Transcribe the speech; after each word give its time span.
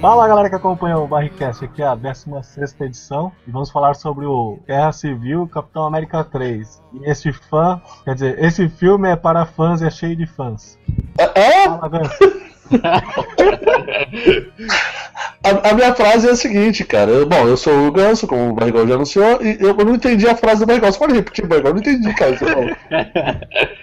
Fala 0.00 0.28
galera 0.28 0.48
que 0.48 0.54
acompanha 0.54 0.96
o 0.98 1.06
Barricast, 1.06 1.64
aqui 1.64 1.82
é 1.82 1.86
a 1.86 1.94
16 1.94 2.74
edição 2.80 3.30
e 3.46 3.50
vamos 3.50 3.70
falar 3.70 3.94
sobre 3.94 4.24
o 4.24 4.58
Guerra 4.66 4.92
Civil 4.92 5.46
Capitão 5.48 5.84
América 5.84 6.24
3. 6.24 6.80
E 6.94 7.10
esse 7.10 7.32
fã, 7.32 7.80
quer 8.04 8.14
dizer, 8.14 8.42
esse 8.42 8.68
filme 8.68 9.08
é 9.10 9.16
para 9.16 9.44
fãs 9.44 9.82
e 9.82 9.86
é 9.86 9.90
cheio 9.90 10.16
de 10.16 10.26
fãs. 10.26 10.78
É? 11.18 11.64
Fala, 11.64 11.88
Ganso. 11.88 12.10
A, 15.42 15.70
a 15.70 15.74
minha 15.74 15.94
frase 15.94 16.28
é 16.28 16.32
a 16.32 16.36
seguinte, 16.36 16.84
cara. 16.84 17.10
Eu- 17.10 17.26
bom, 17.26 17.46
eu 17.48 17.56
sou 17.56 17.86
o 17.86 17.90
Ganso, 17.90 18.26
como 18.26 18.50
o 18.50 18.54
Barrigol 18.54 18.86
já 18.86 18.94
anunciou, 18.94 19.42
e 19.42 19.56
eu 19.60 19.74
não 19.74 19.94
entendi 19.94 20.28
a 20.28 20.36
frase 20.36 20.60
do 20.60 20.66
Barrigol. 20.66 20.92
Você 20.92 20.98
pode 20.98 21.14
repetir, 21.14 21.46
Barrigol? 21.46 21.70
Eu 21.70 21.74
não 21.74 21.80
entendi, 21.80 22.12
cara. 22.14 22.36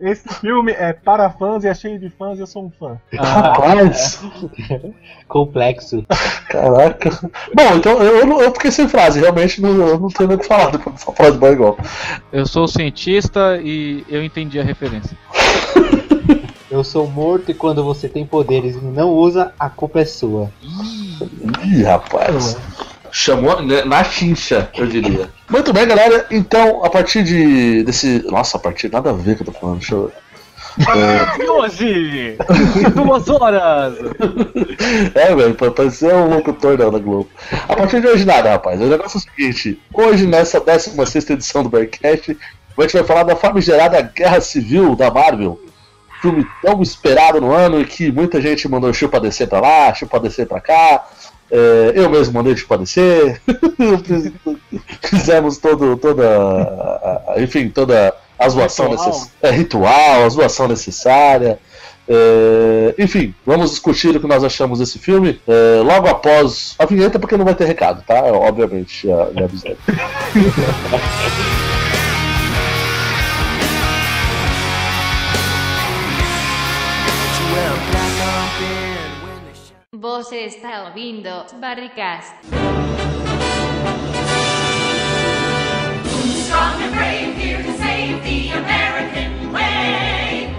Esse 0.00 0.28
filme 0.40 0.72
é 0.72 0.92
para 0.92 1.30
fãs 1.30 1.64
e 1.64 1.68
é 1.68 1.74
cheio 1.74 1.98
de 1.98 2.08
fãs 2.08 2.38
e 2.38 2.42
eu 2.42 2.46
sou 2.46 2.66
um 2.66 2.70
fã. 2.70 2.98
Rapaz, 3.12 4.20
Complexo. 5.26 6.04
caraca. 6.48 7.10
Bom, 7.54 7.76
então 7.76 8.02
eu, 8.02 8.18
eu, 8.18 8.40
eu 8.40 8.52
fiquei 8.52 8.70
sem 8.70 8.88
frase. 8.88 9.20
Realmente 9.20 9.60
não, 9.60 9.70
eu 9.86 9.98
não 9.98 10.08
tenho 10.08 10.28
nem 10.28 10.36
o 10.36 10.40
que 10.40 10.46
falar 10.46 10.70
depois 10.70 10.94
dessa 10.96 11.12
frase 11.12 11.32
do 11.32 11.38
Barrigol. 11.38 11.76
Eu 12.32 12.46
sou 12.46 12.68
cientista 12.68 13.58
e 13.62 14.04
eu 14.08 14.22
entendi 14.22 14.60
a 14.60 14.64
referência. 14.64 15.16
Eu 16.70 16.84
sou 16.84 17.08
morto 17.08 17.50
e 17.50 17.54
quando 17.54 17.82
você 17.82 18.10
tem 18.10 18.26
poderes 18.26 18.76
e 18.76 18.78
não 18.78 19.08
usa, 19.10 19.54
a 19.58 19.70
culpa 19.70 20.00
é 20.00 20.04
sua. 20.04 20.50
Ih, 21.64 21.82
rapaz. 21.82 22.58
Chamou 23.10 23.62
né, 23.62 23.84
na 23.84 24.04
chincha, 24.04 24.70
eu 24.76 24.86
diria. 24.86 25.30
Muito 25.48 25.72
bem, 25.72 25.86
galera. 25.86 26.26
Então, 26.30 26.84
a 26.84 26.90
partir 26.90 27.22
de. 27.22 27.82
desse. 27.84 28.24
Nossa, 28.30 28.56
a 28.56 28.60
partir. 28.60 28.90
Nada 28.90 29.10
a 29.10 29.12
ver 29.12 29.36
que 29.36 29.42
eu 29.42 29.46
tô 29.46 29.52
falando. 29.52 29.78
Deixa 29.78 29.94
eu. 29.94 30.12
E 31.38 31.48
hoje, 31.48 32.36
duas 32.94 33.28
horas. 33.28 33.94
É, 35.14 35.34
velho, 35.34 35.54
pra 35.54 35.70
parecer 35.70 36.14
um 36.14 36.36
locutor 36.36 36.76
da, 36.76 36.88
da 36.88 36.98
Globo. 36.98 37.28
A 37.68 37.74
partir 37.74 38.00
de 38.00 38.06
hoje 38.06 38.24
nada, 38.24 38.50
rapaz. 38.50 38.80
O 38.80 38.86
negócio 38.86 39.18
é 39.18 39.20
o 39.20 39.22
seguinte: 39.22 39.80
hoje, 39.92 40.26
nessa 40.26 40.60
16 40.60 41.30
edição 41.30 41.62
do 41.64 41.68
Bearcast, 41.68 42.36
a 42.76 42.82
gente 42.82 42.92
vai 42.92 43.04
falar 43.04 43.24
da 43.24 43.34
famigerada 43.34 44.00
Guerra 44.00 44.40
Civil 44.40 44.94
da 44.94 45.10
Marvel. 45.10 45.60
Filme 46.22 46.46
tão 46.62 46.82
esperado 46.82 47.40
no 47.40 47.52
ano 47.52 47.80
e 47.80 47.84
que 47.84 48.10
muita 48.10 48.40
gente 48.40 48.68
mandou 48.68 48.92
chupa 48.92 49.20
descer 49.20 49.48
pra 49.48 49.60
lá, 49.60 49.94
chupa 49.94 50.20
descer 50.20 50.46
pra 50.46 50.60
cá. 50.60 51.06
É, 51.50 51.92
eu 51.94 52.10
mesmo 52.10 52.34
mandei 52.34 52.56
chupa 52.56 52.76
descer. 52.78 53.40
Fizemos 55.02 55.58
todo, 55.58 55.96
toda. 55.96 56.26
a- 56.28 57.22
a- 57.36 57.40
Enfim, 57.42 57.68
toda 57.70 58.14
a 58.38 58.48
zoação 58.48 58.88
Ritual. 58.90 59.06
necessária. 59.08 59.32
É, 59.42 59.50
ritual, 59.50 60.24
a 60.24 60.28
zoação 60.28 60.68
necessária. 60.68 61.58
É, 62.10 62.94
enfim, 62.98 63.34
vamos 63.44 63.70
discutir 63.70 64.16
o 64.16 64.20
que 64.20 64.26
nós 64.26 64.42
achamos 64.42 64.78
desse 64.78 64.98
filme 64.98 65.38
é, 65.46 65.80
logo 65.82 66.08
após 66.08 66.74
a 66.78 66.86
vinheta, 66.86 67.18
porque 67.18 67.36
não 67.36 67.44
vai 67.44 67.54
ter 67.54 67.66
recado, 67.66 68.02
tá? 68.06 68.22
Obviamente, 68.24 69.06
já, 69.06 69.28
já 69.34 69.44
avisei. 69.44 69.76
Você 79.96 80.44
está 80.44 80.84
ouvindo 80.84 81.30
Barricast. 81.58 82.34
Strong 86.04 86.82
and 86.82 86.94
brave, 86.94 87.34
here 87.34 87.62
to 87.62 87.72
save 87.78 88.20
the 88.22 88.52
American 88.52 89.50
way. 89.50 90.52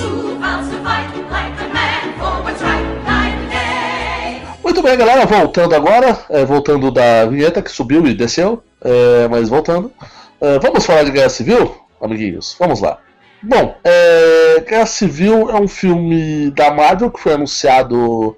Who 0.00 0.34
vows 0.40 0.68
to 0.68 0.82
fight 0.82 1.14
like 1.30 1.54
a 1.62 1.68
man 1.72 2.18
for 2.18 2.42
what's 2.42 2.60
right 2.60 2.82
night 3.04 3.38
and 3.38 3.48
day? 3.50 4.42
Muito 4.64 4.82
bem, 4.82 4.98
galera, 4.98 5.24
voltando 5.26 5.76
agora, 5.76 6.26
é, 6.28 6.44
voltando 6.44 6.90
da 6.90 7.24
vinheta 7.26 7.62
que 7.62 7.70
subiu 7.70 8.04
e 8.04 8.14
desceu, 8.14 8.64
é, 8.80 9.28
mas 9.28 9.48
voltando. 9.48 9.92
É, 10.40 10.58
vamos 10.58 10.84
falar 10.84 11.04
de 11.04 11.12
Guerra 11.12 11.28
Civil, 11.28 11.72
amiguinhos? 12.00 12.56
Vamos 12.58 12.80
lá. 12.80 12.98
Bom, 13.42 13.76
é, 13.82 14.60
Guerra 14.68 14.86
Civil 14.86 15.50
é 15.50 15.60
um 15.60 15.68
filme 15.68 16.50
da 16.52 16.70
Marvel 16.70 17.10
que 17.10 17.20
foi 17.20 17.34
anunciado 17.34 18.36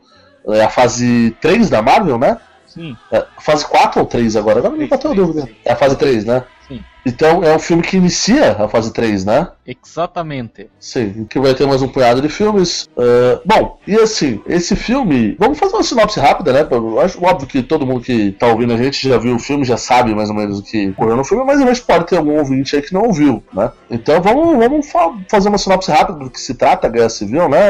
é, 0.48 0.62
a 0.62 0.70
fase 0.70 1.36
3 1.40 1.68
da 1.68 1.82
Marvel, 1.82 2.18
né? 2.18 2.38
Sim, 2.66 2.96
É, 3.12 3.24
fase 3.38 3.66
4 3.66 4.00
ou 4.00 4.06
3 4.06 4.34
agora? 4.34 4.58
Agora 4.58 4.76
não 4.76 4.88
bateu 4.88 5.12
a 5.12 5.14
dúvida. 5.14 5.48
É 5.64 5.72
a 5.72 5.76
fase 5.76 5.96
3, 5.96 6.24
né? 6.24 6.44
Sim. 6.66 6.82
Então 7.06 7.44
é 7.44 7.54
um 7.54 7.58
filme 7.58 7.82
que 7.82 7.98
inicia 7.98 8.52
a 8.52 8.66
fase 8.66 8.90
3, 8.92 9.24
né? 9.26 9.48
exatamente. 9.66 10.70
Sim, 10.78 11.26
que 11.28 11.38
vai 11.38 11.54
ter 11.54 11.66
mais 11.66 11.82
um 11.82 11.88
punhado 11.88 12.22
de 12.22 12.28
filmes. 12.28 12.88
É, 12.96 13.40
bom, 13.44 13.78
e 13.86 13.94
assim, 13.96 14.40
esse 14.46 14.74
filme. 14.74 15.36
Vamos 15.38 15.58
fazer 15.58 15.74
uma 15.74 15.82
sinopse 15.82 16.18
rápida, 16.18 16.52
né? 16.52 16.66
Eu 16.70 17.00
acho 17.00 17.22
óbvio 17.22 17.46
que 17.46 17.62
todo 17.62 17.86
mundo 17.86 18.00
que 18.00 18.32
tá 18.32 18.46
ouvindo 18.48 18.72
a 18.72 18.76
gente 18.76 19.06
já 19.08 19.18
viu 19.18 19.36
o 19.36 19.38
filme, 19.38 19.64
já 19.64 19.76
sabe 19.76 20.14
mais 20.14 20.30
ou 20.30 20.34
menos 20.36 20.58
o 20.58 20.62
que 20.62 20.88
ocorreu 20.90 21.16
no 21.16 21.24
filme, 21.24 21.44
mas 21.44 21.58
às 21.58 21.64
vezes 21.64 21.80
pode 21.82 22.06
ter 22.06 22.16
algum 22.16 22.38
ouvinte 22.38 22.74
aí 22.76 22.82
que 22.82 22.94
não 22.94 23.02
ouviu, 23.02 23.42
né? 23.52 23.70
Então 23.90 24.20
vamos, 24.22 24.56
vamos 24.58 24.90
fa- 24.90 25.14
fazer 25.30 25.48
uma 25.50 25.58
sinopse 25.58 25.90
rápida 25.90 26.18
do 26.18 26.30
que 26.30 26.40
se 26.40 26.54
trata 26.54 26.86
a 26.86 26.90
Guerra 26.90 27.08
Civil, 27.10 27.48
né? 27.48 27.60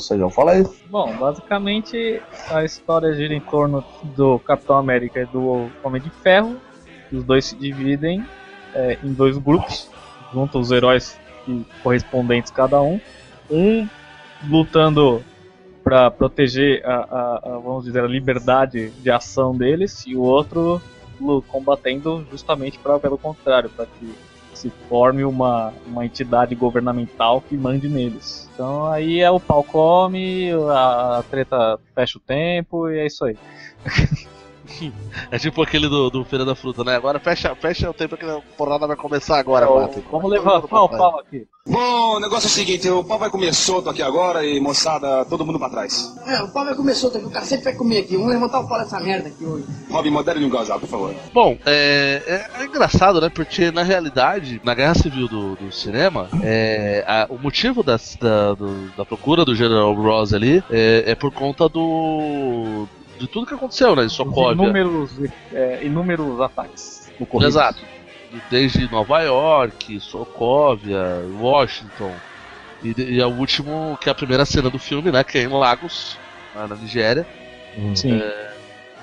Seja, 0.00 0.28
fala 0.30 0.52
aí. 0.52 0.66
Bom, 0.90 1.14
basicamente 1.16 2.20
a 2.50 2.64
história 2.64 3.14
gira 3.14 3.32
em 3.34 3.40
torno 3.40 3.82
do 4.14 4.38
Capitão 4.40 4.76
América 4.76 5.20
e 5.20 5.26
do 5.26 5.70
Homem 5.82 6.02
de 6.02 6.10
Ferro. 6.22 6.56
Os 7.10 7.24
dois 7.24 7.44
se 7.44 7.56
dividem 7.56 8.24
é, 8.74 8.98
em 9.02 9.12
dois 9.12 9.36
grupos, 9.38 9.88
juntam 10.32 10.60
os 10.60 10.70
heróis 10.70 11.18
correspondentes 11.82 12.50
cada 12.50 12.80
um. 12.80 13.00
Um 13.50 13.88
lutando 14.48 15.22
para 15.84 16.10
proteger 16.10 16.84
a, 16.86 16.94
a- 16.94 17.40
a, 17.44 17.58
vamos 17.58 17.84
dizer, 17.84 18.02
a 18.04 18.06
liberdade 18.06 18.90
de 18.90 19.10
ação 19.10 19.56
deles 19.56 20.04
e 20.06 20.14
o 20.14 20.20
outro 20.22 20.80
combatendo 21.48 22.26
justamente 22.30 22.78
para 22.78 22.98
pelo 22.98 23.16
contrário, 23.16 23.70
para 23.70 23.86
que 23.86 24.12
se 24.54 24.70
forme 24.88 25.24
uma, 25.24 25.72
uma 25.86 26.04
entidade 26.04 26.54
governamental 26.54 27.40
que 27.40 27.56
mande 27.56 27.88
neles. 27.88 28.48
Então 28.54 28.86
aí 28.86 29.20
é 29.20 29.30
o 29.30 29.40
pau 29.40 29.62
come, 29.62 30.50
a, 30.70 31.18
a 31.18 31.22
treta 31.22 31.78
fecha 31.94 32.18
o 32.18 32.20
tempo 32.20 32.88
e 32.88 32.98
é 32.98 33.06
isso 33.06 33.24
aí. 33.24 33.36
É 35.30 35.38
tipo 35.38 35.62
aquele 35.62 35.88
do, 35.88 36.10
do 36.10 36.24
Feira 36.24 36.44
da 36.44 36.54
Fruta, 36.54 36.82
né? 36.84 36.94
Agora 36.96 37.18
fecha, 37.20 37.54
fecha 37.54 37.90
o 37.90 37.94
tempo 37.94 38.16
que 38.16 38.24
a 38.24 38.40
porrada 38.56 38.86
vai 38.86 38.96
começar 38.96 39.38
agora, 39.38 39.66
Pato. 39.66 40.02
Vamos 40.10 40.30
levar 40.30 40.62
pau 40.62 40.88
pau 40.88 41.20
aqui. 41.20 41.46
Bom, 41.64 42.16
o 42.16 42.20
negócio 42.20 42.46
é 42.48 42.50
o 42.50 42.52
seguinte, 42.52 42.90
o 42.90 43.04
pau 43.04 43.18
vai 43.20 43.30
comer 43.30 43.54
solto 43.54 43.88
aqui 43.88 44.02
agora 44.02 44.44
e 44.44 44.58
moçada, 44.58 45.24
todo 45.26 45.46
mundo 45.46 45.60
pra 45.60 45.70
trás. 45.70 46.12
É, 46.26 46.42
o 46.42 46.48
pau 46.52 46.64
vai 46.64 46.74
comer 46.74 46.92
solto 46.94 47.18
aqui, 47.18 47.26
o 47.26 47.30
cara 47.30 47.44
sempre 47.44 47.64
vai 47.66 47.74
comer 47.74 47.98
aqui. 47.98 48.16
Vamos 48.16 48.32
levantar 48.32 48.60
o 48.60 48.68
pau 48.68 48.78
dessa 48.80 48.98
merda 48.98 49.28
aqui 49.28 49.44
hoje. 49.44 49.64
Robin, 49.88 50.10
modere 50.10 50.44
um 50.44 50.48
gozado, 50.50 50.80
por 50.80 50.88
favor. 50.88 51.14
Bom, 51.32 51.56
é, 51.64 52.22
é- 52.58 52.62
é 52.62 52.64
engraçado, 52.64 53.20
né? 53.20 53.28
Porque 53.28 53.70
na 53.70 53.84
realidade, 53.84 54.60
na 54.64 54.74
Guerra 54.74 54.94
Civil 54.94 55.28
do, 55.28 55.54
do 55.54 55.70
cinema, 55.72 56.28
é, 56.42 57.04
a- 57.06 57.26
o 57.30 57.38
motivo 57.38 57.82
das- 57.84 58.16
da, 58.20 58.54
do- 58.54 58.90
da 58.96 59.04
procura 59.04 59.44
do 59.44 59.54
General 59.54 59.92
Ross 59.94 60.34
ali 60.34 60.64
é, 60.70 61.04
é 61.06 61.14
por 61.14 61.30
conta 61.32 61.68
do. 61.68 62.88
De 63.22 63.28
tudo 63.28 63.46
que 63.46 63.54
aconteceu, 63.54 63.94
né? 63.94 64.04
Em 64.04 64.08
Sokovia. 64.08 64.52
Inúmeros, 64.52 65.10
é, 65.52 65.84
inúmeros 65.84 66.40
ataques 66.40 67.10
ocorridos. 67.20 67.54
Exato. 67.54 67.78
Desde 68.50 68.90
Nova 68.90 69.20
York, 69.22 70.00
Sokovia, 70.00 71.22
Washington. 71.40 72.12
E, 72.82 72.94
e 72.98 73.20
é 73.20 73.26
o 73.26 73.30
último, 73.30 73.96
que 74.00 74.08
é 74.08 74.12
a 74.12 74.14
primeira 74.14 74.44
cena 74.44 74.68
do 74.70 74.78
filme, 74.78 75.12
né? 75.12 75.22
Que 75.22 75.38
é 75.38 75.42
em 75.42 75.48
Lagos, 75.48 76.18
lá 76.54 76.66
na 76.66 76.74
Nigéria. 76.74 77.26
Sim. 77.94 78.20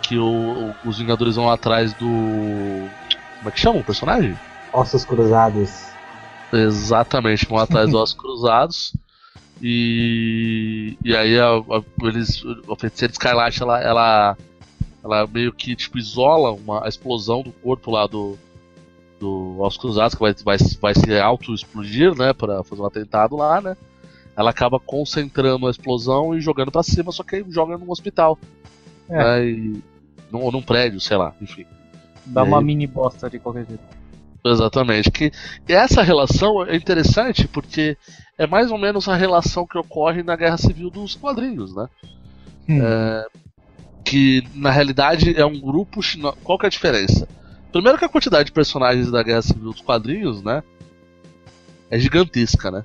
Que 0.01 0.17
o- 0.17 0.71
o- 0.85 0.89
os 0.89 0.97
Vingadores 0.99 1.35
vão 1.37 1.49
atrás 1.49 1.93
do. 1.93 2.05
Como 2.05 3.47
é 3.47 3.51
que 3.51 3.59
chama 3.59 3.79
o 3.79 3.83
personagem? 3.83 4.37
Ossos 4.73 5.05
cruzados. 5.05 5.87
Exatamente, 6.51 7.45
vão 7.45 7.57
atrás 7.59 7.85
dos 7.91 7.95
ossos 8.01 8.17
cruzados. 8.17 8.93
E, 9.61 10.97
e 11.03 11.15
aí 11.15 11.37
a, 11.39 11.49
a- 11.57 11.83
eles, 12.07 12.43
a 12.71 12.75
feiticeira 12.75 13.11
Skylight 13.11 13.61
ela, 13.61 13.81
ela 13.81 14.37
Ela 15.03 15.27
meio 15.27 15.51
que 15.53 15.75
tipo 15.75 15.97
isola 15.97 16.51
uma, 16.51 16.85
a 16.85 16.89
explosão 16.89 17.41
do 17.41 17.51
corpo 17.51 17.91
lá 17.91 18.07
do 18.07 18.37
do 19.19 19.57
Aos 19.61 19.77
Cruzados, 19.77 20.15
que 20.15 20.21
vai, 20.21 20.33
vai, 20.45 20.57
vai 20.81 20.95
se 20.95 21.19
auto-explodir, 21.19 22.15
né, 22.17 22.31
pra 22.31 22.63
fazer 22.63 22.81
um 22.81 22.85
atentado 22.85 23.35
lá, 23.35 23.59
né. 23.59 23.75
Ela 24.33 24.49
acaba 24.51 24.79
concentrando 24.79 25.67
a 25.67 25.69
explosão 25.71 26.33
e 26.33 26.39
jogando 26.39 26.71
pra 26.71 26.81
cima, 26.83 27.11
só 27.11 27.21
que 27.21 27.35
aí 27.35 27.45
joga 27.49 27.77
num 27.77 27.91
hospital. 27.91 28.39
É. 29.09 29.17
Né, 29.17 29.45
e, 29.49 29.83
num, 30.31 30.39
ou 30.41 30.53
num 30.53 30.61
prédio, 30.61 31.01
sei 31.01 31.17
lá, 31.17 31.35
enfim. 31.41 31.65
Dá 32.25 32.45
E 32.45 32.47
uma 32.47 32.59
aí- 32.59 32.63
mini 32.63 32.87
bosta 32.87 33.29
de 33.29 33.39
qualquer 33.39 33.65
jeito. 33.67 33.83
Exatamente. 34.45 35.11
Que 35.11 35.31
e 35.67 35.73
essa 35.73 36.01
relação 36.01 36.65
é 36.65 36.75
interessante 36.75 37.47
porque 37.47 37.97
é 38.37 38.47
mais 38.47 38.71
ou 38.71 38.77
menos 38.77 39.07
a 39.09 39.15
relação 39.15 39.67
que 39.67 39.77
ocorre 39.77 40.23
na 40.23 40.35
Guerra 40.35 40.57
Civil 40.57 40.89
dos 40.89 41.15
quadrinhos, 41.15 41.75
né? 41.75 41.87
É, 42.69 43.25
que 44.05 44.43
na 44.55 44.71
realidade 44.71 45.35
é 45.39 45.45
um 45.45 45.59
grupo. 45.59 46.01
chino- 46.01 46.35
Qual 46.43 46.57
que 46.57 46.65
é 46.65 46.67
a 46.67 46.71
diferença? 46.71 47.27
Primeiro 47.71 47.97
que 47.97 48.05
a 48.05 48.09
quantidade 48.09 48.45
de 48.45 48.51
personagens 48.51 49.11
da 49.11 49.21
Guerra 49.21 49.41
Civil 49.41 49.71
dos 49.71 49.81
quadrinhos, 49.81 50.41
né? 50.43 50.63
É 51.91 51.99
gigantesca, 51.99 52.71
né? 52.71 52.83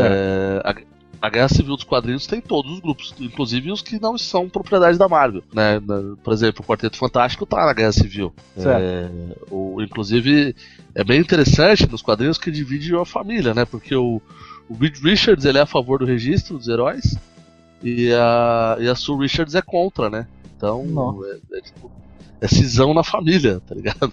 É, 0.00 0.60
a, 0.64 0.74
a 1.20 1.28
Guerra 1.28 1.48
Civil 1.48 1.74
dos 1.74 1.84
quadrinhos 1.84 2.26
tem 2.26 2.40
todos 2.40 2.70
os 2.70 2.80
grupos, 2.80 3.14
inclusive 3.18 3.72
os 3.72 3.82
que 3.82 4.00
não 4.00 4.16
são 4.16 4.48
propriedade 4.48 4.98
da 4.98 5.08
Marvel, 5.08 5.42
né? 5.52 5.80
Por 6.22 6.32
exemplo, 6.32 6.62
o 6.62 6.66
Quarteto 6.66 6.96
Fantástico 6.96 7.46
tá 7.46 7.66
na 7.66 7.72
Guerra 7.72 7.92
Civil. 7.92 8.32
É, 8.56 9.08
o, 9.50 9.82
inclusive, 9.82 10.54
é 10.94 11.02
bem 11.02 11.20
interessante 11.20 11.90
nos 11.90 12.02
quadrinhos 12.02 12.38
que 12.38 12.50
divide 12.50 12.94
a 12.94 13.04
família, 13.04 13.52
né? 13.52 13.64
Porque 13.64 13.94
o, 13.94 14.20
o 14.68 14.74
Reed 14.74 14.98
Richards 15.02 15.44
ele 15.44 15.58
é 15.58 15.62
a 15.62 15.66
favor 15.66 15.98
do 15.98 16.04
registro 16.04 16.56
dos 16.56 16.68
heróis 16.68 17.16
e 17.82 18.12
a, 18.12 18.76
e 18.80 18.88
a 18.88 18.94
Sue 18.94 19.22
Richards 19.22 19.54
é 19.54 19.62
contra, 19.62 20.08
né? 20.08 20.26
Então, 20.56 21.24
é, 21.24 21.58
é 21.58 21.60
tipo, 21.60 21.90
é 22.40 22.48
cisão 22.48 22.94
na 22.94 23.02
família, 23.02 23.60
tá 23.66 23.74
ligado? 23.74 24.12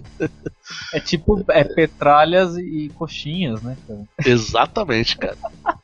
É 0.93 0.99
tipo, 0.99 1.43
é 1.49 1.63
petralhas 1.63 2.57
e 2.57 2.89
coxinhas, 2.95 3.61
né, 3.61 3.77
cara? 3.87 4.01
Exatamente, 4.25 5.17
cara. 5.17 5.37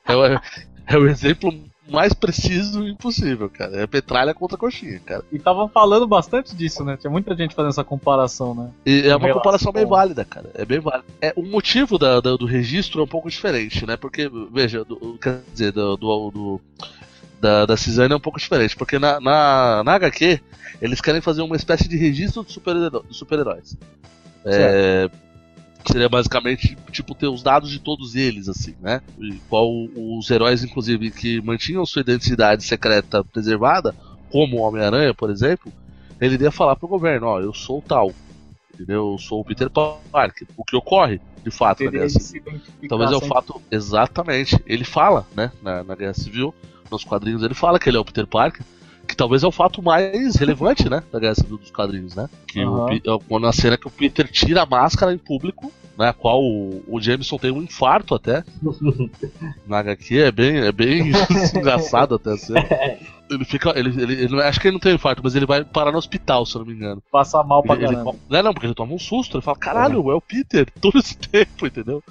É 0.06 0.40
é 0.94 0.98
o 0.98 1.08
exemplo 1.08 1.54
mais 1.90 2.14
preciso 2.14 2.88
impossível, 2.88 3.50
cara. 3.50 3.82
É 3.82 3.88
petralha 3.88 4.34
contra 4.34 4.58
coxinha, 4.58 5.00
cara. 5.06 5.24
E 5.32 5.36
estavam 5.36 5.68
falando 5.68 6.08
bastante 6.08 6.56
disso, 6.56 6.86
né? 6.86 6.96
Tinha 6.96 7.12
muita 7.12 7.36
gente 7.36 7.54
fazendo 7.54 7.72
essa 7.72 7.84
comparação, 7.84 8.54
né? 8.56 8.70
E 8.86 9.00
é 9.02 9.16
uma 9.16 9.20
relação- 9.20 9.34
comparação 9.34 9.72
bem 9.74 9.86
válida, 9.86 10.24
cara. 10.24 10.50
É 10.54 10.64
bem 10.64 10.80
válida. 10.80 11.04
É, 11.20 11.34
o 11.36 11.44
motivo 11.44 11.98
da- 11.98 12.22
da- 12.22 12.38
do 12.38 12.46
registro 12.46 13.02
é 13.02 13.04
um 13.04 13.08
pouco 13.08 13.30
diferente, 13.30 13.86
né? 13.86 13.98
Porque, 13.98 14.30
veja, 14.54 14.86
do- 14.86 15.18
quer 15.22 15.42
dizer, 15.52 15.72
do, 15.74 15.98
do, 15.98 16.32
do- 16.32 16.62
da, 17.42 17.66
da 17.66 17.76
Cisane 17.76 18.14
é 18.14 18.16
um 18.16 18.20
pouco 18.22 18.40
diferente. 18.40 18.76
Porque 18.76 18.98
na, 18.98 19.20
na, 19.20 19.82
na 19.84 19.94
HQ, 19.96 20.40
eles 20.82 21.02
querem 21.02 21.20
fazer 21.20 21.42
uma 21.42 21.56
espécie 21.58 21.90
de 21.90 21.98
registro 21.98 22.44
dos 22.44 22.54
super-heró- 22.54 23.02
dos 23.06 23.18
super-heróis. 23.18 23.76
É, 25.86 25.92
seria 25.92 26.10
basicamente, 26.10 26.78
tipo, 26.92 27.16
ter 27.16 27.28
os 27.28 27.44
dados 27.44 27.70
de 27.70 27.80
todos 27.80 28.16
eles, 28.16 28.48
assim, 28.48 28.76
né? 28.82 29.02
E 29.20 29.34
qual 29.50 29.70
os 29.96 30.30
heróis, 30.30 30.64
inclusive, 30.64 31.12
que 31.12 31.42
mantinham 31.42 31.86
sua 31.86 32.02
identidade 32.02 32.64
secreta 32.64 33.24
preservada, 33.24 33.96
como 34.32 34.58
o 34.58 34.62
Homem-Aranha, 34.62 35.14
por 35.14 35.30
exemplo, 35.30 35.72
ele 36.20 36.36
iria 36.36 36.52
falar 36.52 36.76
pro 36.76 36.88
governo, 36.88 37.28
ó, 37.28 37.40
eu 37.40 37.54
sou 37.54 37.82
tal, 37.82 38.12
entendeu? 38.74 39.12
Eu 39.14 39.18
sou 39.18 39.42
o 39.42 39.46
Peter 39.46 39.70
Parker. 39.70 40.48
O 40.56 40.64
que 40.64 40.76
ocorre, 40.76 41.20
de 41.44 41.52
fato, 41.52 41.84
na 41.84 41.92
Guerra 41.92 42.10
Civil. 42.10 42.62
Talvez 42.88 43.12
é 43.12 43.16
o 43.16 43.22
fato, 43.22 43.62
exatamente, 43.70 44.58
ele 44.66 44.84
fala, 44.84 45.26
né, 45.36 45.52
na, 45.62 45.84
na 45.84 45.96
Guerra 45.96 46.14
Civil, 46.14 46.54
nos 46.90 47.04
quadrinhos 47.04 47.42
ele 47.42 47.54
fala 47.54 47.80
que 47.80 47.90
ele 47.90 47.98
é 47.98 48.00
o 48.00 48.06
Peter 48.06 48.28
Parker, 48.28 48.64
que 49.12 49.18
talvez 49.18 49.44
é 49.44 49.48
o 49.48 49.52
fato 49.52 49.84
mais 49.84 50.36
relevante, 50.36 50.90
né, 50.90 51.04
da 51.12 51.20
Guerra 51.20 51.36
Civil 51.36 51.58
dos 51.58 51.70
quadrinhos, 51.70 52.16
né? 52.16 52.30
Que 52.48 52.64
o 52.64 52.78
Aham. 52.78 52.86
Pe- 52.88 53.10
é 53.10 53.20
quando 53.28 53.46
a 53.46 53.52
cena 53.52 53.78
que 53.78 53.88
o 53.88 53.92
Peter 53.92 54.28
tira 54.32 54.64
a 54.64 54.66
máscara 54.66 55.14
em 55.14 55.18
público, 55.18 55.72
né, 55.98 56.08
a 56.10 56.14
qual 56.14 56.42
o, 56.42 56.82
o 56.88 57.02
Jameson 57.02 57.38
tem 57.38 57.52
um 57.52 57.62
infarto 57.62 58.16
até, 58.16 58.44
na 59.68 59.80
HQ, 59.80 60.18
é 60.18 60.32
bem, 60.32 60.58
é 60.60 60.72
bem 60.72 61.12
engraçado 61.56 62.16
até 62.16 62.32
a 62.32 62.38
cena. 62.38 62.66
Ele 63.30 63.46
fica, 63.46 63.78
ele, 63.78 63.90
ele, 64.02 64.24
ele 64.24 64.42
acho 64.42 64.60
que 64.60 64.68
ele 64.68 64.74
não 64.74 64.80
tem 64.80 64.96
infarto, 64.96 65.22
mas 65.24 65.36
ele 65.36 65.46
vai 65.46 65.64
parar 65.64 65.92
no 65.92 65.98
hospital, 65.98 66.46
se 66.46 66.56
eu 66.56 66.60
não 66.60 66.68
me 66.68 66.74
engano. 66.74 67.02
Passa 67.12 67.42
mal 67.44 67.62
pra 67.64 67.76
Ele, 67.76 67.86
ele, 67.86 67.96
não, 67.96 68.44
não, 68.44 68.54
porque 68.54 68.66
ele 68.68 68.74
toma 68.74 68.94
um 68.94 69.00
susto, 69.00 69.38
ele 69.38 69.44
fala, 69.44 69.58
caralho, 69.58 70.10
é 70.12 70.16
o 70.16 70.22
Peter, 70.22 70.68
todo 70.82 71.00
esse 71.00 71.18
tempo, 71.18 71.66
entendeu? 71.68 72.04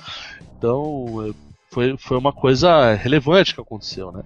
Então, 0.57 1.27
é, 1.27 1.50
foi, 1.71 1.97
foi 1.97 2.19
uma 2.19 2.33
coisa 2.33 2.95
relevante 2.95 3.55
que 3.55 3.61
aconteceu, 3.61 4.11
né? 4.13 4.23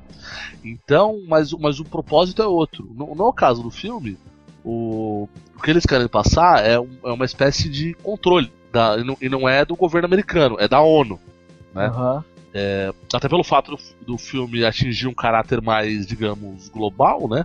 Então, 0.64 1.20
mas, 1.28 1.52
o- 1.52 1.58
mas 1.58 1.78
o 1.80 1.84
propósito 1.84 2.42
é 2.42 2.46
outro. 2.46 2.90
No, 2.94 3.14
no 3.14 3.32
caso 3.32 3.62
do 3.62 3.70
filme, 3.70 4.16
o, 4.64 5.28
o 5.56 5.62
que 5.62 5.70
eles 5.70 5.84
querem 5.86 6.08
passar 6.08 6.64
é, 6.64 6.78
um- 6.80 6.98
é 7.04 7.12
uma 7.12 7.24
espécie 7.24 7.68
de 7.68 7.94
controle. 7.94 8.52
Da, 8.72 8.96
e, 8.98 9.04
não, 9.04 9.16
e 9.20 9.28
não 9.28 9.48
é 9.48 9.64
do 9.64 9.76
governo 9.76 10.06
americano, 10.06 10.56
é 10.58 10.66
da 10.66 10.80
ONU. 10.80 11.20
Né? 11.74 11.86
Aham. 11.86 12.24
É, 12.52 12.92
até 13.12 13.28
pelo 13.28 13.42
fato 13.44 13.72
do, 13.72 13.78
do 14.14 14.18
filme 14.18 14.64
atingir 14.64 15.08
um 15.08 15.14
caráter 15.14 15.60
mais, 15.60 16.06
digamos, 16.06 16.68
global, 16.68 17.28
né? 17.28 17.44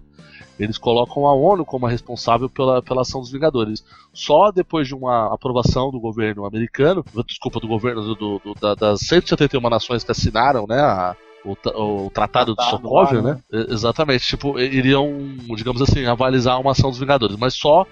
Eles 0.59 0.77
colocam 0.77 1.25
a 1.25 1.33
ONU 1.33 1.63
como 1.65 1.85
a 1.87 1.89
responsável 1.89 2.49
pela, 2.49 2.81
pela 2.81 3.01
ação 3.01 3.21
dos 3.21 3.31
Vingadores. 3.31 3.83
Só 4.13 4.51
depois 4.51 4.87
de 4.87 4.93
uma 4.93 5.33
aprovação 5.33 5.89
do 5.89 5.99
governo 5.99 6.45
americano, 6.45 7.03
desculpa, 7.25 7.59
do 7.61 7.67
governo 7.67 8.01
do, 8.03 8.15
do- 8.15 8.39
do- 8.39 8.53
da- 8.59 8.75
das 8.75 8.99
171 9.01 9.69
nações 9.69 10.03
que 10.03 10.11
assinaram, 10.11 10.65
né? 10.67 10.79
a- 10.79 11.15
o, 11.45 11.51
o 12.05 12.09
Tratado 12.11 12.51
de 12.51 12.57
Tratado 12.57 12.81
Sokovia, 12.83 13.21
lá, 13.21 13.33
né? 13.35 13.39
E- 13.53 13.73
Exatamente, 13.73 14.25
tipo, 14.27 14.59
iriam, 14.59 15.07
digamos 15.55 15.81
assim, 15.81 16.05
avalizar 16.05 16.59
uma 16.59 16.71
ação 16.71 16.89
dos 16.89 16.99
Vingadores, 16.99 17.37
mas 17.37 17.53
só 17.53 17.87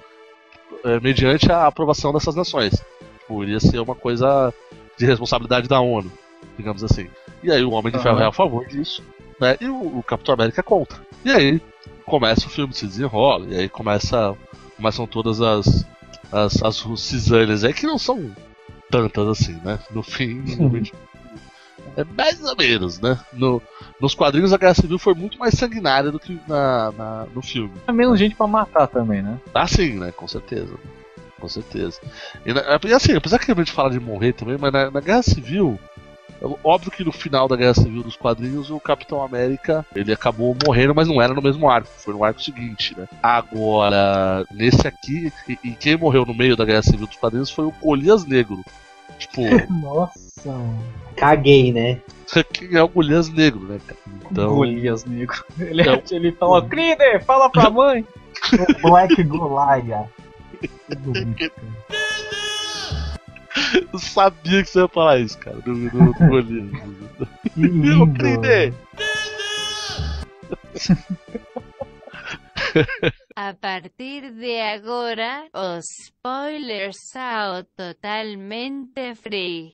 é, 0.83 0.99
mediante 0.99 1.49
a 1.51 1.65
aprovação 1.67 2.11
dessas 2.11 2.35
nações. 2.35 2.83
Tipo, 3.19 3.43
iria 3.43 3.59
ser 3.61 3.79
uma 3.79 3.95
coisa 3.95 4.53
de 4.97 5.05
responsabilidade 5.05 5.67
da 5.69 5.79
ONU, 5.79 6.11
digamos 6.57 6.83
assim. 6.83 7.07
E 7.41 7.49
aí 7.51 7.63
o 7.63 7.71
Homem 7.71 7.93
de. 7.93 7.99
Ferro 7.99 8.19
é 8.19 8.25
a 8.25 8.31
favor 8.33 8.65
disso, 8.67 9.01
né? 9.39 9.55
E 9.61 9.67
o, 9.69 9.99
o 9.99 10.03
Capitão 10.03 10.33
América 10.33 10.59
é 10.59 10.63
contra. 10.63 10.99
E 11.23 11.31
aí 11.31 11.61
começa 12.05 12.47
o 12.47 12.49
filme, 12.49 12.73
se 12.73 12.85
desenrola, 12.85 13.45
e 13.47 13.59
aí 13.59 13.69
começa, 13.69 14.35
começam 14.75 15.05
todas 15.07 15.41
as, 15.41 15.85
as, 16.31 16.61
as 16.63 16.83
cisâneas 17.01 17.63
aí 17.63 17.73
que 17.73 17.85
não 17.87 17.97
são 17.97 18.31
tantas 18.89 19.27
assim, 19.27 19.59
né? 19.63 19.79
No 19.91 20.01
fim, 20.03 20.43
é 21.95 22.03
mais 22.03 22.41
ou 22.43 22.55
menos, 22.55 22.99
né? 22.99 23.19
No, 23.33 23.61
nos 23.99 24.13
quadrinhos 24.15 24.53
a 24.53 24.57
Guerra 24.57 24.75
Civil 24.75 24.99
foi 24.99 25.13
muito 25.13 25.37
mais 25.39 25.55
sanguinária 25.55 26.11
do 26.11 26.19
que 26.19 26.39
na, 26.47 26.91
na- 26.91 27.27
no 27.33 27.41
filme. 27.41 27.73
É 27.87 27.91
menos 27.91 28.17
gente 28.19 28.35
pra 28.35 28.47
matar 28.47 28.87
também, 28.87 29.21
né? 29.21 29.39
Ah, 29.53 29.67
sim, 29.67 29.99
né? 29.99 30.11
Com 30.11 30.27
certeza. 30.27 30.75
Com 31.39 31.47
certeza. 31.47 31.99
E, 32.45 32.93
assim, 32.93 33.13
apesar 33.15 33.37
que 33.37 33.51
a 33.51 33.55
gente 33.55 33.71
fala 33.71 33.91
de 33.91 33.99
morrer 33.99 34.33
também, 34.33 34.57
mas 34.59 34.71
na, 34.73 34.89
na 34.89 34.99
Guerra 34.99 35.21
Civil, 35.21 35.79
óbvio 36.63 36.91
que 36.91 37.03
no 37.03 37.11
final 37.11 37.47
da 37.47 37.55
Guerra 37.55 37.73
Civil 37.73 38.03
dos 38.03 38.15
quadrinhos, 38.15 38.69
o 38.69 38.79
Capitão 38.79 39.21
América, 39.23 39.85
ele 39.95 40.11
acabou 40.13 40.55
morrendo, 40.65 40.93
mas 40.95 41.07
não 41.07 41.21
era 41.21 41.33
no 41.33 41.41
mesmo 41.41 41.69
arco, 41.69 41.87
foi 41.97 42.13
no 42.13 42.23
arco 42.23 42.41
seguinte, 42.41 42.95
né? 42.97 43.07
Agora, 43.23 44.45
nesse 44.51 44.87
aqui, 44.87 45.31
e, 45.47 45.57
e 45.63 45.71
quem 45.71 45.97
morreu 45.97 46.25
no 46.25 46.33
meio 46.33 46.55
da 46.55 46.65
Guerra 46.65 46.83
Civil 46.83 47.07
dos 47.07 47.15
quadrinhos 47.17 47.49
foi 47.49 47.65
o 47.65 47.73
Golias 47.81 48.25
Negro. 48.25 48.61
Tipo, 49.17 49.41
Nossa. 49.81 50.13
Caguei, 51.15 51.71
né? 51.73 51.99
quem 52.53 52.75
é 52.75 52.83
o 52.83 52.87
Golias 52.87 53.29
Negro, 53.29 53.61
né, 53.61 53.79
cara? 53.85 53.99
Então, 54.29 54.55
Golias 54.55 55.05
negro. 55.05 55.43
Ele, 55.59 55.81
Então- 55.81 56.01
ele 56.11 56.31
fala, 56.33 56.65
Crider, 56.67 57.23
fala 57.23 57.49
pra 57.49 57.69
mãe. 57.69 58.05
Black 58.81 59.23
Goliath. 59.23 60.09
Eu 63.93 63.99
sabia 63.99 64.63
que 64.63 64.69
você 64.69 64.79
ia 64.79 64.87
falar 64.87 65.19
isso, 65.19 65.37
cara, 65.37 65.57
do, 65.57 65.73
do, 65.73 65.89
do 65.89 66.27
Golias. 66.27 66.71
Meu. 67.55 68.07
Crider! 68.13 68.73
A 73.35 73.53
partir 73.53 74.31
de 74.31 74.59
agora, 74.59 75.47
os 75.53 75.85
spoilers 76.05 76.97
são 77.11 77.65
totalmente 77.75 79.15
free. 79.15 79.73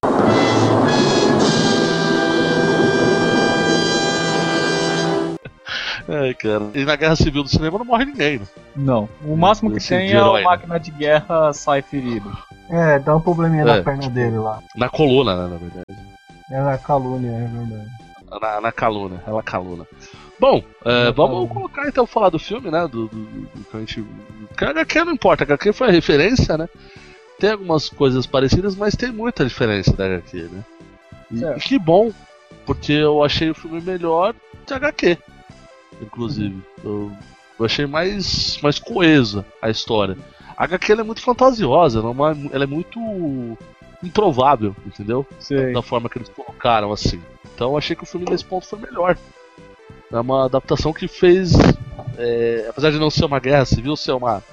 Ai, 6.08 6.34
cara. 6.34 6.66
E 6.74 6.84
na 6.84 6.96
Guerra 6.96 7.16
Civil 7.16 7.44
do 7.44 7.50
cinema 7.50 7.78
não 7.78 7.86
morre 7.86 8.06
ninguém, 8.06 8.40
né? 8.40 8.46
Não. 8.76 9.08
O 9.24 9.36
máximo 9.38 9.72
que 9.72 9.78
Esse 9.78 9.90
tem 9.90 10.08
é 10.10 10.16
herói, 10.16 10.30
o 10.30 10.34
né? 10.36 10.42
máquina 10.44 10.80
de 10.80 10.92
guerra 10.92 11.54
sai 11.54 11.82
ferido. 11.82 12.32
É, 12.70 13.00
dá 13.00 13.16
um 13.16 13.22
probleminha 13.22 13.62
É, 13.64 13.66
na 13.66 13.84
perna 13.84 14.10
dele 14.10 14.38
lá. 14.38 14.60
Na 14.76 14.90
coluna, 14.90 15.36
né, 15.36 15.44
na 15.54 15.58
verdade. 15.58 16.00
É 16.52 16.62
na 16.62 16.78
calúnia, 16.78 17.30
é 17.30 17.48
verdade. 17.48 17.88
Na, 18.42 18.62
na 18.62 18.72
caluna, 18.72 19.24
ela 19.28 19.44
caluna. 19.44 19.86
Bom, 20.40 20.62
é, 20.84 21.12
vamos 21.12 21.50
colocar 21.50 21.88
então 21.88 22.06
falar 22.06 22.30
do 22.30 22.40
filme, 22.40 22.70
né? 22.72 22.82
Do, 22.88 23.08
do, 23.08 23.24
do- 23.24 23.42
do 23.56 23.64
que 23.64 23.78
a 23.78 23.80
gente. 23.80 24.04
Que 24.58 24.66
a 24.66 24.70
HQ 24.72 25.06
não 25.06 25.14
importa, 25.14 25.44
a 25.44 25.46
HQ 25.46 25.72
foi 25.72 25.88
a 25.88 25.92
referência, 25.92 26.58
né? 26.58 26.68
Tem 27.40 27.52
algumas 27.52 27.88
coisas 27.90 28.26
parecidas, 28.26 28.76
mas 28.76 28.96
tem 28.96 29.12
muita 29.12 29.46
diferença 29.46 29.94
da 29.96 30.06
HQ, 30.06 30.50
né? 30.52 30.64
E, 31.32 31.44
e 31.46 31.60
que 31.60 31.80
bom, 31.80 32.12
porque 32.66 32.92
eu 32.94 33.24
achei 33.24 33.50
o 33.50 33.56
filme 33.56 33.80
melhor 33.82 34.34
de 34.66 34.74
HQ, 34.74 35.18
inclusive. 36.02 36.62
Eu 36.84 37.12
achei 37.62 37.86
mais, 37.86 38.60
mais 38.62 38.80
coesa 38.80 39.46
a 39.62 39.70
história. 39.70 40.18
A 40.58 40.64
HQ 40.66 40.94
é 40.94 41.04
muito 41.04 41.22
fantasiosa, 41.22 42.00
ela 42.00 42.10
é, 42.10 42.12
uma- 42.12 42.38
ela 42.52 42.64
é 42.64 42.68
muito 42.68 43.00
improvável, 44.04 44.76
entendeu? 44.86 45.26
Sei. 45.40 45.74
Da 45.74 45.82
forma 45.82 46.10
que 46.10 46.18
eles 46.18 46.30
colocaram 46.30 46.92
assim. 46.92 47.22
Então 47.56 47.72
eu 47.72 47.78
achei 47.78 47.96
que 47.96 48.04
o 48.04 48.08
filme 48.08 48.26
nesse 48.30 48.44
ponto 48.46 48.68
foi 48.68 48.80
melhor. 48.80 49.18
É 50.12 50.20
uma 50.20 50.46
adaptação 50.46 50.94
que 50.94 51.08
fez. 51.08 51.54
é, 52.18 52.68
apesar 52.70 52.92
de 52.92 53.00
não 53.00 53.10
ser 53.10 53.26
uma 53.26 53.40
guerra 53.40 53.66
civil, 53.66 53.96
ser 53.96 54.12
uma. 54.12 54.44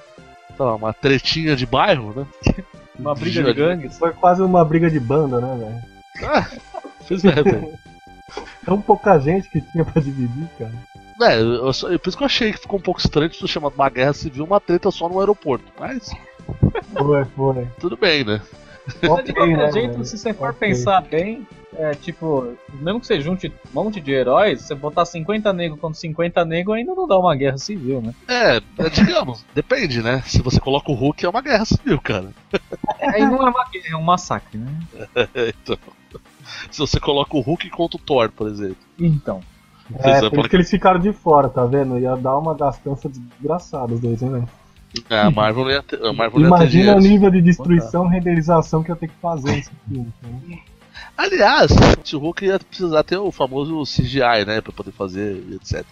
sei 0.55 0.65
lá, 0.65 0.75
uma 0.75 0.93
tretinha 0.93 1.55
de 1.55 1.65
bairro, 1.65 2.13
né? 2.15 2.25
Uma 2.99 3.15
briga 3.15 3.43
de 3.43 3.53
gangues. 3.53 3.97
Foi 3.97 4.11
quase 4.11 4.43
uma 4.43 4.63
briga 4.63 4.87
de 4.89 4.99
banda, 4.99 5.39
né, 5.41 5.57
velho? 5.57 6.29
Ah, 6.29 6.47
é, 7.39 7.41
velho. 7.43 7.73
Tão 8.63 8.79
pouca 8.79 9.17
gente 9.17 9.49
que 9.49 9.59
tinha 9.59 9.83
pra 9.83 9.99
dividir, 9.99 10.47
cara. 10.59 10.71
É, 11.21 11.39
eu, 11.39 11.71
só- 11.73 11.87
por 11.97 12.07
isso 12.09 12.17
que 12.17 12.23
eu 12.23 12.27
achei 12.27 12.51
que 12.51 12.59
ficou 12.59 12.79
um 12.79 12.81
pouco 12.81 12.99
estranho 12.99 13.29
de 13.29 13.37
ser 13.37 13.47
chamado 13.47 13.73
uma 13.75 13.89
guerra 13.89 14.13
civil, 14.13 14.43
uma 14.45 14.59
treta 14.59 14.89
só 14.91 15.07
no 15.09 15.19
aeroporto. 15.19 15.65
Mas 15.79 16.09
Foi, 16.97 17.25
foi. 17.25 17.67
tudo 17.79 17.97
bem, 17.97 18.23
né? 18.23 18.41
Mas 19.01 19.23
de 19.25 19.33
qualquer 19.33 19.57
né, 19.57 19.71
jeito, 19.71 19.91
velho? 19.93 20.05
se 20.05 20.17
você 20.17 20.33
for 20.33 20.49
Ok. 20.49 20.59
pensar 20.59 21.01
bem, 21.01 21.47
é 21.75 21.93
tipo, 21.93 22.55
mesmo 22.73 22.99
que 22.99 23.05
você 23.07 23.21
junte 23.21 23.47
um 23.47 23.83
monte 23.83 24.01
de 24.01 24.11
heróis, 24.11 24.63
você 24.63 24.73
botar 24.73 25.05
50 25.05 25.53
negros 25.53 25.79
contra 25.79 25.99
50 25.99 26.43
negros 26.43 26.75
ainda 26.77 26.93
não 26.95 27.07
dá 27.07 27.17
uma 27.17 27.35
guerra 27.35 27.57
civil, 27.59 28.01
né? 28.01 28.13
É, 28.27 28.57
é, 28.57 28.89
digamos, 28.89 29.45
depende, 29.53 30.01
né? 30.01 30.23
Se 30.25 30.41
você 30.41 30.59
coloca 30.59 30.91
o 30.91 30.95
Hulk, 30.95 31.23
é 31.25 31.29
uma 31.29 31.41
guerra 31.41 31.63
civil, 31.63 32.01
cara. 32.01 32.31
Aí 33.13 33.23
não 33.23 33.37
é 33.47 33.49
uma 33.51 33.65
guerra, 33.71 33.93
é 33.93 33.95
um 33.95 34.01
massacre, 34.01 34.57
né? 34.57 34.79
então, 35.63 35.77
se 36.71 36.79
você 36.79 36.99
coloca 36.99 37.37
o 37.37 37.41
Hulk 37.41 37.69
contra 37.69 37.97
o 37.97 38.01
Thor, 38.03 38.31
por 38.31 38.47
exemplo. 38.49 38.77
Então. 38.99 39.41
É, 39.99 40.29
por 40.29 40.39
isso 40.39 40.49
que 40.49 40.55
eles 40.55 40.69
ficaram 40.69 40.99
de 40.99 41.13
fora, 41.13 41.49
tá 41.49 41.65
vendo? 41.65 41.97
Ia 41.99 42.15
dar 42.15 42.37
uma 42.37 42.55
gastança 42.55 43.09
desgraçada 43.09 43.93
os 43.93 43.99
dois, 43.99 44.21
hein, 44.21 44.29
velho? 44.29 44.49
É, 45.09 45.21
a 45.21 45.31
Marvel 45.31 45.63
não 45.63 45.71
ia 45.71 45.83
ter, 45.83 46.05
a 46.05 46.13
Marvel 46.13 46.39
não 46.39 46.49
ia 46.49 46.55
ter 46.57 46.61
Imagina 46.63 46.95
o 46.95 46.99
nível 46.99 47.31
de 47.31 47.41
destruição 47.41 48.07
e 48.07 48.11
renderização 48.11 48.83
que 48.83 48.91
ia 48.91 48.95
ter 48.95 49.07
que 49.07 49.15
fazer 49.21 49.57
esse 49.57 49.71
filme. 49.87 50.11
né? 50.21 50.59
Aliás, 51.17 51.71
o 52.13 52.17
Hulk 52.17 52.45
ia 52.45 52.59
precisar 52.59 53.03
ter 53.03 53.17
o 53.17 53.31
famoso 53.31 53.83
CGI, 53.83 54.45
né? 54.45 54.61
Pra 54.61 54.71
poder 54.73 54.91
fazer, 54.91 55.43
etc. 55.53 55.85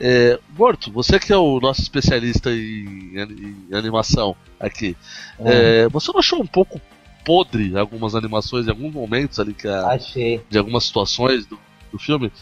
É, 0.00 0.38
Morto, 0.56 0.90
você 0.90 1.18
que 1.18 1.32
é 1.32 1.36
o 1.36 1.60
nosso 1.60 1.82
especialista 1.82 2.50
em, 2.50 3.14
em 3.14 3.74
animação 3.74 4.34
aqui, 4.58 4.96
é, 5.40 5.88
você 5.88 6.10
não 6.12 6.20
achou 6.20 6.40
um 6.40 6.46
pouco 6.46 6.80
podre 7.24 7.76
algumas 7.76 8.14
animações 8.14 8.66
em 8.66 8.70
alguns 8.70 8.92
momentos 8.92 9.38
ali 9.38 9.54
que 9.54 9.68
a, 9.68 9.88
Achei. 9.88 10.40
de 10.48 10.58
algumas 10.58 10.84
situações 10.84 11.46
do, 11.46 11.58
do 11.90 11.98
filme? 11.98 12.32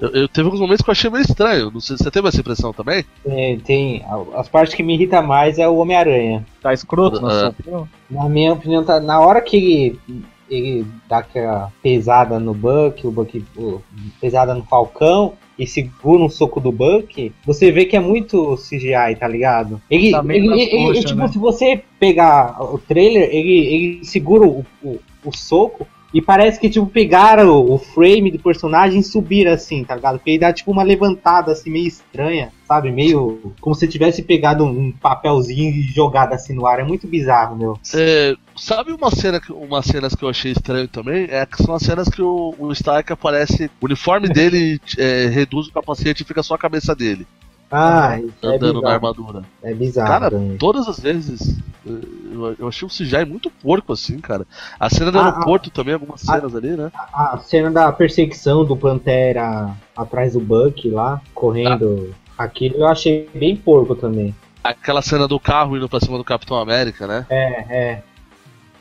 Eu, 0.00 0.08
eu 0.10 0.28
teve 0.28 0.46
alguns 0.46 0.60
momentos 0.60 0.82
que 0.82 0.88
eu 0.90 0.92
achei 0.92 1.10
meio 1.10 1.22
estranho. 1.22 1.70
Não 1.70 1.80
sei 1.80 1.96
se 1.96 2.04
você 2.04 2.10
teve 2.10 2.26
essa 2.28 2.40
impressão 2.40 2.72
também? 2.72 3.04
Tem, 3.24 3.58
tem- 3.60 4.04
as 4.34 4.48
partes 4.48 4.74
que 4.74 4.82
me 4.82 4.94
irritam 4.94 5.22
mais 5.22 5.58
é 5.58 5.68
o 5.68 5.76
Homem-Aranha. 5.76 6.44
Tá 6.62 6.72
escroto 6.72 7.20
na 7.20 7.28
Ah. 7.28 7.30
sua 7.40 7.48
opinião? 7.50 7.88
Na 8.10 8.28
minha 8.28 8.52
opinião, 8.52 8.82
tá, 8.84 8.98
na 9.00 9.20
hora 9.20 9.40
que 9.42 9.56
ele, 9.56 10.00
ele 10.48 10.86
dá 11.08 11.18
aquela 11.18 11.70
pesada 11.82 12.38
no 12.40 12.54
Buck, 12.54 13.06
o 13.06 13.10
Buck 13.10 13.44
o- 13.56 13.80
pesada 14.20 14.54
no 14.54 14.64
Falcão 14.64 15.34
e 15.58 15.66
segura 15.66 16.22
um 16.22 16.28
soco 16.30 16.58
do 16.58 16.72
Buck, 16.72 17.30
você 17.44 17.70
vê 17.70 17.84
que 17.84 17.94
é 17.94 18.00
muito 18.00 18.56
CGI, 18.56 19.14
tá 19.18 19.28
ligado? 19.28 19.80
Ele, 19.90 20.10
Tá 20.10 20.24
ele- 20.26 20.48
ele- 20.48 20.62
ele- 20.88 21.04
tipo, 21.04 21.14
né? 21.20 21.28
se 21.28 21.38
você 21.38 21.82
pegar 21.98 22.56
o 22.62 22.78
trailer, 22.78 23.28
ele, 23.30 23.58
ele 23.66 24.04
segura 24.04 24.46
o, 24.46 24.64
o, 24.82 24.98
o 25.22 25.36
soco 25.36 25.86
e 26.12 26.20
parece 26.20 26.58
que 26.58 26.68
tipo 26.68 26.86
pegaram 26.86 27.50
o, 27.50 27.78
frame 27.78 28.30
do 28.30 28.38
personagem 28.38 29.00
e 29.00 29.04
subiram 29.04 29.52
assim, 29.52 29.84
tá 29.84 29.94
ligado? 29.94 30.18
Porque 30.18 30.30
ele 30.30 30.38
dá 30.40 30.52
tipo 30.52 30.70
uma 30.70 30.82
levantada 30.82 31.52
assim 31.52 31.70
meio 31.70 31.86
estranha, 31.86 32.52
sabe? 32.66 32.90
Meio 32.90 33.54
como 33.60 33.74
se 33.74 33.86
tivesse 33.86 34.22
pegado 34.22 34.64
um 34.64 34.92
papelzinho 34.92 35.70
e 35.70 35.82
jogado 35.82 36.32
assim 36.32 36.52
no 36.52 36.66
ar. 36.66 36.80
É 36.80 36.84
muito 36.84 37.06
bizarro, 37.06 37.56
meu. 37.56 37.78
É, 37.94 38.34
sabe 38.56 38.92
uma 38.92 39.10
cena 39.10 39.40
que, 39.40 39.52
umas 39.52 39.86
cenas 39.86 40.14
que 40.14 40.24
eu 40.24 40.28
achei 40.28 40.52
estranho 40.52 40.88
também? 40.88 41.28
É 41.30 41.46
que 41.46 41.62
são 41.62 41.74
as 41.74 41.82
cenas 41.82 42.08
que 42.08 42.22
o, 42.22 42.54
o 42.58 42.72
Stark 42.72 43.12
aparece. 43.12 43.70
O 43.80 43.86
uniforme 43.86 44.28
dele 44.28 44.80
é, 44.98 45.26
reduz 45.26 45.68
o 45.68 45.72
capacete 45.72 46.22
e 46.22 46.26
fica 46.26 46.42
só 46.42 46.54
a 46.54 46.58
cabeça 46.58 46.94
dele. 46.94 47.26
Ah, 47.70 48.18
isso 48.20 48.34
é 48.42 48.46
andando 48.56 48.60
na 48.74 48.80
bizarro. 48.80 48.94
armadura. 48.94 49.42
É 49.62 49.74
bizarro. 49.74 50.08
Cara, 50.08 50.30
também. 50.30 50.56
todas 50.58 50.88
as 50.88 50.98
vezes 50.98 51.56
eu, 51.86 52.56
eu 52.58 52.68
achei 52.68 52.86
o 52.86 52.90
CGI 52.90 53.24
muito 53.24 53.48
porco 53.50 53.92
assim, 53.92 54.18
cara. 54.18 54.46
A 54.78 54.90
cena 54.90 55.12
do 55.12 55.18
Ah, 55.20 55.26
aeroporto 55.26 55.70
também, 55.70 55.94
algumas 55.94 56.28
ah. 56.28 56.34
cenas 56.34 56.54
ali, 56.56 56.70
né? 56.70 56.90
A 56.94 57.38
cena 57.38 57.70
da 57.70 57.92
perseguição 57.92 58.64
do 58.64 58.76
Pantera 58.76 59.70
atrás 59.96 60.32
do 60.32 60.40
Buck 60.40 60.88
lá, 60.90 61.20
correndo. 61.34 62.14
Aquilo 62.36 62.76
eu 62.78 62.86
achei 62.88 63.28
bem 63.34 63.54
porco 63.56 63.94
também. 63.94 64.34
Aquela 64.64 65.00
cena 65.02 65.28
do 65.28 65.38
carro 65.38 65.76
indo 65.76 65.88
pra 65.88 66.00
cima 66.00 66.18
do 66.18 66.24
Capitão 66.24 66.58
América, 66.58 67.06
né? 67.06 67.24
É, 67.30 67.92
é. 67.94 68.02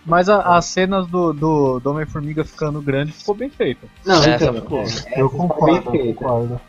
Mas 0.06 0.28
a- 0.30 0.56
as 0.58 0.66
cenas 0.66 1.06
do, 1.08 1.32
do, 1.34 1.80
do 1.80 1.92
Homem-Formiga 1.92 2.44
ficando 2.44 2.82
grande 2.82 3.12
ficou 3.12 3.36
bem 3.36 3.50
feita. 3.50 3.86
Não, 4.06 4.16
Essa 4.16 4.30
então, 4.32 4.54
ficou. 4.56 4.84
é, 5.06 5.22
Eu 5.22 5.30
concordo, 5.30 5.92
tá 5.92 5.96
eu 5.98 6.06
concordo. 6.16 6.62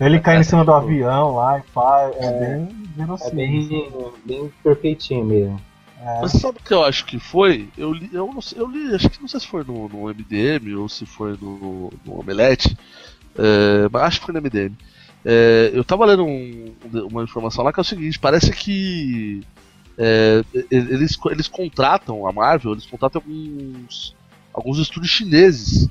Ele 0.00 0.18
cai 0.18 0.38
em 0.38 0.42
cima 0.42 0.64
do 0.64 0.72
ficou. 0.72 0.88
avião 0.88 1.34
lá 1.34 1.58
e 1.58 1.62
pá, 1.72 2.10
é, 2.14 2.32
bem 2.32 2.68
É 2.96 2.96
verossímil. 2.96 3.34
bem, 3.36 4.12
bem 4.24 4.52
perfeitinho 4.62 5.24
mesmo. 5.24 5.60
É. 6.02 6.20
Mas 6.22 6.32
sabe 6.32 6.58
o 6.58 6.62
que 6.64 6.72
eu 6.72 6.82
acho 6.82 7.04
que 7.04 7.18
foi? 7.18 7.68
Eu 7.76 7.92
li, 7.92 8.08
eu 8.12 8.26
não 8.32 8.40
sei, 8.40 8.58
eu 8.58 8.66
li, 8.66 8.94
acho 8.94 9.10
que 9.10 9.20
não 9.20 9.28
sei 9.28 9.38
se 9.40 9.46
foi 9.46 9.62
no, 9.64 9.86
no 9.88 10.08
MDM 10.08 10.74
ou 10.76 10.88
se 10.88 11.04
foi 11.04 11.32
no, 11.40 11.92
no 12.06 12.18
Omelete, 12.20 12.74
é, 13.36 13.86
mas 13.92 14.02
acho 14.04 14.20
que 14.20 14.26
foi 14.26 14.32
no 14.34 14.40
MDM. 14.40 14.74
É, 15.22 15.70
eu 15.74 15.84
tava 15.84 16.06
lendo 16.06 16.24
um- 16.24 16.74
uma 17.10 17.22
informação 17.22 17.62
lá 17.62 17.70
que 17.70 17.78
é 17.78 17.82
o 17.82 17.84
seguinte: 17.84 18.18
parece 18.18 18.50
que 18.52 19.42
é, 19.98 20.42
eles, 20.70 21.18
eles 21.30 21.46
contratam 21.48 22.26
a 22.26 22.32
Marvel, 22.32 22.72
eles 22.72 22.86
contratam 22.86 23.20
alguns, 23.20 24.14
alguns 24.54 24.78
estúdios 24.78 25.12
chineses, 25.12 25.86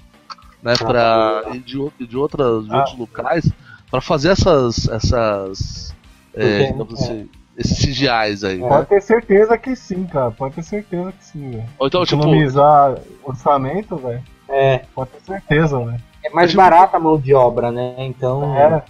né, 0.64 0.74
pra, 0.76 1.44
e 1.54 1.60
de, 1.60 1.78
de, 2.08 2.18
outras, 2.18 2.66
de 2.66 2.72
Ah. 2.74 2.78
outros 2.80 2.98
locais, 2.98 3.46
para 3.90 4.02
fazer 4.02 4.30
essas, 4.30 4.88
essas 4.90 5.96
é, 6.34 6.42
Porque, 6.60 6.72
digamos 6.74 6.94
assim, 7.04 7.30
esses 7.58 7.78
CGIs 7.80 8.44
aí. 8.44 8.58
né? 8.60 8.68
Pode 8.68 8.88
ter 8.88 9.02
certeza 9.02 9.58
que 9.58 9.76
sim, 9.76 10.06
cara. 10.06 10.32
Pode 10.32 10.56
ter 10.56 10.64
certeza 10.64 11.12
que 11.12 11.26
sim, 11.26 11.52
velho. 11.52 11.66
Então, 11.82 12.06
tipo, 12.06 12.22
Economizar 12.22 12.98
orçamento, 13.24 13.96
velho. 13.98 14.24
É, 14.48 14.80
Pode 14.96 15.12
ter 15.12 15.22
certeza, 15.24 15.78
velho. 15.80 16.02
é 16.24 16.30
mais 16.32 16.50
tipo- 16.52 16.62
barata 16.62 16.98
a 16.98 17.00
mão 17.00 17.20
de 17.20 17.34
obra, 17.34 17.72
né? 17.72 17.96
Então. 18.00 18.56
É, 18.56 18.84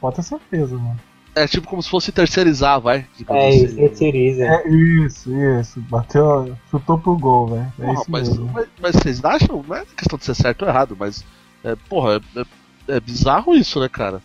pode 0.00 0.16
ter 0.16 0.22
certeza, 0.22 0.74
mano. 0.76 0.98
É 1.34 1.46
tipo 1.46 1.68
como 1.68 1.82
se 1.82 1.90
fosse 1.90 2.10
terceirizar, 2.10 2.80
vai. 2.80 3.06
É, 3.28 3.48
assim. 3.48 3.64
isso, 3.66 3.76
terceiriza. 3.76 4.42
É 4.42 4.68
isso, 4.68 5.30
isso. 5.60 5.80
Bateu, 5.82 6.56
chutou 6.70 6.96
pro 6.98 7.14
gol, 7.18 7.48
velho. 7.48 7.72
É 7.78 7.84
Porra, 7.92 8.02
mas, 8.08 8.28
mesmo. 8.30 8.50
mas, 8.54 8.66
mas 8.80 8.96
vocês 8.96 9.22
acham? 9.22 9.62
Não 9.68 9.76
é 9.76 9.84
questão 9.94 10.18
de 10.18 10.24
ser 10.24 10.34
certo 10.34 10.62
ou 10.62 10.68
errado, 10.68 10.96
mas. 10.98 11.22
É, 11.62 11.76
porra, 11.90 12.22
é, 12.34 12.40
é- 12.40 12.96
é 12.96 13.00
bizarro 13.00 13.54
isso, 13.54 13.78
né, 13.80 13.88
cara? 13.88 14.22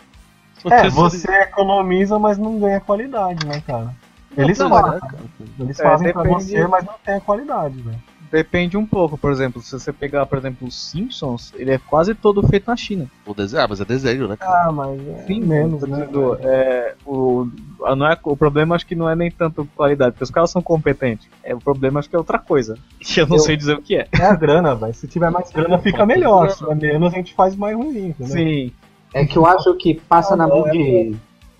É, 0.69 0.89
você 0.89 1.31
economiza, 1.41 2.19
mas 2.19 2.37
não 2.37 2.59
ganha 2.59 2.79
qualidade, 2.79 3.45
né, 3.45 3.61
cara? 3.65 3.93
Eles 4.37 4.57
Não, 4.59 4.69
fazem, 4.69 4.95
é, 4.95 4.99
cara. 4.99 5.17
Eles 5.59 5.79
É, 5.79 5.83
fazem 5.83 6.13
pra 6.13 6.23
depende- 6.23 6.43
você, 6.45 6.67
mas 6.67 6.85
não 6.85 6.93
tem 7.03 7.15
a 7.15 7.21
qualidade, 7.21 7.79
velho. 7.81 7.99
Depende 8.31 8.77
um 8.77 8.85
pouco, 8.85 9.17
por 9.17 9.29
exemplo, 9.29 9.61
se 9.61 9.73
você 9.77 9.91
pegar, 9.91 10.25
por 10.25 10.37
exemplo, 10.37 10.65
os 10.65 10.89
Simpsons, 10.89 11.51
ele 11.57 11.71
é 11.71 11.77
quase 11.77 12.15
todo 12.15 12.41
feito 12.47 12.65
na 12.69 12.77
China. 12.77 13.05
O 13.25 13.33
desenho, 13.33 13.61
ah, 13.61 13.67
mas 13.67 13.81
é 13.81 13.83
desenho, 13.83 14.25
né, 14.25 14.37
cara? 14.37 14.69
Ah, 14.69 14.71
mas 14.71 15.05
é 15.05 15.25
Sim, 15.27 15.41
menos, 15.41 15.81
né? 15.81 15.97
dizendo, 15.97 16.37
é, 16.41 16.95
o, 17.05 17.45
a- 17.83 17.93
não 17.93 18.07
é, 18.07 18.17
o 18.23 18.37
problema 18.37 18.73
acho 18.73 18.85
que 18.87 18.95
não 18.95 19.09
é 19.09 19.17
nem 19.17 19.29
tanto 19.29 19.67
qualidade, 19.75 20.11
porque 20.13 20.23
os 20.23 20.31
caras 20.31 20.49
são 20.49 20.61
competentes. 20.61 21.27
É, 21.43 21.53
o 21.53 21.59
problema 21.59 21.99
acho 21.99 22.09
que 22.09 22.15
é 22.15 22.19
outra 22.19 22.39
coisa. 22.39 22.77
Que 23.01 23.19
eu 23.19 23.27
não 23.27 23.35
Eu- 23.35 23.41
sei 23.41 23.57
dizer 23.57 23.73
o 23.77 23.81
que 23.81 23.97
é. 23.97 24.07
É 24.17 24.23
a 24.23 24.33
grana, 24.33 24.73
velho. 24.75 24.93
Se 24.93 25.09
tiver 25.09 25.29
mais 25.29 25.51
grana, 25.51 25.77
fica 25.79 26.05
melhor. 26.05 26.51
Se 26.51 26.59
tiver 26.59 26.75
menos, 26.75 27.13
a 27.13 27.17
gente 27.17 27.33
faz 27.33 27.53
mais 27.53 27.75
ruim, 27.75 28.07
entendeu? 28.07 28.27
Sim. 28.33 28.71
É 29.13 29.25
que 29.25 29.37
eu 29.37 29.45
acho 29.45 29.73
que 29.75 29.95
passa 29.95 30.35
na 30.35 30.47
mão 30.47 30.63
de. 30.69 31.15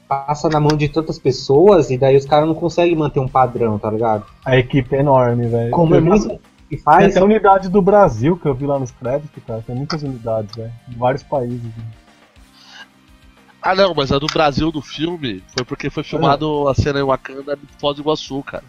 Passa 0.07 0.49
na 0.49 0.59
mão 0.59 0.75
de 0.77 0.89
tantas 0.89 1.17
pessoas 1.17 1.89
e 1.89 1.97
daí 1.97 2.17
os 2.17 2.25
caras 2.25 2.45
não 2.47 2.55
conseguem 2.55 2.95
manter 2.95 3.21
um 3.21 3.27
padrão, 3.29 3.79
tá 3.79 3.89
ligado? 3.89 4.25
A 4.45 4.57
equipe 4.57 4.93
é 4.93 4.99
enorme, 4.99 5.47
velho. 5.47 5.71
Como 5.71 5.95
é 5.95 6.01
muito 6.01 6.27
que 6.27 6.75
Tem 6.75 6.79
faz. 6.79 7.15
até 7.15 7.23
unidade 7.23 7.69
do 7.69 7.81
Brasil 7.81 8.37
que 8.37 8.45
eu 8.45 8.53
vi 8.53 8.65
lá 8.65 8.77
nos 8.77 8.91
créditos, 8.91 9.41
cara. 9.45 9.63
Tem 9.65 9.73
muitas 9.75 10.03
unidades, 10.03 10.53
velho. 10.55 10.71
Em 10.89 10.97
vários 10.97 11.23
países. 11.23 11.63
né? 11.63 11.83
Ah, 13.61 13.75
não, 13.75 13.93
mas 13.93 14.11
a 14.11 14.19
do 14.19 14.27
Brasil 14.27 14.71
do 14.71 14.81
filme 14.81 15.43
foi 15.55 15.63
porque 15.63 15.89
foi 15.89 16.03
filmado 16.03 16.67
a 16.67 16.73
cena 16.73 16.99
em 16.99 17.03
Wakanda 17.03 17.53
em 17.53 17.79
Foz 17.79 17.95
do 17.95 18.01
Iguaçu, 18.01 18.41
cara. 18.43 18.63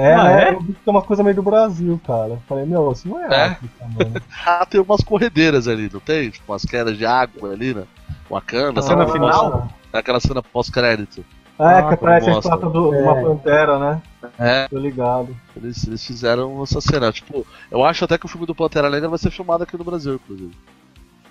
É, 0.00 0.14
Ah, 0.14 0.24
né? 0.24 0.44
é? 0.44 0.54
Eu 0.54 0.60
vi 0.60 0.72
que 0.74 0.80
tem 0.84 0.94
uma 0.94 1.02
coisa 1.02 1.24
meio 1.24 1.34
do 1.34 1.42
Brasil, 1.42 2.00
cara. 2.06 2.28
Eu 2.30 2.42
falei, 2.48 2.64
meu, 2.64 2.92
isso 2.92 3.08
não 3.08 3.20
é, 3.20 3.26
É? 3.34 3.44
África, 3.46 3.84
mano. 3.98 4.22
Ah, 4.46 4.64
tem 4.64 4.80
umas 4.80 5.02
corredeiras 5.02 5.66
ali, 5.66 5.90
não 5.92 5.98
tem? 6.00 6.30
Tipo, 6.30 6.52
umas 6.52 6.64
quedas 6.64 6.96
de 6.96 7.04
água 7.04 7.50
ali, 7.52 7.74
né? 7.74 7.82
Wakanda. 8.30 8.78
A 8.78 8.82
cena 8.82 9.08
final? 9.08 9.68
É 9.92 9.98
aquela 9.98 10.20
cena 10.20 10.40
pós-crédito. 10.42 11.24
É, 11.58 11.64
Ah, 11.64 11.88
que 11.88 11.96
parece 11.96 12.30
a 12.30 12.38
estátua 12.38 12.70
de 12.70 12.76
É. 12.96 13.02
uma 13.02 13.14
pantera, 13.20 13.78
né? 13.80 14.00
É, 14.38 14.68
Tô 14.68 14.78
ligado. 14.78 15.36
eles, 15.56 15.84
eles 15.88 16.06
fizeram 16.06 16.62
essa 16.62 16.80
cena. 16.80 17.10
Tipo, 17.10 17.44
eu 17.68 17.84
acho 17.84 18.04
até 18.04 18.16
que 18.16 18.26
o 18.26 18.28
filme 18.28 18.46
do 18.46 18.54
Pantera 18.54 18.88
Negra 18.88 19.08
vai 19.08 19.18
ser 19.18 19.32
filmado 19.32 19.64
aqui 19.64 19.76
no 19.76 19.82
Brasil, 19.82 20.14
inclusive. 20.14 20.54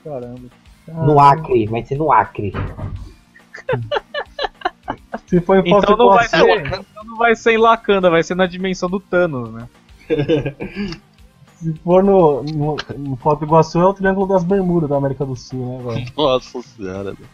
Caramba. 0.04 0.50
No 0.90 1.18
Acre, 1.22 1.66
vai 1.68 1.86
ser 1.86 1.98
no 1.98 2.12
Acre. 2.12 2.52
Se 5.28 5.40
for 5.42 5.58
em 5.58 5.70
Então 5.70 5.96
não, 5.98 6.10
vai 6.10 6.28
ser, 6.28 6.38
não 7.18 7.26
vai 7.26 7.36
ser 7.36 7.52
em 7.54 7.58
Wakanda, 7.60 8.10
vai 8.10 8.24
ser 8.24 8.36
na 8.36 8.46
dimensão 8.46 8.90
do 8.90 9.00
Thanos, 9.00 9.52
né? 9.52 9.68
se 11.58 11.74
for 11.84 12.04
no, 12.04 12.44
no, 12.44 12.78
no 12.98 13.16
Foz 13.18 13.40
do 13.40 13.46
Iguaçu, 13.46 13.80
é 13.80 13.86
o 13.86 13.94
Triângulo 13.94 14.28
das 14.28 14.44
Bermudas 14.44 14.88
da 14.90 14.96
América 14.98 15.26
do 15.26 15.36
Sul, 15.36 15.80
né, 15.84 15.94
velho? 15.96 16.12
Nossa 16.16 16.62
senhora, 16.62 17.14
velho. 17.14 17.30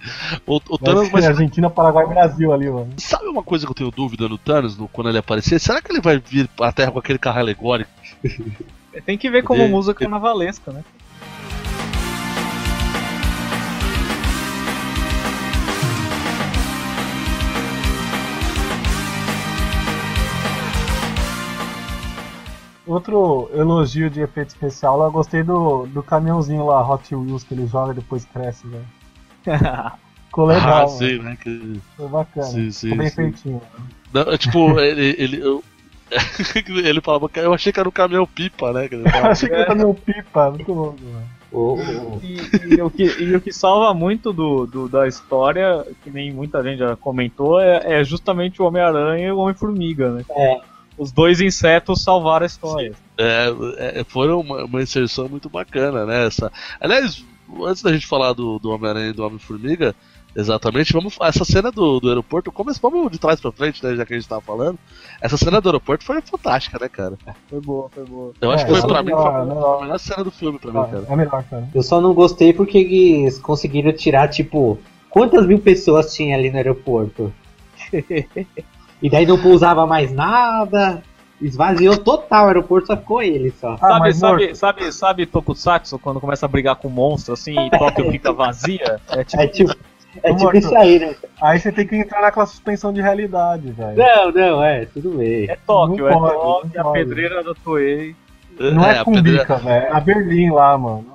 O, 0.48 0.56
o 0.56 0.78
Vai 0.78 0.94
Thanos, 0.94 1.08
ser 1.08 1.14
mas 1.14 1.26
Argentina, 1.26 1.70
Paraguai 1.70 2.06
e 2.06 2.10
Brasil 2.10 2.54
ali, 2.54 2.70
mano. 2.70 2.94
sabe 2.98 3.28
uma 3.28 3.44
coisa 3.44 3.66
que 3.66 3.72
eu 3.72 3.76
tenho 3.76 3.92
dúvida 3.92 4.28
no 4.30 4.38
Thanos, 4.38 4.78
no- 4.78 4.88
quando 4.88 5.10
ele 5.10 5.18
aparecer? 5.18 5.60
Será 5.60 5.82
que 5.82 5.92
ele 5.92 6.02
vai 6.02 6.18
vir 6.18 6.50
à 6.62 6.72
Terra 6.72 6.92
com 6.92 7.00
aquele 7.00 7.20
carro 7.20 7.40
alegórico? 7.40 7.92
Tem 9.06 9.18
que 9.18 9.30
ver 9.30 9.44
como 9.44 9.60
Poder- 9.60 9.72
música 9.72 10.00
carnavalesca, 10.00 10.72
né? 10.72 10.84
Outro 22.94 23.50
elogio 23.54 24.10
de 24.10 24.22
efeito 24.22 24.50
especial, 24.50 24.98
lá, 24.98 25.06
eu 25.06 25.12
gostei 25.12 25.42
do, 25.44 25.86
do 25.88 26.04
caminhãozinho 26.04 26.66
lá, 26.66 26.82
Hot 26.88 27.14
Wheels, 27.16 27.44
que 27.44 27.54
ele 27.54 27.66
joga 27.68 27.92
e 27.92 27.96
depois 27.96 28.26
cresce, 28.26 28.68
velho. 28.68 28.86
Ficou 30.28 30.46
legal, 30.46 30.68
ah, 30.68 30.86
mano. 30.86 30.90
sim, 30.90 31.20
né? 31.20 31.38
Que... 31.42 31.80
Ficou 31.92 32.10
bacana. 32.10 32.46
Sim, 32.48 32.72
sim, 32.72 32.90
Ficou 32.90 32.98
bem 32.98 33.10
sim. 33.10 33.16
feitinho. 33.16 33.62
Não, 34.14 34.22
é 34.24 34.38
tipo, 34.38 34.78
ele. 34.80 35.16
ele 35.18 35.42
eu... 35.42 35.64
ele 36.84 37.02
falava 37.02 37.28
que 37.30 37.40
eu 37.40 37.54
achei 37.54 37.72
que 37.74 37.80
era 37.80 37.90
um 37.90 37.92
caminhão 37.92 38.26
pipa, 38.28 38.72
né? 38.72 38.88
Que 38.88 38.96
ele 38.96 39.04
Eu 39.08 39.26
achei 39.26 39.50
que 39.50 39.56
era 39.56 39.74
meu 39.76 39.94
pipa, 39.94 40.52
muito 40.52 40.72
louco, 40.74 41.00
mano. 41.02 41.28
O- 41.52 41.76
o- 41.76 42.20
E, 42.24 42.76
e 42.76 42.82
o 42.82 42.90
que, 42.90 43.04
e 43.04 43.36
o 43.36 43.42
que 43.42 43.52
salva 43.54 43.94
muito 43.94 44.34
do, 44.34 44.66
do- 44.66 44.90
da 44.90 45.08
história, 45.08 45.86
que 46.04 46.10
nem 46.10 46.32
muita 46.34 46.64
gente 46.64 46.80
já 46.80 46.96
comentou, 46.96 47.60
é, 47.60 48.00
é 48.00 48.04
justamente 48.04 48.62
o 48.62 48.66
Homem-Aranha 48.66 49.28
e 49.28 49.32
o 49.32 49.38
Homem-Formiga, 49.38 50.12
né? 50.12 50.26
É. 50.32 50.62
Os 50.98 51.12
dois 51.12 51.42
insetos 51.42 52.04
salvaram 52.04 52.44
a 52.44 52.48
história. 52.48 52.94
É, 53.18 53.48
é, 54.00 54.04
foram 54.04 54.40
uma, 54.42 54.64
uma 54.66 54.82
inserção 54.82 55.28
muito 55.30 55.50
bacana, 55.50 56.06
né? 56.06 56.28
Essa... 56.28 56.52
Aliás, 56.80 57.24
antes 57.66 57.82
da 57.84 57.92
gente 57.94 58.08
falar 58.08 58.34
do, 58.34 58.60
do 58.60 58.70
Homem-Aranha 58.72 59.10
e 59.10 59.14
do 59.14 59.24
Homem-Formiga, 59.26 59.96
exatamente, 60.36 60.94
vamos 60.94 61.18
essa 61.22 61.46
cena 61.46 61.72
do, 61.72 62.00
do 62.00 62.10
aeroporto, 62.10 62.52
começa, 62.52 62.80
vamos 62.82 63.12
de 63.12 63.20
trás 63.20 63.40
pra 63.40 63.52
frente, 63.52 63.84
né? 63.84 63.96
Já 63.96 64.06
que 64.06 64.14
a 64.14 64.18
gente 64.20 64.28
tava 64.28 64.42
falando. 64.42 64.78
Essa 65.22 65.38
cena 65.38 65.60
do 65.62 65.70
aeroporto 65.70 66.04
foi 66.04 66.22
fantástica, 66.22 66.78
né, 66.80 66.90
cara? 66.90 67.18
Foi 67.50 67.62
boa, 67.62 67.90
foi 67.90 68.04
boa. 68.06 68.34
Eu 68.42 68.52
acho 68.52 68.64
É, 68.64 68.68
que 68.68 68.72
foi 68.80 68.88
pra 68.88 69.02
mim 69.04 69.06
melhor, 69.10 69.22
foi 69.32 69.42
a 69.42 69.46
melhor. 69.46 69.82
melhor 69.82 70.00
cena 70.00 70.24
do 70.24 70.32
filme 70.32 70.58
pra 70.60 70.72
mim, 70.72 70.78
Ah, 70.80 70.86
cara. 70.86 71.06
é 71.08 71.16
melhor, 71.16 71.44
cara. 71.44 71.70
Eu 71.74 71.84
só 71.84 72.02
não 72.02 72.14
gostei 72.14 72.54
porque 72.54 72.78
eles 72.78 73.38
conseguiram 73.40 73.92
tirar, 73.94 74.28
tipo, 74.28 74.80
quantas 75.10 75.46
mil 75.46 75.60
pessoas 75.60 76.14
tinha 76.14 76.36
ali 76.36 76.50
no 76.50 76.58
aeroporto? 76.58 77.32
e 79.04 79.10
daí 79.10 79.26
não 79.28 79.40
pousava 79.40 79.86
mais 79.86 80.12
nada. 80.12 81.04
Esvaziou 81.42 81.98
total 81.98 82.46
o 82.46 82.48
aeroporto, 82.48 82.88
só 82.88 82.96
ficou 82.98 83.22
ele 83.22 83.52
só. 83.52 83.74
Ah, 83.74 83.78
sabe, 83.78 84.14
sabe, 84.14 84.44
morto. 84.46 84.56
sabe, 84.56 84.92
sabe 84.94 85.26
Tokusatsu, 85.26 86.00
quando 86.00 86.22
começa 86.22 86.46
a 86.46 86.50
brigar 86.50 86.78
com 86.78 86.88
monstro 86.88 87.34
assim 87.34 87.54
e 87.60 87.70
Tóquio 87.70 88.10
fica 88.14 88.32
vazia? 88.32 89.00
É 89.10 89.24
tipo, 89.26 89.42
É 89.42 89.48
tipo, 89.48 89.72
é 90.24 90.30
tipo 90.30 90.44
Morto. 90.44 90.58
isso 90.58 90.78
aí, 90.78 91.00
né? 91.00 91.16
Aí 91.42 91.60
você 91.60 91.72
tem 91.72 91.86
que 91.86 91.96
entrar 91.98 92.22
naquela 92.22 92.46
suspensão 92.46 92.94
de 92.94 93.02
realidade, 93.02 93.72
velho. 93.72 93.98
Não, 93.98 94.32
não, 94.32 94.64
é, 94.64 94.86
tudo 94.86 95.18
bem. 95.18 95.50
é 95.50 95.58
Tóquio, 95.68 95.98
Não 95.98 96.08
é 96.10 96.14
pode, 96.14 96.34
Tóquio, 96.72 96.82
a 96.82 96.92
pedreira 96.94 97.44
da 97.44 97.54
Toei. 97.56 98.16
Não 98.58 98.86
é, 98.86 99.00
a 99.00 99.04
com 99.04 99.12
pedreira- 99.14 99.40
bica, 99.42 99.56
velho. 99.58 99.86
É 99.86 99.92
a 99.92 100.00
Berlim 100.00 100.52
lá, 100.52 100.78
mano. 100.78 101.06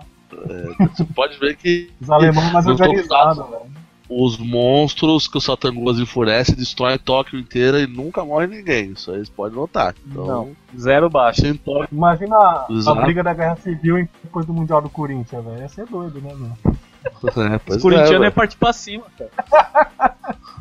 Você 0.94 1.04
pode 1.14 1.38
ver 1.38 1.56
que 1.56 1.90
Os 2.02 2.10
alemães 2.10 2.52
mais 2.52 2.66
organizados, 2.66 3.48
velho. 3.48 3.77
Os 4.08 4.38
monstros 4.38 5.28
que 5.28 5.36
o 5.36 5.40
Satangoas 5.40 5.98
enfurece 5.98 6.56
destroem 6.56 6.98
Tóquio 6.98 7.38
inteira 7.38 7.80
e 7.80 7.86
nunca 7.86 8.24
morre 8.24 8.46
ninguém. 8.46 8.92
Isso 8.92 9.10
aí 9.10 9.24
você 9.24 9.30
pode 9.30 9.54
notar. 9.54 9.94
Então, 10.06 10.26
Não, 10.26 10.56
zero 10.78 11.10
baixo. 11.10 11.42
sem 11.42 11.54
Tóquio. 11.54 11.88
Imagina 11.92 12.36
a, 12.36 12.66
a 12.86 12.94
briga 12.94 13.22
da 13.22 13.34
Guerra 13.34 13.56
Civil 13.56 14.08
depois 14.22 14.46
do 14.46 14.54
Mundial 14.54 14.80
do 14.80 14.88
Corinthians, 14.88 15.44
velho. 15.44 15.60
Ia 15.60 15.68
ser 15.68 15.86
doido, 15.86 16.20
né, 16.20 16.32
mano? 16.34 16.56
É, 17.08 17.74
Os 17.74 17.80
corintianos 17.80 18.12
é, 18.12 18.18
velho. 18.18 18.32
partir 18.32 18.56
pra 18.58 18.72
cima, 18.72 19.04
cara. 19.16 19.30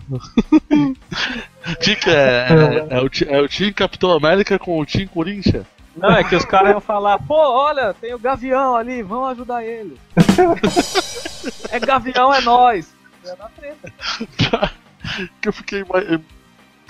Tica, 1.82 2.12
é, 2.12 2.48
é, 2.48 2.88
é 2.92 3.02
o, 3.02 3.10
é 3.28 3.42
o 3.42 3.50
Team 3.50 3.74
Capitão 3.74 4.12
América 4.12 4.58
com 4.58 4.80
o 4.80 4.86
Team 4.86 5.08
Corinthians. 5.08 5.66
Não, 5.98 6.12
é 6.12 6.24
que 6.24 6.36
os 6.36 6.46
caras 6.46 6.72
iam 6.72 6.80
falar, 6.80 7.18
pô, 7.18 7.36
olha, 7.36 7.94
tem 7.96 8.14
o 8.14 8.20
Gavião 8.20 8.76
ali, 8.76 9.02
vamos 9.02 9.30
ajudar 9.30 9.66
ele. 9.66 9.98
é 11.72 11.80
Gavião, 11.80 12.32
é 12.32 12.42
nós. 12.42 12.96
É 13.28 13.36
na 13.36 13.50
treta. 13.50 13.94
que 15.42 15.50
eu 15.50 15.54
fiquei 15.54 15.82
ima- 15.82 16.22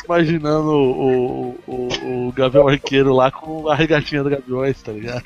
imaginando 0.06 0.70
o, 0.70 1.50
o, 1.50 1.60
o, 1.68 2.28
o 2.28 2.32
Gavião 2.32 2.68
Arqueiro 2.68 3.14
lá 3.14 3.30
com 3.32 3.68
a 3.70 3.76
regatinha 3.76 4.24
do 4.24 4.30
Gaviões, 4.30 4.82
tá 4.82 4.92
ligado? 4.92 5.24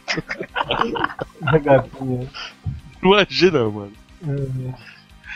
Regatinha. 1.52 2.28
Imagina, 3.02 3.70
mano. 3.70 3.94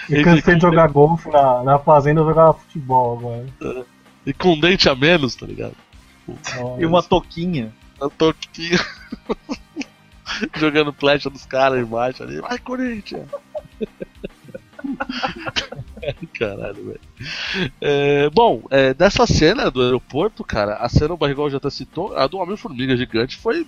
Eu 0.09 0.23
cansei 0.23 0.55
de 0.55 0.61
jogar 0.61 0.87
golfe 0.89 1.29
na, 1.29 1.63
na 1.63 1.79
fazenda, 1.79 2.21
eu 2.21 2.25
jogava 2.27 2.53
futebol 2.53 3.17
agora. 3.17 3.85
E 4.25 4.33
com 4.33 4.59
dente 4.59 4.87
a 4.89 4.95
menos, 4.95 5.35
tá 5.35 5.45
ligado? 5.45 5.75
E 6.79 6.85
uma 6.85 7.01
toquinha. 7.03 7.73
Tô 8.17 8.29
aqui 8.29 8.71
jogando 10.57 10.91
flecha 10.93 11.29
dos 11.29 11.45
caras 11.45 11.79
embaixo 11.79 12.23
ali. 12.23 12.39
Vai, 12.41 12.57
Corinthians! 12.59 13.27
Caralho, 16.37 16.85
velho. 16.85 16.99
É, 17.81 18.29
bom, 18.29 18.63
é, 18.69 18.93
dessa 18.93 19.25
cena 19.25 19.71
do 19.71 19.81
aeroporto, 19.81 20.43
cara, 20.43 20.75
a 20.75 20.89
cena 20.89 21.13
o 21.13 21.17
Barrigol 21.17 21.49
já 21.49 21.57
até 21.57 21.69
citou, 21.69 22.15
a 22.15 22.27
do 22.27 22.37
Homem-Formiga 22.37 22.95
Gigante 22.95 23.37
foi. 23.37 23.65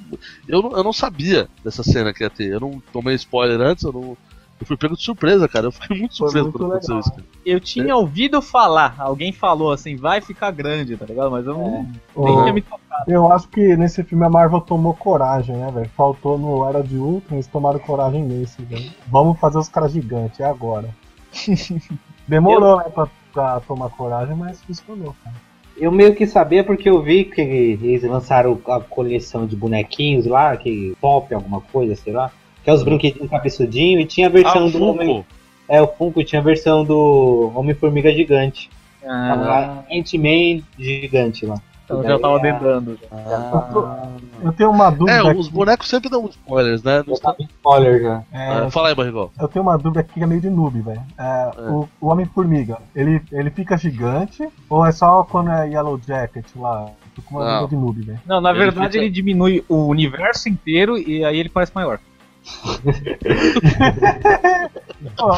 Eu 0.47 0.61
não, 0.61 0.71
eu 0.71 0.83
não 0.83 0.93
sabia 0.93 1.47
dessa 1.63 1.83
cena 1.83 2.13
que 2.13 2.23
ia 2.23 2.29
ter. 2.29 2.51
Eu 2.51 2.59
não 2.59 2.81
tomei 2.91 3.15
spoiler 3.15 3.59
antes, 3.59 3.83
eu 3.83 3.93
não. 3.93 4.17
Eu 4.59 4.65
fui 4.65 4.75
pego 4.75 4.95
de 4.95 5.03
surpresa, 5.03 5.47
cara. 5.47 5.67
Eu 5.67 5.71
fiquei 5.71 5.95
muito 5.99 6.15
surpreso 6.15 6.45
muito 6.45 6.57
quando 6.57 6.71
aconteceu 6.71 6.95
legal. 6.95 7.07
isso. 7.07 7.11
Cara. 7.11 7.37
Eu 7.45 7.59
tinha 7.59 7.95
ouvido 7.95 8.41
falar, 8.41 8.95
alguém 8.97 9.31
falou 9.31 9.71
assim, 9.71 9.95
vai 9.95 10.19
ficar 10.19 10.51
grande, 10.51 10.97
tá 10.97 11.05
ligado? 11.05 11.31
Mas 11.31 11.45
eu 11.45 11.53
não, 11.53 11.83
nem 11.83 12.01
Ô, 12.15 12.41
tinha 12.41 12.53
me 12.53 12.61
tocado. 12.61 12.87
Eu 13.07 13.31
acho 13.31 13.47
que 13.49 13.77
nesse 13.77 14.03
filme 14.03 14.25
a 14.25 14.29
Marvel 14.29 14.59
tomou 14.61 14.93
coragem, 14.95 15.55
né, 15.55 15.71
velho? 15.71 15.89
Faltou 15.95 16.37
no 16.37 16.67
Era 16.67 16.81
de 16.81 16.97
Ultron, 16.97 17.35
eles 17.35 17.47
tomaram 17.47 17.79
coragem 17.79 18.23
nesse, 18.23 18.61
velho. 18.63 18.91
Vamos 19.07 19.39
fazer 19.39 19.59
os 19.59 19.69
caras 19.69 19.91
gigantes, 19.91 20.39
é 20.39 20.45
agora. 20.45 20.89
Demorou, 22.27 22.77
né, 22.77 22.85
pra, 22.93 23.07
pra 23.33 23.59
tomar 23.61 23.89
coragem, 23.89 24.35
mas 24.35 24.61
funcionou, 24.61 25.15
cara. 25.23 25.35
Eu 25.77 25.91
meio 25.91 26.15
que 26.15 26.25
sabia 26.25 26.63
porque 26.63 26.89
eu 26.89 27.01
vi 27.01 27.23
que 27.23 27.39
eles 27.39 28.03
lançaram 28.03 28.59
a 28.67 28.79
coleção 28.79 29.45
de 29.45 29.55
bonequinhos 29.55 30.25
lá, 30.25 30.57
que 30.57 30.95
pop, 30.99 31.31
alguma 31.33 31.61
coisa, 31.61 31.95
sei 31.95 32.13
lá. 32.13 32.31
Que 32.63 32.69
é 32.71 32.73
os 32.73 32.83
brinquedinhos 32.83 33.29
cabeçudinho 33.29 33.99
e 33.99 34.05
tinha 34.05 34.27
a 34.27 34.31
versão 34.31 34.67
Ah, 34.67 34.69
do 34.69 34.83
Homem. 34.83 35.07
Funko. 35.07 35.25
É, 35.69 35.81
o 35.81 35.87
Funko 35.87 36.23
tinha 36.23 36.41
a 36.41 36.43
versão 36.43 36.83
do 36.83 37.51
Homem-Formiga 37.55 38.11
Gigante. 38.11 38.69
Ah, 39.05 39.83
Ant-Man 39.91 40.63
gigante 40.77 41.45
lá. 41.45 41.61
Então 41.89 42.03
já 42.03 42.19
tava 42.19 42.39
dedando. 42.39 42.99
Já. 43.01 43.07
Ah, 43.17 44.07
Eu 44.43 44.51
tenho 44.51 44.69
uma 44.71 44.89
dúvida. 44.89 45.11
É, 45.11 45.19
aqui. 45.29 45.39
os 45.39 45.47
bonecos 45.47 45.87
sempre 45.87 46.09
dão 46.09 46.25
spoilers, 46.25 46.83
né? 46.83 47.01
tava 47.21 47.37
em 47.39 47.45
spoiler 47.45 48.01
já. 48.01 48.23
É, 48.33 48.49
Ah, 48.65 48.69
fala 48.69 48.89
aí, 48.89 48.95
Barrigol. 48.95 49.31
Eu 49.39 49.47
tenho 49.47 49.63
uma 49.63 49.77
dúvida 49.77 50.01
aqui 50.01 50.13
que 50.15 50.23
é 50.23 50.27
meio 50.27 50.41
de 50.41 50.49
noob, 50.49 50.81
velho. 50.81 51.01
É, 51.17 51.51
O, 51.69 51.87
o 52.01 52.07
Homem-Formiga, 52.09 52.77
ele, 52.93 53.21
ele 53.31 53.49
fica 53.49 53.77
gigante 53.77 54.47
ou 54.69 54.85
é 54.85 54.91
só 54.91 55.23
quando 55.23 55.49
é 55.51 55.69
Yellow 55.69 55.97
Jacket 56.05 56.45
lá? 56.57 56.87
Tô 57.15 57.21
com 57.21 57.35
uma 57.37 57.45
Não. 57.45 57.61
dúvida 57.61 57.75
de 57.77 57.81
noob, 57.81 58.01
velho. 58.01 58.19
Não, 58.25 58.41
na 58.41 58.49
Ele 58.49 58.59
verdade 58.59 58.91
fica- 58.93 59.03
ele 59.03 59.09
diminui 59.09 59.63
o 59.69 59.85
universo 59.87 60.49
inteiro 60.49 60.97
e 60.97 61.23
aí 61.23 61.39
ele 61.39 61.49
parece 61.49 61.71
maior. 61.73 61.99
Ó, 65.19 65.37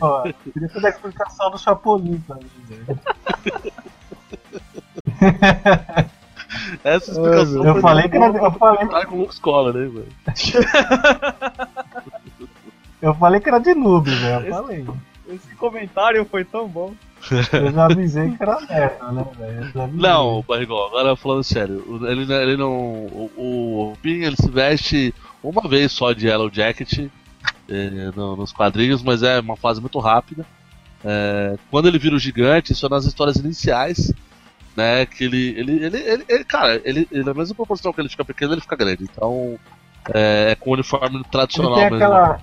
ó, 0.00 0.22
queria 0.52 0.68
saber 0.68 0.86
a 0.86 0.90
explicação 0.90 1.50
do 1.50 1.58
Chapolin 1.58 2.18
pra 2.26 2.36
mim, 2.36 2.46
velho. 2.68 2.98
Essa 6.84 7.10
explicação 7.10 7.64
Eu 7.64 7.72
foi 7.72 7.82
falei 7.82 8.08
que 8.08 8.16
era, 8.16 8.36
eu 8.38 8.50
falei, 8.52 8.86
Tá 8.88 9.06
com 9.06 9.16
Luke 9.18 9.34
Scholar, 9.34 9.72
né, 9.74 9.80
velho? 9.86 10.06
eu 13.02 13.14
falei 13.14 13.40
que 13.40 13.48
era 13.48 13.58
de 13.58 13.74
noob, 13.74 14.10
velho. 14.10 14.46
Eu 14.46 14.54
falei. 14.54 14.86
Esse 15.28 15.54
comentário 15.56 16.24
foi 16.24 16.44
tão 16.44 16.68
bom. 16.68 16.94
Eu 17.52 17.72
já 17.72 17.86
avisei 17.86 18.30
que 18.30 18.42
era 18.42 18.60
merda, 18.60 19.12
né, 19.12 19.26
velho? 19.38 19.70
Eu. 19.74 19.88
Não, 19.88 20.44
Barrigol, 20.46 20.86
agora 20.86 21.16
falando 21.16 21.42
sério, 21.42 21.82
o- 21.86 22.06
ele, 22.06 22.32
ele 22.32 22.56
não. 22.56 22.72
O, 22.72 23.30
o 23.92 23.96
Pin 24.00 24.22
ele 24.22 24.36
se 24.36 24.48
veste 24.48 25.12
uma 25.42 25.68
vez 25.68 25.90
só 25.92 26.12
de 26.12 26.28
Yellow 26.28 26.50
Jacket 26.52 27.08
eh, 27.68 28.10
no- 28.14 28.36
nos 28.36 28.52
quadrinhos, 28.52 29.02
mas 29.02 29.22
é 29.22 29.40
uma 29.40 29.56
fase 29.56 29.80
muito 29.80 29.98
rápida. 29.98 30.46
É, 31.04 31.56
quando 31.70 31.86
ele 31.88 31.98
vira 31.98 32.16
o 32.16 32.18
gigante, 32.20 32.72
isso 32.72 32.86
é 32.86 32.88
nas 32.88 33.04
histórias 33.04 33.36
iniciais, 33.36 34.12
né? 34.76 35.06
Que 35.06 35.24
ele. 35.24 35.54
ele, 35.58 35.84
ele, 35.84 35.96
ele, 35.98 36.24
ele- 36.28 36.44
cara, 36.44 36.80
ele, 36.84 37.08
ele, 37.10 37.24
na 37.24 37.34
mesma 37.34 37.54
proporção 37.54 37.92
que 37.92 38.00
ele 38.00 38.08
fica 38.08 38.24
pequeno, 38.24 38.52
ele 38.54 38.60
fica 38.60 38.76
grande. 38.76 39.04
Então. 39.04 39.58
É, 40.14 40.52
é 40.52 40.54
com 40.54 40.70
o 40.70 40.74
uniforme 40.74 41.16
Ele 41.16 41.24
tradicional 41.24 41.74
tem 41.74 41.84
mesmo. 41.90 41.96
aquela. 41.96 42.38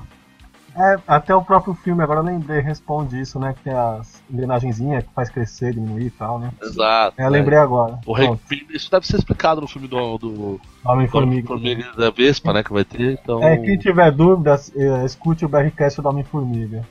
É, 0.76 1.00
até 1.08 1.36
o 1.36 1.44
próprio 1.44 1.76
filme, 1.76 2.02
agora 2.02 2.20
eu 2.20 2.24
lembrei, 2.24 2.60
responde 2.60 3.22
isso, 3.22 3.40
né? 3.40 3.54
Que 3.54 3.66
tem 3.66 3.74
as 3.74 4.24
engrenagenzinhas 4.30 5.04
que 5.04 5.14
faz 5.14 5.30
crescer, 5.30 5.72
diminuir 5.72 6.08
e 6.08 6.10
tal, 6.10 6.40
né? 6.40 6.50
Exato. 6.62 7.14
É, 7.22 7.26
eu 7.26 7.30
lembrei 7.30 7.60
agora. 7.60 8.00
O 8.08 8.16
Pronto, 8.16 8.42
Rei- 8.50 8.66
isso 8.72 8.90
deve 8.90 9.06
ser 9.06 9.18
explicado 9.18 9.62
no 9.62 9.68
filme 9.68 9.88
do, 9.88 10.18
do 10.18 10.62
Homem-Formiga. 10.84 11.48
Formiga 11.48 11.92
da 11.96 12.10
Vespa, 12.10 12.52
né? 12.54 12.64
Que 12.64 12.74
vai 12.74 12.84
ter. 12.84 13.20
Então. 13.22 13.44
É, 13.44 13.56
quem 13.58 13.78
tiver 13.78 14.12
dúvidas, 14.12 14.72
eh, 14.76 15.06
escute 15.06 15.46
o 15.46 15.48
BRCast 15.48 16.02
do 16.02 16.10
Homem-Formiga. 16.10 16.84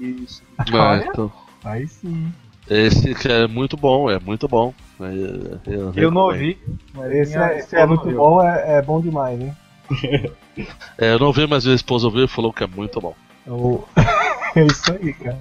Isso. 0.00 0.42
É, 0.72 0.74
Olha. 0.76 1.04
então, 1.06 1.30
Aí 1.62 1.86
sim. 1.86 2.32
esse 2.70 3.14
que 3.14 3.28
é 3.28 3.46
muito 3.46 3.76
bom, 3.76 4.10
é 4.10 4.18
muito 4.18 4.48
bom. 4.48 4.72
É, 5.00 5.70
Eu, 5.70 5.92
Eu 5.94 6.10
não 6.10 6.22
ouvi. 6.22 6.58
mas 6.94 7.12
Esse 7.12 7.36
é, 7.38 7.58
esse 7.58 7.76
é 7.76 7.84
muito 7.86 8.10
bom, 8.10 8.42
é, 8.42 8.78
é 8.78 8.82
bom 8.82 9.00
demais, 9.00 9.38
hein? 9.40 9.54
É, 10.98 11.12
eu 11.12 11.18
não 11.18 11.32
vi, 11.32 11.46
mas 11.46 11.64
minha 11.64 11.76
esposa 11.76 12.06
ouviu 12.06 12.24
e 12.24 12.28
falou 12.28 12.52
que 12.52 12.64
é 12.64 12.66
muito 12.66 13.00
bom. 13.00 13.14
Eu- 13.46 13.86
É 14.56 14.64
isso 14.64 14.90
aí, 14.90 15.12
cara. 15.12 15.36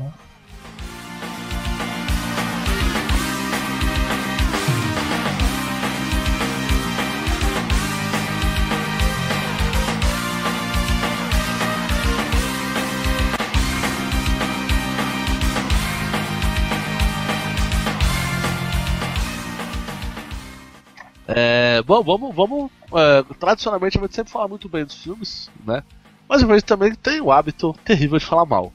É, 21.28 21.82
bom, 21.82 22.04
vamos, 22.04 22.36
vamos. 22.36 22.72
é, 22.94 23.24
tradicionalmente 23.40 23.98
a 23.98 24.02
gente 24.02 24.16
sempre 24.16 24.32
fala 24.32 24.48
muito 24.48 24.70
bem 24.70 24.86
dos 24.86 24.96
filmes, 25.02 25.50
né? 25.66 25.84
Mas 26.28 26.44
a 26.44 26.48
gente 26.48 26.64
também 26.66 26.94
tem 26.94 27.22
o 27.22 27.32
hábito 27.32 27.74
terrível 27.86 28.18
de 28.20 28.26
falar 28.26 28.46
mal. 28.46 28.72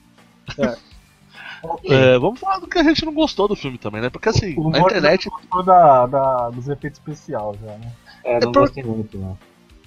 É, 1.90 2.18
vamos 2.18 2.40
falar 2.40 2.58
do 2.58 2.66
que 2.66 2.78
a 2.78 2.82
gente 2.82 3.04
não 3.04 3.12
gostou 3.12 3.46
do 3.46 3.54
filme 3.54 3.76
também, 3.76 4.00
né? 4.00 4.08
Porque 4.08 4.30
assim, 4.30 4.54
O 4.56 4.70
na 4.70 4.78
Morto 4.78 4.96
internet. 4.96 5.28
gostou 5.28 5.62
da, 5.62 6.06
da, 6.06 6.48
dos 6.48 6.66
efeitos 6.68 6.98
especiais 6.98 7.54
já, 7.60 7.66
né? 7.76 7.92
É, 8.24 8.40
não 8.40 8.48
É 8.48 8.52
por- 8.52 8.60
gostei 8.62 8.82
muito, 8.82 9.18
não. 9.18 9.36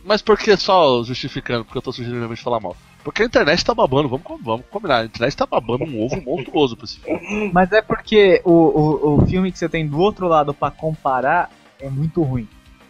Mas 0.06 0.22
por 0.22 0.38
que 0.38 0.56
só 0.56 1.02
justificando? 1.04 1.66
Porque 1.66 1.78
eu 1.78 1.82
tô 1.82 1.92
sugerindo 1.92 2.24
a 2.26 2.28
gente 2.28 2.44
falar 2.44 2.60
mal. 2.60 2.76
Porque 3.04 3.24
a 3.24 3.26
internet 3.26 3.66
tá 3.66 3.74
babando, 3.74 4.08
vamos, 4.08 4.24
vamos 4.44 4.66
combinar. 4.70 4.98
A 5.00 5.06
internet 5.06 5.36
tá 5.36 5.48
babando 5.48 5.84
um 5.86 6.06
ovo 6.06 6.22
monstruoso 6.22 6.76
pra 6.78 6.86
esse 6.86 7.00
filme. 7.00 7.50
Mas 7.52 7.72
é 7.72 7.82
porque 7.82 8.40
o, 8.46 8.52
o, 8.52 9.16
o 9.24 9.26
filme 9.26 9.52
que 9.52 9.58
você 9.58 9.68
tem 9.68 9.88
do 9.88 9.98
outro 10.00 10.28
lado 10.28 10.54
pra 10.54 10.70
comparar 10.70 11.50
é 11.86 11.90
muito 11.90 12.22
ruim. 12.24 12.48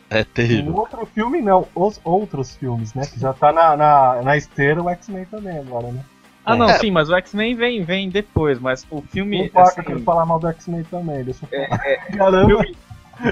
É 0.09 0.21
O 0.21 0.25
terrível. 0.25 0.75
outro 0.75 1.05
filme 1.07 1.41
não, 1.41 1.67
os 1.73 1.99
outros 2.03 2.55
filmes, 2.55 2.93
né? 2.93 3.05
Que 3.07 3.19
já 3.19 3.33
tá 3.33 3.51
na, 3.51 3.75
na, 3.75 4.21
na 4.21 4.37
esteira 4.37 4.81
o 4.81 4.89
X-Men 4.89 5.25
também 5.25 5.57
agora, 5.57 5.87
né? 5.91 6.03
Ah, 6.45 6.53
É. 6.55 6.57
não, 6.57 6.69
É. 6.69 6.77
sim, 6.77 6.91
mas 6.91 7.09
o 7.09 7.15
X-Men 7.15 7.55
vem, 7.55 7.83
vem 7.83 8.09
depois, 8.09 8.59
mas 8.59 8.85
o 8.91 9.01
filme. 9.01 9.37
Não 9.39 9.45
importa, 9.45 9.69
assim, 9.71 9.79
eu 9.81 9.85
quero 9.85 9.99
falar 10.01 10.25
mal 10.25 10.39
do 10.39 10.47
X-Men 10.49 10.83
também, 10.83 11.23
deixa 11.23 11.45
eu 11.51 11.67
falar. 11.67 11.85
é, 11.87 11.95
Caramba! 12.17 12.47
filme, 12.47 12.77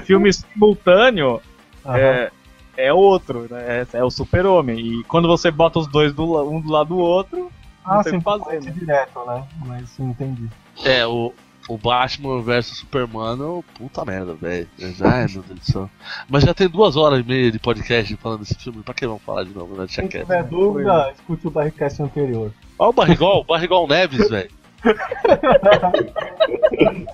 filme 0.04 0.32
simultâneo 0.32 1.40
é, 1.84 2.30
é 2.76 2.92
outro, 2.92 3.46
né? 3.50 3.86
É, 3.92 3.98
é 3.98 4.04
o 4.04 4.10
super-homem. 4.10 4.78
E 4.80 5.04
quando 5.04 5.28
você 5.28 5.50
bota 5.50 5.78
os 5.78 5.86
dois 5.86 6.12
do, 6.12 6.42
um 6.50 6.60
do 6.60 6.70
lado 6.72 6.88
do 6.88 6.98
outro, 6.98 7.52
ah, 7.84 7.96
não 7.96 8.02
tem 8.02 8.14
o 8.14 8.18
que 8.18 8.24
fazer 8.24 8.60
né? 8.62 8.70
direto, 8.72 9.24
né? 9.26 9.44
Mas 9.66 9.88
sim, 9.90 10.04
entendi. 10.10 10.48
É, 10.84 11.06
o, 11.06 11.32
o 11.68 11.78
Batman 11.78 12.42
vs 12.42 12.78
Superman, 12.78 13.62
puta 13.74 14.04
merda, 14.04 14.34
velho. 14.34 14.68
Ai, 15.00 15.26
meu 15.32 15.42
Deus 15.42 15.60
do 15.60 15.64
céu. 15.64 15.90
Mas 16.28 16.44
já 16.44 16.52
tem 16.52 16.68
duas 16.68 16.96
horas 16.96 17.20
e 17.20 17.22
meia 17.22 17.50
de 17.52 17.58
podcast 17.58 18.16
falando 18.16 18.40
desse 18.40 18.54
filme, 18.56 18.82
pra 18.82 18.94
que 18.94 19.06
vamos 19.06 19.22
falar 19.22 19.44
de 19.44 19.54
novo, 19.54 19.74
né? 19.74 19.86
Deixa 19.86 20.02
quieto. 20.06 20.22
tiver 20.22 20.44
dúvida, 20.44 21.12
escute 21.12 21.46
o 21.46 21.50
Barricast 21.50 22.02
anterior. 22.02 22.52
Olha 22.78 22.90
o 22.90 22.92
Barrigol, 22.92 23.40
o 23.40 23.44
Barrigol 23.44 23.86
Neves, 23.86 24.28
velho. 24.28 24.50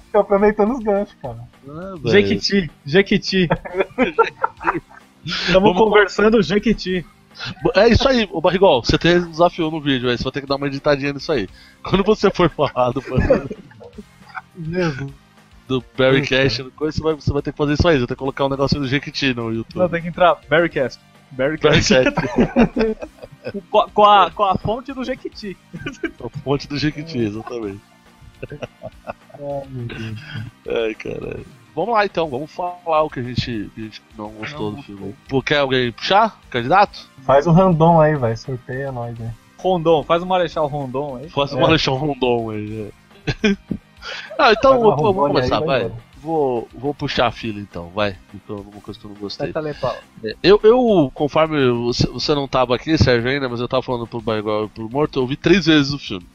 Fica 0.06 0.20
aproveitando 0.20 0.72
os 0.72 0.82
ganchos, 0.82 1.14
cara. 1.20 1.38
Ah. 1.68 1.94
Jequiti, 2.06 2.70
Jequiti. 2.84 3.48
Estamos 5.24 5.76
conversando 5.76 6.42
Jequiti. 6.42 7.04
É 7.76 7.88
isso 7.88 8.08
aí, 8.08 8.28
o 8.32 8.40
Barrigol, 8.40 8.82
você 8.82 8.98
tem 8.98 9.18
um 9.18 9.30
desafio 9.30 9.70
no 9.70 9.80
vídeo 9.80 10.10
aí, 10.10 10.16
você 10.16 10.24
vai 10.24 10.32
ter 10.32 10.40
que 10.40 10.46
dar 10.46 10.56
uma 10.56 10.66
editadinha 10.66 11.12
nisso 11.12 11.30
aí. 11.30 11.48
Quando 11.84 12.02
você 12.02 12.30
for 12.30 12.50
falar 12.50 12.90
do, 12.90 13.02
Mesmo. 14.58 15.12
do 15.66 15.84
Barry 15.96 16.26
Cash, 16.26 16.58
você 16.78 17.00
vai, 17.02 17.14
você 17.14 17.32
vai 17.32 17.42
ter 17.42 17.52
que 17.52 17.58
fazer 17.58 17.74
isso 17.74 17.86
aí, 17.88 17.94
você 17.94 17.98
vai 18.00 18.06
ter 18.08 18.14
que 18.14 18.18
colocar 18.18 18.46
um 18.46 18.48
negocinho 18.48 18.80
do 18.82 18.88
Jequiti 18.88 19.34
no 19.34 19.44
Não, 19.44 19.52
YouTube. 19.52 19.90
tem 19.90 20.02
que 20.02 20.08
entrar. 20.08 20.36
Barrycast. 20.48 21.00
Barry 21.30 21.58
Barrycast. 21.58 21.94
Cash, 21.94 23.52
com, 23.70 23.78
a- 23.80 23.90
com 23.90 24.04
a, 24.04 24.30
com 24.30 24.44
a 24.44 24.56
fonte 24.56 24.92
do 24.94 25.04
Jequiti. 25.04 25.56
a 26.24 26.28
fonte 26.40 26.66
do 26.66 26.78
Jequiti, 26.78 27.18
exatamente. 27.18 27.80
Ai, 29.02 29.66
meu 29.68 29.86
Deus. 29.86 30.18
Ai, 30.68 30.94
caralho. 30.94 31.46
Vamos 31.74 31.94
lá 31.94 32.04
então, 32.06 32.28
vamos 32.28 32.50
falar 32.50 33.02
o 33.02 33.10
que 33.10 33.20
a 33.20 33.22
gente, 33.22 33.70
que 33.74 33.80
a 33.80 33.84
gente 33.84 34.02
não 34.16 34.30
gostou 34.30 34.72
do 34.72 34.82
filme. 34.82 35.14
Pô, 35.28 35.40
quer 35.42 35.58
alguém 35.58 35.92
puxar? 35.92 36.40
Candidato? 36.50 37.08
Faz 37.22 37.46
um 37.46 37.52
random 37.52 38.00
aí, 38.00 38.16
vai. 38.16 38.36
Sorteia 38.36 38.90
nós, 38.90 39.16
né? 39.18 39.32
Rondon, 39.58 40.02
faz 40.02 40.22
o 40.22 40.26
Marechal 40.26 40.66
Rondon 40.66 41.16
aí. 41.16 41.28
Faça 41.30 41.54
É. 41.54 41.58
uma 41.58 41.68
Alexão 41.68 41.94
Rondon 41.96 42.50
aí. 42.50 42.90
É. 43.44 43.56
ah, 44.38 44.52
então 44.52 44.80
vou, 44.80 44.96
vou 44.96 45.12
Rondônia 45.12 45.34
começar, 45.34 45.58
aí, 45.60 45.66
vai. 45.66 45.80
vai. 45.88 45.92
Vou, 46.20 46.68
vou 46.74 46.92
puxar 46.92 47.28
a 47.28 47.30
fila 47.30 47.60
então, 47.60 47.90
vai. 47.94 48.16
Então, 48.34 48.56
uma 48.56 48.80
coisa 48.80 48.98
que 48.98 49.06
eu 49.06 49.10
não 49.10 49.16
gostei. 49.16 49.52
É, 50.24 50.34
Eu, 50.42 50.60
eu, 50.64 51.12
conforme 51.14 51.70
você, 51.70 52.06
você 52.08 52.34
não 52.34 52.48
tava 52.48 52.74
aqui, 52.74 52.98
Sérgio, 52.98 53.30
ainda, 53.30 53.48
mas 53.48 53.60
eu 53.60 53.68
tava 53.68 53.82
falando 53.82 54.06
pro 54.06 54.20
Barrigol 54.20 54.64
e 54.64 54.68
pro 54.68 54.90
Morto, 54.90 55.20
eu 55.20 55.26
vi 55.26 55.36
três 55.36 55.66
vezes 55.66 55.92
o 55.92 55.98
filme. 55.98 56.26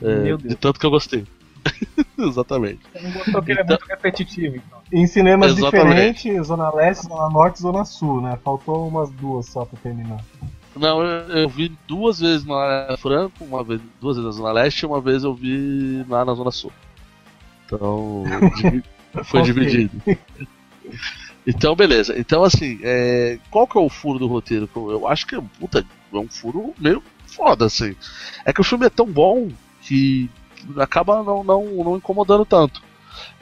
É, 0.00 0.14
Meu 0.20 0.38
Deus. 0.38 0.48
De 0.48 0.54
tanto 0.54 0.80
que 0.80 0.86
eu 0.86 0.90
gostei. 0.90 1.26
Exatamente. 2.18 2.80
Você 2.92 3.02
não 3.02 3.12
gostou 3.12 3.42
que 3.42 3.52
ele 3.52 3.60
é 3.60 3.64
muito 3.64 3.84
repetitivo, 3.86 4.56
então. 4.56 4.80
Em 4.92 5.06
cinemas 5.06 5.56
Exatamente. 5.56 6.14
diferentes, 6.14 6.46
Zona 6.46 6.74
Leste, 6.74 7.06
Zona 7.06 7.28
Norte 7.28 7.56
e 7.56 7.62
Zona 7.62 7.84
Sul, 7.84 8.22
né? 8.22 8.38
Faltou 8.42 8.88
umas 8.88 9.10
duas 9.10 9.46
só 9.46 9.64
pra 9.66 9.78
terminar. 9.80 10.24
Não, 10.74 11.02
eu, 11.02 11.40
eu 11.40 11.48
vi 11.48 11.76
duas 11.86 12.20
vezes 12.20 12.46
na 12.46 12.96
Franco, 12.98 13.44
uma 13.44 13.62
vez, 13.62 13.80
duas 14.00 14.16
vezes 14.16 14.30
na 14.30 14.36
Zona 14.36 14.52
Leste 14.52 14.82
e 14.82 14.86
uma 14.86 15.00
vez 15.00 15.24
eu 15.24 15.34
vi 15.34 16.04
lá 16.08 16.24
na 16.24 16.32
Zona 16.32 16.50
Sul. 16.50 16.72
Então, 17.72 18.24
foi 19.24 19.42
dividido. 19.42 20.02
Então, 21.46 21.74
beleza. 21.74 22.18
Então, 22.18 22.42
assim, 22.42 22.78
é, 22.82 23.38
qual 23.50 23.66
que 23.66 23.78
é 23.78 23.80
o 23.80 23.88
furo 23.88 24.18
do 24.18 24.26
roteiro? 24.26 24.68
Eu 24.74 25.06
acho 25.06 25.26
que 25.26 25.34
é, 25.34 25.42
puta, 25.58 25.84
é 26.12 26.16
um 26.16 26.28
furo 26.28 26.74
meio 26.78 27.02
foda, 27.26 27.66
assim. 27.66 27.94
É 28.44 28.52
que 28.52 28.60
o 28.60 28.64
filme 28.64 28.86
é 28.86 28.90
tão 28.90 29.06
bom 29.06 29.48
que 29.82 30.28
acaba 30.76 31.22
não, 31.22 31.42
não, 31.42 31.64
não 31.64 31.96
incomodando 31.96 32.44
tanto. 32.44 32.82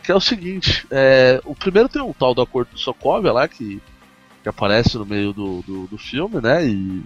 Que 0.03 0.13
é 0.13 0.15
o 0.15 0.21
seguinte, 0.21 0.87
é, 0.91 1.41
o 1.45 1.55
primeiro 1.55 1.89
tem 1.89 2.01
um 2.01 2.13
tal 2.13 2.35
do 2.35 2.43
acordo 2.43 2.71
do 2.71 2.79
Sokovia 2.79 3.33
lá, 3.33 3.49
que, 3.49 3.83
que 4.43 4.49
aparece 4.49 4.97
no 4.97 5.05
meio 5.05 5.33
do, 5.33 5.63
do, 5.63 5.87
do 5.87 5.99
filme, 5.99 6.41
né? 6.41 6.67
E, 6.67 7.03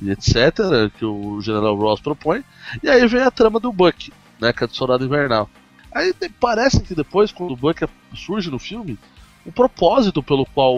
e 0.00 0.10
etc., 0.10 0.90
que 0.96 1.04
o 1.04 1.40
General 1.40 1.74
Ross 1.74 2.00
propõe. 2.00 2.44
E 2.82 2.88
aí 2.88 3.06
vem 3.06 3.22
a 3.22 3.30
trama 3.30 3.58
do 3.58 3.72
Buck, 3.72 4.12
né? 4.40 4.52
Que 4.52 4.64
é 4.64 4.66
do 4.66 4.74
Soldado 4.74 5.04
Invernal. 5.04 5.50
Aí 5.92 6.14
parece 6.38 6.80
que 6.80 6.94
depois, 6.94 7.32
quando 7.32 7.52
o 7.52 7.56
Buck 7.56 7.86
surge 8.14 8.50
no 8.50 8.58
filme, 8.58 8.98
o 9.44 9.50
propósito 9.52 10.22
pelo 10.22 10.46
qual 10.46 10.76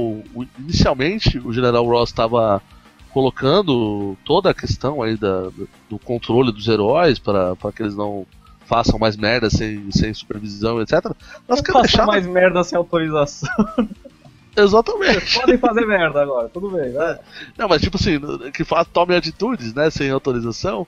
inicialmente 0.58 1.38
o 1.38 1.52
General 1.52 1.84
Ross 1.84 2.10
estava 2.10 2.62
colocando 3.10 4.16
toda 4.24 4.50
a 4.50 4.54
questão 4.54 5.02
aí 5.02 5.16
da, 5.16 5.42
do- 5.90 5.98
controle 6.02 6.50
dos 6.50 6.66
heróis 6.66 7.18
para 7.18 7.54
que 7.74 7.82
eles 7.82 7.94
não 7.94 8.26
façam 8.64 8.98
mais 8.98 9.16
merda 9.16 9.50
sem, 9.50 9.90
sem 9.90 10.14
supervisão, 10.14 10.80
etc. 10.80 11.12
Mas 11.46 11.58
Não 11.58 11.64
que 11.64 11.72
faça 11.72 11.82
deixar 11.88 12.06
mais 12.06 12.26
merda 12.26 12.64
sem 12.64 12.78
autorização. 12.78 13.50
exatamente. 14.56 15.34
Podem 15.40 15.58
fazer 15.58 15.86
merda 15.86 16.22
agora, 16.22 16.48
tudo 16.48 16.70
bem. 16.70 16.90
Vai. 16.92 17.18
Não, 17.58 17.68
mas 17.68 17.82
tipo 17.82 17.96
assim, 17.96 18.18
que 18.52 18.64
faz, 18.64 18.86
tome 18.90 19.14
atitudes, 19.14 19.74
né, 19.74 19.90
sem 19.90 20.10
autorização, 20.10 20.86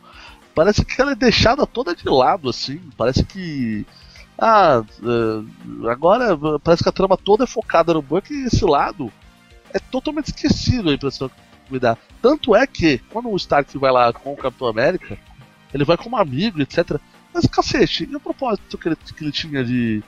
parece 0.55 0.85
que 0.85 1.01
ela 1.01 1.13
é 1.13 1.17
deixada 1.17 1.67
toda 1.67 1.95
de 1.95 2.09
lado, 2.09 2.49
assim. 2.49 2.81
Parece 2.97 3.23
que. 3.25 3.85
Ah, 4.47 4.83
eh, 5.03 5.89
agora 5.91 6.37
parece 6.63 6.83
que 6.83 6.89
a 6.91 6.93
trama 6.93 7.17
toda 7.17 7.45
é 7.45 7.47
focada 7.47 7.95
no 7.95 8.03
Buck 8.03 8.31
e 8.31 8.45
esse 8.45 8.63
lado 8.63 9.11
é 9.73 9.79
totalmente 9.79 10.27
esquecido 10.27 10.91
a 10.91 10.93
impressão 10.93 11.31
que 11.31 11.73
me 11.73 11.79
dá. 11.79 11.97
Tanto 12.21 12.55
é 12.55 12.67
que, 12.67 12.99
quando 13.11 13.31
o 13.31 13.37
Stark 13.37 13.77
vai 13.79 13.91
lá 13.91 14.13
com 14.13 14.35
o 14.35 14.37
Capitão 14.37 14.69
América, 14.69 15.17
ele 15.73 15.83
vai 15.83 15.97
como 15.97 16.19
amigo, 16.19 16.61
etc. 16.61 16.99
Mas 17.33 17.47
cacete, 17.47 18.07
e 18.11 18.15
o 18.15 18.21
propósito 18.21 18.77
que 18.77 18.87
ele, 18.89 18.97
que 18.97 19.25
ele 19.25 19.33
tinha 19.33 19.65
de, 19.65 20.03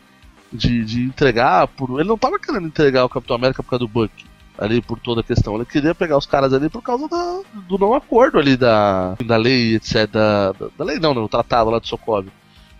de, 0.52 0.84
de 0.84 1.02
entregar 1.04 1.66
por. 1.68 1.98
Ele 1.98 2.08
não 2.08 2.18
tava 2.18 2.38
querendo 2.38 2.66
entregar 2.66 3.06
o 3.06 3.08
Capitão 3.08 3.36
América 3.36 3.62
por 3.62 3.70
causa 3.70 3.86
do 3.86 3.88
Buck 3.88 4.12
ali 4.58 4.82
por 4.82 4.98
toda 5.00 5.22
a 5.22 5.24
questão. 5.24 5.54
Ele 5.54 5.64
queria 5.64 5.94
pegar 5.94 6.18
os 6.18 6.26
caras 6.26 6.52
ali 6.52 6.68
por 6.68 6.82
causa 6.82 7.08
da- 7.08 7.40
do 7.66 7.78
não 7.78 7.94
acordo 7.94 8.38
ali 8.38 8.54
da, 8.54 9.14
da 9.24 9.36
lei, 9.38 9.76
etc. 9.76 10.06
Da, 10.10 10.52
da, 10.52 10.84
lei 10.84 10.98
não, 10.98 11.14
né? 11.14 11.20
O 11.20 11.28
tratado 11.28 11.70
lá 11.70 11.78
de 11.78 11.88
Sokovia. 11.88 12.30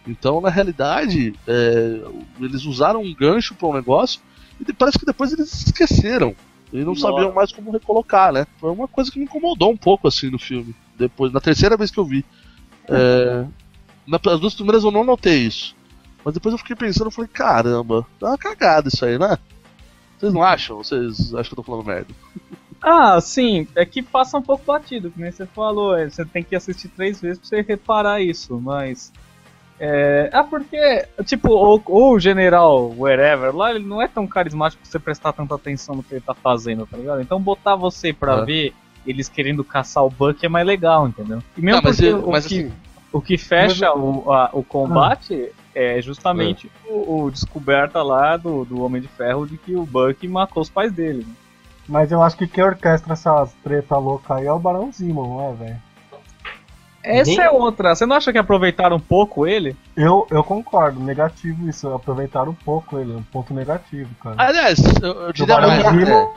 Então, 0.07 0.40
na 0.40 0.49
realidade, 0.51 1.35
é, 1.47 2.01
eles 2.40 2.64
usaram 2.64 3.03
um 3.03 3.14
gancho 3.14 3.55
para 3.55 3.69
um 3.69 3.75
negócio 3.75 4.21
e 4.61 4.73
parece 4.73 4.99
que 4.99 5.07
depois 5.07 5.33
eles 5.33 5.53
esqueceram. 5.66 6.35
E 6.73 6.79
não 6.79 6.87
Nossa. 6.95 7.01
sabiam 7.03 7.33
mais 7.33 7.53
como 7.53 7.71
recolocar, 7.71 8.33
né? 8.33 8.47
Foi 8.59 8.71
uma 8.71 8.88
coisa 8.88 9.11
que 9.11 9.19
me 9.19 9.25
incomodou 9.25 9.71
um 9.73 9.77
pouco 9.77 10.09
assim 10.09 10.31
no 10.31 10.38
filme. 10.38 10.75
Depois, 10.99 11.33
na 11.33 11.40
terceira 11.40 11.77
vez 11.77 11.90
que 11.90 11.99
eu 11.99 12.05
vi. 12.05 12.25
É, 12.88 13.45
na- 14.07 14.21
as 14.33 14.40
duas 14.40 14.55
primeiras 14.55 14.85
eu 14.85 14.90
não 14.90 15.05
notei 15.05 15.38
isso. 15.47 15.75
Mas 16.25 16.35
depois 16.35 16.53
eu 16.53 16.59
fiquei 16.59 16.75
pensando, 16.75 17.07
eu 17.07 17.11
falei, 17.12 17.31
caramba, 17.33 18.07
dá 18.21 18.29
uma 18.29 18.38
cagada 18.38 18.88
isso 18.88 19.05
aí, 19.05 19.19
né? 19.19 19.38
Vocês 20.19 20.33
não 20.33 20.42
acham? 20.42 20.79
Vocês 20.79 21.33
acham 21.35 21.45
que 21.45 21.53
eu 21.53 21.57
tô 21.57 21.62
falando 21.62 21.87
merda? 21.87 22.12
Ah, 22.83 23.21
sim, 23.21 23.66
é 23.75 23.85
que 23.85 24.03
passa 24.03 24.37
um 24.38 24.42
pouco 24.42 24.64
batido, 24.64 25.12
nem 25.16 25.31
você 25.31 25.47
falou, 25.47 25.97
é, 25.97 26.09
você 26.11 26.25
tem 26.25 26.42
que 26.42 26.55
assistir 26.55 26.88
três 26.88 27.21
vezes 27.21 27.38
pra 27.38 27.49
você 27.49 27.61
reparar 27.62 28.21
isso, 28.21 28.59
mas. 28.61 29.12
É, 29.78 30.30
ah, 30.32 30.42
porque, 30.42 31.06
tipo, 31.24 31.50
o, 31.52 31.82
o 31.86 32.18
general 32.18 32.94
wherever 32.96 33.54
lá, 33.54 33.70
ele 33.74 33.84
não 33.84 34.00
é 34.00 34.08
tão 34.08 34.26
carismático 34.26 34.80
pra 34.82 34.90
você 34.90 34.98
prestar 34.98 35.32
tanta 35.34 35.54
atenção 35.54 35.94
no 35.96 36.02
que 36.02 36.14
ele 36.14 36.20
tá 36.22 36.32
fazendo, 36.34 36.86
tá 36.86 36.96
ligado? 36.96 37.20
Então 37.20 37.40
botar 37.40 37.76
você 37.76 38.12
pra 38.12 38.38
É. 38.38 38.44
ver 38.44 38.74
eles 39.06 39.28
querendo 39.28 39.62
caçar 39.62 40.04
o 40.04 40.10
Buck 40.10 40.44
é 40.44 40.48
mais 40.48 40.66
legal, 40.66 41.06
entendeu? 41.06 41.40
E 41.56 41.60
mesmo 41.60 41.76
Não, 41.76 41.82
mas 41.84 41.96
porque 41.96 42.10
eu- 42.10 42.24
o, 42.26 42.30
mas 42.32 42.46
que, 42.46 42.60
assim- 42.60 42.72
o 43.12 43.20
que 43.20 43.36
fecha 43.38 43.92
o, 43.92 44.32
a- 44.32 44.50
o 44.52 44.64
combate 44.64 45.52
é 45.74 46.00
justamente 46.00 46.70
o, 46.88 47.24
o 47.24 47.30
descoberta 47.30 48.02
lá 48.02 48.36
do, 48.38 48.64
do 48.64 48.82
Homem 48.82 49.00
de 49.02 49.08
Ferro 49.08 49.46
de 49.46 49.58
que 49.58 49.76
o 49.76 49.84
Buck 49.84 50.26
matou 50.26 50.62
os 50.62 50.70
pais 50.70 50.90
dele. 50.90 51.18
né? 51.28 51.34
Mas 51.86 52.10
eu 52.10 52.20
acho 52.22 52.36
que 52.36 52.48
quem 52.48 52.64
orquestra 52.64 53.12
essas 53.12 53.52
treta 53.62 53.96
louca 53.98 54.34
aí 54.36 54.46
é 54.46 54.52
o 54.52 54.58
Barão 54.58 54.90
Zimo, 54.90 55.22
não 55.22 55.50
é, 55.50 55.52
velho? 55.52 55.76
Essa 57.07 57.31
Nem- 57.31 57.40
é 57.40 57.51
outra. 57.51 57.95
Você 57.95 58.05
não 58.05 58.16
acha 58.16 58.33
que 58.33 58.38
aproveitaram 58.38 58.97
um 58.97 59.01
pouco 59.01 59.47
ele? 59.47 59.77
Eu, 59.97 60.27
eu 60.31 60.42
concordo, 60.42 60.99
negativo 60.99 61.69
isso, 61.69 61.88
aproveitaram 61.95 62.51
um 62.51 62.55
pouco 62.55 62.99
ele, 62.99 63.12
um 63.12 63.23
ponto 63.23 63.55
negativo, 63.55 64.11
cara. 64.21 64.35
Aliás, 64.38 64.79
eu, 65.01 65.12
eu. 65.12 65.33
Zimo 65.37 65.53
é, 65.53 66.29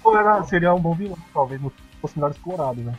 pô, 0.00 0.16
era- 0.16 0.42
seria 0.44 0.72
um 0.72 0.80
bom 0.80 0.94
vilão, 0.94 1.18
talvez 1.34 1.60
não 1.60 1.72
fosse 2.00 2.16
melhor 2.16 2.30
explorado, 2.30 2.80
né? 2.80 2.94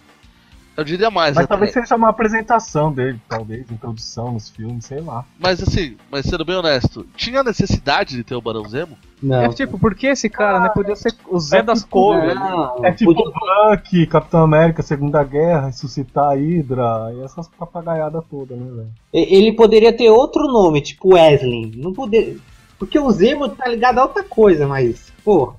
eu 0.76 0.84
diria 0.84 1.10
mais. 1.10 1.36
Mas 1.36 1.46
até. 1.46 1.48
talvez 1.48 1.72
seja 1.72 1.96
uma 1.96 2.10
apresentação 2.10 2.92
dele, 2.92 3.20
talvez, 3.28 3.70
introdução 3.72 4.34
nos 4.34 4.50
filmes, 4.50 4.86
sei 4.86 5.00
lá. 5.02 5.24
Mas 5.40 5.62
assim, 5.62 5.96
mas 6.10 6.26
sendo 6.26 6.44
bem 6.44 6.56
honesto, 6.56 7.06
tinha 7.16 7.44
necessidade 7.44 8.16
de 8.16 8.24
ter 8.24 8.36
o 8.36 8.42
Barão 8.42 8.68
Zemo? 8.68 8.98
Não. 9.22 9.42
É 9.44 9.50
tipo, 9.50 9.78
por 9.78 9.94
que 9.94 10.08
esse 10.08 10.28
cara, 10.30 10.60
né? 10.60 10.70
Podia 10.70 10.96
ser 10.96 11.14
o 11.30 11.40
Zé 11.40 11.60
É 11.60 11.62
das 11.64 11.80
tipo, 11.82 11.92
cores. 11.92 12.34
É 12.84 12.92
tipo 12.92 13.14
podia- 13.14 13.32
Buck, 13.76 14.08
Capitão 14.08 14.42
América, 14.44 14.82
Segunda 14.82 15.24
Guerra, 15.24 15.68
ressuscitar 15.68 16.30
a 16.30 16.34
Hydra 16.36 17.12
e 17.16 17.22
essas 17.24 17.48
papagaiadas 17.48 18.24
todas, 18.30 18.58
né, 18.58 18.66
velho? 18.72 18.90
Ele 19.14 19.54
poderia 19.54 19.94
ter 19.96 20.10
outro 20.10 20.48
nome, 20.48 20.82
tipo 20.82 21.14
Wesley. 21.14 21.72
Não 21.76 21.94
poder... 21.94 22.40
Porque 22.80 22.98
o 23.00 23.12
Zemo 23.12 23.48
tá 23.50 23.68
ligado 23.70 24.00
a 24.00 24.04
outra 24.04 24.24
coisa, 24.24 24.68
mas, 24.68 25.14
pô, 25.24 25.54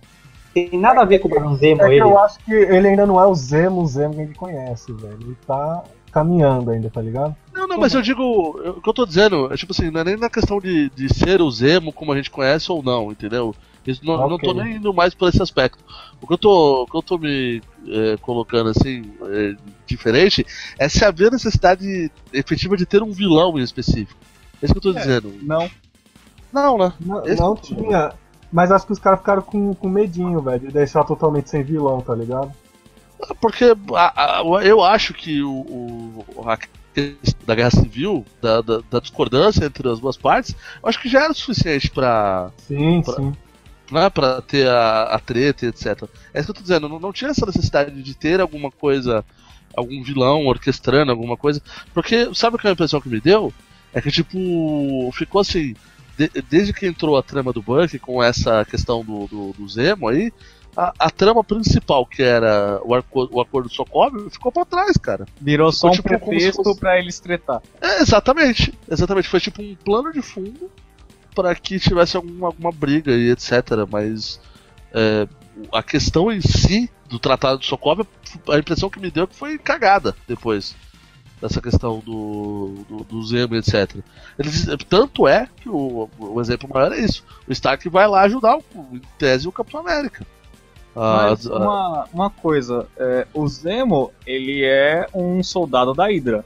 tem 0.53 0.69
nada 0.73 1.03
a 1.03 1.05
ver 1.05 1.21
com 1.21 1.29
o 1.29 1.31
Barão 1.31 1.55
Zemo, 1.55 1.81
É 1.83 1.87
que 1.87 1.93
ele. 1.93 2.03
eu 2.03 2.19
acho 2.19 2.39
que 2.41 2.53
ele 2.53 2.89
ainda 2.89 3.07
não 3.07 3.21
é 3.21 3.27
o 3.27 3.35
Zemo, 3.35 3.81
o 3.81 3.87
Zemo 3.87 4.15
que 4.15 4.21
a 4.23 4.25
gente 4.25 4.39
conhece, 4.39 4.93
velho. 4.93 5.19
Ele 5.21 5.37
tá 5.47 5.85
caminhando 6.11 6.73
ainda, 6.73 6.91
tá 6.91 7.01
ligado? 7.01 7.37
Não, 7.53 7.67
não, 7.69 7.79
mas 7.79 7.93
eu 7.95 8.01
digo. 8.03 8.59
eu- 8.65 8.73
O 8.79 8.81
que 8.83 8.89
eu 8.89 8.95
tô 8.95 9.05
dizendo 9.07 9.53
é 9.53 9.57
tipo 9.57 9.73
assim, 9.73 9.91
não 9.91 10.01
é 10.01 10.05
nem 10.05 10.17
na 10.17 10.31
questão 10.31 10.61
de, 10.61 10.89
de 10.91 11.13
ser 11.13 11.41
o 11.43 11.51
Zemo 11.51 11.93
como 11.93 12.13
a 12.13 12.17
gente 12.17 12.31
conhece 12.31 12.71
ou 12.73 12.83
não, 12.83 13.13
entendeu? 13.13 13.55
Isso 13.87 14.01
não, 14.05 14.29
não 14.29 14.39
tô 14.39 14.55
nem 14.55 14.77
indo 14.77 14.95
mais 14.95 15.13
por 15.13 15.29
esse 15.29 15.43
aspecto. 15.43 15.79
O 16.21 16.27
que 16.27 16.33
eu 16.33 16.39
tô, 16.39 16.83
o 16.83 16.87
que 16.87 16.97
eu 16.97 17.03
tô 17.03 17.19
me 17.19 17.61
eh, 17.89 18.17
colocando 18.23 18.71
assim, 18.71 19.13
eh, 19.23 19.57
diferente, 19.87 20.47
é 20.79 20.89
se 20.89 21.05
haver 21.05 21.33
necessidade 21.33 22.11
efetiva 22.33 22.77
de 22.77 22.87
ter 22.87 23.03
um 23.03 23.11
vilão 23.11 23.59
em 23.59 23.63
específico. 23.63 24.21
É 24.63 24.65
isso 24.67 24.73
que 24.75 24.79
eu 24.79 24.93
tô 24.93 24.97
É. 24.99 25.01
dizendo. 25.01 25.35
Não. 25.43 25.69
Não, 26.53 26.79
né? 26.79 26.93
Não, 27.01 27.25
Esse- 27.27 27.41
não 27.41 27.57
tinha. 27.57 28.13
Mas 28.53 28.71
acho 28.71 28.87
que 28.87 28.93
os 28.93 28.99
caras 29.01 29.19
ficaram 29.19 29.43
com, 29.43 29.75
com 29.75 29.89
medinho, 29.89 30.41
velho, 30.41 30.61
de 30.61 30.69
deixar 30.73 31.03
totalmente 31.05 31.51
sem 31.51 31.63
vilão, 31.65 32.01
tá 32.03 32.15
ligado? 32.15 32.53
Porque 33.41 33.75
a- 33.95 34.41
a- 34.41 34.43
eu 34.65 34.83
acho 34.83 35.13
que 35.15 35.43
o, 35.43 35.51
o- 35.51 36.25
questão 36.37 36.69
da 37.47 37.55
guerra 37.55 37.71
civil, 37.71 38.25
da, 38.41 38.61
da, 38.61 38.81
da 38.91 39.01
discordância 39.01 39.65
entre 39.65 39.89
as 39.89 39.99
duas 40.01 40.17
partes, 40.17 40.55
eu 40.83 40.89
acho 40.89 41.01
que 41.01 41.09
já 41.09 41.23
era 41.25 41.33
o 41.33 41.35
suficiente 41.35 41.91
pra, 41.91 42.51
Sim, 42.69 43.03
Pra- 43.03 43.15
sim. 43.15 43.33
né, 43.91 44.11
pra 44.11 44.41
ter 44.43 44.69
a, 44.69 45.05
a 45.05 45.19
treta, 45.19 45.67
etc. 45.67 46.05
É 46.35 46.39
isso 46.41 46.47
que 46.47 46.51
eu 46.51 46.55
tô 46.55 46.63
dizendo, 46.63 46.89
não, 46.89 46.99
não 47.01 47.13
tinha 47.13 47.31
essa 47.31 47.47
necessidade 47.47 48.03
de 48.03 48.15
ter 48.15 48.41
alguma 48.41 48.71
coisa, 48.71 49.25
algum 49.77 50.03
vilão 50.03 50.47
orquestrando 50.47 51.11
alguma 51.11 51.37
coisa, 51.37 51.63
porque 51.95 52.29
sabe 52.35 52.57
qual 52.59 52.69
é 52.69 52.71
a 52.71 52.73
impressão 52.75 53.01
que 53.01 53.09
me 53.09 53.21
deu? 53.21 53.53
É 53.95 54.01
que, 54.01 54.11
tipo, 54.11 55.11
ficou 55.13 55.41
assim, 55.41 55.75
de- 56.19 56.31
desde 56.49 56.73
que 56.73 56.87
entrou 56.87 57.17
a 57.17 57.23
trama 57.23 57.53
do 57.53 57.63
Buck 57.63 57.99
com 57.99 58.23
essa 58.23 58.65
questão 58.65 59.05
do, 59.05 59.27
do, 59.27 59.53
do 59.53 59.69
Zemo 59.69 60.09
aí, 60.09 60.33
a, 60.77 60.93
a 60.99 61.11
trama 61.11 61.43
principal, 61.45 62.07
que 62.07 62.23
era 62.23 62.81
o, 62.85 62.95
arco, 62.95 63.29
o 63.31 63.41
acordo 63.41 63.69
do 63.69 63.75
Sokovia, 63.75 64.31
ficou 64.31 64.51
pra 64.51 64.65
trás, 64.65 64.97
cara. 64.97 65.27
Virou 65.41 65.71
só 65.73 65.89
um 65.89 65.91
tipo, 65.93 66.09
pretexto 66.09 66.63
fosse- 66.65 66.81
pra 66.81 66.99
eles 66.99 67.19
tretar. 67.21 67.61
É, 67.81 68.01
exatamente, 68.03 68.73
exatamente. 68.91 69.29
Foi 69.29 69.41
tipo 69.41 69.61
um 69.63 69.75
plano 69.75 70.13
de 70.13 70.23
fundo 70.23 70.71
para 71.35 71.55
que 71.55 71.79
tivesse 71.79 72.17
alguma, 72.17 72.49
alguma 72.49 72.73
briga 72.73 73.13
e 73.13 73.31
etc. 73.31 73.53
Mas 73.91 74.41
é, 74.93 75.27
a 75.73 75.83
questão 75.83 76.31
em 76.33 76.41
si 76.41 76.91
do 77.09 77.19
Tratado 77.19 77.59
de 77.59 77.67
Sokovia, 77.67 78.07
a 78.49 78.59
impressão 78.59 78.89
que 78.89 78.99
me 79.01 79.11
deu 79.11 79.25
é 79.25 79.27
que 79.27 79.37
foi 79.37 79.59
cagada 79.59 80.15
depois 80.27 80.75
dessa 81.41 81.61
questão 81.61 81.99
do, 81.99 82.85
do, 82.89 82.97
do 83.05 83.23
Zemo, 83.27 83.57
etc. 83.57 83.97
Eles, 84.39 84.65
tanto 84.89 85.27
é 85.27 85.49
que 85.57 85.69
o, 85.69 86.09
o 86.19 86.41
exemplo 86.41 86.71
maior 86.73 86.93
é 86.93 87.01
isso. 87.01 87.25
O 87.49 87.53
Stark 87.53 87.87
vai 87.89 88.07
lá 88.07 88.23
ajudar, 88.23 88.57
o, 88.57 88.63
em 88.93 89.03
tese, 89.19 89.49
o 89.49 89.53
Capitão 89.53 89.81
América. 89.81 90.25
Mas 90.95 91.47
ah, 91.47 91.57
uma, 91.57 92.05
uma 92.13 92.31
coisa, 92.31 92.87
é, 92.97 93.27
o 93.33 93.47
Zemo, 93.49 94.13
ele 94.27 94.63
é 94.65 95.07
um 95.15 95.43
soldado 95.43 95.95
da 95.95 96.07
Hydra. 96.07 96.45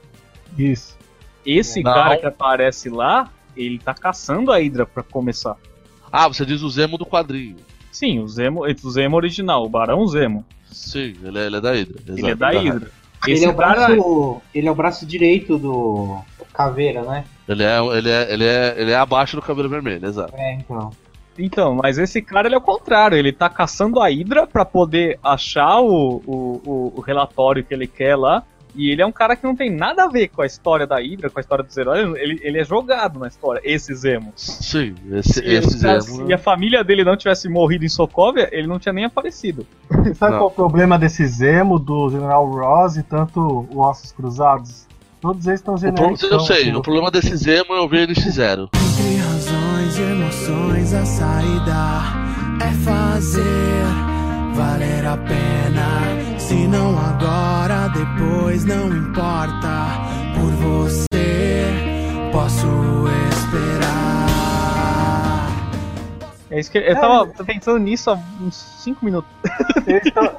Isso. 0.56 0.96
Esse 1.44 1.82
Não. 1.82 1.92
cara 1.92 2.16
que 2.16 2.26
aparece 2.26 2.88
lá, 2.88 3.28
ele 3.56 3.78
tá 3.78 3.92
caçando 3.94 4.52
a 4.52 4.56
Hydra 4.59 4.87
pra 4.87 5.02
começar. 5.02 5.56
ah, 6.12 6.28
você 6.28 6.44
diz 6.46 6.62
o 6.62 6.70
Zemo 6.70 6.96
do 6.96 7.04
quadrinho. 7.06 7.56
Sim, 7.90 8.20
o 8.20 8.28
Zemo, 8.28 8.64
o 8.64 8.90
Zemo 8.90 9.16
original, 9.16 9.64
o 9.64 9.68
Barão 9.68 10.06
Zemo. 10.06 10.44
Sim, 10.70 11.14
ele 11.22 11.38
é, 11.38 11.46
ele 11.46 11.56
é 11.56 11.61
da 11.61 11.72
Hydra. 11.72 12.02
Ele 12.06 12.30
é 12.30 12.35
da 12.35 12.50
Tá. 12.52 12.59
Hydra. 12.59 12.90
Ele 13.26 13.44
é, 13.44 13.48
o 13.48 13.54
cara, 13.56 13.87
braço, 13.88 14.42
ele 14.54 14.68
é 14.68 14.70
o 14.70 14.74
braço 14.74 15.06
direito 15.06 15.59
do 15.59 16.18
Caveira, 16.52 17.02
né? 17.02 17.24
Ele 17.48 17.62
é, 17.64 17.78
ele, 17.96 18.11
é, 18.11 18.32
ele, 18.32 18.44
é, 18.44 18.74
ele 18.76 18.90
é 18.92 18.96
abaixo 18.96 19.35
do 19.35 19.42
cabelo 19.42 19.68
vermelho, 19.68 20.06
exato. 20.06 20.35
É, 20.37 20.54
então. 20.54 20.90
Então, 21.38 21.75
mas 21.75 21.99
esse 21.99 22.22
cara 22.22 22.49
ele 22.49 22.55
é 22.55 22.59
o 22.59 22.62
contrário, 22.62 23.16
ele 23.16 23.33
tá 23.33 23.49
caçando 23.49 24.01
a 24.01 24.09
Hydra 24.09 24.46
pra 24.46 24.64
poder 24.64 25.18
achar 25.22 25.81
o, 25.81 26.22
o, 26.27 26.61
o, 26.64 26.92
o 26.96 27.01
relatório 27.01 27.64
que 27.64 27.75
ele 27.75 27.87
quer 27.87 28.16
lá. 28.16 28.42
E 28.79 28.90
ele 28.90 29.01
é 29.01 29.07
um 29.07 29.12
cara 29.12 29.35
que 29.35 29.42
não 29.42 29.57
tem 29.57 29.70
nada 29.70 30.05
a 30.05 30.07
ver 30.09 30.29
com 30.29 30.42
a 30.42 30.46
história 30.46 30.87
da 30.87 30.96
Hydra, 30.99 31.31
com 31.31 31.38
a 31.38 31.40
história 31.40 31.64
dos 31.64 31.75
heróis. 31.79 32.14
Ele, 32.16 32.38
ele 32.42 32.59
é 32.59 32.64
jogado 32.64 33.18
na 33.18 33.27
história, 33.27 33.59
esse 33.64 33.94
Zemo. 33.94 34.35
Sim, 34.37 34.94
esse, 35.12 35.33
Se, 35.33 35.44
esse 35.46 35.79
Zemo. 35.79 36.27
se 36.27 36.33
a 36.35 36.37
família 36.37 36.85
dele 36.85 37.03
não 37.03 37.16
tivesse 37.16 37.49
morrido 37.49 37.87
em 37.87 37.88
Sokovia, 37.88 38.51
ele 38.53 38.66
não 38.66 38.79
tinha 38.79 38.92
nem 38.92 39.07
aparecido. 39.07 39.66
Sabe 40.14 40.33
Não. 40.33 40.38
qual 40.40 40.51
é 40.51 40.53
o 40.53 40.55
problema 40.55 40.99
desse 40.99 41.27
Zemo, 41.27 41.79
do 41.79 42.11
General 42.11 42.46
Ross 42.46 42.96
e 42.99 43.03
tanto 43.03 43.66
o 43.70 43.81
Ossos 43.81 44.12
Cruzados? 44.12 44.87
Todos 45.22 45.46
eles 45.46 45.61
estão 45.61 45.77
problema, 45.77 45.96
genéricos. 46.14 46.31
eu 46.31 46.40
sei, 46.40 46.75
o 46.75 46.83
problema 46.83 47.11
desse 47.11 47.35
Zemo 47.35 47.72
é 47.72 47.81
o 47.81 47.88
VNX0. 47.88 48.68
Entre 48.75 49.16
razões 49.16 49.65
e 49.98 50.02
emoções, 50.02 50.92
a 50.92 51.06
saída 51.06 52.02
é 52.61 52.70
fazer 52.85 53.85
valer 54.54 55.06
a 55.06 55.16
pena. 55.16 56.38
Se 56.38 56.66
não 56.66 56.98
agora, 56.98 57.88
depois 57.88 58.64
não 58.64 58.88
importa. 58.88 59.87
Por 60.35 60.50
você, 60.52 62.28
posso 62.30 62.66
esperar. 63.30 64.26
É 66.50 66.61
isso 66.61 66.70
que 66.70 66.78
eu 66.78 66.94
tava 66.94 67.26
pensando 67.44 67.78
nisso 67.78 68.11
há 68.11 68.18
uns 68.40 68.54
5 68.85 69.04
minutos. 69.04 69.30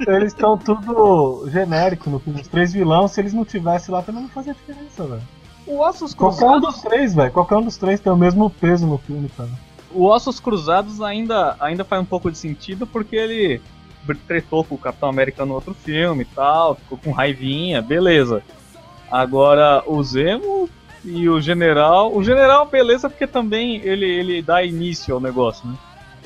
Eles 0.07 0.33
estão 0.33 0.57
tudo 0.57 1.49
genérico 1.49 2.09
no 2.09 2.19
filme. 2.19 2.41
Os 2.41 2.47
três 2.47 2.73
vilões, 2.73 3.11
se 3.11 3.21
eles 3.21 3.33
não 3.33 3.43
tivessem 3.45 3.93
lá, 3.93 4.03
também 4.03 4.21
não 4.21 4.29
fazia 4.29 4.53
diferença, 4.53 5.03
velho. 5.05 5.37
O 5.67 5.79
Ossos 5.79 6.13
Qualquer 6.13 6.45
um 6.45 6.59
Cruzados, 6.59 6.75
dos 6.75 6.81
três, 6.81 7.13
velho. 7.13 7.31
Qualquer 7.31 7.55
um 7.55 7.61
dos 7.61 7.77
três 7.77 7.99
tem 7.99 8.11
o 8.11 8.15
mesmo 8.15 8.49
peso 8.49 8.87
no 8.87 8.97
filme, 8.97 9.29
cara. 9.35 9.49
o 9.91 10.05
Ossos 10.05 10.39
Cruzados 10.39 11.01
ainda, 11.01 11.55
ainda 11.59 11.83
faz 11.83 12.01
um 12.01 12.05
pouco 12.05 12.31
de 12.31 12.37
sentido 12.37 12.87
porque 12.87 13.15
ele 13.15 13.61
tretou 14.25 14.63
com 14.63 14.75
o 14.75 14.77
Capitão 14.77 15.09
América 15.09 15.45
no 15.45 15.53
outro 15.53 15.73
filme 15.73 16.23
e 16.23 16.25
tal, 16.25 16.75
ficou 16.75 16.97
com 16.97 17.11
raivinha, 17.11 17.81
beleza. 17.81 18.41
Agora 19.11 19.83
o 19.85 20.01
Zemo 20.01 20.69
e 21.03 21.27
o 21.27 21.41
General. 21.41 22.15
O 22.15 22.23
General, 22.23 22.65
beleza, 22.65 23.09
porque 23.09 23.27
também 23.27 23.81
ele, 23.83 24.05
ele 24.05 24.41
dá 24.41 24.63
início 24.63 25.13
ao 25.13 25.19
negócio, 25.19 25.67
né? 25.67 25.75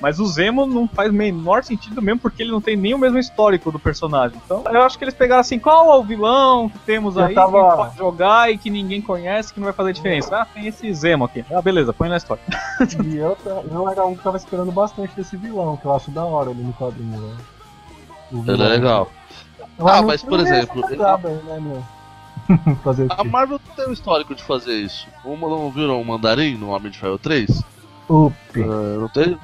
Mas 0.02 0.20
o 0.20 0.26
Zemo 0.26 0.66
não 0.66 0.88
faz 0.88 1.12
menor 1.12 1.64
sentido 1.64 2.02
mesmo 2.02 2.20
porque 2.20 2.42
ele 2.42 2.52
não 2.52 2.60
tem 2.60 2.76
nem 2.76 2.94
o 2.94 2.98
mesmo 2.98 3.20
histórico 3.20 3.72
do 3.72 3.78
personagem. 3.80 4.36
Então 4.44 4.64
eu 4.72 4.82
acho 4.82 4.98
que 4.98 5.04
eles 5.04 5.14
pegaram 5.14 5.42
assim, 5.42 5.60
qual 5.60 5.94
é 5.94 5.98
o 5.98 6.04
vilão 6.04 6.70
que 6.70 6.80
temos 6.80 7.16
Eu 7.16 7.24
aí 7.26 7.36
tava- 7.36 7.52
que 7.70 7.76
pode 7.78 7.98
jogar 7.98 8.52
e 8.52 8.58
que 8.58 8.70
ninguém 8.70 9.02
conhece, 9.02 9.54
que 9.54 9.60
não 9.60 9.66
vai 9.66 9.74
fazer 9.74 9.94
diferença. 9.94 10.36
Ah, 10.36 10.46
tem 10.46 10.66
esse 10.68 10.92
Zemo 10.94 11.26
aqui. 11.26 11.46
Ah, 11.54 11.62
beleza, 11.62 11.94
põe 11.94 12.10
na 12.10 12.18
história. 12.18 12.42
E 13.06 13.16
eu, 13.18 13.38
eu 13.72 13.90
era 13.90 14.04
um 14.06 14.16
que 14.16 14.24
tava 14.24 14.38
esperando 14.38 14.72
bastante 14.72 15.16
desse 15.16 15.38
vilão, 15.38 15.78
que 15.78 15.86
eu 15.86 15.94
acho 15.96 16.10
da 16.10 16.26
hora 16.26 16.50
ele 16.50 16.64
no 16.64 16.74
quadrinho, 16.74 17.12
velho. 17.22 17.38
O 18.32 18.38
Ele 18.38 18.44
vilão. 18.54 18.66
é 18.66 18.70
legal. 18.70 19.08
Eu 19.78 19.88
Ah, 19.88 20.02
mas, 20.02 20.24
por 20.24 20.40
vi 20.40 20.46
exemplo, 20.50 20.82
né, 20.90 21.60
meu? 21.60 21.84
Fazer 22.84 23.06
o 23.06 23.14
A? 23.18 23.24
Marvel 23.24 23.60
tem 23.76 23.88
um 23.88 23.92
histórico 23.94 24.34
de 24.34 24.44
fazer 24.44 24.74
isso. 24.74 25.08
Uma 25.24 25.48
não 25.48 25.70
viram 25.70 26.02
o 26.02 26.06
Mandarim 26.06 26.56
no 26.58 26.70
Homem 26.70 26.92
de 26.92 26.98
Ferro 26.98 27.18
3? 27.20 27.64
Up. 28.12 28.36
É, 28.56 28.60
não, 28.62 29.08
tem, 29.10 29.38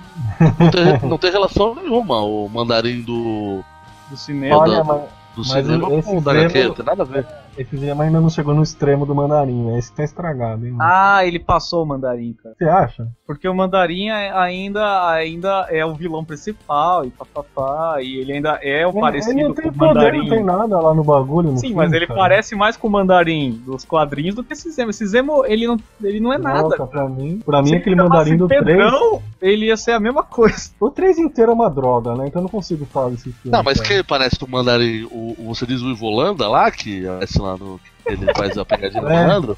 não, 0.60 0.72
tem, 0.72 1.10
não 1.10 1.18
tem 1.18 1.32
relação 1.32 1.74
nenhuma 1.76 2.22
o 2.22 2.50
Mandarim 2.50 3.02
do, 3.02 3.64
Do 4.10 4.18
cinema. 4.18 4.58
Olha, 4.58 4.78
da- 4.78 4.84
mas 4.84 5.02
do 5.36 5.42
Mas 5.48 5.66
cinema 5.66 5.90
com 6.04 6.18
o 6.18 6.22
da 6.22 6.32
HQ, 6.32 6.64
não 6.66 6.74
tem 6.74 6.86
nada 6.86 7.04
a 7.04 7.06
ver. 7.06 7.28
Esse 7.58 7.78
Zemo 7.78 8.02
ainda 8.02 8.20
não 8.22 8.30
chegou 8.30 8.54
no 8.54 8.64
extremo 8.64 9.06
do 9.06 9.16
mandarim, 9.16 9.66
né? 9.66 9.78
Esse 9.80 9.94
tá 9.94 10.04
estragado, 10.04 10.66
hein? 10.66 10.72
mano? 10.74 10.90
Ah, 10.92 11.26
ele 11.26 11.40
passou 11.40 11.84
o 11.84 11.86
mandarim, 11.86 12.34
cara. 12.34 12.56
Você 12.58 12.66
acha? 12.66 13.08
Porque 13.26 13.48
o 13.48 13.54
mandarim 13.56 14.10
é- 14.10 14.32
ainda, 14.32 15.10
ainda 15.10 15.68
é 15.70 15.86
o 15.86 15.94
vilão 15.96 16.24
principal 16.24 17.06
e 17.06 17.10
papapá. 17.10 18.02
E 18.02 18.18
ele 18.18 18.34
ainda 18.34 18.60
é 18.62 18.86
o 18.86 18.92
Ele- 18.92 19.00
parecido 19.02 19.34
ele 19.40 19.44
não 19.48 19.54
com 19.56 19.62
tem 19.62 19.70
o 19.70 19.74
poder, 19.74 19.94
mandarim. 19.94 20.20
não 20.20 20.30
tem 20.30 20.44
nada 20.44 20.80
lá 20.80 20.94
no 20.94 21.04
bagulho. 21.04 21.52
No 21.52 21.58
Sim, 21.58 21.68
filme, 21.68 21.76
mas 21.76 21.94
ele 21.94 22.08
cara. 22.08 22.20
parece 22.20 22.56
mais 22.56 22.78
com 22.78 22.88
o 22.88 22.92
mandarim 22.92 23.52
dos 23.66 23.84
quadrinhos 23.86 24.36
do 24.36 24.44
que 24.44 24.54
esse 24.54 24.70
Zemo. 24.72 24.90
Esse 24.92 25.06
Zemo, 25.08 25.46
ele 25.46 25.68
não, 25.68 25.78
ele 26.04 26.20
não 26.20 26.32
é 26.34 26.38
nada. 26.38 26.62
Nossa, 26.64 26.86
pra 26.88 27.08
mim, 27.10 27.42
pra 27.46 27.62
mim 27.62 27.70
Se 27.70 27.76
aquele 27.76 27.96
mandarim 27.96 28.38
do 28.38 28.48
3. 28.48 28.64
Pedrão, 28.66 29.22
ele 29.42 29.66
ia 29.68 29.78
ser 29.78 29.92
a 29.92 30.00
mesma 30.00 30.24
coisa. 30.24 30.70
O 30.80 30.90
3 30.90 31.18
inteiro 31.18 31.52
é 31.52 31.54
uma 31.56 31.70
droga, 31.70 32.16
né? 32.16 32.28
Então 32.28 32.40
eu 32.42 32.44
não 32.44 32.50
consigo 32.50 32.86
falar 32.86 33.10
desse 33.10 33.32
filme. 33.32 33.56
Não, 33.56 33.64
mas 33.64 33.78
cara. 33.80 33.88
quem 33.96 34.04
parece 34.04 34.38
o 34.44 34.48
Mandarim, 34.50 35.04
o, 35.12 35.36
o- 35.40 35.54
você 35.56 35.66
diz 35.66 35.82
o 35.82 35.90
Ivolanda 35.90 36.48
lá, 36.48 36.70
que 36.72 37.08
aparece 37.08 37.40
lá 37.42 37.47
no. 37.56 37.80
Ele 38.06 38.34
faz 38.34 38.58
a 38.58 38.66
pegadinha 38.66 39.02
do 39.02 39.08
É. 39.14 39.26
malandro? 39.26 39.58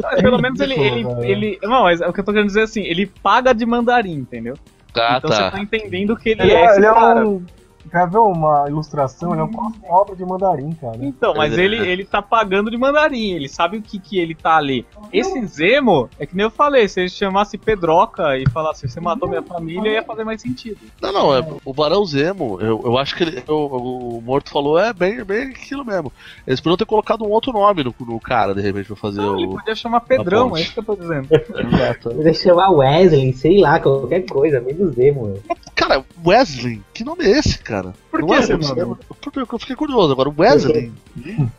Mas 0.00 0.22
Pelo 0.22 0.38
menos 0.40 0.60
ele, 0.60 0.74
ele, 0.74 1.06
ele. 1.22 1.58
Não, 1.62 1.82
mas 1.82 2.00
é 2.00 2.06
o 2.06 2.12
que 2.12 2.20
eu 2.20 2.24
tô 2.24 2.32
querendo 2.32 2.46
dizer 2.48 2.62
assim, 2.62 2.82
ele 2.82 3.06
paga 3.06 3.52
de 3.52 3.66
mandarim, 3.66 4.14
entendeu? 4.14 4.56
Ah, 4.96 5.16
então 5.18 5.30
você 5.30 5.42
tá. 5.42 5.50
tá 5.50 5.60
entendendo 5.60 6.16
que 6.16 6.30
ele, 6.30 6.42
Ele 6.42 6.52
é 6.52 6.60
é, 6.62 6.64
esse 6.66 6.76
ele 6.78 6.86
é 6.86 6.92
cara. 6.92 7.28
um. 7.28 7.44
Quer 7.90 8.08
ver 8.08 8.18
uma 8.18 8.68
ilustração? 8.68 9.32
Ele 9.32 9.40
é 9.40 9.44
um 9.44 9.52
próximo 9.52 9.84
obra 9.88 10.16
de 10.16 10.24
mandarim, 10.24 10.72
cara. 10.72 10.98
Então, 11.00 11.34
mas 11.34 11.56
ele, 11.56 11.76
ele 11.76 12.04
tá 12.04 12.22
pagando 12.22 12.70
de 12.70 12.76
mandarim, 12.76 13.32
ele 13.32 13.48
sabe 13.48 13.76
o 13.78 13.82
que, 13.82 13.98
que 13.98 14.18
ele 14.18 14.34
tá 14.34 14.56
ali. 14.56 14.86
Esse 15.12 15.44
Zemo, 15.46 16.08
é 16.18 16.26
que 16.26 16.36
nem 16.36 16.44
eu 16.44 16.50
falei, 16.50 16.88
se 16.88 17.00
ele 17.00 17.08
chamasse 17.08 17.58
Pedroca 17.58 18.36
e 18.38 18.48
falasse, 18.50 18.88
você 18.88 19.00
matou 19.00 19.28
minha 19.28 19.42
família, 19.42 19.92
ia 19.92 20.02
fazer 20.02 20.24
mais 20.24 20.40
sentido. 20.40 20.78
Não, 21.00 21.12
não, 21.12 21.36
é, 21.36 21.46
o 21.64 21.72
Barão 21.72 22.04
Zemo, 22.04 22.60
eu, 22.60 22.80
eu 22.84 22.98
acho 22.98 23.14
que 23.14 23.22
ele, 23.22 23.42
o, 23.48 24.18
o 24.18 24.22
Morto 24.22 24.50
falou, 24.50 24.78
é 24.78 24.92
bem, 24.92 25.22
bem 25.24 25.48
aquilo 25.50 25.84
mesmo. 25.84 26.12
Eles 26.46 26.60
poderiam 26.60 26.76
ter 26.76 26.86
colocado 26.86 27.24
um 27.24 27.30
outro 27.30 27.52
nome 27.52 27.84
no, 27.84 27.94
no 28.00 28.20
cara, 28.20 28.54
de 28.54 28.60
repente, 28.60 28.86
pra 28.86 28.96
fazer 28.96 29.20
Não, 29.20 29.36
ele 29.36 29.46
o. 29.46 29.50
podia 29.50 29.74
chamar 29.74 30.00
Pedrão, 30.00 30.56
é 30.56 30.62
isso 30.62 30.72
que 30.72 30.80
eu 30.80 30.84
tô 30.84 30.96
dizendo. 30.96 31.28
Exato. 31.30 32.10
Podia 32.10 32.34
chamar 32.34 32.70
Wesley, 32.70 33.32
sei 33.32 33.60
lá, 33.60 33.78
qualquer 33.78 34.22
coisa, 34.26 34.60
menos 34.60 34.94
Zemo. 34.94 35.38
Cara, 35.74 36.04
Wesley, 36.24 36.80
que 36.92 37.04
nome 37.04 37.24
é 37.24 37.38
esse, 37.38 37.58
cara? 37.58 37.73
Por 38.10 38.20
Não 38.20 38.28
que 38.28 38.34
é 38.34 38.56
nome? 38.56 38.96
Porque 39.20 39.38
eu 39.40 39.58
fiquei 39.58 39.76
curioso 39.76 40.12
agora, 40.12 40.32
Wesley. 40.36 40.92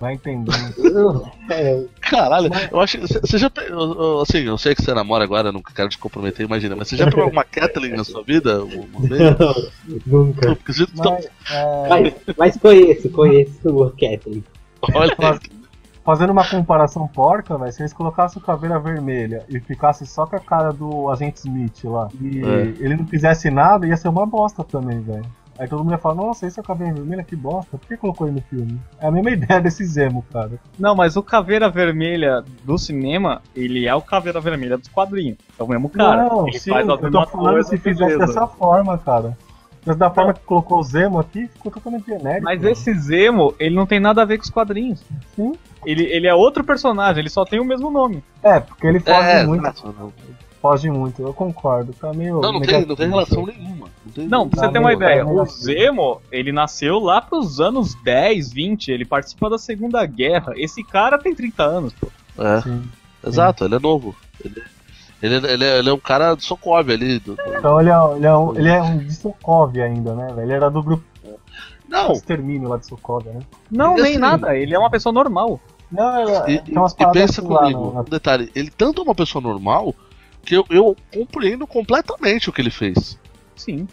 Vai 0.00 0.14
entender. 0.14 0.50
Caralho, 2.00 2.50
eu 2.70 2.80
acho 2.80 2.98
que. 2.98 3.06
Você 3.06 3.38
já. 3.38 3.50
pe- 3.50 3.66
eu- 3.68 3.78
eu- 3.78 4.20
Assim, 4.22 4.38
eu 4.38 4.56
sei 4.58 4.74
que 4.74 4.82
você 4.82 4.92
namora 4.94 5.22
agora, 5.24 5.48
eu 5.48 5.52
não 5.52 5.62
quero 5.62 5.88
te 5.88 5.98
comprometer, 5.98 6.46
imagina, 6.46 6.74
mas 6.74 6.88
você 6.88 6.96
já 6.96 7.06
pegou 7.10 7.28
uma 7.30 7.44
Kathleen 7.44 7.94
na 7.96 8.02
sua 8.04 8.22
vida? 8.22 8.64
Vez? 9.00 9.70
Nunca. 10.06 10.56
Tá- 10.56 11.10
Mas, 11.10 11.24
é, 11.50 11.88
Mas, 11.88 12.14
mas 12.38 12.56
conheço, 12.56 13.10
conheço 13.10 13.68
o 13.68 13.90
Kathleen. 13.90 14.42
Olha, 14.94 15.14
fazendo 16.04 16.30
uma 16.30 16.44
comparação 16.48 17.06
porca, 17.06 17.56
velho, 17.56 17.72
se 17.72 17.82
eles 17.82 17.92
colocassem 17.92 18.42
o 18.42 18.44
caveira 18.44 18.80
vermelha 18.80 19.44
e 19.48 19.60
ficasse 19.60 20.04
só 20.06 20.26
com 20.26 20.34
a 20.36 20.40
cara 20.40 20.72
do 20.72 21.08
agente 21.10 21.38
Smith 21.40 21.84
lá, 21.84 22.08
e 22.20 22.40
É. 22.44 22.60
ele 22.80 22.96
não 22.96 23.06
fizesse 23.06 23.50
nada, 23.50 23.86
ia 23.86 23.96
ser 23.96 24.08
uma 24.08 24.26
bosta 24.26 24.64
também, 24.64 25.00
velho. 25.00 25.24
Aí 25.58 25.68
todo 25.68 25.80
mundo 25.80 25.92
ia 25.92 25.98
falar, 25.98 26.14
nossa, 26.14 26.46
esse 26.46 26.58
é 26.58 26.62
o 26.62 26.64
caveira 26.64 26.94
vermelha, 26.94 27.22
que 27.22 27.36
bosta. 27.36 27.76
Por 27.76 27.86
que 27.86 27.96
colocou 27.96 28.26
ele 28.26 28.36
no 28.36 28.42
filme? 28.42 28.80
É 29.00 29.06
a 29.06 29.10
mesma 29.10 29.30
ideia 29.30 29.60
desse 29.60 29.84
Zemo, 29.84 30.24
cara. 30.32 30.52
Não, 30.78 30.94
mas 30.94 31.16
o 31.16 31.22
Caveira 31.22 31.68
Vermelha 31.68 32.42
do 32.64 32.78
cinema, 32.78 33.42
ele 33.54 33.86
é 33.86 33.94
o 33.94 34.00
Caveira 34.00 34.40
Vermelha 34.40 34.78
dos 34.78 34.88
quadrinhos. 34.88 35.38
É 35.58 35.62
o 35.62 35.68
mesmo 35.68 35.88
cara. 35.90 36.24
não, 36.24 36.48
ele 36.48 36.58
sim, 36.58 36.70
faz 36.70 36.88
a 36.88 36.92
eu 36.92 37.10
tô 37.10 37.26
falando 37.26 37.54
coisa, 37.54 37.68
se 37.68 37.78
fizesse 37.78 38.18
dessa 38.18 38.46
forma, 38.46 38.96
cara. 38.98 39.36
Mas 39.84 39.96
da 39.96 40.10
forma 40.10 40.32
que 40.32 40.40
colocou 40.40 40.78
o 40.78 40.82
Zemo 40.82 41.18
aqui, 41.18 41.48
ficou 41.48 41.72
totalmente 41.72 42.06
genérico. 42.06 42.44
Mas 42.44 42.60
velho. 42.60 42.72
esse 42.72 42.94
Zemo, 42.94 43.54
ele 43.58 43.74
não 43.74 43.84
tem 43.84 43.98
nada 43.98 44.22
a 44.22 44.24
ver 44.24 44.38
com 44.38 44.44
os 44.44 44.50
quadrinhos. 44.50 45.04
Sim. 45.34 45.54
Ele, 45.84 46.04
ele 46.04 46.28
é 46.28 46.34
outro 46.34 46.62
personagem, 46.62 47.20
ele 47.20 47.28
só 47.28 47.44
tem 47.44 47.58
o 47.58 47.64
mesmo 47.64 47.90
nome. 47.90 48.22
É, 48.42 48.60
porque 48.60 48.86
ele 48.86 49.00
foge 49.00 49.28
é, 49.28 49.44
muito. 49.44 49.62
exato, 49.62 49.94
não, 49.98 50.12
Foge 50.62 50.88
muito, 50.88 51.20
eu 51.20 51.34
concordo. 51.34 51.92
Tá 51.92 52.12
meio. 52.14 52.40
não, 52.40 52.52
não 52.52 52.60
tem, 52.60 52.86
não 52.86 52.94
tem 52.94 53.08
relação 53.08 53.44
nenhuma. 53.44 53.88
Não, 54.06 54.12
tem, 54.14 54.28
Não, 54.28 54.48
pra 54.48 54.60
você 54.62 54.68
ter 54.72 54.78
uma 54.78 54.92
ideia, 54.92 55.26
o 55.26 55.40
assim. 55.42 55.60
Zemo, 55.64 56.22
ele 56.30 56.52
nasceu 56.52 57.00
lá 57.00 57.20
pros 57.20 57.60
anos 57.60 57.96
10, 58.04 58.52
20, 58.52 58.92
ele 58.92 59.04
participa 59.04 59.50
da 59.50 59.58
Segunda 59.58 60.06
Guerra. 60.06 60.52
Esse 60.56 60.84
cara 60.84 61.18
tem 61.18 61.34
30 61.34 61.64
anos, 61.64 61.92
pô. 61.94 62.06
É, 62.38 62.60
Sim. 62.62 62.80
exato, 63.26 63.64
ele 63.64 63.74
é 63.74 63.78
novo. 63.80 64.14
Ele, 64.44 64.62
ele, 65.20 65.34
ele, 65.48 65.64
é, 65.64 65.78
ele 65.80 65.88
é 65.90 65.92
um 65.92 65.98
cara 65.98 66.36
de 66.36 66.44
Sokov 66.44 66.88
ali. 66.90 67.18
Do, 67.18 67.34
do- 67.34 67.42
Então 67.58 67.80
ele 67.80 67.90
é, 67.90 68.16
ele 68.16 68.26
é 68.26 68.36
um, 68.36 68.56
ele 68.56 68.68
é 68.68 68.80
um 68.82 68.98
de 68.98 69.14
Sokovia 69.14 69.84
ainda, 69.84 70.14
né? 70.14 70.32
Ele 70.38 70.52
era 70.52 70.70
do 70.70 70.80
grupo 70.80 71.02
Não, 71.88 72.12
Extermínio 72.12 72.68
lá 72.68 72.76
de 72.76 72.86
Sokovia, 72.86 73.32
né? 73.32 73.40
Não, 73.68 73.96
nem 73.96 74.16
assim- 74.16 74.44
tem 74.44 74.62
ele 74.62 74.74
é 74.74 74.78
uma 74.78 74.90
pessoa 74.90 75.12
normal. 75.12 75.58
Não, 75.90 76.20
ele, 76.46 76.54
e, 76.54 76.58
tem 76.60 76.78
umas 76.78 76.92
e 76.92 77.06
pensa 77.12 77.42
lá 77.42 77.58
comigo, 77.62 77.80
no- 77.80 77.94
na- 77.94 78.00
um 78.00 78.04
detalhe, 78.04 78.48
ele 78.54 78.70
tanto 78.70 79.02
é 79.02 79.04
uma 79.04 79.14
pessoa 79.14 79.42
normal 79.42 79.92
que 80.44 80.56
eu, 80.56 80.64
eu 80.70 80.96
compreendo 81.12 81.66
completamente 81.66 82.48
o 82.48 82.52
que 82.52 82.60
ele 82.60 82.70
fez. 82.70 83.18
Sim. 83.56 83.86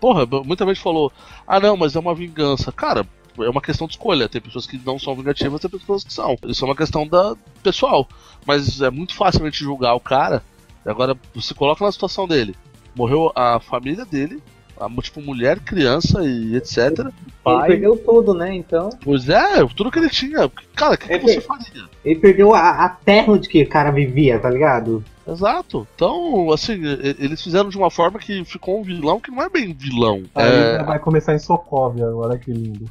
Porra, 0.00 0.26
muita 0.44 0.66
gente 0.66 0.80
falou, 0.80 1.12
ah 1.46 1.58
não, 1.58 1.76
mas 1.76 1.96
é 1.96 1.98
uma 1.98 2.14
vingança. 2.14 2.70
Cara, 2.70 3.06
é 3.38 3.48
uma 3.48 3.60
questão 3.60 3.86
de 3.86 3.94
escolha. 3.94 4.28
Tem 4.28 4.40
pessoas 4.40 4.66
que 4.66 4.80
não 4.84 4.98
são 4.98 5.14
vingativas, 5.14 5.60
tem 5.60 5.70
pessoas 5.70 6.04
que 6.04 6.12
são. 6.12 6.36
Isso 6.44 6.64
é 6.64 6.68
uma 6.68 6.76
questão 6.76 7.06
da 7.06 7.34
pessoal. 7.62 8.08
Mas 8.46 8.80
é 8.80 8.90
muito 8.90 9.14
fácil 9.14 9.42
a 9.42 9.44
gente 9.46 9.64
julgar 9.64 9.94
o 9.94 10.00
cara. 10.00 10.42
Agora, 10.84 11.16
você 11.34 11.54
coloca 11.54 11.84
na 11.84 11.92
situação 11.92 12.26
dele. 12.26 12.54
Morreu 12.94 13.30
a 13.34 13.60
família 13.60 14.04
dele, 14.04 14.42
a, 14.80 14.88
tipo, 15.02 15.20
mulher, 15.20 15.60
criança 15.60 16.24
e 16.24 16.56
etc. 16.56 16.98
Ele 16.98 17.12
Pai. 17.44 17.68
perdeu 17.68 17.96
tudo, 17.96 18.34
né? 18.34 18.54
Então. 18.54 18.90
Pois 19.02 19.28
é, 19.28 19.64
tudo 19.76 19.90
que 19.90 19.98
ele 19.98 20.08
tinha. 20.08 20.50
Cara, 20.74 20.94
o 20.94 20.98
que, 20.98 21.18
que 21.18 21.20
você 21.20 21.40
faria? 21.40 21.84
Ele 22.04 22.18
perdeu 22.18 22.54
a, 22.54 22.84
a 22.84 22.88
terra 22.88 23.32
onde 23.32 23.48
que 23.48 23.62
o 23.62 23.68
cara 23.68 23.90
vivia, 23.90 24.38
tá 24.38 24.48
ligado? 24.48 25.04
Exato. 25.28 25.86
Então, 25.94 26.50
assim, 26.52 26.80
eles 27.18 27.42
fizeram 27.42 27.68
de 27.68 27.76
uma 27.76 27.90
forma 27.90 28.18
que 28.18 28.44
ficou 28.44 28.80
um 28.80 28.82
vilão 28.82 29.20
que 29.20 29.30
não 29.30 29.42
é 29.42 29.50
bem 29.50 29.74
vilão. 29.74 30.22
Aí 30.34 30.46
É, 30.46 30.82
vai 30.82 30.98
começar 30.98 31.34
em 31.34 31.38
Sokovia 31.38 32.06
agora, 32.06 32.38
que 32.38 32.50
lindo. 32.50 32.88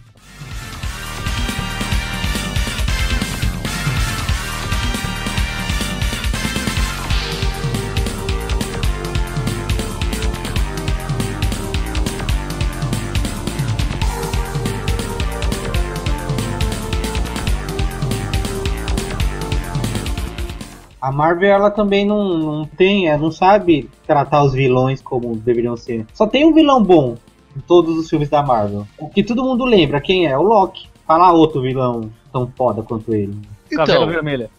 A 21.07 21.11
Marvel, 21.11 21.49
ela 21.49 21.71
também 21.71 22.05
não, 22.05 22.37
não 22.37 22.65
tem, 22.65 23.07
ela 23.07 23.17
não 23.17 23.31
sabe 23.31 23.89
tratar 24.05 24.43
os 24.43 24.51
vilões 24.51 25.01
como 25.01 25.37
deveriam 25.37 25.77
ser. 25.77 26.05
Só 26.13 26.27
tem 26.27 26.43
um 26.43 26.53
vilão 26.53 26.83
bom 26.83 27.15
em 27.55 27.61
todos 27.61 27.97
os 27.97 28.09
filmes 28.09 28.27
da 28.27 28.43
Marvel. 28.43 28.85
O 28.99 29.07
que 29.07 29.23
todo 29.23 29.41
mundo 29.41 29.63
lembra, 29.63 30.01
quem 30.01 30.27
é? 30.27 30.37
O 30.37 30.41
Loki. 30.41 30.89
Fala 31.07 31.31
outro 31.31 31.61
vilão 31.61 32.11
tão 32.29 32.51
foda 32.57 32.83
quanto 32.83 33.13
ele. 33.15 33.39
Caveira 33.73 34.01
então, 34.01 34.11
Vermelha. 34.11 34.49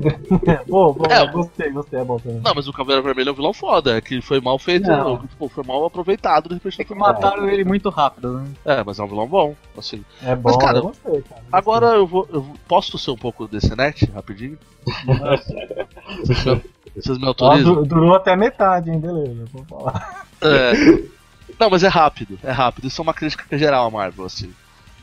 Pô, 0.68 0.94
pô, 0.94 1.06
É. 1.06 1.26
gostei, 1.26 1.70
gostei, 1.70 2.00
é 2.00 2.04
bom 2.04 2.18
também. 2.18 2.40
não, 2.44 2.54
mas 2.54 2.66
o 2.68 2.72
Caveira 2.72 3.02
Vermelho 3.02 3.28
é 3.28 3.32
um 3.32 3.36
vilão 3.36 3.52
foda, 3.52 3.96
é 3.96 4.00
que 4.00 4.20
foi 4.22 4.40
mal 4.40 4.58
feito, 4.58 4.88
Não. 4.88 5.18
tipo, 5.18 5.48
foi 5.48 5.64
mal 5.64 5.84
aproveitado 5.84 6.48
de 6.48 6.54
repente. 6.54 6.80
É 6.80 6.84
que 6.84 6.94
mataram 6.94 7.48
ele 7.48 7.64
muito 7.64 7.88
rápido, 7.90 8.32
né? 8.38 8.48
É, 8.64 8.82
mas 8.84 8.98
é 8.98 9.02
um 9.02 9.06
vilão 9.08 9.26
bom, 9.26 9.54
assim. 9.76 10.02
É 10.22 10.34
bom, 10.34 10.56
cara, 10.58 10.78
eu 10.78 10.82
gostei, 10.84 11.22
cara. 11.22 11.42
Agora 11.52 11.86
eu 11.96 12.06
vou. 12.06 12.26
Eu 12.32 12.46
posso 12.68 12.98
ser 12.98 13.10
um 13.10 13.16
pouco 13.16 13.46
desse 13.46 13.74
net, 13.76 14.10
rapidinho? 14.14 14.58
vocês, 16.94 17.18
me, 17.18 17.24
Ó, 17.24 17.28
autorizam? 17.28 17.74
du- 17.74 17.84
durou 17.86 18.14
até 18.14 18.32
a 18.32 18.36
metade, 18.36 18.90
hein? 18.90 18.98
Beleza, 18.98 19.46
vou 19.52 19.64
falar. 19.64 20.26
É. 20.42 20.72
Não, 21.58 21.68
mas 21.68 21.82
é 21.82 21.88
rápido, 21.88 22.38
é 22.42 22.50
rápido. 22.50 22.86
Isso 22.86 23.00
é 23.00 23.04
uma 23.04 23.12
crítica 23.14 23.58
geral 23.58 23.86
à 23.86 23.90
Marvel, 23.90 24.24
assim. 24.24 24.52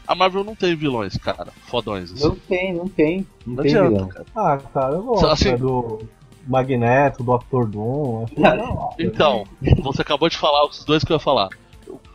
A 0.07 0.15
Marvel 0.15 0.43
não 0.43 0.55
tem 0.55 0.75
vilões, 0.75 1.17
cara, 1.17 1.47
fodões, 1.67 2.11
assim. 2.13 2.23
Não 2.27 2.35
tem, 2.35 2.73
não 2.73 2.87
tem. 2.87 3.27
Não, 3.45 3.55
Não 3.55 3.63
tem 3.63 3.75
adianta, 3.75 3.89
vilão. 3.95 4.07
cara. 4.07 4.25
Ah, 4.35 4.57
cara, 4.73 4.93
eu 4.95 5.03
gosto 5.03 5.25
Assim- 5.27 5.51
né, 5.51 5.57
do 5.57 5.99
Magneto, 6.47 7.23
do 7.23 7.37
Dr. 7.37 7.65
Doom. 7.67 8.25
É. 8.37 9.03
Então, 9.03 9.43
você 9.83 10.01
acabou 10.01 10.29
de 10.29 10.37
falar 10.37 10.65
os 10.65 10.83
dois 10.85 11.03
que 11.03 11.11
eu 11.11 11.15
ia 11.15 11.19
falar. 11.19 11.49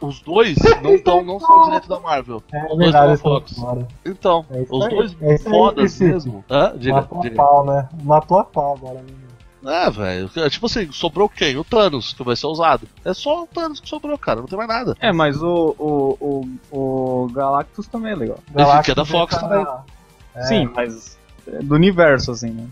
Os 0.01 0.21
dois 0.21 0.57
não, 0.83 0.99
tão, 1.03 1.23
não 1.23 1.39
são 1.39 1.65
direito 1.65 1.89
da 1.89 2.01
Marvel. 2.01 2.43
É 2.53 2.61
dois 2.67 2.79
verdade, 2.79 2.93
da 3.05 3.09
eles 3.11 3.21
são 3.21 3.31
Fox. 3.33 3.53
fora. 3.53 3.89
Então, 4.05 4.45
É 4.51 4.61
os 4.71 4.89
dois 4.89 5.17
é 5.23 5.39
fodas 5.39 5.99
mesmo. 6.01 6.45
Hã? 6.51 6.73
Diga, 6.77 6.95
Matou 6.97 7.21
a 7.27 7.31
pau, 7.31 7.67
né? 7.67 7.89
Matou 8.03 8.39
a 8.39 8.45
pau 8.45 8.75
agora. 8.77 9.01
né? 9.01 9.07
É, 9.65 9.91
velho. 9.91 10.29
Tipo 10.51 10.67
assim, 10.67 10.91
sobrou 10.91 11.29
quem? 11.29 11.57
O 11.57 11.65
Thanos, 11.65 12.13
que 12.13 12.23
vai 12.25 12.35
ser 12.35 12.47
usado. 12.47 12.89
É 13.05 13.15
só 13.15 13.45
o 13.45 13.47
Thanos 13.47 13.79
que 13.81 13.89
sobrou, 13.89 14.19
cara. 14.19 14.41
Não 14.41 14.47
tem 14.49 14.57
mais 14.59 14.69
nada. 14.69 14.97
É, 15.01 15.13
mas 15.13 15.41
o, 15.43 15.75
o, 15.79 16.49
o, 16.71 17.25
o 17.25 17.29
Galactus 17.33 17.87
também 17.87 18.13
é 18.13 18.17
legal. 18.17 18.39
que 18.85 18.91
é 18.91 18.95
da 18.95 19.05
Fox 19.05 19.35
tá- 19.35 19.41
também. 19.41 19.67
Sim, 20.49 20.71
mas 20.75 21.19
é 21.47 21.63
do 21.63 21.75
universo, 21.75 22.33
assim, 22.33 22.51
né? 22.51 22.67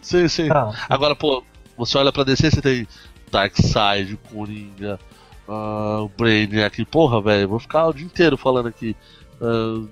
Sim, 0.00 0.26
sim. 0.28 0.48
Tá. 0.48 0.72
Agora, 0.88 1.14
pô, 1.14 1.44
você 1.76 1.98
olha 1.98 2.10
pra 2.10 2.24
DC, 2.24 2.50
você 2.50 2.62
tem 2.62 2.88
Darkseid, 3.30 4.18
Coringa, 4.32 4.98
o 5.46 6.08
Brainiac. 6.16 6.84
Porra, 6.86 7.20
velho, 7.20 7.48
vou 7.48 7.58
ficar 7.58 7.86
o 7.86 7.92
dia 7.92 8.04
inteiro 8.06 8.36
falando 8.36 8.68
aqui. 8.68 8.96
ah, 9.40 9.84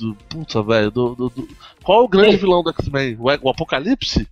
do, 0.00 0.14
puta, 0.28 0.62
velho, 0.62 0.90
do, 0.90 1.14
do- 1.14 1.28
do- 1.30 1.48
qual 1.82 2.00
é 2.00 2.04
o 2.04 2.08
grande 2.08 2.30
Ei. 2.30 2.36
vilão 2.36 2.62
do 2.62 2.70
X-Men? 2.70 3.16
O, 3.18 3.24
o 3.24 3.50
Apocalipse? 3.50 4.26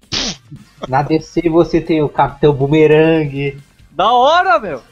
Na 0.88 1.02
DC 1.02 1.48
você 1.48 1.80
tem 1.80 2.02
o 2.02 2.08
Capitão 2.08 2.52
Boomerang. 2.52 3.56
Da 3.90 4.12
hora, 4.12 4.58
meu! 4.58 4.80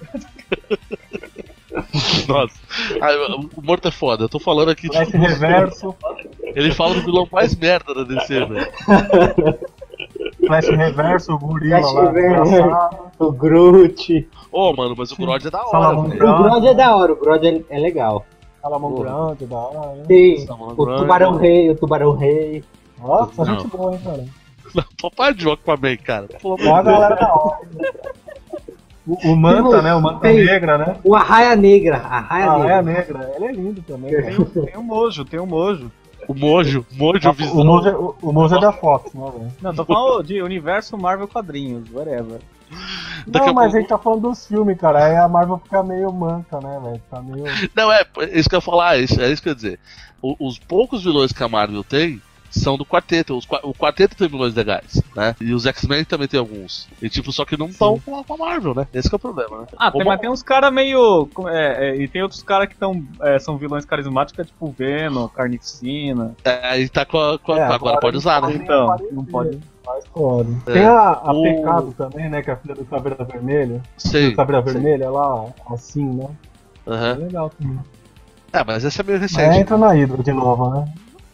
Nossa, 2.29 2.55
Ah, 3.01 3.09
o 3.55 3.63
Morto 3.63 3.89
é 3.89 3.91
foda. 3.91 4.25
Eu 4.25 4.29
tô 4.29 4.39
falando 4.39 4.71
aqui, 4.71 4.87
Flash 4.89 5.09
tipo, 5.09 5.19
Reverso, 5.19 5.95
ele 6.43 6.73
fala 6.73 6.95
do 6.95 7.03
vilão 7.03 7.29
mais 7.31 7.55
merda 7.55 7.95
da 7.95 8.03
DC, 8.03 8.45
velho. 8.47 8.69
Flash 10.47 10.69
Reverso, 10.69 11.33
o 11.35 11.39
gorila 11.39 11.81
Flash 11.81 11.93
lá. 11.93 12.05
Reverso. 12.13 12.55
O 13.19 13.33
Groot. 13.33 14.29
Ô, 14.51 14.73
mano, 14.75 14.95
mas 14.97 15.13
o 15.13 15.17
Grodd 15.17 15.47
é 15.47 15.51
da 15.51 15.63
hora, 15.67 16.09
velho. 16.09 16.15
O 16.31 16.43
Grodd 16.43 16.67
é 16.67 16.75
da 16.75 16.97
hora, 16.97 17.13
o 17.13 17.17
Grodd 17.17 17.45
é, 17.47 17.63
é 17.69 17.79
legal. 17.79 18.25
Salamão 18.67 18.93
Porra. 18.93 19.05
grande, 19.27 19.47
da 19.47 19.57
hora, 19.57 19.93
né? 19.97 20.05
Tem 20.09 20.41
Salamandra. 20.47 20.83
o 20.83 20.97
Tubarão 20.99 21.37
Rei, 21.37 21.71
o 21.71 21.77
Tubarão 21.77 22.13
Rei. 22.17 22.65
Nossa, 23.01 23.45
Não. 23.45 23.61
gente 23.61 23.69
boa, 23.69 23.93
hein, 23.95 24.01
cara. 24.03 24.25
Não, 24.75 24.85
papai 25.01 25.33
de 25.35 25.49
Aquaman, 25.49 25.97
cara. 25.99 26.29
Ó 26.43 26.55
a 26.75 26.83
galera 26.83 27.15
da 27.15 27.33
hora. 27.35 27.59
O, 29.07 29.15
o 29.33 29.37
Manta, 29.37 29.81
né? 29.83 29.95
O 29.95 30.01
Manta 30.03 30.21
Tem. 30.21 30.45
Negra, 30.45 30.77
né? 30.79 30.97
O 31.05 31.15
Arraia 31.15 31.55
Negra. 31.55 31.99
Arraia 31.99 32.51
Ah, 32.51 32.57
é 32.57 32.83
Negra. 32.83 33.19
negra. 33.19 33.33
Ele 33.37 33.45
é 33.45 33.53
lindo 33.53 33.83
também. 33.83 34.11
Tem, 34.11 34.23
cara. 34.23 34.43
o- 34.43 34.45
tem 34.67 34.77
o 34.77 34.83
Mojo, 34.83 35.25
tem 35.25 35.39
o 35.41 35.47
Mojo. 35.47 35.93
O 36.27 36.35
Mojo, 36.35 36.85
Mojo 36.91 37.31
O 37.31 37.33
Visão. 37.33 37.65
Mojo, 37.65 37.89
é- 37.89 37.97
o, 37.97 38.15
o 38.21 38.33
Mojo 38.33 38.57
é 38.57 38.61
da 38.61 38.73
Fox, 38.73 39.15
né, 39.15 39.31
velho? 39.39 39.53
Não, 39.63 39.73
tô 39.73 39.85
falando 39.85 40.25
de 40.25 40.43
universo 40.43 40.99
Marvel 40.99 41.29
quadrinhos, 41.29 41.89
whatever. 41.95 42.41
Daqui 43.27 43.47
Não, 43.47 43.55
mas 43.55 43.65
pouco- 43.65 43.77
a 43.77 43.81
gente 43.81 43.89
tá 43.89 43.99
falando 43.99 44.23
dos 44.23 44.47
filmes, 44.47 44.79
cara. 44.79 45.05
Aí 45.07 45.17
a 45.17 45.29
Marvel 45.29 45.59
fica 45.59 45.83
meio 45.83 46.13
manca, 46.13 46.61
né, 46.61 46.81
velho? 46.83 47.03
Tá 47.11 47.21
meio. 47.23 47.45
Não, 47.75 47.93
é, 47.93 48.05
é 48.19 48.39
isso 48.39 48.49
que 48.49 48.55
eu 48.55 48.59
ia 48.59 48.63
falar, 48.63 48.97
é 48.97 49.01
isso, 49.03 49.21
é 49.21 49.31
isso 49.31 49.43
que 49.43 49.49
eu 49.49 49.53
ia 49.53 49.57
dizer. 49.57 49.81
O- 50.23 50.37
os 50.49 50.59
poucos 50.59 51.05
vilões 51.05 51.33
que 51.33 51.43
a 51.43 51.49
Marvel 51.49 51.85
tem 51.85 52.21
são 52.51 52.77
do 52.79 52.87
quarteto. 52.87 53.37
Os 53.37 53.47
o 53.63 53.75
quarteto 53.75 54.17
tem 54.17 54.29
vilões 54.29 54.55
legais, 54.55 55.03
né? 55.15 55.37
E 55.41 55.53
os 55.53 55.67
X-Men 55.67 56.05
também 56.05 56.27
tem 56.27 56.41
alguns. 56.41 56.89
E 57.03 57.09
tipo, 57.11 57.31
só 57.33 57.45
que 57.45 57.57
não 57.57 57.67
estão 57.67 57.99
com 58.01 58.17
a 58.17 58.37
Marvel, 58.37 58.75
né? 58.75 58.87
Esse 58.95 59.09
que 59.11 59.15
é 59.15 59.17
o 59.17 59.21
problema, 59.21 59.59
né? 59.63 59.67
Ah, 59.77 59.91
tem, 59.91 60.05
mas 60.05 60.21
tem 60.21 60.31
uns 60.31 60.43
caras 60.43 60.73
meio. 60.73 61.29
É, 61.49 61.91
é, 61.91 61.97
e 61.97 62.09
tem 62.09 62.23
outros 62.23 62.43
caras 62.43 62.69
que 62.69 62.75
tão, 62.77 63.05
é, 63.21 63.39
são 63.39 63.59
vilões 63.59 63.85
carismáticos, 63.85 64.39
é 64.41 64.45
tipo 64.45 64.75
Venom, 64.77 65.29
Carnificina. 65.29 66.35
É, 66.45 66.61
aí 66.69 66.89
tá 66.89 67.05
com 67.05 67.19
a. 67.19 67.39
com 67.39 67.53
a- 67.53 67.59
É, 67.59 67.63
agora, 67.63 67.75
agora 67.77 68.01
pode 68.01 68.17
usar, 68.17 68.41
né? 68.43 68.55
Então, 68.55 68.97
não 69.13 69.25
pode. 69.25 69.61
Mais 69.87 70.05
foda. 70.07 70.51
É. 70.67 70.73
Tem 70.73 70.85
a, 70.85 70.99
a 71.23 71.33
O- 71.33 71.43
Pecado 71.43 71.93
também, 71.97 72.29
né? 72.29 72.43
Que 72.43 72.51
é 72.51 72.55
a 72.55 72.57
filha 72.57 72.75
do 72.75 72.85
Caveira 72.85 73.25
Vermelha. 73.25 73.81
Sei. 73.97 74.31
Do 74.31 74.37
Caveira. 74.37 74.61
Vermelha 74.63 75.11
lá, 75.11 75.47
assim, 75.71 76.05
né? 76.05 76.29
É 76.87 76.91
Aham. 76.91 77.15
legal 77.15 77.51
também. 77.51 77.79
É, 78.53 78.65
mas 78.65 78.85
esse 78.85 79.01
é 79.01 79.05
meio 79.05 79.19
recente. 79.19 79.59
entra 79.59 79.77
na 79.77 79.89
Hydra 79.93 80.23
de 80.23 80.33
novo, 80.33 80.71
né? 80.71 80.85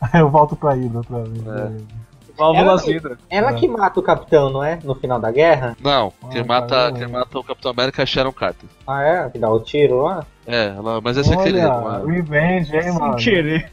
Aí 0.01 0.11
eu 0.21 0.29
volto 0.29 0.55
pra 0.57 0.73
Hydra 0.75 0.99
outra 0.99 1.23
vez. 1.25 1.47
É. 1.47 2.03
Válvulas 2.37 2.83
Ela- 2.83 2.93
Hydra. 2.93 3.19
Ela 3.31 3.51
É. 3.51 3.55
que 3.55 3.69
mata 3.69 4.01
o 4.01 4.03
Capitão, 4.03 4.51
não 4.51 4.65
é? 4.65 4.79
No 4.83 4.95
final 4.95 5.21
da 5.21 5.31
guerra? 5.31 5.77
Não, 5.83 6.13
Ah, 6.25 6.29
quem, 6.31 6.43
mata, 6.45 6.93
quem 6.93 7.07
mata 7.07 7.39
o 7.39 7.45
Capitão 7.45 7.71
América 7.71 8.03
é 8.03 8.07
Sharon 8.07 8.33
Carter. 8.33 8.69
Ah, 8.87 9.03
é? 9.03 9.31
Que 9.31 9.39
dá 9.39 9.51
o 9.51 9.61
tiro 9.61 10.03
lá? 10.03 10.25
É, 10.47 10.69
ela, 10.69 11.01
mas 11.03 11.17
esse 11.19 11.31
é 11.33 11.37
aquele. 11.37 11.61
É? 11.61 11.67
Revenge, 12.07 12.75
hein, 12.75 12.83
Sem 12.83 12.93
mano? 12.99 13.17
querer. 13.17 13.71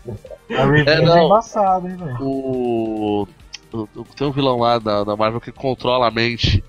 A 0.52 0.66
Revenge 0.66 0.90
É, 0.90 0.94
é, 0.96 1.02
não. 1.02 1.26
embaçada, 1.26 1.88
hein, 1.90 1.96
velho? 1.96 2.18
O- 2.22 3.28
Tem 4.16 4.28
um 4.28 4.32
vilão 4.32 4.58
lá 4.60 4.80
da, 4.80 5.04
da 5.04 5.16
Marvel 5.16 5.40
que 5.42 5.52
controla 5.52 6.08
a 6.08 6.12
mente 6.12 6.64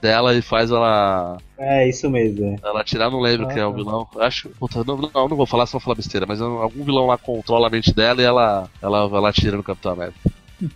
dela 0.00 0.34
e 0.34 0.40
faz 0.42 0.70
ela. 0.70 1.36
É, 1.58 1.88
isso 1.88 2.08
mesmo. 2.10 2.44
É. 2.62 2.68
Ela 2.68 2.80
atirar, 2.80 3.10
não 3.10 3.20
lembro 3.20 3.46
Ah, 3.46 3.48
quem 3.52 3.62
é 3.62 3.66
o 3.66 3.70
tá. 3.70 3.76
vilão. 3.76 4.06
Puta, 4.06 4.30
Puta, 4.58 4.84
não, 4.84 4.96
não, 4.96 5.28
não 5.28 5.36
vou 5.36 5.46
falar 5.46 5.66
se 5.66 5.72
vou 5.72 5.80
falar 5.80 5.96
besteira, 5.96 6.26
mas 6.26 6.40
algum 6.40 6.84
vilão 6.84 7.06
lá 7.06 7.18
controla 7.18 7.66
a 7.66 7.70
mente 7.70 7.92
dela 7.94 8.20
e 8.20 8.24
ela, 8.24 8.68
ela, 8.80 8.98
ela 9.00 9.28
atira 9.28 9.56
no 9.56 9.62
Capitão 9.62 9.92
América. 9.92 10.18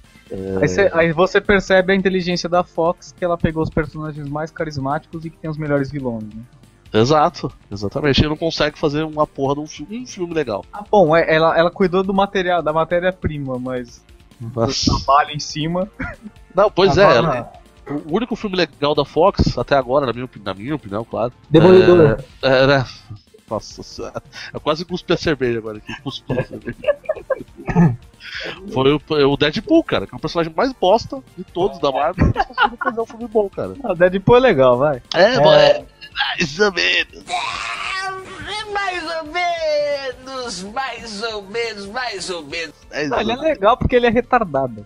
Aí, 0.60 0.66
cê- 0.68 0.90
aí 0.94 1.12
você 1.12 1.38
percebe 1.40 1.92
a 1.92 1.96
inteligência 1.96 2.48
da 2.48 2.64
Fox, 2.64 3.12
que 3.16 3.24
ela 3.24 3.36
pegou 3.36 3.62
os 3.62 3.68
personagens 3.70 4.26
mais 4.28 4.50
carismáticos 4.50 5.24
e 5.24 5.30
que 5.30 5.36
tem 5.36 5.48
os 5.50 5.56
melhores 5.58 5.90
vilões. 5.92 6.24
Né? 6.24 6.42
Exato, 6.92 7.52
exatamente. 7.70 8.24
E 8.24 8.26
não 8.28 8.36
consegue 8.36 8.76
fazer 8.78 9.04
uma 9.04 9.26
porra 9.26 9.54
de 9.54 9.60
um 9.60 9.66
filme, 9.66 9.98
um 10.00 10.06
filme 10.06 10.32
legal. 10.34 10.64
Ah, 10.72 10.82
bom, 10.90 11.14
é- 11.14 11.32
ela, 11.32 11.56
ela 11.56 11.70
cuidou 11.70 12.02
do 12.02 12.12
material, 12.14 12.62
da 12.62 12.72
matéria-prima, 12.72 13.58
mas 13.58 14.02
o 14.54 14.60
Nossa. 14.60 14.90
trabalho 15.04 15.30
em 15.30 15.38
cima. 15.40 15.90
Não, 16.54 16.70
pois 16.70 16.96
é, 16.98 17.04
Agora, 17.04 17.36
ela- 17.38 17.52
o 18.06 18.14
único 18.16 18.34
filme 18.36 18.56
legal 18.56 18.94
da 18.94 19.04
Fox, 19.04 19.58
até 19.58 19.76
agora, 19.76 20.06
na 20.06 20.12
minha, 20.12 20.28
na 20.44 20.54
minha 20.54 20.74
opinião, 20.74 21.04
claro. 21.04 21.32
Demolidor. 21.50 22.18
É, 22.42 22.48
é, 22.62 22.66
né? 22.66 22.86
Nossa 23.50 23.82
senhora. 23.82 24.22
Eu 24.52 24.60
quase 24.60 24.84
cuspi 24.86 25.12
a 25.12 25.16
cerveja 25.18 25.58
agora 25.58 25.76
aqui. 25.78 25.94
Cuspi 26.02 26.32
a 26.38 26.44
cerveja. 26.44 26.78
Foi 28.72 28.92
o, 28.94 29.00
o 29.32 29.36
Deadpool, 29.36 29.84
cara, 29.84 30.06
que 30.06 30.14
é 30.14 30.16
o 30.16 30.20
personagem 30.20 30.52
mais 30.56 30.72
bosta 30.72 31.22
de 31.36 31.44
todos 31.44 31.78
da 31.78 31.92
Marvel. 31.92 32.26
Eles 32.34 32.46
conseguiram 32.46 32.76
fazer 32.78 33.00
um 33.00 33.06
filme 33.06 33.28
bom, 33.28 33.48
cara. 33.50 33.74
Ah, 33.84 33.94
Deadpool 33.94 34.36
é 34.36 34.40
legal, 34.40 34.78
vai. 34.78 35.02
É, 35.14 35.34
É. 35.34 35.38
mano, 35.40 35.50
é. 35.58 35.84
Mais 36.16 36.58
ou 36.60 36.72
menos. 36.72 37.24
Mais 38.72 39.02
ou 39.04 39.24
menos, 39.32 40.62
mais 40.72 41.22
ou 41.22 41.42
menos, 41.42 41.86
mais 41.86 42.30
ou 42.30 42.42
menos. 42.44 42.74
Mais 42.90 43.12
Ah, 43.12 43.16
ou 43.16 43.20
ele 43.20 43.32
é 43.32 43.36
legal 43.36 43.76
porque 43.76 43.96
ele 43.96 44.06
é 44.06 44.10
retardado. 44.10 44.84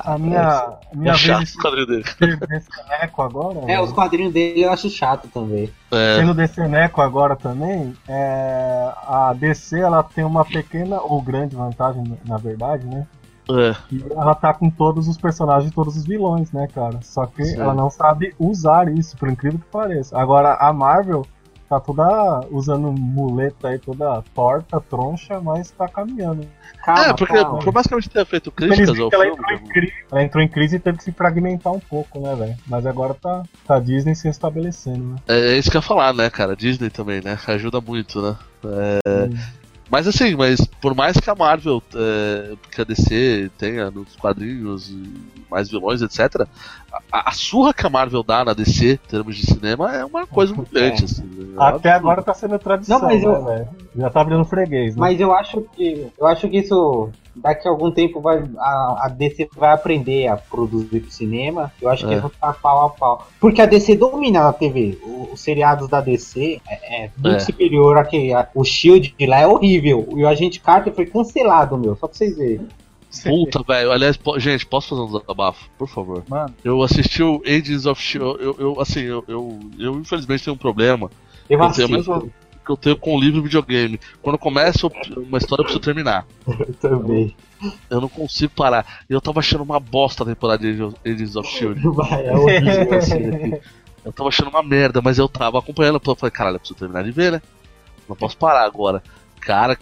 a 0.00 0.18
minha, 0.18 0.40
a 0.42 0.78
minha 0.94 1.12
É 1.12 1.16
chato 1.16 1.38
vez 1.38 1.54
o 1.54 1.58
quadrinho 1.58 1.86
dele. 1.86 2.04
agora. 3.18 3.58
É, 3.60 3.66
velho. 3.66 3.82
os 3.82 3.92
quadrinhos 3.92 4.32
dele 4.32 4.62
eu 4.62 4.70
acho 4.70 4.90
chato 4.90 5.28
também. 5.28 5.70
É, 5.90 6.16
Sendo 6.18 6.34
Deceneco 6.34 7.00
agora 7.00 7.36
também, 7.36 7.96
é, 8.08 8.92
a 9.06 9.32
DC 9.38 9.78
ela 9.80 10.02
tem 10.02 10.24
uma 10.24 10.44
pequena 10.44 11.00
ou 11.00 11.22
grande 11.22 11.54
vantagem, 11.56 12.18
na 12.26 12.36
verdade, 12.36 12.84
né? 12.86 13.06
é. 13.48 13.76
ela 14.12 14.34
tá 14.34 14.52
com 14.52 14.68
todos 14.68 15.06
os 15.06 15.16
personagens, 15.16 15.72
todos 15.72 15.96
os 15.96 16.04
vilões, 16.04 16.50
né, 16.50 16.66
cara? 16.74 16.98
Só 17.02 17.24
que 17.26 17.44
Sim. 17.44 17.60
ela 17.60 17.72
não 17.74 17.88
sabe 17.88 18.34
usar 18.40 18.88
isso, 18.92 19.16
por 19.16 19.28
incrível 19.28 19.60
que 19.60 19.66
pareça. 19.66 20.18
Agora, 20.18 20.54
a 20.54 20.72
Marvel 20.72 21.24
tá 21.68 21.80
toda 21.80 22.46
usando 22.50 22.92
muleta 22.92 23.68
aí, 23.68 23.78
toda 23.78 24.22
torta, 24.34 24.80
troncha, 24.80 25.40
mas 25.40 25.70
tá 25.70 25.88
caminhando. 25.88 26.46
Calma, 26.84 27.06
é, 27.06 27.12
porque 27.12 27.34
calma. 27.34 27.58
por 27.58 27.72
mais 27.72 27.86
que 27.86 27.94
a 27.94 28.00
gente 28.00 28.10
tenha 28.10 28.24
feito 28.24 28.50
críticas 28.50 28.98
ao 28.98 29.10
ela 29.12 29.24
filme. 29.24 29.38
entrou, 29.38 29.52
em 29.52 29.66
crise, 29.68 29.92
ela 30.10 30.22
entrou 30.22 30.44
em 30.44 30.48
crise 30.48 30.76
e 30.76 30.78
teve 30.78 30.98
que 30.98 31.04
se 31.04 31.12
fragmentar 31.12 31.72
um 31.72 31.80
pouco, 31.80 32.20
né, 32.20 32.34
velho? 32.34 32.56
Mas 32.66 32.86
agora 32.86 33.14
tá, 33.14 33.42
tá 33.66 33.76
a 33.76 33.80
Disney 33.80 34.14
se 34.14 34.28
estabelecendo, 34.28 35.04
né? 35.04 35.16
É, 35.28 35.54
é 35.54 35.58
isso 35.58 35.70
que 35.70 35.76
eu 35.76 35.80
ia 35.80 35.86
falar, 35.86 36.14
né, 36.14 36.30
cara? 36.30 36.56
Disney 36.56 36.90
também, 36.90 37.20
né? 37.22 37.38
Ajuda 37.46 37.80
muito, 37.80 38.22
né? 38.22 38.36
É, 38.64 39.30
Mas 39.90 40.06
assim, 40.08 40.34
mas 40.34 40.60
por 40.80 40.94
mais 40.94 41.16
que 41.16 41.30
a 41.30 41.34
Marvel, 41.34 41.82
é, 41.94 42.54
que 42.72 42.80
a 42.80 42.84
DC 42.84 43.50
tenha 43.56 43.90
nos 43.90 44.16
quadrinhos 44.16 44.88
e 44.90 45.12
mais 45.50 45.70
vilões, 45.70 46.02
etc., 46.02 46.46
a, 47.12 47.30
a 47.30 47.32
surra 47.32 47.72
que 47.72 47.86
a 47.86 47.90
Marvel 47.90 48.22
dá 48.22 48.44
na 48.44 48.52
DC, 48.52 48.92
em 49.04 49.08
termos 49.08 49.36
de 49.36 49.46
cinema, 49.46 49.94
é 49.94 50.04
uma 50.04 50.26
coisa 50.26 50.52
humilhante, 50.52 51.04
assim. 51.04 51.22
né? 51.24 51.54
Até 51.56 51.92
agora 51.92 52.20
tá 52.22 52.34
sendo 52.34 52.58
tradição, 52.58 52.98
Não, 52.98 53.06
mas 53.06 53.22
eu- 53.22 53.42
né? 53.44 53.68
Já 53.96 54.10
tá 54.10 54.24
virando 54.24 54.44
freguês, 54.44 54.96
né? 54.96 55.00
Mas 55.00 55.20
eu 55.20 55.32
acho 55.32 55.62
que. 55.76 56.08
Eu 56.18 56.26
acho 56.26 56.48
que 56.48 56.58
isso. 56.58 57.10
Daqui 57.36 57.68
a 57.68 57.70
algum 57.70 57.90
tempo 57.90 58.20
vai, 58.20 58.42
a, 58.58 59.04
a 59.04 59.08
DC 59.08 59.48
vai 59.56 59.72
aprender 59.72 60.26
a 60.26 60.36
produzir 60.36 61.00
pro 61.00 61.10
cinema. 61.10 61.70
Eu 61.82 61.88
acho 61.90 62.02
que 62.04 62.08
É. 62.08 62.12
eles 62.12 62.22
vão 62.22 62.30
ficar 62.30 62.52
pau 62.54 62.86
a 62.86 62.90
pau. 62.90 63.28
Porque 63.38 63.60
a 63.60 63.66
DC 63.66 63.94
domina 63.96 64.48
a 64.48 64.52
TV. 64.52 64.98
O- 65.02 65.28
Os 65.34 65.40
seriados 65.40 65.86
da 65.88 66.00
DC 66.00 66.60
é, 66.66 67.04
é 67.04 67.10
muito 67.18 67.36
É. 67.36 67.40
superior 67.40 67.98
a 67.98 68.04
que 68.04 68.32
a- 68.32 68.48
o 68.54 68.64
Shield 68.64 69.14
de 69.18 69.26
lá 69.26 69.40
é 69.40 69.46
horrível. 69.46 70.08
E 70.16 70.22
o 70.24 70.28
Agente 70.28 70.60
Carter 70.60 70.94
foi 70.94 71.04
cancelado, 71.06 71.76
meu. 71.76 71.94
Só 71.96 72.06
pra 72.08 72.16
vocês 72.16 72.36
verem. 72.36 72.66
Puta, 73.24 73.62
velho. 73.62 73.92
Aliás, 73.92 74.16
po- 74.16 74.38
gente, 74.38 74.66
posso 74.66 74.88
fazer 74.90 75.00
um 75.02 75.06
desabafo, 75.18 75.68
por 75.78 75.88
favor? 75.88 76.22
Mano, 76.28 76.54
Eu 76.64 76.82
assisti 76.82 77.22
o 77.22 77.42
Agents 77.46 77.86
of 77.86 78.00
Shield. 78.00 78.42
Eu, 78.42 78.56
eu, 78.58 78.80
assim, 78.80 79.00
eu, 79.00 79.24
eu, 79.28 79.60
eu 79.78 79.94
infelizmente 80.00 80.44
tenho 80.44 80.54
um 80.54 80.58
problema. 80.58 81.10
Eu 81.48 81.58
Eu 81.60 81.70
tenho 81.72 81.88
que 82.66 82.72
eu 82.72 82.76
tenho 82.76 82.96
com 82.96 83.14
o 83.16 83.20
livro 83.20 83.40
videogame. 83.42 83.98
Quando 84.20 84.36
começa 84.36 84.88
uma 85.16 85.38
história, 85.38 85.62
eu 85.62 85.64
preciso 85.64 85.80
terminar. 85.80 86.26
também. 86.80 87.34
Eu 87.88 88.00
não 88.00 88.08
consigo 88.08 88.52
parar. 88.54 88.84
E 89.08 89.12
eu 89.14 89.20
tava 89.20 89.38
achando 89.40 89.62
uma 89.62 89.78
bosta 89.80 90.24
a 90.24 90.26
temporada 90.26 90.58
de 90.62 90.70
Agents- 90.70 90.96
Agents 91.06 91.36
of 91.36 91.48
Shield. 91.48 91.80
Vai, 91.94 92.26
é 92.26 92.36
horrível. 92.36 92.98
assim, 92.98 93.54
Eu 94.04 94.12
tava 94.12 94.28
achando 94.28 94.50
uma 94.50 94.62
merda, 94.62 95.00
mas 95.00 95.16
eu 95.18 95.28
tava 95.28 95.58
acompanhando. 95.58 96.00
Eu 96.04 96.14
falei, 96.16 96.30
caralho, 96.30 96.56
eu 96.56 96.60
preciso 96.60 96.78
terminar 96.78 97.02
de 97.04 97.12
ver, 97.12 97.32
né? 97.32 97.42
Não 98.08 98.14
posso 98.16 98.36
parar 98.36 98.64
agora. 98.64 99.02
Cara, 99.40 99.78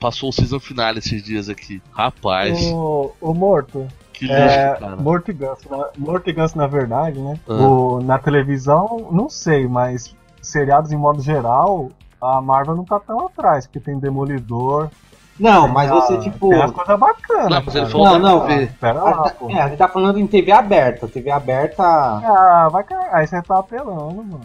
passou 0.00 0.30
o 0.30 0.32
season 0.32 0.58
final 0.58 0.96
esses 0.96 1.22
dias 1.22 1.48
aqui. 1.50 1.82
Rapaz, 1.92 2.58
O, 2.72 3.12
o 3.20 3.34
Morto, 3.34 3.86
que 4.14 4.24
lixo, 4.24 4.38
É, 4.38 4.74
cara. 4.80 4.96
Morto 4.96 5.30
e 5.30 5.34
Ganso, 5.34 5.68
na, 5.70 5.88
Morto 5.98 6.30
e 6.30 6.32
Ganso, 6.32 6.56
na 6.56 6.66
verdade, 6.66 7.20
né? 7.20 7.38
Ah. 7.46 7.52
O- 7.52 8.00
na 8.02 8.18
televisão, 8.18 9.08
não 9.12 9.28
sei, 9.28 9.66
mas 9.68 10.14
seriados 10.40 10.92
em 10.92 10.96
modo 10.96 11.20
geral, 11.22 11.90
a 12.22 12.40
Marvel 12.40 12.76
não 12.76 12.84
tá 12.84 13.00
tão 13.00 13.26
atrás, 13.26 13.66
porque 13.66 13.80
tem 13.80 13.98
Demolidor, 13.98 14.88
Não, 15.40 15.66
mas 15.66 15.90
você, 15.90 16.14
Ah, 16.14 16.18
tipo. 16.20 16.50
Tem 16.50 16.58
umas 16.58 16.70
coisas 16.70 16.98
bacanas. 16.98 17.48
Não, 17.50 17.62
mas 17.64 17.74
ele 17.74 17.86
cara. 17.86 17.90
falou 17.90 18.18
Não. 18.18 18.46
Pera 18.78 19.00
a- 19.00 19.04
lá, 19.04 19.30
pô. 19.30 19.50
é, 19.50 19.60
a 19.62 19.68
gente 19.68 19.78
tá 19.78 19.88
falando 19.88 20.18
em 20.18 20.26
TV 20.26 20.52
aberta. 20.52 21.08
TV 21.08 21.30
aberta. 21.30 21.82
Ah, 21.82 22.68
vai 22.70 22.84
cagar. 22.84 23.08
Aí 23.14 23.26
você 23.26 23.40
tá 23.42 23.58
apelando, 23.58 24.14
mano. 24.22 24.40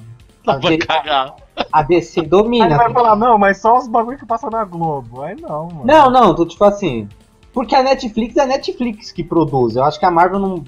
Não, 0.45 0.59
vai 0.61 0.73
Ele- 0.73 0.85
cagar. 0.85 1.35
A 1.71 1.81
DC 1.83 2.21
Aí 2.21 2.25
domina. 2.27 2.77
vai 2.77 2.91
falar, 2.93 3.15
não, 3.17 3.37
mas 3.37 3.57
só 3.57 3.77
os 3.77 3.87
bagulho 3.87 4.17
que 4.17 4.25
passa 4.25 4.49
na 4.49 4.63
Globo. 4.63 5.21
Aí 5.21 5.35
não, 5.39 5.65
mano. 5.67 5.81
Não, 5.83 6.09
não, 6.09 6.33
tô 6.33 6.45
tipo 6.45 6.63
assim. 6.63 7.07
Porque 7.53 7.75
a 7.75 7.83
Netflix 7.83 8.37
é 8.37 8.41
a 8.43 8.45
Netflix 8.47 9.11
que 9.11 9.23
produz. 9.23 9.75
Eu 9.75 9.83
acho 9.83 9.99
que 9.99 10.05
a 10.05 10.11
Marvel 10.11 10.39
não. 10.39 10.63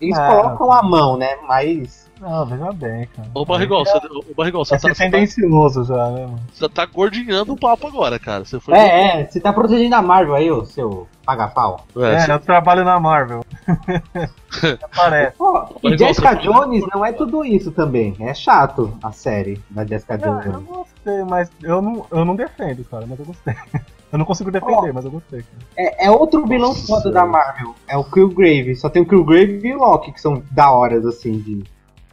Eles 0.00 0.18
É. 0.18 0.28
colocam 0.28 0.70
a 0.70 0.82
mão, 0.82 1.16
né? 1.16 1.36
Mas. 1.48 2.05
Não, 2.20 2.46
veja 2.46 2.72
bem, 2.72 3.06
cara. 3.14 3.28
Ô 3.34 3.44
Barrigol, 3.44 3.84
você, 3.84 3.98
ô, 3.98 4.34
Barrigol, 4.34 4.64
você, 4.64 4.74
É 4.74 4.78
tá, 4.78 4.88
você, 4.88 4.94
tá, 4.94 5.10
tendencioso 5.10 5.84
já, 5.84 6.10
né, 6.10 6.26
mano? 6.26 6.40
você 6.52 6.68
tá 6.68 6.86
gordinhando 6.86 7.52
o 7.52 7.56
papo 7.58 7.86
agora, 7.86 8.18
cara. 8.18 8.44
Você 8.44 8.58
foi. 8.58 8.74
É, 8.74 9.20
é, 9.20 9.26
você 9.26 9.38
tá 9.38 9.52
protegendo 9.52 9.94
a 9.96 10.00
Marvel 10.02 10.34
aí, 10.34 10.50
ô 10.50 10.64
seu 10.64 11.06
paga-pau. 11.26 11.84
É, 11.96 12.14
É, 12.14 12.20
você- 12.20 12.32
eu 12.32 12.38
trabalho 12.40 12.84
na 12.84 12.98
Marvel. 12.98 13.44
Parece. 14.94 15.36
Pô, 15.36 15.66
e 15.82 15.98
Jessica 15.98 16.30
você- 16.36 16.42
Jones 16.42 16.84
não 16.94 17.04
é 17.04 17.12
tudo 17.12 17.44
isso 17.44 17.70
também. 17.72 18.16
É 18.20 18.32
chato 18.32 18.96
a 19.02 19.12
série 19.12 19.60
da 19.70 19.84
Jessica 19.84 20.14
Ah, 20.14 20.26
eu 20.26 20.52
Jones. 20.52 20.66
gostei, 20.66 21.24
mas 21.24 21.50
eu 21.62 21.82
não, 21.82 22.06
eu 22.10 22.24
não 22.24 22.34
defendo, 22.36 22.84
cara, 22.84 23.04
mas 23.06 23.18
eu 23.18 23.26
gostei. 23.26 23.54
Eu 24.12 24.18
não 24.20 24.24
consigo 24.24 24.52
defender, 24.52 24.92
mas 24.94 25.04
eu 25.04 25.10
gostei. 25.10 25.42
Cara. 25.42 25.58
É, 25.76 26.06
é 26.06 26.10
outro 26.10 26.46
vilão 26.46 26.72
foda 26.72 27.10
da 27.10 27.26
Marvel. 27.26 27.74
É 27.88 27.96
o 27.98 28.04
Killgrave. 28.04 28.76
Só 28.76 28.88
tem 28.88 29.02
o 29.02 29.06
Killgrave 29.06 29.60
e 29.66 29.74
o 29.74 29.78
Loki, 29.78 30.12
que 30.12 30.20
são 30.20 30.40
da 30.52 30.70
horas, 30.70 31.04
assim, 31.04 31.38
de 31.40 31.64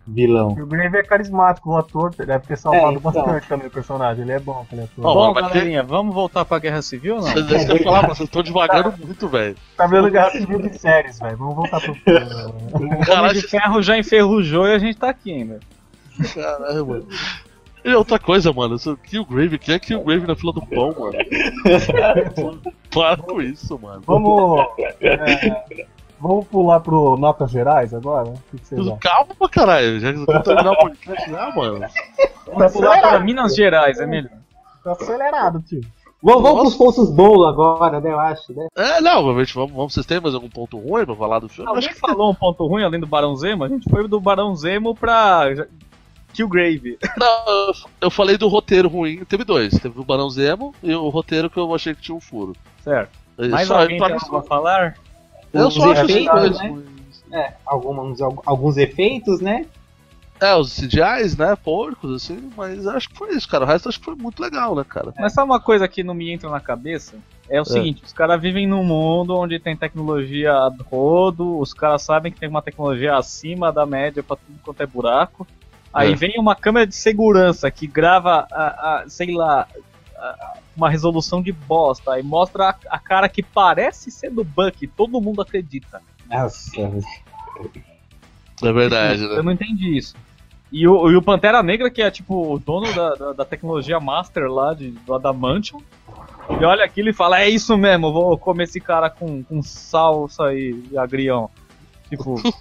vilão. 0.05 0.55
E 0.57 0.61
o 0.61 0.65
Grave 0.67 0.97
é 0.97 1.03
carismático, 1.03 1.69
o 1.71 1.77
ator 1.77 2.13
deve 2.15 2.45
ter 2.45 2.57
salvado 2.57 2.87
É, 2.95 2.97
então. 2.97 3.11
bastante 3.11 3.47
também 3.47 3.67
o 3.67 3.71
personagem. 3.71 4.23
Ele 4.23 4.33
é 4.33 4.39
bom, 4.39 4.61
aquele 4.61 4.81
ator. 4.83 5.05
Ó, 5.05 5.13
Bom, 5.13 5.33
mas- 5.33 5.47
galerinha, 5.47 5.81
vamos 5.83 6.13
voltar 6.13 6.43
pra 6.45 6.59
Guerra 6.59 6.81
Civil 6.81 7.15
ou 7.15 7.21
não? 7.21 7.31
Vocês 7.31 7.69
eu 7.69 7.83
falar, 7.83 8.01
mas 8.03 8.17
vocês 8.17 8.27
estão 8.29 8.43
devagando 8.43 8.93
muito, 8.97 9.27
velho. 9.27 9.55
Tá 9.77 9.87
vendo 9.87 10.09
Guerra 10.11 10.31
Civil 10.31 10.61
de 10.61 10.77
séries, 10.77 11.19
velho. 11.19 11.37
Vamos 11.37 11.55
voltar 11.55 11.79
pro 11.81 11.93
filme. 11.95 12.19
né? 12.19 12.45
O 12.73 12.77
Homem 12.77 12.99
Caralho, 13.01 13.33
de 13.41 13.47
Ferro 13.47 13.81
já 13.81 13.97
enferrujou 13.97 14.67
e 14.67 14.73
a 14.73 14.79
gente 14.79 14.97
tá 14.97 15.09
aqui 15.09 15.33
ainda. 15.33 15.59
caralho, 16.33 16.85
mano. 16.85 17.07
E 17.85 17.93
outra 17.93 18.17
coisa, 18.17 18.53
mano, 18.53 18.75
isso 18.75 18.95
Killgrave, 19.03 19.59
quem 19.59 19.75
é 19.75 19.79
Killgrave 19.79 20.25
na 20.25 20.35
fila 20.37 20.53
do 20.53 20.65
pão, 20.65 20.95
mano? 20.97 21.17
Para 22.93 23.17
com 23.17 23.41
isso, 23.41 23.77
mano. 23.77 24.01
Vamos. 24.05 24.65
é, 25.01 25.85
vamos 26.23 26.47
pular 26.47 26.79
pro 26.79 27.17
Notas 27.17 27.51
Gerais 27.51 27.93
agora? 27.93 28.29
O 28.29 28.33
que, 28.51 28.57
que 28.57 28.65
vocês 28.67 28.81
acham? 28.81 28.97
Calma, 28.99 29.49
caralho, 29.51 29.99
já 29.99 30.11
vai 30.25 30.41
terminar 30.41 30.71
o 30.71 30.77
podcast 30.77 31.29
já, 31.29 31.51
mano. 31.55 31.79
Tá 31.81 31.89
Vamos 32.47 32.73
pular 32.73 33.01
para 33.01 33.19
Minas 33.19 33.55
Gerais, 33.55 33.99
é 33.99 34.05
melhor. 34.05 34.31
tá 34.83 34.91
acelerado, 34.93 35.61
tio. 35.61 35.81
Vamos, 36.25 36.41
vamos 36.41 36.61
pros 36.61 36.75
poços 36.75 37.11
bolo 37.11 37.45
agora, 37.45 37.99
né? 37.99 38.09
Eu 38.09 38.19
acho, 38.19 38.53
né? 38.53 38.65
É, 38.77 39.01
não, 39.01 39.23
realmente, 39.23 39.53
vamos, 39.53 39.73
vamos, 39.73 39.93
vocês 39.93 40.05
têm 40.05 40.21
mais 40.21 40.33
algum 40.33 40.49
ponto 40.49 40.77
ruim 40.77 41.05
pra 41.05 41.15
falar 41.15 41.39
do 41.39 41.49
filme? 41.49 41.67
Alguém 41.69 41.85
Acho 41.89 41.95
que 41.95 41.99
falou 41.99 42.31
um 42.31 42.35
ponto 42.35 42.65
ruim 42.65 42.81
além 42.83 42.97
do 42.99 43.05
Barão 43.07 43.35
Zemo? 43.35 43.65
A 43.65 43.67
gente 43.67 43.89
foi 43.89 44.07
do 44.07 44.21
Barão 44.21 44.55
Zemo 44.55 44.95
pra 44.95 45.47
Killgrave. 46.33 46.97
não, 47.17 47.73
eu- 48.01 48.09
falei 48.09 48.37
do 48.37 48.47
roteiro 48.47 48.87
ruim, 48.87 49.23
teve 49.25 49.43
dois. 49.43 49.73
Teve 49.77 49.99
o 49.99 50.03
Barão 50.05 50.29
Zemo 50.29 50.73
e 50.81 50.93
o 50.95 51.09
roteiro 51.09 51.49
que 51.49 51.57
eu 51.57 51.73
achei 51.75 51.93
que 51.93 52.01
tinha 52.01 52.15
um 52.15 52.21
furo. 52.21 52.53
Certo. 52.83 53.11
E 53.37 53.47
Mais 53.49 53.67
só- 53.67 53.81
alguém 53.81 53.99
tem 53.99 54.13
algo 54.13 54.37
a 54.37 54.43
falar? 54.43 54.95
Eu 55.53 55.71
só 55.71 55.91
acho 55.91 56.05
efeitos, 56.05 56.39
dois 56.41 56.57
né? 56.59 56.67
ruins. 56.69 57.23
É, 57.31 57.53
alguns, 57.65 58.19
alguns 58.21 58.77
efeitos, 58.77 59.39
né? 59.41 59.65
É, 60.41 60.53
os 60.55 60.75
CGIs, 60.75 61.37
né, 61.37 61.55
porcos, 61.55 62.11
assim, 62.23 62.51
mas 62.57 62.85
acho 62.85 63.07
que 63.09 63.15
foi 63.17 63.33
isso, 63.33 63.47
cara. 63.47 63.63
O 63.63 63.67
resto 63.67 63.87
acho 63.87 63.97
que 63.99 64.03
foi 64.05 64.15
muito 64.15 64.41
legal, 64.41 64.75
né, 64.75 64.83
cara? 64.83 65.13
Mas 65.17 65.31
sabe 65.33 65.49
uma 65.49 65.59
coisa 65.59 65.87
que 65.87 66.03
não 66.03 66.13
me 66.13 66.31
entra 66.31 66.49
na 66.49 66.59
cabeça? 66.59 67.15
É 67.49 67.61
o 67.61 67.65
seguinte, 67.65 68.03
os 68.05 68.11
caras 68.11 68.41
vivem 68.41 68.67
num 68.67 68.83
mundo 68.83 69.37
onde 69.37 69.57
tem 69.59 69.75
tecnologia 69.75 70.51
a 70.51 70.69
rodo, 70.89 71.59
os 71.59 71.73
caras 71.73 72.01
sabem 72.01 72.31
que 72.31 72.39
tem 72.39 72.49
uma 72.49 72.61
tecnologia 72.61 73.15
acima 73.15 73.71
da 73.71 73.85
média 73.85 74.21
pra 74.23 74.35
tudo 74.35 74.59
quanto 74.63 74.81
é 74.81 74.85
buraco. 74.85 75.47
Aí 75.93 76.11
É. 76.11 76.15
vem 76.15 76.33
uma 76.37 76.55
câmera 76.55 76.85
de 76.87 76.95
segurança 76.95 77.69
que 77.71 77.85
grava, 77.87 78.47
a, 78.51 78.63
a- 79.01 79.03
sei 79.07 79.33
lá, 79.33 79.67
uma 80.75 80.89
resolução 80.89 81.41
de 81.41 81.51
bosta 81.51 82.19
e 82.19 82.23
mostra 82.23 82.69
a, 82.69 82.75
a 82.89 82.99
cara 82.99 83.29
que 83.29 83.43
parece 83.43 84.11
ser 84.11 84.31
do 84.31 84.43
Buck, 84.43 84.85
todo 84.87 85.21
mundo 85.21 85.41
acredita. 85.41 86.01
Nossa. 86.29 86.71
É 88.61 88.71
verdade, 88.71 89.23
Eu 89.23 89.37
né? 89.37 89.41
não 89.41 89.51
entendi 89.51 89.97
isso. 89.97 90.15
E 90.71 90.87
o, 90.87 91.11
e 91.11 91.15
o 91.15 91.21
Pantera 91.21 91.61
Negra, 91.61 91.89
que 91.91 92.01
é 92.01 92.09
tipo 92.09 92.53
o 92.53 92.57
dono 92.57 92.91
da, 92.93 93.13
da, 93.13 93.33
da 93.33 93.45
tecnologia 93.45 93.99
master 93.99 94.51
lá 94.51 94.73
de, 94.73 94.89
do 94.89 95.13
Adamantium, 95.13 95.79
ele 96.49 96.65
olha 96.65 96.83
aquilo 96.83 97.09
e 97.09 97.13
fala: 97.13 97.39
É 97.39 97.47
isso 97.47 97.77
mesmo, 97.77 98.07
eu 98.07 98.13
vou 98.13 98.37
comer 98.37 98.63
esse 98.63 98.79
cara 98.79 99.07
com, 99.09 99.43
com 99.43 99.61
salsa 99.61 100.51
e, 100.53 100.83
e 100.91 100.97
agrião. 100.97 101.49
Tipo. 102.09 102.35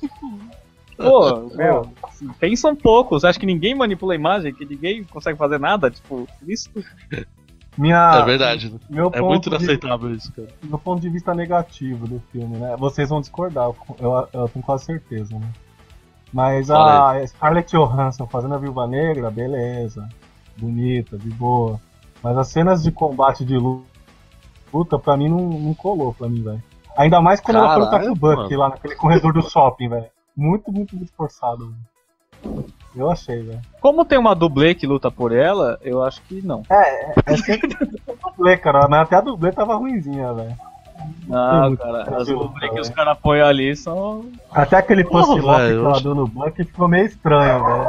Pô, 0.95 1.49
meu, 1.57 1.91
assim, 2.03 2.29
pensa 2.39 2.69
um 2.69 2.77
pouco. 2.77 3.19
Você 3.19 3.27
acha 3.27 3.41
que 3.41 3.47
ninguém 3.47 3.75
manipula 3.75 4.13
a 4.13 4.17
imagem? 4.17 4.55
Que 4.55 4.65
ninguém 4.65 5.03
consegue 5.05 5.39
fazer 5.39 5.59
nada? 5.59 5.91
Tipo, 5.91 6.29
isso. 6.47 6.71
Minha, 7.79 8.17
É 8.17 8.25
verdade, 8.25 8.71
né? 8.71 8.79
Meu 8.91 9.11
É 9.15 9.21
muito 9.21 9.49
inaceitável 9.49 10.15
isso, 10.15 10.31
cara. 10.33 10.49
do 10.63 10.79
ponto 10.79 11.01
de 11.01 11.09
vista 11.09 11.35
negativo 11.35 12.07
do 12.07 12.21
filme, 12.31 12.59
né? 12.59 12.77
Vocês 12.79 13.09
vão 13.09 13.21
discordar, 13.21 13.71
eu, 13.99 14.29
eu 14.33 14.49
tenho 14.49 14.65
quase 14.65 14.85
certeza, 14.85 15.39
né? 15.39 15.49
Mas 16.33 16.71
a 16.71 17.27
Scarlett 17.27 17.71
Johansson 17.77 18.27
fazendo 18.27 18.55
a 18.55 18.59
Viúva 18.59 18.87
Negra, 18.87 19.31
beleza. 19.31 20.09
Bonita, 20.59 21.17
de 21.19 21.29
boa. 21.31 21.81
Mas 22.23 22.37
as 22.39 22.49
cenas 22.49 22.83
de 22.83 22.91
combate 22.93 23.45
de 23.45 23.57
lu- 23.57 23.85
luta, 24.73 24.99
pra 24.99 25.17
mim, 25.17 25.29
não, 25.29 25.39
não 25.41 25.75
colou 25.75 26.13
pra 26.15 26.29
mim, 26.29 26.43
velho. 26.43 26.63
Ainda 26.97 27.21
mais 27.21 27.41
quando 27.41 27.57
ela 27.57 27.73
foi 27.75 27.83
lutar 27.85 28.01
Caralho, 28.01 28.19
com 28.21 28.27
o 28.27 28.37
Buck 28.37 28.55
lá 28.57 28.69
naquele 28.71 28.95
corredor 28.97 29.33
do 29.33 29.43
shopping, 29.43 29.89
velho. 29.89 30.07
Muito, 30.37 30.71
muito, 30.73 30.95
muito 30.97 31.13
forçado. 31.15 31.67
velho. 31.71 31.92
Eu 32.95 33.11
achei, 33.11 33.43
velho. 33.43 33.61
Como 33.81 34.05
tem 34.05 34.19
uma 34.19 34.35
dublê 34.35 34.75
que 34.75 34.87
luta 34.87 35.11
por 35.11 35.33
ela, 35.33 35.79
eu 35.83 36.03
acho 36.03 36.21
que 36.23 36.45
não. 36.45 36.63
É 36.71 37.37
sempre 37.39 37.75
dublê, 38.37 38.57
cara. 38.57 38.87
Mas 38.89 39.03
até 39.03 39.17
a 39.17 39.21
dublê 39.21 39.51
tava 39.51 39.77
ruimzinha, 39.77 40.33
velho. 40.35 40.55
Ah, 41.31 41.69
cara, 41.79 42.03
as 42.03 42.05
tranquilo, 42.07 42.45
dublê 42.45 42.69
que 42.69 42.81
os 42.81 42.89
caras 42.91 43.19
põem 43.19 43.41
ali 43.41 43.75
são. 43.75 44.27
Até 44.51 44.77
aquele 44.77 45.05
punch 45.05 45.41
lock 45.41 45.61
que 45.67 45.73
ela 45.73 46.01
deu 46.01 46.15
no 46.15 46.27
Buck 46.29 46.57
ficou 46.65 46.87
meio 46.87 47.07
estranho, 47.07 47.65
velho. 47.65 47.89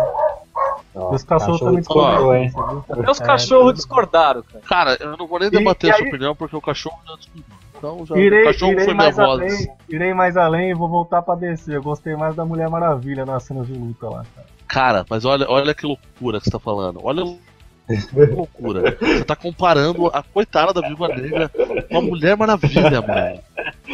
E 0.95 1.15
os 1.15 1.23
cachorros 1.23 1.59
também 1.59 1.79
discordou, 1.79 2.37
discordaram. 2.37 2.85
Até 2.89 3.11
os 3.11 3.19
cachorros 3.19 3.73
discordaram, 3.73 4.43
cara. 4.43 4.63
Cara, 4.67 4.97
eu 4.99 5.17
não 5.17 5.27
vou 5.27 5.39
nem 5.39 5.49
debater 5.49 5.89
e 5.89 5.91
a 5.91 5.95
sua 5.95 6.03
aí- 6.03 6.09
opinião 6.09 6.35
porque 6.35 6.55
o 6.55 6.61
cachorro 6.61 6.99
já 7.07 7.15
descobriu. 7.15 7.43
Então 7.77 8.05
já. 8.05 8.15
Irei, 8.17 8.41
o 8.43 8.45
cachorro 8.45 8.71
irei 8.71 8.85
foi 8.85 8.93
minha 8.93 9.03
mais 9.05 9.15
voz. 9.15 9.27
além, 9.41 9.67
irei 9.89 10.13
mais 10.13 10.37
além 10.37 10.69
e 10.69 10.73
vou 10.73 10.87
voltar 10.87 11.21
pra 11.21 11.35
descer. 11.35 11.75
Eu 11.75 11.83
gostei 11.83 12.15
mais 12.15 12.35
da 12.35 12.45
Mulher 12.45 12.69
Maravilha 12.69 13.25
nas 13.25 13.43
cenas 13.43 13.67
de 13.67 13.73
luta 13.73 14.07
lá, 14.07 14.23
cara. 14.35 14.47
Cara, 14.67 15.05
mas 15.09 15.25
olha, 15.25 15.45
olha 15.49 15.73
que 15.73 15.85
loucura 15.85 16.39
que 16.39 16.45
você 16.45 16.51
tá 16.51 16.59
falando. 16.59 16.99
Olha 17.03 17.23
que 17.87 18.25
loucura. 18.33 18.95
Você 18.99 19.23
tá 19.25 19.35
comparando 19.35 20.07
a 20.07 20.23
coitada 20.23 20.71
da 20.73 20.81
Viúva 20.87 21.09
Negra 21.09 21.49
com 21.89 21.97
a 21.97 22.01
Mulher 22.01 22.37
Maravilha, 22.37 23.01
mano. 23.01 23.39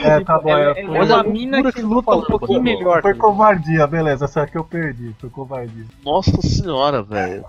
É, 0.03 0.23
tá 0.23 0.39
bom. 0.39 0.49
É, 0.57 0.71
é, 0.71 0.81
é 0.81 0.85
foi, 0.85 0.99
uma 1.05 1.19
a 1.19 1.23
mina 1.23 1.63
que 1.63 1.71
que 1.73 1.81
luta 1.81 2.11
tá 2.11 2.17
um 2.17 2.21
pouquinho 2.23 2.61
melhor. 2.61 3.01
foi 3.01 3.13
covardia, 3.13 3.85
beleza. 3.87 4.25
Essa 4.25 4.41
aqui 4.43 4.57
eu 4.57 4.63
perdi. 4.63 5.13
Foi 5.19 5.29
covardia. 5.29 5.85
Nossa 6.05 6.41
senhora, 6.41 7.01
velho. 7.03 7.43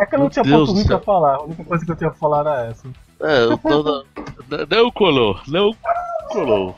É 0.00 0.06
que 0.06 0.14
eu 0.14 0.18
não 0.20 0.28
tinha 0.30 0.44
Deus 0.44 0.68
ponto 0.68 0.72
ruim 0.76 0.86
pra 0.86 0.98
falar. 1.00 1.34
A 1.36 1.42
única 1.42 1.64
coisa 1.64 1.84
que 1.84 1.90
eu 1.90 1.96
tinha 1.96 2.10
pra 2.10 2.18
falar 2.18 2.40
era 2.40 2.66
essa. 2.70 2.88
É, 3.20 3.44
eu 3.44 3.58
tô. 3.58 3.82
na- 3.82 4.02
Não 4.70 4.90
colou, 4.92 5.38
não 5.48 5.74
colou. 6.30 6.76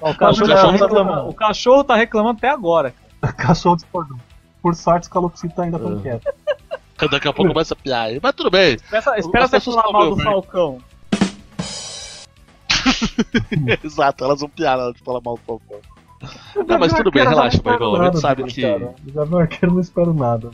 Ó, 0.00 0.08
o 0.08 0.10
O 0.10 0.16
cachorro, 0.16 0.48
tá 0.48 0.56
tá 0.56 0.70
reclamando, 0.72 1.28
o 1.28 1.34
cachorro 1.34 1.84
tá 1.84 1.96
reclamando 1.96 2.38
até 2.38 2.48
agora. 2.50 2.94
O 3.22 3.32
cachorro 3.36 3.76
discordou. 3.76 4.16
Por 4.60 4.74
sorte, 4.74 5.04
os 5.04 5.08
calopsitos 5.08 5.56
ainda 5.60 5.76
estão 5.76 5.96
É. 5.98 6.02
quietos. 6.02 6.32
Daqui 7.10 7.28
a 7.28 7.32
pouco 7.32 7.52
começa 7.52 7.72
a 7.74 7.76
piar 7.76 8.06
aí. 8.06 8.18
Mas 8.20 8.34
tudo 8.34 8.50
bem. 8.50 8.74
Espera, 8.74 9.18
espera 9.18 9.46
você 9.48 9.60
falar 9.60 9.82
tão 9.84 9.92
mal 9.92 10.10
do 10.10 10.16
bem. 10.16 10.24
Falcão. 10.24 10.78
Exato, 13.84 14.24
elas 14.24 14.40
vão 14.40 14.48
piar 14.48 14.76
na 14.76 14.84
hora 14.84 14.92
de 14.92 15.00
falar 15.00 15.20
mal 15.24 15.34
do 15.36 15.40
Falcão. 15.42 15.78
Não, 16.68 16.78
mas 16.78 16.92
tudo 16.92 17.10
bem, 17.10 17.26
relaxa, 17.26 17.58
Michael. 17.58 17.96
A 18.00 18.04
gente 18.04 18.20
sabe 18.20 18.44
que. 18.44 18.62
cara. 18.62 18.94
O 19.06 19.12
Gavião 19.12 19.38
Arqueiro 19.40 19.74
não 19.74 19.80
espero 19.80 20.14
nada. 20.14 20.50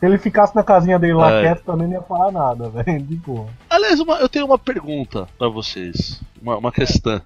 Se 0.00 0.06
ele 0.06 0.16
ficasse 0.16 0.54
na 0.56 0.62
casinha 0.62 0.98
dele 0.98 1.14
lá 1.14 1.30
É. 1.32 1.42
quieto, 1.42 1.64
também 1.64 1.86
não 1.88 1.94
ia 1.94 2.02
falar 2.02 2.30
nada, 2.32 2.68
velho. 2.70 3.02
De 3.02 3.16
boa. 3.16 3.46
Aliás, 3.68 4.00
uma- 4.00 4.16
eu 4.18 4.28
tenho 4.28 4.46
uma 4.46 4.58
pergunta 4.58 5.28
pra 5.38 5.48
vocês. 5.48 6.20
Uma, 6.40 6.56
uma 6.56 6.72
questão. 6.72 7.20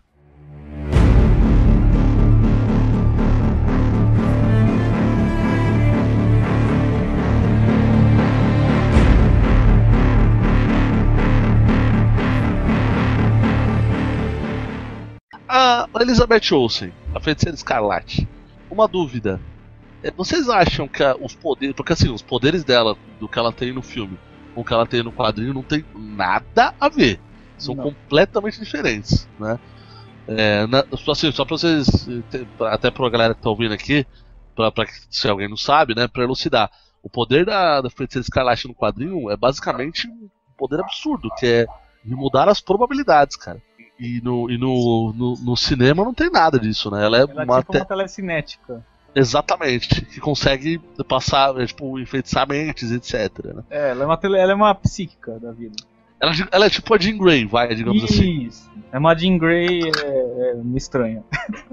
A 15.55 15.87
Elizabeth 16.01 16.51
Olsen, 16.53 16.93
a 17.15 17.21
feiticeira 17.21 17.55
escarlate. 17.55 18.27
Uma 18.71 18.89
dúvida. 18.89 19.39
É, 20.03 20.11
Vocês 20.11 20.49
acham 20.49 20.89
que 20.89 21.03
a- 21.05 21.15
os 21.21 21.35
poderes. 21.35 21.75
Porque 21.77 21.93
assim, 21.93 22.09
os 22.11 22.23
poderes 22.23 22.65
dela, 22.65 22.97
do 23.21 23.29
que 23.29 23.39
ela 23.39 23.53
tem 23.53 23.71
no 23.71 23.83
filme, 23.83 24.19
com 24.55 24.63
o 24.63 24.65
que 24.65 24.73
ela 24.73 24.87
tem 24.87 25.03
no 25.03 25.13
quadrinho, 25.13 25.53
não 25.53 25.63
tem 25.63 25.85
nada 25.95 26.75
a 26.81 26.89
ver. 26.89 27.21
São 27.59 27.75
Não. 27.75 27.85
completamente 27.85 28.59
diferentes, 28.59 29.29
né? 29.39 29.59
É, 30.27 30.67
na- 30.69 30.85
só, 30.97 31.13
assim, 31.13 31.31
só 31.31 31.45
pra 31.45 31.59
vocês, 31.59 32.09
até 32.71 32.91
pra 32.91 33.11
galera 33.11 33.35
que 33.35 33.43
tá 33.43 33.51
ouvindo 33.51 33.75
aqui, 33.75 34.07
pra, 34.57 34.73
pra 34.73 34.87
se 35.11 35.29
alguém 35.29 35.49
não 35.49 35.57
sabe, 35.57 35.95
né, 35.95 36.09
pra 36.09 36.23
elucidar. 36.25 36.71
O 37.03 37.11
poder 37.11 37.45
da, 37.45 37.81
da 37.83 37.91
Feiticeira 37.91 38.25
Escarlate 38.25 38.67
no 38.69 38.75
quadrinho 38.75 39.29
é 39.31 39.37
basicamente 39.37 40.09
um 40.09 40.29
poder 40.57 40.81
absurdo, 40.81 41.29
que 41.37 41.47
é 41.47 41.67
de 42.05 42.15
mudar 42.15 42.49
as 42.49 42.61
probabilidades, 42.61 43.37
cara. 43.37 43.61
E 44.05 44.21
no, 44.21 44.51
e 44.51 44.59
no, 44.59 45.13
no, 45.17 45.35
no 45.37 45.57
cinema 45.57 46.03
não 46.05 46.13
tem 46.13 46.29
nada 46.29 46.59
disso, 46.59 46.91
né? 46.91 47.05
Ela 47.05 47.19
é 47.19 47.21
Ela 47.21 47.43
é 47.43 47.45
uma, 47.45 47.61
tipo 47.61 47.73
te- 47.73 47.79
uma 47.79 47.85
telecinética. 47.85 48.85
Exatamente, 49.15 50.05
que 50.07 50.19
consegue 50.19 50.81
passar, 51.07 51.57
é, 51.61 51.67
tipo, 51.67 52.01
enfeitiçar 52.01 52.49
mentes, 52.49 52.91
etc. 52.91 53.45
né? 53.55 53.63
É, 53.71 53.91
ela 53.91 54.03
é 54.03 54.07
uma, 54.07 54.17
tele, 54.17 54.39
ela 54.39 54.53
é 54.53 54.55
uma 54.55 54.75
psíquica 54.75 55.39
da 55.39 55.53
vida. 55.53 55.77
Ela, 56.19 56.33
ela 56.51 56.67
é 56.67 56.71
tipo 56.71 56.95
a 56.95 56.99
Jean 56.99 57.17
Grey, 57.19 57.45
vai, 57.45 57.75
digamos 57.75 58.03
assim. 58.05 58.47
Isso. 58.47 58.71
É 58.91 58.99
uma 58.99 59.15
Jean 59.15 59.39
Grey 59.39 59.83
é, 59.85 60.07
é, 60.07 60.57
estranha. 60.77 61.23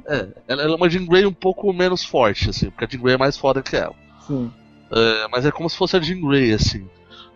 É, 0.06 0.28
ela, 0.48 0.62
ela 0.64 0.74
é 0.74 0.76
uma 0.76 0.90
Jean 0.90 1.06
Grey 1.06 1.26
um 1.26 1.34
pouco 1.34 1.72
menos 1.74 2.04
forte, 2.04 2.50
assim, 2.50 2.70
porque 2.70 2.86
a 2.86 2.88
Jean 2.88 3.02
Grey 3.02 3.16
é 3.16 3.18
mais 3.18 3.38
foda 3.38 3.62
que 3.62 3.76
ela. 3.76 3.96
Sim. 4.28 4.52
É, 4.92 5.28
mas 5.32 5.46
é 5.46 5.52
como 5.52 5.70
se 5.70 5.78
fosse 5.78 5.96
a 5.98 6.00
Jean 6.00 6.20
Grey, 6.22 6.52
assim. 6.54 6.88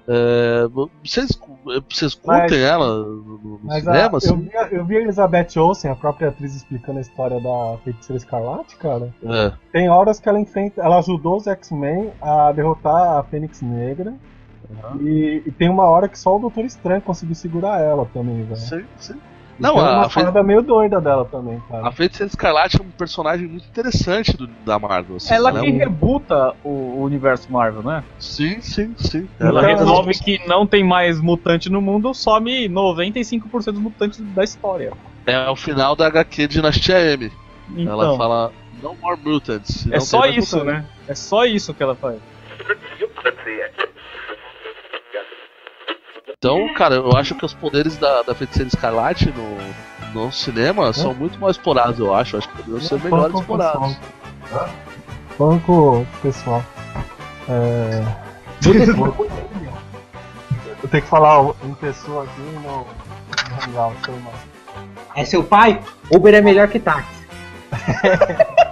É, 0.07 0.67
vocês, 1.03 1.29
vocês 1.89 2.13
curtem 2.13 2.41
Mas- 2.49 2.51
ela 2.59 2.97
no, 3.05 3.37
no 3.37 3.59
Mas 3.63 3.87
a- 3.87 3.91
cinema, 3.93 4.17
assim? 4.17 4.29
eu, 4.29 4.37
vi, 4.37 4.57
a- 4.57 4.67
eu 4.69 4.85
vi 4.85 4.97
a 4.97 5.01
Elizabeth 5.01 5.47
Olsen, 5.57 5.91
a 5.91 5.95
própria 5.95 6.27
atriz, 6.29 6.53
explicando 6.55 6.97
a 6.97 7.01
história 7.01 7.39
da 7.39 7.77
Feiticeira 7.83 8.17
Escarlate, 8.17 8.75
cara. 8.75 9.13
É. 9.23 9.53
Tem 9.71 9.89
horas 9.89 10.19
que 10.19 10.27
ela 10.27 10.39
enfrenta. 10.39 10.81
Ela 10.81 10.99
ajudou 10.99 11.37
os 11.37 11.47
X-Men 11.47 12.11
a 12.21 12.51
derrotar 12.51 13.17
a 13.19 13.23
Fênix 13.23 13.61
Negra. 13.61 14.13
E, 15.01 15.43
e 15.45 15.51
tem 15.51 15.69
uma 15.69 15.83
hora 15.83 16.07
que 16.09 16.17
só 16.17 16.35
o 16.35 16.39
Doutor 16.39 16.65
Estranho 16.65 17.01
conseguiu 17.01 17.35
segurar 17.35 17.79
ela 17.79 18.05
também, 18.13 18.43
velho. 18.43 18.55
Sim, 18.55 18.83
sim. 18.97 19.19
Não, 19.59 19.75
Não, 19.75 19.85
é 19.85 19.89
a, 19.89 19.97
uma 19.99 20.09
Fe- 20.09 20.19
parada 20.21 20.41
meio 20.43 20.61
doida 20.63 20.99
dela 20.99 21.25
também, 21.25 21.61
cara. 21.69 21.87
a 21.87 21.91
Feiticeira 21.91 22.27
Escarlate 22.29 22.77
é 22.79 22.83
um 22.83 22.89
personagem 22.89 23.47
muito 23.47 23.67
interessante 23.67 24.35
do- 24.35 24.47
da 24.47 24.79
Marvel. 24.79 25.17
Assim, 25.17 25.33
Ela 25.33 25.51
né? 25.51 25.61
que 25.61 25.69
rebuta 25.71 26.53
o, 26.63 26.69
o 26.69 27.03
universo 27.03 27.51
Marvel, 27.51 27.83
né? 27.83 28.03
Sim, 28.19 28.59
sim, 28.61 28.93
sim. 28.97 29.27
Ela 29.39 29.59
Ela- 29.61 29.77
resolve 29.77 30.11
que 30.15 30.41
não 30.47 30.65
tem 30.65 30.83
mais 30.83 31.21
mutante 31.21 31.69
no 31.69 31.81
mundo, 31.81 32.13
some 32.13 32.67
95% 32.67 33.65
dos 33.71 33.79
mutantes 33.79 34.19
da 34.33 34.43
história. 34.43 34.91
É 35.25 35.49
o 35.49 35.55
final 35.55 35.95
da 35.95 36.07
HQ 36.07 36.47
de 36.47 36.55
Dinastia 36.55 36.99
M. 37.13 37.31
Então. 37.69 37.93
Ela 37.93 38.17
fala 38.17 38.51
No 38.81 38.95
More 39.01 39.19
Mutants. 39.23 39.87
É 39.91 39.99
só 39.99 40.25
isso, 40.25 40.57
mutante. 40.57 40.77
né? 40.77 40.85
É 41.07 41.15
só 41.15 41.45
isso 41.45 41.73
que 41.73 41.81
ela 41.83 41.95
faz. 41.95 42.17
Então, 46.43 46.73
cara, 46.73 46.95
eu 46.95 47.15
acho 47.15 47.35
que 47.35 47.45
os 47.45 47.53
poderes 47.53 47.95
da, 47.95 48.21
da 48.21 48.35
Feiticeira 48.35 48.67
Escarlate 48.67 49.31
no, 49.31 50.25
no 50.25 50.29
cinema 50.29 50.91
são 50.91 51.13
muito 51.13 51.39
mal 51.39 51.49
explorados, 51.49 51.99
eu 51.99 52.13
acho. 52.13 52.35
Acho 52.35 52.49
que 52.49 52.57
poderiam 52.57 52.81
ser 52.81 53.01
melhores 53.01 53.33
explorados. 53.33 53.95
pessoal. 54.41 54.69
Falando 55.37 55.61
com 55.61 56.01
o 56.01 56.07
pessoal. 56.21 56.61
É. 57.47 58.03
Eu 58.65 58.73
tenho 60.89 60.91
que 61.01 61.09
falar 61.09 61.53
em 61.63 61.73
pessoa 61.75 62.25
aqui 62.25 62.41
no, 62.41 62.61
no 62.61 62.85
Hangout, 63.79 64.11
mal. 64.11 64.33
É 65.15 65.23
seu 65.23 65.45
pai? 65.45 65.79
Uber 66.11 66.33
é 66.33 66.41
melhor 66.41 66.67
que 66.67 66.77
táxi. 66.77 67.23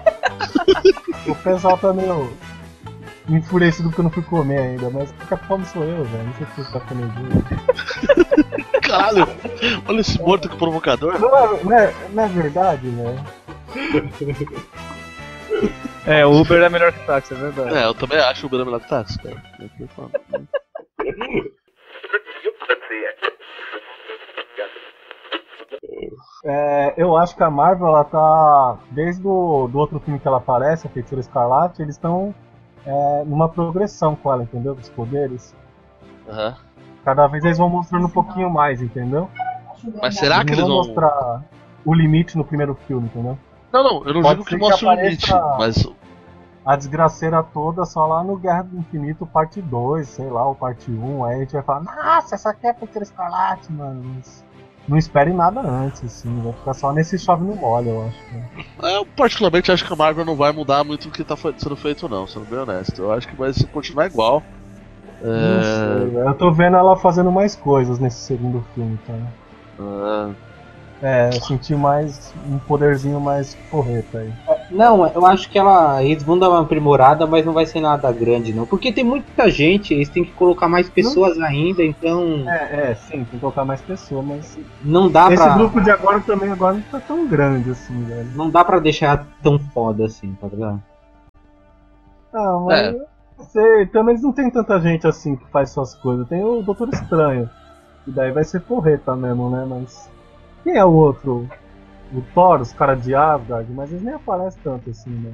O 1.28 1.36
pessoal 1.36 1.78
tá 1.78 1.94
meio 1.94 2.34
enfurecido 3.30 3.90
porque 3.90 4.02
eu 4.02 4.04
não 4.04 4.12
fui 4.12 4.24
comer 4.24 4.60
ainda, 4.60 4.90
mas 4.90 5.12
quem 5.12 5.28
com 5.28 5.38
fome 5.38 5.66
sou 5.66 5.84
eu, 5.84 6.04
velho. 6.06 6.24
Não 6.24 6.34
sei 6.34 6.48
se 6.48 6.64
você 6.64 6.80
tá 6.80 6.80
comendo. 6.86 7.14
Caralho, 8.82 9.28
olha 9.88 10.02
esse 10.02 10.22
morto 10.22 10.50
que 10.50 10.58
provocador. 10.58 11.20
Não 11.20 11.38
é, 11.38 11.64
não 11.64 11.78
é, 11.78 11.94
não 12.12 12.24
é 12.24 12.28
verdade, 12.28 12.90
velho? 12.90 13.20
É, 16.06 16.26
o 16.26 16.42
Uber 16.42 16.62
é 16.62 16.70
melhor 16.70 16.92
que 16.92 17.06
táxi, 17.06 17.34
é 17.34 17.38
verdade. 17.38 17.76
É, 17.76 17.86
eu 17.86 17.94
também 17.94 18.20
acho 18.20 18.46
o 18.46 18.48
Uber 18.48 18.66
melhor 18.66 18.82
que 18.82 18.90
táxi, 18.90 19.18
cara. 19.20 19.42
É 19.60 19.66
o 19.66 19.70
que 19.70 19.84
eu 19.84 19.88
falo. 19.90 20.12
É, 26.44 26.96
eu 26.98 27.16
acho 27.16 27.36
que 27.36 27.44
a 27.44 27.52
Marvel, 27.52 27.88
ela 27.88 28.04
tá. 28.04 28.80
Desde 28.90 29.26
o 29.26 29.68
do 29.72 29.78
outro 29.78 30.00
filme 30.00 30.20
que 30.20 30.28
ela 30.28 30.38
aparece, 30.38 30.88
a 30.88 30.90
Feiticeira 30.90 31.22
Escarlate, 31.22 31.82
eles 31.82 31.96
estão 31.96 32.34
é, 32.86 33.24
numa 33.26 33.50
progressão 33.50 34.16
com 34.16 34.32
ela, 34.32 34.44
entendeu? 34.44 34.76
Dos 34.76 34.90
poderes. 34.90 35.56
Aham. 36.30 36.56
Cada 37.04 37.28
vez 37.28 37.44
eles 37.44 37.58
vão 37.58 37.70
mostrando 37.70 38.06
um 38.06 38.10
pouquinho 38.10 38.50
mais, 38.50 38.82
entendeu? 38.82 39.30
Mas 40.02 40.16
será 40.16 40.46
que 40.46 40.52
não 40.52 40.54
eles 40.54 40.68
vão 40.68 40.78
mostrar 40.78 41.44
o 41.84 41.94
limite 41.94 42.38
no 42.38 42.46
primeiro 42.46 42.76
filme, 42.88 43.08
entendeu? 43.08 43.38
Não, 43.74 43.84
não, 43.84 44.06
eu 44.06 44.14
não 44.14 44.22
Pode 44.22 44.36
digo 44.36 44.46
que 44.46 44.56
que 44.56 44.62
mostre 44.62 44.86
o 44.86 44.94
limite, 44.94 45.32
mas. 45.58 45.88
A 46.64 46.76
desgraceira 46.76 47.42
toda 47.42 47.86
só 47.86 48.06
lá 48.06 48.24
no 48.24 48.38
Guerra 48.38 48.62
do 48.62 48.78
Infinito, 48.78 49.26
parte 49.26 49.60
2, 49.60 50.08
sei 50.08 50.30
lá, 50.30 50.46
ou 50.46 50.54
parte 50.54 50.92
1. 50.92 51.26
Aí 51.26 51.36
a 51.38 51.40
gente 51.40 51.54
vai 51.54 51.64
falar, 51.64 51.80
nossa, 51.80 52.36
essa 52.36 52.52
aqui 52.52 52.68
é 52.68 52.70
a 52.70 52.74
Feiticeira 52.76 53.04
Escarlate, 53.04 53.72
mano. 53.72 54.22
Não 54.88 54.98
espere 54.98 55.34
nada 55.34 55.62
antes, 55.62 56.04
assim. 56.04 56.42
Vai 56.42 56.54
ficar 56.54 56.74
só 56.74 56.94
nesse 56.94 57.18
chove 57.20 57.44
no 57.46 57.56
molho, 57.56 57.90
eu 57.90 58.02
acho. 58.08 58.26
né? 58.34 58.50
Eu 58.84 59.06
particularmente 59.06 59.72
acho 59.72 59.86
que 59.86 59.94
a 59.94 59.96
Marvel 59.96 60.26
não 60.26 60.36
vai 60.36 60.52
mudar 60.52 60.84
muito 60.84 61.08
o 61.10 61.12
que 61.12 61.24
tá 61.24 61.38
fe- 61.38 61.54
sendo 61.58 61.76
feito, 61.78 62.10
não, 62.10 62.28
sendo 62.28 62.46
bem 62.46 62.60
honesto. 62.60 63.00
Eu 63.02 63.12
acho 63.12 63.28
que 63.28 63.36
vai 63.36 63.54
se- 63.54 63.68
continuar 63.68 64.08
igual. 64.08 64.46
Não 65.34 65.62
É. 65.62 65.64
sei, 65.64 66.10
velho. 66.10 66.30
eu 66.30 66.38
tô 66.38 66.54
vendo 66.54 66.78
ela 66.78 66.96
fazendo 66.98 67.32
mais 67.32 67.56
coisas 67.56 68.00
nesse 68.00 68.20
segundo 68.26 68.64
filme, 68.74 69.00
cara. 69.00 69.34
Ah, 69.78 70.38
É, 71.02 71.30
eu 71.36 71.40
senti 71.42 71.76
mais 71.76 72.34
um 72.36 72.60
poderzinho 72.60 73.20
mais 73.22 73.56
porreta 73.70 74.18
aí. 74.20 74.36
Não, 74.72 75.06
eu 75.08 75.26
acho 75.26 75.50
que 75.50 75.60
ela. 75.60 76.02
Eles 76.02 76.24
vão 76.24 76.40
dar 76.40 76.50
uma 76.50 76.62
aprimorada, 76.62 77.28
mas 77.28 77.46
não 77.46 77.54
vai 77.54 77.66
ser 77.66 77.82
nada 77.82 78.12
grande, 78.12 78.54
não. 78.54 78.66
Porque 78.66 78.92
tem 78.92 79.04
muita 79.04 79.50
gente, 79.50 79.94
eles 79.94 80.10
têm 80.10 80.24
que 80.24 80.32
colocar 80.32 80.68
mais 80.68 80.90
pessoas 80.90 81.38
ainda, 81.40 81.84
então. 81.84 82.50
É, 82.50 82.92
é, 82.92 82.96
sim, 82.96 83.18
tem 83.18 83.26
que 83.26 83.40
colocar 83.40 83.66
mais 83.66 83.82
pessoas, 83.82 84.26
mas. 84.26 84.60
Não 84.84 85.10
dá 85.10 85.32
Esse 85.32 85.44
pra. 85.44 85.56
grupo 85.56 85.82
de 85.82 85.92
agora 85.92 86.22
também 86.22 86.50
agora 86.50 86.76
não 86.76 86.82
tá 86.84 87.00
tão 87.00 87.28
grande 87.28 87.70
assim, 87.70 88.04
velho. 88.06 88.30
Não 88.34 88.50
dá 88.50 88.64
pra 88.64 88.80
deixar 88.80 89.28
tão 89.44 89.60
foda 89.60 90.06
assim, 90.06 90.36
tá 90.40 90.48
ligado? 90.48 90.82
Ah, 92.34 92.60
mas. 92.66 92.80
É. 92.80 93.12
Não 93.38 93.46
sei, 93.46 93.86
também 93.88 94.14
eles 94.14 94.24
não 94.24 94.32
tem 94.32 94.50
tanta 94.50 94.80
gente 94.80 95.08
assim 95.08 95.36
que 95.36 95.46
faz 95.52 95.72
suas 95.72 95.96
coisas. 95.96 96.28
Tem 96.28 96.44
o 96.44 96.62
Doutor 96.62 96.90
Estranho. 96.94 97.50
E 98.08 98.12
daí 98.12 98.32
vai 98.32 98.44
ser 98.44 98.62
porreta 98.62 99.16
mesmo, 99.16 99.50
né? 99.50 99.66
Mas. 99.68 100.10
Quem 100.64 100.78
é 100.78 100.86
o 100.86 100.94
outro? 100.94 101.50
O 102.12 102.22
Thor, 102.22 102.62
os 102.62 102.74
caras 102.74 103.02
de 103.04 103.16
Asgard, 103.16 103.72
mas 103.74 103.92
eles 103.92 104.04
nem 104.04 104.14
aparecem 104.14 104.62
tanto 104.62 104.90
assim, 104.92 105.10
né? 105.18 105.34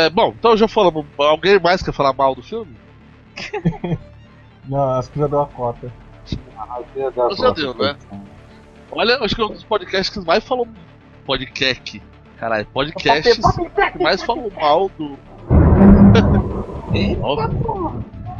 É, 0.00 0.08
bom, 0.08 0.34
então 0.38 0.56
já 0.56 0.66
falamos. 0.66 1.04
Alguém 1.18 1.60
mais 1.60 1.82
quer 1.82 1.92
falar 1.92 2.14
mal 2.14 2.34
do 2.34 2.42
filme? 2.42 2.74
Não, 4.66 4.90
acho 4.94 5.10
que 5.10 5.18
já 5.18 5.26
deu 5.26 5.40
a 5.40 5.46
cota. 5.46 5.92
Já 7.36 7.50
deu, 7.50 7.74
né? 7.74 7.96
Olha, 8.90 9.18
acho 9.18 9.34
que 9.34 9.42
é 9.42 9.44
um 9.44 9.50
dos 9.50 9.64
podcasts 9.64 10.08
que 10.16 10.24
mais 10.26 10.42
falou. 10.44 10.66
Podcast. 11.26 12.02
Caralho, 12.38 12.66
podcasts 12.66 13.38
que 13.92 14.02
mais 14.02 14.22
falou 14.22 14.50
mal 14.54 14.90
do. 14.96 15.18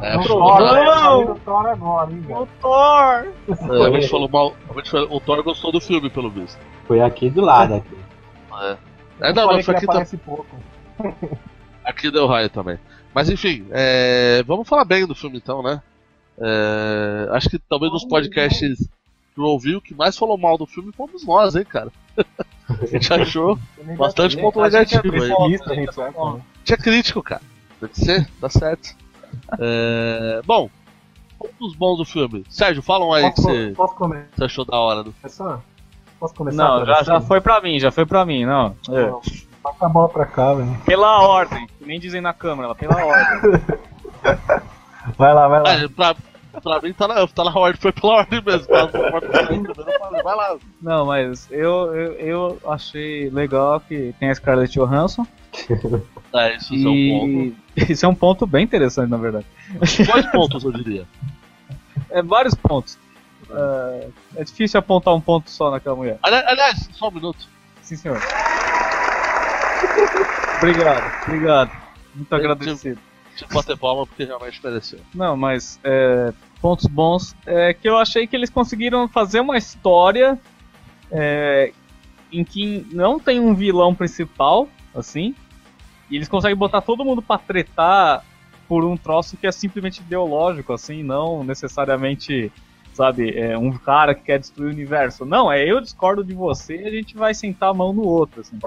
É, 0.02 0.16
Não, 0.16 0.22
falou 0.24 0.56
Thor, 0.56 0.72
né? 0.72 1.30
O 1.30 1.34
Thor 1.40 1.66
agora, 1.66 2.11
hein, 2.11 2.20
velho? 2.20 2.48
Thor! 2.61 3.28
É, 3.48 3.86
a 3.86 3.90
gente 3.90 4.08
falou 4.08 4.28
mal. 4.30 4.54
a 4.70 4.72
gente 4.74 4.90
falou- 4.90 5.14
o 5.14 5.20
Thor 5.20 5.42
gostou 5.42 5.70
do 5.70 5.80
filme, 5.80 6.08
pelo 6.08 6.30
visto. 6.30 6.58
Foi 6.86 7.02
aqui 7.02 7.28
do 7.28 7.42
lado. 7.42 7.74
Aqui. 7.74 7.98
É, 8.62 8.76
é 9.20 9.32
não, 9.34 9.46
mas 9.48 9.64
foi 9.66 9.74
que 9.74 9.78
aqui, 9.78 9.90
aparece 9.90 10.16
pouco. 10.16 10.56
Aqui 11.84 12.11
deu 12.11 12.26
raio 12.26 12.48
também. 12.51 12.78
Mas 13.14 13.28
enfim, 13.28 13.66
é, 13.70 14.42
vamos 14.46 14.68
falar 14.68 14.84
bem 14.84 15.07
do 15.07 15.14
filme 15.14 15.38
então, 15.38 15.62
né? 15.62 15.82
É, 16.38 17.28
acho 17.32 17.51
que 17.51 17.59
talvez 17.59 17.92
dos 17.92 18.05
podcasts 18.05 18.78
que 19.34 19.40
eu 19.40 19.44
ouvi, 19.44 19.76
o 19.76 19.80
que 19.80 19.94
mais 19.94 20.16
falou 20.16 20.38
mal 20.38 20.57
do 20.57 20.66
filme 20.66 20.92
fomos 20.92 21.24
nós, 21.24 21.55
hein, 21.57 21.64
cara? 21.64 21.90
A 22.80 22.86
gente 22.86 23.12
achou 23.12 23.59
bastante 23.98 24.36
ponto 24.36 24.61
A 24.61 24.70
gente 24.70 24.96
é 24.96 25.03
negativo 25.03 25.42
aí. 25.42 25.51
gente 25.57 26.01
é. 26.01 26.40
Tinha 26.64 26.78
crítico, 26.78 27.20
cara. 27.20 27.42
Tem 27.80 27.88
que 27.88 27.98
ser, 27.98 28.30
tá 28.40 28.48
certo. 28.48 28.94
É, 29.59 30.40
bom, 30.46 30.70
pontos 31.36 31.74
bons 31.74 31.96
do 31.96 32.05
filme. 32.05 32.44
Sérgio, 32.48 32.82
falam 32.82 33.12
aí 33.12 33.32
que 33.32 33.72
Posso, 33.74 33.94
comer? 33.96 34.28
você 34.36 34.44
achou 34.44 34.64
da 34.64 34.78
hora 34.78 35.03
do 35.03 35.12
Começar? 35.12 35.61
Posso 36.20 36.34
começar? 36.34 36.62
Não, 36.62 36.86
já, 36.86 37.03
já 37.03 37.20
foi 37.20 37.40
pra 37.40 37.61
mim, 37.61 37.80
já 37.80 37.90
foi 37.90 38.07
pra 38.07 38.24
mim, 38.24 38.44
não. 38.44 38.76
É. 38.88 39.07
Não, 39.11 39.20
Pra 39.20 39.49
Passa 39.62 39.86
a 39.86 39.88
bola 39.88 40.08
pra 40.08 40.24
cá, 40.26 40.54
velho. 40.54 40.76
Pela 40.86 41.20
ordem, 41.22 41.66
nem 41.80 42.00
dizem 42.00 42.20
na 42.20 42.32
câmera, 42.32 42.74
pela 42.74 43.04
ordem. 43.04 43.61
Vai 45.16 45.32
lá, 45.32 45.48
vai 45.48 45.62
lá. 45.62 45.70
É, 45.72 45.88
pra, 45.88 46.14
pra 46.62 46.80
mim 46.82 46.92
tá 46.92 47.08
na, 47.08 47.26
tá 47.26 47.42
na 47.42 47.54
ordem, 47.58 47.80
foi 47.80 47.90
pela 47.90 48.16
ordem 48.16 48.42
mesmo. 48.44 48.66
Tá, 48.66 48.84
vai 50.22 50.36
lá. 50.36 50.56
Não, 50.80 51.06
mas 51.06 51.48
eu, 51.50 51.94
eu, 51.94 52.12
eu 52.18 52.58
achei 52.70 53.30
legal 53.30 53.80
que 53.80 54.14
tem 54.20 54.28
a 54.30 54.34
Scarlett 54.34 54.72
Johansson. 54.78 55.26
É, 56.32 56.54
isso 56.58 56.72
é 56.72 56.76
um 56.88 57.52
E 57.76 57.92
isso 57.92 58.06
é 58.06 58.08
um 58.08 58.14
ponto 58.14 58.46
bem 58.46 58.62
interessante, 58.62 59.11
na 59.11 59.16
verdade. 59.16 59.44
ponto. 59.80 60.04
Dois 60.12 60.26
pontos, 60.30 60.62
eu 60.64 60.70
diria. 60.72 61.04
É 62.08 62.22
vários 62.22 62.54
pontos. 62.54 62.96
É, 63.50 64.08
é 64.36 64.44
difícil 64.44 64.78
apontar 64.78 65.12
um 65.12 65.20
ponto 65.20 65.50
só 65.50 65.72
naquela 65.72 65.96
mulher. 65.96 66.18
Ali- 66.22 66.36
Aliás, 66.46 66.88
só 66.92 67.08
um 67.08 67.11
minuto. 67.11 67.48
Sim, 67.82 67.96
senhor. 67.96 68.20
Obrigado, 70.59 71.24
obrigado. 71.26 71.70
Muito 72.14 72.34
agradecido. 72.34 73.01
Tipo, 73.36 73.55
bater 73.55 73.78
palma 73.78 74.07
porque 74.07 74.24
realmente 74.24 74.61
mereceu. 74.62 75.01
Não, 75.14 75.36
mas 75.36 75.80
é, 75.82 76.32
pontos 76.61 76.86
bons 76.86 77.34
é 77.47 77.72
que 77.72 77.88
eu 77.88 77.97
achei 77.97 78.26
que 78.26 78.36
eles 78.36 78.51
conseguiram 78.51 79.09
fazer 79.09 79.41
uma 79.41 79.57
história 79.57 80.38
é, 81.11 81.72
em 82.32 82.45
que 82.45 82.86
não 82.93 83.18
tem 83.18 83.41
um 83.41 83.55
vilão 83.55 83.95
principal, 83.95 84.68
assim, 84.95 85.34
e 86.11 86.16
eles 86.16 86.28
conseguem 86.28 86.57
botar 86.57 86.80
todo 86.80 87.05
mundo 87.05 87.22
pra 87.22 87.38
tretar 87.38 88.24
por 88.68 88.84
um 88.84 88.97
troço 88.97 89.36
que 89.36 89.47
é 89.47 89.53
simplesmente 89.53 90.01
ideológico, 90.01 90.72
assim, 90.72 91.03
não 91.03 91.43
necessariamente, 91.43 92.53
sabe, 92.93 93.36
é 93.36 93.57
um 93.57 93.72
cara 93.72 94.14
que 94.14 94.22
quer 94.22 94.38
destruir 94.38 94.68
o 94.68 94.72
universo. 94.72 95.24
Não, 95.24 95.51
é 95.51 95.64
eu 95.64 95.80
discordo 95.80 96.22
de 96.22 96.34
você 96.34 96.76
e 96.76 96.86
a 96.86 96.91
gente 96.91 97.16
vai 97.16 97.34
sentar 97.34 97.70
a 97.70 97.74
mão 97.74 97.93
no 97.93 98.03
outro, 98.03 98.43
assim. 98.43 98.59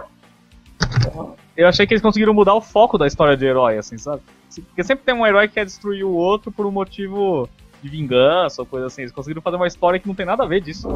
Eu 1.56 1.68
achei 1.68 1.86
que 1.86 1.94
eles 1.94 2.02
conseguiram 2.02 2.34
mudar 2.34 2.56
o 2.56 2.62
foco 2.62 2.98
da 2.98 3.06
história 3.06 3.38
de 3.38 3.46
herói, 3.46 3.78
assim, 3.78 3.98
sabe? 3.98 4.22
Porque 4.68 4.84
sempre 4.84 5.06
tem 5.06 5.14
um 5.14 5.26
herói 5.26 5.48
que 5.48 5.56
quer 5.56 5.66
destruir 5.66 6.04
o 6.04 6.12
outro 6.12 6.52
por 6.52 6.66
um 6.66 6.72
motivo 6.72 7.48
de 7.82 7.90
vingança 7.90 8.62
ou 8.62 8.66
coisa 8.66 8.88
assim. 8.88 9.02
Eles 9.02 9.14
conseguiram 9.14 9.42
fazer 9.42 9.58
uma 9.58 9.68
história 9.68 10.00
que 10.00 10.08
não 10.08 10.16
tem 10.16 10.26
nada 10.26 10.44
a 10.44 10.48
ver 10.48 10.62
disso. 10.62 10.88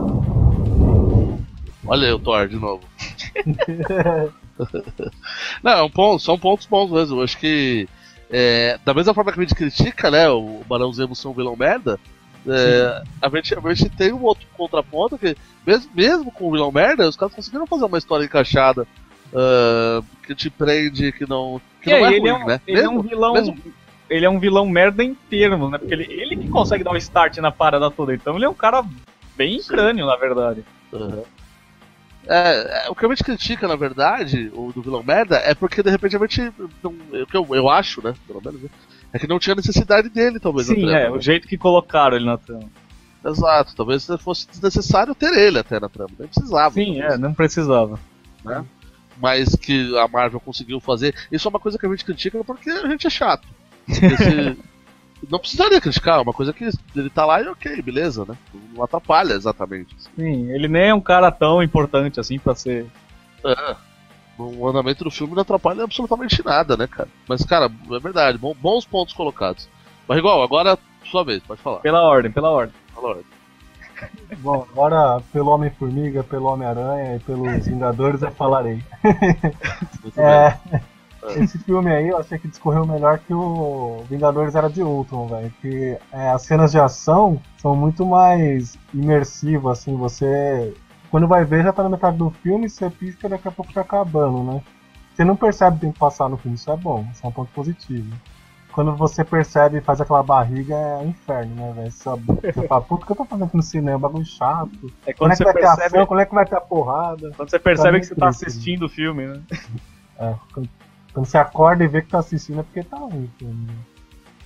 Olha 1.86 2.16
o 2.16 2.20
Thor 2.20 2.48
de 2.48 2.58
novo. 2.58 2.84
Não, 5.64 5.72
é 5.72 5.84
um 5.84 5.90
ponto, 5.90 6.22
são 6.22 6.38
pontos 6.38 6.66
bons 6.66 6.92
mesmo. 6.92 7.20
Eu 7.20 7.24
acho 7.24 7.38
que. 7.38 7.88
é, 8.30 8.80
da 8.84 8.94
mesma 8.94 9.14
forma 9.14 9.32
que 9.32 9.40
a 9.40 9.44
gente 9.44 9.56
critica, 9.56 10.12
né, 10.12 10.28
o 10.30 10.62
Barão 10.68 10.92
Zemo 10.92 11.16
ser 11.16 11.28
um 11.28 11.34
vilão 11.34 11.56
merda, 11.56 12.00
é, 12.48 13.04
a, 13.22 13.30
gente, 13.30 13.56
a 13.56 13.74
gente 13.74 13.90
tem 13.90 14.14
um 14.14 14.24
outro 14.24 14.48
contraponto 14.58 15.18
que, 15.18 15.36
mesmo, 15.66 15.92
mesmo 15.94 16.32
com 16.32 16.48
o 16.48 16.52
vilão 16.52 16.72
merda, 16.72 17.08
os 17.08 17.16
caras 17.16 17.36
conseguiram 17.36 17.68
fazer 17.68 17.86
uma 17.86 17.98
história 17.98 18.26
encaixada 18.26 18.88
ah, 19.34 20.02
que 20.26 20.36
te 20.36 20.50
prende, 20.50 21.12
que 21.12 21.28
não. 21.30 21.62
Que 21.82 21.90
E 21.92 22.00
não 22.00 22.06
é 22.06 22.10
ele, 22.14 22.20
ruim, 22.20 22.30
é 22.30 22.34
um, 22.34 22.48
né? 22.48 22.62
ele 22.68 22.80
é 22.82 22.90
um 22.90 22.94
Mesmo- 22.96 23.10
vilão. 23.10 23.34
mesmo- 23.34 23.58
Ele 24.10 24.26
é 24.26 24.30
um 24.30 24.40
vilão 24.40 24.66
merda 24.66 25.04
em 25.04 25.14
termos, 25.14 25.70
né? 25.70 25.78
Porque 25.78 25.94
ele, 25.94 26.06
ele 26.10 26.38
que 26.38 26.48
consegue 26.48 26.82
dar 26.84 26.92
o 26.92 26.98
start 26.98 27.38
na 27.40 27.52
parada 27.52 27.92
toda. 27.92 28.14
Então 28.14 28.36
ele 28.38 28.46
é 28.46 28.50
um 28.50 28.54
cara 28.54 28.82
bem 29.36 29.62
crânio, 29.62 30.06
na 30.06 30.16
verdade. 30.16 30.64
Aham. 30.94 31.24
É, 32.30 32.86
é, 32.86 32.90
o 32.90 32.96
que 32.96 33.06
a 33.06 33.10
gente 33.10 33.24
critica, 33.24 33.68
na 33.68 33.76
verdade, 33.76 34.52
o 34.54 34.72
do 34.74 34.82
vilão 34.82 35.02
merda, 35.04 35.38
é 35.38 35.54
porque 35.54 35.82
de 35.84 35.90
repente 35.90 36.16
a 36.16 36.20
gente. 36.20 36.52
Não, 36.84 36.92
o 37.22 37.26
que 37.26 37.36
eu, 37.38 37.48
eu 37.52 37.70
acho, 37.70 38.02
né? 38.04 38.14
Pelo 38.28 38.42
menos, 38.44 38.62
né, 38.62 38.70
é 39.14 39.20
que 39.20 39.28
não 39.28 39.40
tinha 39.40 39.56
necessidade 39.56 40.10
dele, 40.10 40.40
talvez. 40.40 40.68
na 40.68 40.76
Sim, 40.76 40.82
trama, 40.82 40.98
é, 40.98 41.04
né? 41.04 41.10
o 41.10 41.22
jeito 41.22 41.48
que 41.48 41.58
colocaram 41.58 42.16
ele 42.18 42.26
na 42.26 42.38
trama. 42.38 42.64
Exato, 43.26 43.76
talvez 43.76 44.08
fosse 44.20 44.48
desnecessário 44.50 45.14
ter 45.16 45.34
ele 45.38 45.60
até 45.60 45.80
na 45.80 45.90
trama, 45.90 46.12
nem 46.20 46.28
precisava. 46.28 46.74
Sim, 46.74 47.02
é, 47.02 47.18
não 47.18 47.34
precisava. 47.34 48.00
né? 48.44 48.64
Mas 49.20 49.56
que 49.56 49.98
a 49.98 50.08
Marvel 50.08 50.40
conseguiu 50.40 50.80
fazer. 50.80 51.16
Isso 51.32 51.48
é 51.48 51.50
uma 51.50 51.60
coisa 51.60 51.78
que 51.78 51.86
a 51.86 51.90
gente 51.90 52.06
critica 52.06 52.44
porque 52.44 52.70
a 52.70 52.88
gente 52.88 53.08
é 53.08 53.10
chato. 53.10 53.48
Esse- 53.88 54.58
não 55.30 55.40
precisaria 55.40 55.82
criticar, 55.82 56.20
é 56.20 56.22
uma 56.22 56.34
coisa 56.34 56.54
que 56.54 56.70
ele 56.96 57.10
tá 57.10 57.26
lá 57.26 57.42
e 57.42 57.48
ok, 57.48 57.82
beleza, 57.82 58.26
né? 58.28 58.38
Não 58.76 58.84
atrapalha 58.84 59.34
exatamente. 59.34 59.96
Sim, 60.16 60.52
ele 60.52 60.68
nem 60.68 60.90
é 60.90 60.94
um 60.94 61.02
cara 61.02 61.32
tão 61.32 61.62
importante 61.64 62.20
assim 62.20 62.38
pra 62.38 62.54
ser. 62.54 62.86
É. 63.44 63.76
O 64.38 64.68
andamento 64.68 65.04
do 65.04 65.10
filme 65.10 65.34
não 65.34 65.42
atrapalha 65.42 65.84
absolutamente 65.84 66.46
nada, 66.46 66.78
né, 66.78 66.86
cara? 66.86 67.10
Mas, 67.28 67.44
cara, 67.44 67.66
é 67.92 68.00
verdade, 68.00 68.38
bom- 68.38 68.56
bons 68.60 68.86
pontos 68.86 69.16
colocados. 69.16 69.68
Mas 70.08 70.20
igual, 70.20 70.44
agora 70.44 70.78
sua 71.10 71.24
vez, 71.24 71.42
pode 71.42 71.60
falar. 71.62 71.80
Pela 71.80 72.04
ordem, 72.04 72.32
pela 72.32 72.52
ordem. 72.52 72.76
Fala, 72.94 73.08
ordem. 73.10 73.26
Bom, 74.40 74.66
agora 74.72 75.22
pelo 75.32 75.52
Homem-Formiga, 75.52 76.24
pelo 76.24 76.48
Homem-Aranha 76.48 77.16
e 77.16 77.20
pelos 77.20 77.66
Vingadores 77.66 78.22
eu 78.22 78.32
falarei. 78.32 78.84
É, 80.16 80.58
esse 81.36 81.58
filme 81.60 81.92
aí 81.94 82.08
eu 82.08 82.18
achei 82.18 82.38
que 82.38 82.48
discorreu 82.48 82.86
melhor 82.86 83.20
que 83.20 83.34
o 83.34 84.04
Vingadores 84.10 84.56
Era 84.56 84.70
de 84.70 84.82
Ultron, 84.82 85.28
velho. 85.28 85.54
Que 85.62 85.98
é, 86.12 86.30
as 86.30 86.44
cenas 86.44 86.72
de 86.72 86.80
ação 86.80 87.42
são 87.58 87.76
muito 87.76 88.06
mais 88.06 88.78
imersivas, 88.94 89.80
assim, 89.80 89.96
você. 89.96 90.74
Quando 91.10 91.28
vai 91.28 91.46
ver 91.46 91.64
já 91.64 91.72
tá 91.72 91.84
na 91.84 91.90
metade 91.90 92.18
do 92.18 92.30
filme, 92.30 92.70
você 92.70 92.90
pisca 92.90 93.28
e 93.28 93.30
daqui 93.30 93.48
a 93.48 93.52
pouco 93.52 93.74
tá 93.74 93.82
acabando, 93.82 94.44
né? 94.44 94.62
Você 95.16 95.24
não 95.24 95.36
percebe 95.36 95.78
o 95.78 95.80
tempo 95.80 95.98
passar 95.98 96.30
no 96.30 96.38
filme, 96.38 96.56
isso 96.56 96.72
é 96.72 96.78
bom, 96.78 97.08
isso 97.12 97.26
é 97.26 97.30
um 97.30 97.32
ponto 97.32 97.52
positivo. 97.52 98.14
Quando 98.78 98.96
você 98.96 99.24
percebe 99.24 99.80
e 99.80 99.82
faz 99.82 100.00
aquela 100.00 100.22
barriga, 100.22 100.76
é 100.76 100.98
um 100.98 101.10
inferno, 101.10 101.56
né, 101.56 101.74
velho? 101.76 101.92
Você 101.92 102.10
você 102.54 102.68
fala, 102.68 102.80
puta, 102.80 103.02
o 103.02 103.06
que 103.08 103.12
eu 103.12 103.16
tô 103.16 103.26
fazendo 103.26 103.48
aqui 103.48 103.58
no 103.58 103.64
cinema? 103.64 103.98
Bagulho 103.98 104.24
chato. 104.24 104.70
É 105.04 105.14
Quando 105.14 105.18
quando 105.18 105.32
é 105.32 105.36
que 105.36 105.38
você 105.38 105.44
vai 105.46 105.54
ter 105.54 105.60
percebe, 105.62 105.86
ação? 105.88 106.06
Quando 106.06 106.20
é 106.20 106.26
que 106.28 106.36
vai 106.36 106.46
ter 106.46 106.56
a 106.58 106.62
porrada? 106.62 107.32
quando 107.36 107.50
você 107.50 107.58
percebe 107.58 107.98
Tá 107.98 108.00
que 108.02 108.06
você 108.06 108.14
tá 108.16 108.26
muito 108.28 108.38
triste, 108.38 108.48
assistindo 108.52 108.84
o 108.86 108.90
filme, 108.90 109.26
né? 109.26 109.42
É, 110.20 110.36
quando, 110.54 110.70
quando 111.12 111.26
você 111.26 111.38
acorda 111.40 111.84
e 111.84 111.88
vê 111.88 112.04
que 112.04 112.10
tá 112.10 112.20
assistindo 112.20 112.60
é 112.60 112.64
porque 112.64 112.84
tá 112.84 112.98
ruim 112.98 113.26
o 113.26 113.40
filme. 113.40 113.66
né? 113.66 113.74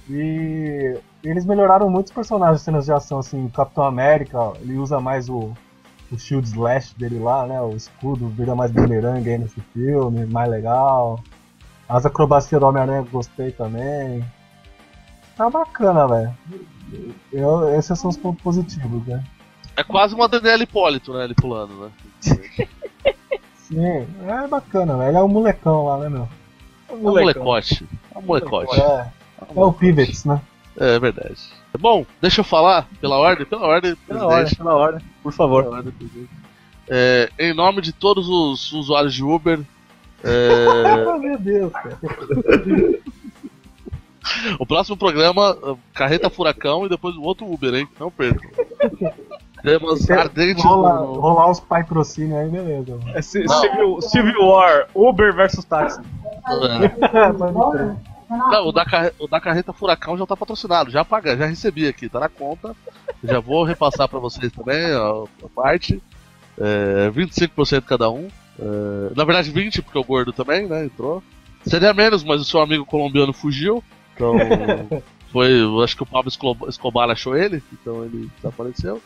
E 0.09 0.97
eles 1.25 1.45
melhoraram 1.45 1.89
muitos 1.89 2.13
personagens, 2.13 2.61
cenas 2.61 2.85
de 2.85 2.93
ação, 2.93 3.19
assim, 3.19 3.45
o 3.45 3.49
Capitão 3.49 3.83
América, 3.83 4.37
ó, 4.39 4.53
ele 4.61 4.77
usa 4.77 5.01
mais 5.01 5.27
o, 5.27 5.51
o 6.09 6.17
shield 6.17 6.47
slash 6.47 6.97
dele 6.97 7.19
lá, 7.19 7.45
né? 7.45 7.61
O 7.61 7.75
escudo 7.75 8.29
vira 8.29 8.55
mais 8.55 8.71
bumerangue 8.71 9.29
aí 9.29 9.37
nesse 9.37 9.59
filme, 9.73 10.25
mais 10.25 10.49
legal. 10.49 11.19
As 11.91 12.05
acrobacias 12.05 12.57
do 12.57 12.65
Homem-Aranha 12.65 12.99
eu 12.99 13.05
gostei 13.05 13.51
também. 13.51 14.23
Tá 15.35 15.49
bacana, 15.49 16.07
velho. 16.07 16.33
Esses 17.77 17.99
são 17.99 18.09
os 18.09 18.15
pontos 18.15 18.41
positivos, 18.41 19.05
né? 19.05 19.21
É 19.75 19.83
quase 19.83 20.15
uma 20.15 20.29
Daniela 20.29 20.63
Hipólito, 20.63 21.13
né? 21.13 21.25
Ele 21.25 21.35
pulando, 21.35 21.73
né? 21.75 21.91
Sim, 23.55 24.07
é 24.25 24.47
bacana, 24.47 24.95
velho. 24.95 25.09
Ele 25.09 25.17
é 25.17 25.23
um 25.23 25.27
molecão 25.27 25.85
lá, 25.85 25.97
né, 25.97 26.07
meu? 26.07 26.29
É 26.87 26.93
um 26.93 26.97
molecote. 26.97 27.85
É 28.15 28.17
um 28.17 28.21
molecote. 28.21 28.79
É, 28.79 29.07
é 29.53 29.59
o 29.59 29.73
Pivex, 29.73 30.23
né? 30.23 30.41
É 30.77 30.97
verdade. 30.97 31.35
Bom, 31.77 32.05
deixa 32.21 32.39
eu 32.39 32.45
falar 32.45 32.87
pela 33.01 33.17
ordem, 33.17 33.45
pela 33.45 33.67
ordem, 33.67 33.97
Pela 34.07 34.27
ordem, 34.27 34.55
pela 34.55 34.75
ordem, 34.75 35.05
por 35.21 35.33
favor. 35.33 35.63
Pela 35.65 35.77
ordem. 35.77 35.93
É, 36.87 37.29
em 37.37 37.53
nome 37.53 37.81
de 37.81 37.91
todos 37.91 38.29
os 38.29 38.71
usuários 38.71 39.13
de 39.13 39.23
Uber, 39.25 39.59
é, 40.23 41.17
meu 41.19 41.37
Deus, 41.39 41.71
cara. 41.73 41.97
o 44.59 44.65
próximo 44.65 44.97
programa, 44.97 45.57
Carreta 45.93 46.29
Furacão 46.29 46.85
e 46.85 46.89
depois 46.89 47.15
o 47.15 47.21
outro 47.23 47.51
Uber, 47.51 47.73
hein? 47.73 47.87
Não 47.99 48.11
percam. 48.11 48.49
Temos 49.63 50.09
ardentes 50.09 50.63
Rolar, 50.63 51.01
no- 51.01 51.19
rolar 51.19 51.51
os 51.51 51.59
patrocínios 51.59 52.35
aí, 52.39 52.49
beleza. 52.49 52.95
mano. 52.97 53.09
É 53.15 53.21
Ci- 53.21 53.45
Civil, 53.47 54.01
Civil 54.01 54.41
War, 54.43 54.87
Uber 54.95 55.35
versus 55.35 55.63
táxi. 55.65 55.99
É. 55.99 56.91
Não, 58.29 58.67
o 58.67 58.71
da, 58.71 58.85
carre- 58.85 59.11
o 59.19 59.27
da 59.27 59.39
Carreta 59.41 59.73
Furacão 59.73 60.17
já 60.17 60.25
tá 60.25 60.35
patrocinado, 60.37 60.89
já 60.89 61.03
paga, 61.05 61.35
já 61.37 61.45
recebi 61.45 61.87
aqui, 61.87 62.07
tá 62.09 62.19
na 62.19 62.29
conta. 62.29 62.73
Já 63.23 63.39
vou 63.39 63.63
repassar 63.63 64.07
pra 64.07 64.19
vocês 64.19 64.51
também 64.51 64.95
ó, 64.95 65.25
a 65.43 65.49
parte. 65.49 66.01
É, 66.59 67.09
25% 67.11 67.81
cada 67.83 68.09
um. 68.09 68.29
É, 68.61 69.13
na 69.15 69.23
verdade, 69.23 69.51
20% 69.51 69.81
porque 69.81 69.97
o 69.97 70.03
gordo 70.03 70.31
também, 70.31 70.67
né? 70.67 70.85
Entrou. 70.85 71.23
Seria 71.65 71.93
menos, 71.93 72.23
mas 72.23 72.41
o 72.41 72.45
seu 72.45 72.61
amigo 72.61 72.85
colombiano 72.85 73.33
fugiu. 73.33 73.83
Então. 74.13 74.35
Foi. 75.31 75.49
Acho 75.83 75.95
que 75.95 76.03
o 76.03 76.05
Pablo 76.05 76.29
Escobar 76.67 77.09
achou 77.09 77.37
ele, 77.37 77.63
então 77.71 78.03
ele 78.03 78.29
desapareceu. 78.35 79.01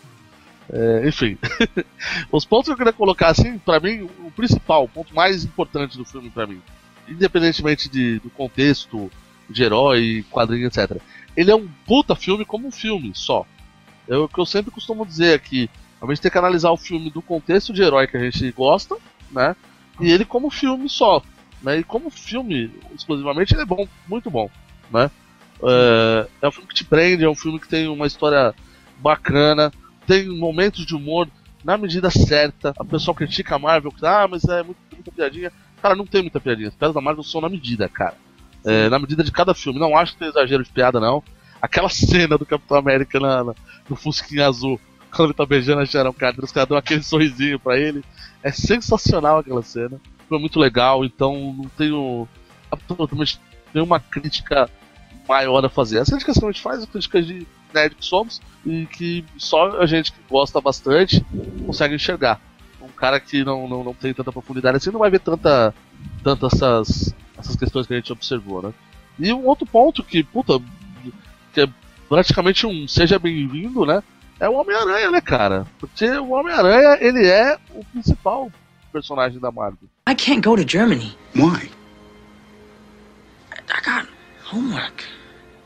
É, 0.72 1.08
enfim. 1.08 1.38
Os 2.32 2.43
pontos 2.43 2.66
que 2.66 2.74
eu 2.74 2.78
queria 2.78 2.91
colocar, 2.91 3.30
assim, 3.30 3.58
pra 3.60 3.80
mim, 3.80 4.10
o 4.26 4.32
principal, 4.32 4.84
o 4.84 4.89
ponto 4.89 5.14
mais 5.14 5.43
importante 5.43 5.97
do 5.97 6.03
filme 6.03 6.32
pra 6.32 6.47
mim, 6.47 6.62
independentemente 7.08 7.88
de, 7.88 8.20
do 8.20 8.32
contexto 8.32 9.12
de 9.47 9.64
herói, 9.64 10.26
quadrinho, 10.32 10.66
etc. 10.66 10.99
Ele 11.38 11.51
é 11.51 11.56
um 11.56 11.68
puta 11.86 12.16
filme 12.16 12.43
como 12.43 12.68
um 12.68 12.72
filme 12.72 13.12
só. 13.14 13.45
É 14.08 14.18
o 14.18 14.28
que 14.28 14.39
eu 14.39 14.45
sempre 14.45 14.72
costumo 14.72 15.06
dizer 15.06 15.36
aqui. 15.36 15.70
A 16.01 16.08
gente 16.08 16.22
tem 16.22 16.32
que 16.32 16.38
analisar 16.38 16.72
o 16.72 16.78
filme 16.78 17.10
do 17.10 17.22
contexto 17.22 17.72
de 17.74 17.82
herói 17.82 18.08
que 18.08 18.18
a 18.18 18.20
gente 18.20 18.51
gosta, 18.51 18.95
né? 19.36 19.55
E 19.99 20.11
ele 20.11 20.25
como 20.25 20.49
filme 20.49 20.89
só. 20.89 21.21
Né? 21.61 21.79
E 21.79 21.83
como 21.83 22.09
filme, 22.09 22.71
exclusivamente, 22.95 23.53
ele 23.53 23.61
é 23.63 23.65
bom, 23.65 23.88
muito 24.07 24.31
bom. 24.31 24.49
Né? 24.91 25.11
É, 25.63 26.27
é 26.41 26.47
um 26.47 26.51
filme 26.51 26.67
que 26.67 26.75
te 26.75 26.83
prende, 26.86 27.23
é 27.23 27.29
um 27.29 27.36
filme 27.36 27.59
que 27.59 27.67
tem 27.67 27.88
uma 27.88 28.07
história 28.07 28.53
bacana, 28.97 29.71
tem 30.07 30.27
momentos 30.27 30.86
de 30.86 30.95
humor 30.95 31.27
na 31.63 31.77
medida 31.77 32.09
certa. 32.09 32.73
A 32.77 32.86
pessoa 32.86 33.15
critica 33.15 33.55
a 33.55 33.59
Marvel, 33.59 33.91
que, 33.91 34.05
ah, 34.05 34.27
mas 34.29 34.43
é 34.45 34.63
muito, 34.63 34.77
muita 34.93 35.11
piadinha. 35.11 35.51
cara, 35.81 35.95
não 35.95 36.05
tem 36.05 36.21
muita 36.21 36.39
piadinha. 36.39 36.69
As 36.69 36.75
piadas 36.75 36.95
da 36.95 37.01
Marvel 37.01 37.23
são 37.23 37.41
na 37.41 37.49
medida, 37.49 37.88
cara. 37.89 38.15
É, 38.63 38.89
na 38.89 38.97
medida 38.99 39.23
de 39.23 39.31
cada 39.31 39.53
filme. 39.53 39.79
Não 39.79 39.95
acho 39.97 40.13
que 40.13 40.19
tem 40.19 40.27
exagero 40.27 40.63
de 40.63 40.71
piada, 40.71 40.99
não. 40.99 41.23
Aquela 41.61 41.89
cena 41.89 42.38
do 42.38 42.45
Capitão 42.45 42.77
América 42.77 43.19
na, 43.19 43.43
na- 43.43 43.55
no 43.89 43.95
Fusquinha 43.95 44.47
Azul, 44.47 44.79
quando 45.16 45.30
ele 45.30 45.38
tá 45.38 45.45
beijando 45.45 45.82
a 45.82 45.86
Sharon 45.86 46.13
Carter, 46.13 46.43
os 46.43 46.51
caras 46.51 46.70
dão 46.70 46.78
aquele 46.78 47.01
sorrisinho 47.01 47.59
pra 47.59 47.78
ele. 47.78 48.03
É 48.43 48.51
sensacional 48.51 49.39
aquela 49.39 49.63
cena. 49.63 49.99
Foi 50.28 50.38
muito 50.39 50.59
legal, 50.59 51.05
então 51.05 51.55
não 51.57 51.70
tenho 51.70 52.28
absolutamente 52.70 53.39
nenhuma 53.74 53.99
crítica 53.99 54.70
maior 55.28 55.63
a 55.63 55.70
fazer. 55.70 55.99
As 55.99 56.09
críticas 56.09 56.38
que 56.38 56.45
a 56.45 56.51
gente 56.51 56.61
faz 56.61 56.80
são 56.80 56.88
críticas 56.88 57.26
de 57.26 57.47
nerd 57.74 57.95
que 57.95 58.05
somos 58.05 58.41
e 58.66 58.86
que 58.86 59.26
só 59.38 59.80
a 59.80 59.86
gente 59.86 60.11
que 60.11 60.20
gosta 60.30 60.59
bastante 60.61 61.26
consegue 61.66 61.95
enxergar. 61.95 62.39
Um 62.82 62.88
cara 62.88 63.20
que 63.20 63.43
não, 63.43 63.68
não, 63.68 63.84
não 63.84 63.93
tem 63.93 64.13
tanta 64.13 64.32
profundidade 64.32 64.78
assim 64.78 64.91
não 64.91 64.99
vai 64.99 65.09
ver 65.09 65.20
tanta, 65.20 65.74
tanta 66.24 66.47
essas, 66.47 67.16
essas 67.38 67.55
questões 67.55 67.88
que 67.88 67.93
a 67.93 67.97
gente 67.97 68.13
observou, 68.13 68.61
né? 68.61 68.74
E 69.18 69.34
um 69.34 69.45
outro 69.45 69.66
ponto 69.66 70.03
que, 70.03 70.24
puta, 70.24 70.61
que 71.53 71.61
é 71.61 71.68
praticamente 72.07 72.68
um 72.68 72.88
seja 72.88 73.18
bem-vindo, 73.18 73.86
né? 73.86 74.03
É 74.39 74.49
o 74.49 74.53
Homem-Aranha, 74.53 75.11
né, 75.11 75.21
cara? 75.21 75.65
Porque 75.79 76.05
o 76.09 76.31
Homem-Aranha, 76.31 76.97
ele 76.99 77.25
é 77.25 77.57
o 77.73 77.83
principal 77.86 78.51
personagem 78.91 79.39
da 79.39 79.51
Marvel. 79.51 79.88
I 80.07 80.13
can't 80.15 80.41
go 80.41 80.55
to 80.55 80.63
Germany. 80.67 81.17
Why? 81.36 81.69
I 83.53 83.81
got 83.83 84.07
homework. 84.43 85.03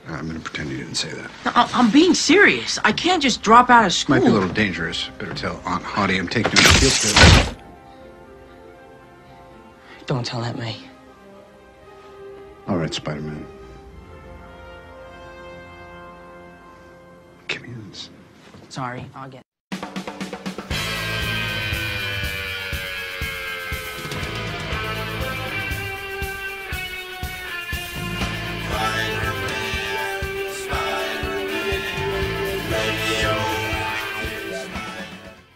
I'm 0.08 0.28
gonna 0.28 0.40
pretend 0.40 0.72
you 0.72 0.78
didn't 0.78 0.96
say 0.96 1.10
that. 1.10 1.30
I'm 1.76 1.92
being 1.92 2.16
serious. 2.16 2.80
I 2.84 2.92
can't 2.92 3.22
just 3.22 3.44
drop 3.44 3.70
out 3.70 3.86
of 3.86 3.94
school. 3.94 4.16
Might 4.16 4.24
be 4.26 4.32
a 4.32 4.34
little 4.34 4.50
dangerous. 4.50 5.10
Better 5.20 5.36
tell 5.36 5.62
Aunt 5.66 5.84
Hottie 5.84 6.18
I'm 6.18 6.28
taking 6.28 6.54
a 6.54 6.58
field 6.58 6.94
trip. 6.94 7.58
Don't 10.08 10.26
tell 10.26 10.42
Aunt 10.44 10.58
May. 10.58 10.78
All 12.68 12.78
right, 12.78 12.92
Spider-Man. 12.92 13.46
Give 17.48 17.62
me 17.62 17.70
this. 17.90 18.10
Sorry, 18.70 19.04
I'll 19.16 19.30
get. 19.30 19.42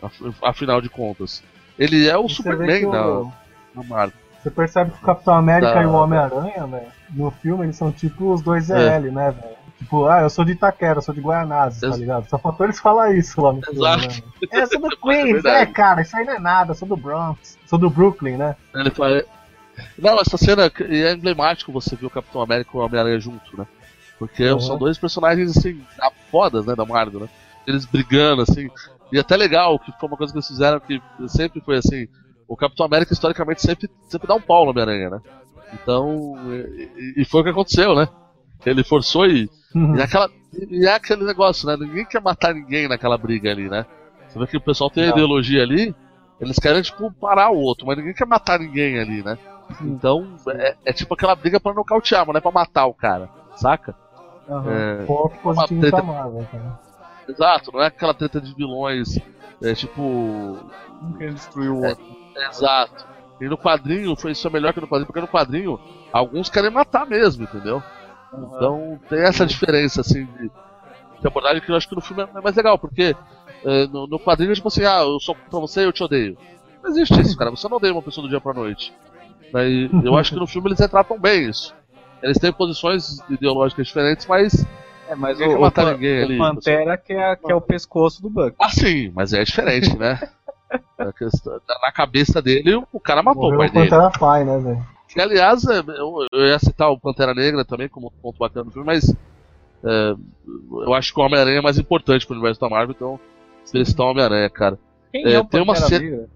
af- 0.01 0.33
Afinal 0.41 0.81
de 0.81 0.89
contas. 0.89 1.43
Ele 1.77 2.07
é 2.07 2.17
o 2.17 2.23
Você 2.23 2.35
Superman 2.35 2.89
da, 2.89 3.83
Marvel. 3.83 4.17
Você 4.41 4.51
percebe 4.51 4.91
que 4.91 4.97
o 4.97 5.01
Capitão 5.05 5.33
América 5.35 5.73
Da- 5.73 5.83
e 5.83 5.85
o 5.85 5.93
Homem-Aranha, 5.93 6.67
velho, 6.67 6.87
no 7.11 7.31
filme 7.31 7.65
eles 7.65 7.75
são 7.77 7.91
tipo 7.91 8.31
os 8.33 8.41
dois 8.41 8.69
É. 8.69 8.99
ZL, 8.99 9.11
né, 9.11 9.31
velho? 9.31 9.62
Tipo, 9.83 10.05
ah, 10.05 10.21
eu 10.21 10.29
sou 10.29 10.45
de 10.45 10.53
Itaquera, 10.53 10.97
eu 10.99 11.01
sou 11.01 11.13
de 11.13 11.21
Guaianazes, 11.21 11.81
tá 11.81 11.95
ligado? 11.97 12.29
Só 12.29 12.37
faltou 12.37 12.65
eles 12.65 12.79
falar 12.79 13.13
isso 13.15 13.41
lá 13.41 13.53
no 13.53 13.61
filme, 13.61 13.79
Exato. 13.79 14.07
né? 14.07 14.23
É, 14.51 14.61
eu 14.61 14.67
sou 14.67 14.79
do 14.81 14.89
Queens, 14.97 15.31
verdade. 15.33 15.61
é, 15.61 15.65
cara, 15.73 16.01
isso 16.01 16.15
aí 16.15 16.25
não 16.25 16.33
é 16.33 16.39
nada, 16.39 16.71
eu 16.71 16.75
sou 16.75 16.87
do 16.87 16.95
Bronx, 16.97 17.57
sou 17.67 17.77
do 17.77 17.89
Brooklyn, 17.89 18.37
né? 18.37 18.55
Ele 18.75 18.89
fala... 18.91 19.23
Não, 19.97 20.19
essa 20.19 20.37
cena 20.37 20.71
é 20.79 21.13
emblemático 21.13 21.71
você 21.71 21.95
ver 21.95 22.05
o 22.05 22.09
Capitão 22.09 22.41
América 22.41 22.69
e 22.73 22.77
o 22.77 22.79
Homem-Aranha 22.81 23.19
junto, 23.19 23.57
né? 23.57 23.65
Porque 24.19 24.47
Uhum. 24.51 24.59
são 24.59 24.77
dois 24.77 24.97
personagens 24.99 25.57
assim, 25.57 25.81
da- 25.97 26.11
fodas, 26.31 26.65
né, 26.65 26.75
da 26.75 26.85
Marvel, 26.85 27.21
né? 27.21 27.29
Eles 27.65 27.83
brigando, 27.85 28.43
assim. 28.43 28.69
E 29.11 29.17
até 29.19 29.35
legal, 29.35 29.79
que 29.79 29.91
foi 29.99 30.07
uma 30.07 30.17
coisa 30.17 30.31
que 30.31 30.37
eles 30.37 30.47
fizeram 30.47 30.79
que 30.79 31.01
sempre 31.27 31.59
foi 31.61 31.77
assim. 31.77 32.07
O 32.47 32.55
Capitão 32.55 32.85
América, 32.85 33.13
historicamente, 33.13 33.61
sempre, 33.61 33.89
sempre 34.07 34.27
dá 34.27 34.35
um 34.35 34.41
pau 34.41 34.63
no 34.65 34.71
Homem-Aranha, 34.71 35.09
né? 35.09 35.19
Então. 35.73 36.35
E- 36.77 37.21
e 37.21 37.25
foi 37.25 37.41
o 37.41 37.43
que 37.43 37.49
aconteceu, 37.49 37.95
né? 37.95 38.07
Ele 38.65 38.83
forçou 38.83 39.25
e. 39.25 39.49
Uhum. 39.75 39.95
E, 39.95 40.01
aquela, 40.01 40.29
e 40.69 40.85
é 40.85 40.93
aquele 40.95 41.23
negócio, 41.25 41.67
né? 41.67 41.75
Ninguém 41.77 42.05
quer 42.05 42.21
matar 42.21 42.53
ninguém 42.53 42.87
naquela 42.87 43.17
briga 43.17 43.51
ali, 43.51 43.69
né? 43.69 43.85
Você 44.27 44.39
vê 44.39 44.47
que 44.47 44.57
o 44.57 44.61
pessoal 44.61 44.89
tem 44.89 45.05
a 45.05 45.07
ideologia 45.09 45.61
ali, 45.63 45.93
eles 46.39 46.57
querem, 46.59 46.81
tipo, 46.81 47.11
parar 47.13 47.49
o 47.51 47.57
outro, 47.57 47.85
mas 47.85 47.97
ninguém 47.97 48.13
quer 48.13 48.25
matar 48.27 48.59
ninguém 48.59 48.99
ali, 48.99 49.23
né? 49.23 49.37
Então, 49.81 50.27
é, 50.49 50.75
é 50.85 50.93
tipo 50.93 51.13
aquela 51.13 51.35
briga 51.35 51.59
pra 51.59 51.73
nocautear, 51.73 52.21
mas 52.25 52.33
não 52.33 52.37
é 52.37 52.41
pra 52.41 52.51
matar 52.51 52.85
o 52.85 52.93
cara, 52.93 53.29
saca? 53.55 53.95
Aham. 54.49 54.71
É, 54.71 55.05
positivo 55.41 55.81
treta- 55.81 55.97
pra 55.97 56.05
Marvel, 56.05 56.47
cara. 56.51 56.79
Exato, 57.27 57.71
não 57.73 57.81
é 57.81 57.87
aquela 57.87 58.13
treta 58.13 58.41
de 58.41 58.53
vilões, 58.53 59.17
é 59.61 59.73
tipo. 59.73 60.01
Um 60.01 61.13
querendo 61.17 61.35
destruir 61.35 61.69
o 61.69 61.81
outro. 61.83 62.03
Exato. 62.49 63.05
E 63.39 63.45
no 63.47 63.57
quadrinho, 63.57 64.15
foi 64.15 64.31
isso 64.31 64.47
é 64.47 64.49
melhor 64.51 64.73
que 64.73 64.81
no 64.81 64.87
quadrinho, 64.87 65.07
porque 65.07 65.21
no 65.21 65.27
quadrinho, 65.27 65.79
alguns 66.11 66.49
querem 66.49 66.69
matar 66.69 67.05
mesmo, 67.05 67.43
entendeu? 67.43 67.81
Então 68.37 68.99
tem 69.09 69.19
essa 69.19 69.45
diferença, 69.45 70.01
assim, 70.01 70.25
de, 70.25 70.49
de 71.19 71.27
abordagem 71.27 71.61
que 71.61 71.71
eu 71.71 71.75
acho 71.75 71.87
que 71.87 71.95
no 71.95 72.01
filme 72.01 72.23
é 72.23 72.41
mais 72.41 72.55
legal, 72.55 72.77
porque 72.77 73.15
é, 73.63 73.87
no, 73.87 74.07
no 74.07 74.19
quadrinho 74.19 74.51
é 74.51 74.55
tipo 74.55 74.67
assim, 74.67 74.83
ah, 74.83 75.01
eu 75.01 75.19
sou 75.19 75.35
contra 75.35 75.59
você 75.59 75.81
e 75.81 75.85
eu 75.85 75.93
te 75.93 76.03
odeio. 76.03 76.37
Não 76.81 76.89
existe 76.89 77.19
isso, 77.21 77.37
cara, 77.37 77.51
você 77.51 77.67
não 77.69 77.77
odeia 77.77 77.93
uma 77.93 78.01
pessoa 78.01 78.25
do 78.25 78.29
dia 78.29 78.41
pra 78.41 78.53
noite. 78.53 78.93
Daí, 79.51 79.89
eu 80.03 80.17
acho 80.17 80.33
que 80.33 80.39
no 80.39 80.47
filme 80.47 80.69
eles 80.69 80.79
retratam 80.79 81.19
bem 81.19 81.47
isso. 81.49 81.73
Eles 82.21 82.39
têm 82.39 82.51
posições 82.51 83.19
ideológicas 83.29 83.85
diferentes, 83.87 84.25
mas. 84.25 84.65
É, 85.07 85.15
mas 85.15 85.39
o, 85.39 85.43
o, 85.43 85.71
Pan- 85.71 85.93
ninguém 85.93 86.21
o 86.21 86.25
ali. 86.25 86.37
Pantera 86.37 86.97
que 86.97 87.13
é, 87.13 87.35
que 87.35 87.51
é 87.51 87.55
o 87.55 87.61
pescoço 87.61 88.21
do 88.21 88.29
Buck. 88.29 88.55
Ah, 88.59 88.69
sim, 88.69 89.11
mas 89.13 89.31
é 89.33 89.43
diferente, 89.43 89.95
né? 89.97 90.19
Na 91.81 91.91
cabeça 91.91 92.41
dele, 92.41 92.75
o 92.91 92.99
cara 92.99 93.21
matou 93.21 93.43
Morreu 93.43 93.55
o 93.55 93.59
pai 93.59 93.67
o 93.67 93.71
dele. 93.73 93.89
Pantera 93.89 94.09
Pai, 94.19 94.43
né, 94.43 94.57
velho? 94.57 94.92
Que, 95.13 95.21
aliás, 95.21 95.63
é, 95.67 95.79
eu, 95.79 96.25
eu 96.31 96.45
ia 96.47 96.57
citar 96.59 96.89
o 96.89 96.99
Pantera 96.99 97.33
Negra 97.33 97.63
também 97.63 97.87
como 97.87 98.11
ponto 98.21 98.37
bacana 98.39 98.65
do 98.65 98.71
filme, 98.71 98.85
mas 98.87 99.09
é, 99.83 100.15
eu 100.85 100.93
acho 100.93 101.13
que 101.13 101.19
o 101.19 101.23
Homem-Aranha 101.23 101.59
é 101.59 101.61
mais 101.61 101.77
importante 101.77 102.25
pro 102.25 102.35
universo 102.35 102.59
da 102.59 102.69
Marvel, 102.69 102.95
então 102.95 103.19
eles 103.73 103.89
citar 103.89 104.05
o 104.05 104.09
Homem-Aranha, 104.09 104.49
cara. 104.49 104.79
Quem 105.11 105.25
É, 105.25 105.33
é, 105.33 105.39
o 105.39 105.45
tem 105.45 105.61
uma 105.61 105.75
cena- 105.75 105.99
Negra? 105.99 106.29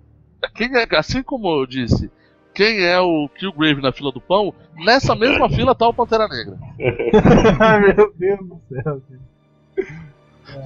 Quem 0.53 0.75
é, 0.75 0.87
assim 0.95 1.23
como 1.23 1.49
eu 1.59 1.65
disse, 1.65 2.11
quem 2.53 2.83
é 2.83 2.99
o 2.99 3.27
Killgrave 3.37 3.81
na 3.81 3.91
fila 3.91 4.11
do 4.11 4.21
pão, 4.21 4.53
nessa 4.75 5.15
mesma 5.15 5.49
fila 5.49 5.73
tá 5.73 5.87
o 5.87 5.93
Pantera 5.93 6.27
Negra. 6.27 6.57
Meu 6.77 8.13
Deus 8.15 8.39
do 8.47 8.61
céu. 8.69 9.01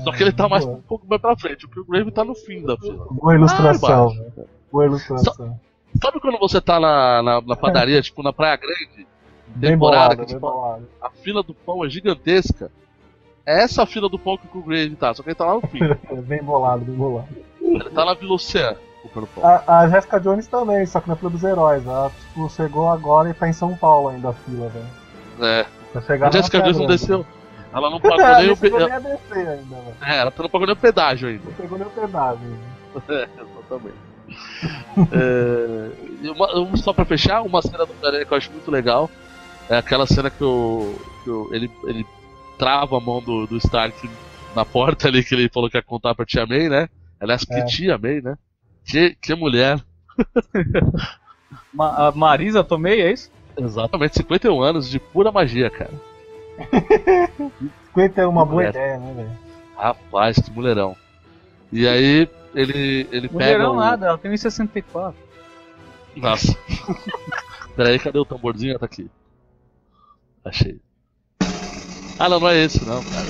Só 0.03 0.11
que 0.11 0.21
ele 0.23 0.31
tá 0.31 0.47
mais 0.47 0.63
um 0.65 0.81
pouco 0.81 1.07
mais 1.07 1.21
pra 1.21 1.35
frente, 1.37 1.65
o 1.65 1.69
Killgrave 1.69 2.11
tá 2.11 2.23
no 2.25 2.35
fim 2.35 2.61
da 2.65 2.75
fila. 2.77 3.07
Boa 3.09 3.35
ilustração, 3.35 4.09
velho. 4.09 4.33
Boa 4.71 4.85
ilustração. 4.85 5.59
Sabe 6.01 6.19
quando 6.19 6.37
você 6.39 6.61
tá 6.61 6.79
na, 6.79 7.21
na, 7.23 7.41
na 7.41 7.55
padaria, 7.55 8.01
tipo 8.03 8.21
na 8.23 8.31
Praia 8.31 8.57
Grande, 8.57 9.07
temporada, 9.59 10.15
bolado, 10.15 10.25
que 10.25 10.33
tipo, 10.33 10.79
a 11.01 11.09
fila 11.09 11.43
do 11.43 11.53
pão 11.53 11.83
é 11.85 11.89
gigantesca? 11.89 12.71
É 13.45 13.63
essa 13.63 13.83
a 13.83 13.85
fila 13.85 14.07
do 14.07 14.19
pão 14.19 14.37
que 14.37 14.45
o 14.45 14.49
Killgrave 14.49 14.95
tá, 14.95 15.13
só 15.13 15.23
que 15.23 15.29
ele 15.29 15.35
tá 15.35 15.45
lá 15.45 15.55
no 15.55 15.61
fim. 15.61 15.79
É 16.09 16.15
bem 16.15 16.41
bolado, 16.43 16.85
bem 16.85 16.95
bolado. 16.95 17.27
Ele 17.59 17.89
tá 17.89 18.05
na 18.05 18.13
Vila 18.13 18.33
Oceana. 18.33 18.77
A, 19.41 19.79
a 19.79 19.89
Jessica 19.89 20.19
Jones 20.19 20.47
também, 20.47 20.85
só 20.85 21.01
que 21.01 21.09
na 21.09 21.15
fila 21.15 21.31
dos 21.31 21.43
heróis. 21.43 21.85
Ela 21.85 22.11
tipo, 22.11 22.47
chegou 22.49 22.87
agora 22.87 23.29
e 23.29 23.33
tá 23.33 23.49
em 23.49 23.53
São 23.53 23.75
Paulo 23.75 24.09
ainda 24.09 24.29
a 24.29 24.33
fila, 24.33 24.69
velho. 24.69 24.85
É. 25.41 25.65
Pra 25.91 26.01
chegar 26.01 26.27
A 26.27 26.31
Jessica 26.31 26.61
Jones 26.61 26.77
não 26.77 26.85
desceu. 26.85 27.25
Ela 27.73 27.89
não 27.89 27.99
pagou 27.99 28.17
nem 28.17 28.51
o. 28.51 28.57
pe- 28.57 28.67
chegou 28.67 28.79
nem 28.79 28.91
a 28.91 28.99
descer 28.99 29.47
ainda, 29.47 29.75
velho. 29.75 29.95
É, 30.01 30.17
ela 30.17 30.33
não 30.37 30.49
pagou 30.49 30.67
nem 30.67 30.75
o 30.75 30.79
pedágio 30.79 31.29
ainda. 31.29 31.41
Não 31.45 31.53
pegou 31.53 31.77
nem 31.77 31.87
o 31.87 31.91
pedágio. 31.91 32.57
É, 33.07 33.23
exatamente. 33.23 34.10
É, 35.11 36.29
uma- 36.31 36.59
um- 36.59 36.75
só 36.77 36.93
pra 36.93 37.05
fechar, 37.05 37.41
uma 37.41 37.61
cena 37.61 37.85
do 37.85 37.91
Homem-Aranha 37.93 38.25
que 38.25 38.33
eu 38.33 38.37
acho 38.37 38.51
muito 38.51 38.69
legal 38.71 39.09
é 39.69 39.77
aquela 39.77 40.05
cena 40.05 40.29
que, 40.29 40.43
o, 40.43 40.95
que 41.23 41.29
o- 41.29 41.49
ele, 41.53 41.69
ele 41.85 42.05
trava 42.57 42.97
a 42.97 42.99
mão 43.01 43.21
do, 43.21 43.47
do 43.47 43.57
Stark 43.57 44.09
na 44.55 44.65
porta 44.65 45.07
ali 45.07 45.23
que 45.23 45.33
ele 45.33 45.49
falou 45.49 45.69
que 45.69 45.77
ia 45.77 45.81
contar 45.83 46.13
pra 46.13 46.25
tia 46.25 46.45
May, 46.45 46.67
né? 46.69 46.89
Aliás, 47.19 47.43
que 47.45 47.53
É. 47.53 47.63
tia 47.65 47.97
May, 47.97 48.21
né? 48.21 48.35
Que, 48.85 49.15
que 49.15 49.33
mulher. 49.35 49.79
Ma- 51.73 52.07
a 52.07 52.11
Marisa 52.11 52.63
Tomei, 52.63 53.01
é 53.01 53.11
isso? 53.11 53.31
Exatamente, 53.57 54.17
51 54.17 54.61
anos 54.61 54.89
de 54.89 54.99
pura 54.99 55.31
magia, 55.31 55.69
cara. 55.69 55.91
50 57.93 58.21
é 58.21 58.25
uma 58.27 58.45
boa 58.45 58.55
Mulher. 58.55 58.69
ideia, 58.69 58.97
né, 58.97 59.13
velho? 59.13 59.31
Rapaz, 59.77 60.37
que 60.39 60.51
mulherão. 60.51 60.95
E 61.71 61.87
aí 61.87 62.27
ele, 62.53 63.07
ele 63.11 63.27
pega. 63.27 63.33
Mulherão 63.33 63.75
nada, 63.75 64.07
ela 64.07 64.17
tem 64.17 64.35
64. 64.35 65.15
Nossa. 66.15 66.57
Peraí, 67.75 67.97
cadê 67.99 68.19
o 68.19 68.25
tamborzinho? 68.25 68.77
Tá 68.77 68.85
aqui. 68.85 69.09
Achei. 70.43 70.79
Ah, 72.19 72.29
não, 72.29 72.39
não 72.39 72.49
é 72.49 72.63
esse, 72.63 72.85
não, 72.85 73.03
cara. 73.03 73.25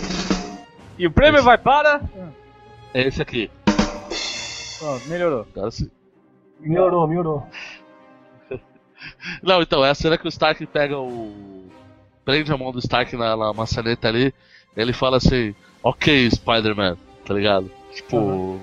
E 0.97 1.07
o 1.07 1.11
prêmio 1.11 1.43
vai 1.43 1.57
para. 1.57 2.01
É 2.93 3.07
esse 3.07 3.21
aqui. 3.21 3.49
Pronto, 4.79 5.07
melhorou. 5.07 5.47
Agora 5.55 5.71
sim. 5.71 5.89
Melhorou, 6.59 7.07
melhorou. 7.07 7.47
Não, 9.41 9.61
então, 9.61 9.83
é 9.85 9.89
a 9.89 9.95
cena 9.95 10.17
que 10.17 10.27
o 10.27 10.29
Stark 10.29 10.65
pega 10.67 10.97
o. 10.97 11.69
Prende 12.25 12.51
a 12.51 12.57
mão 12.57 12.71
do 12.71 12.79
Stark 12.79 13.15
na, 13.15 13.35
na 13.35 13.53
maçaneta 13.53 14.07
ali. 14.07 14.33
Ele 14.75 14.93
fala 14.93 15.17
assim: 15.17 15.55
Ok, 15.83 16.29
Spider-Man, 16.29 16.97
tá 17.25 17.33
ligado? 17.33 17.71
Tipo. 17.93 18.59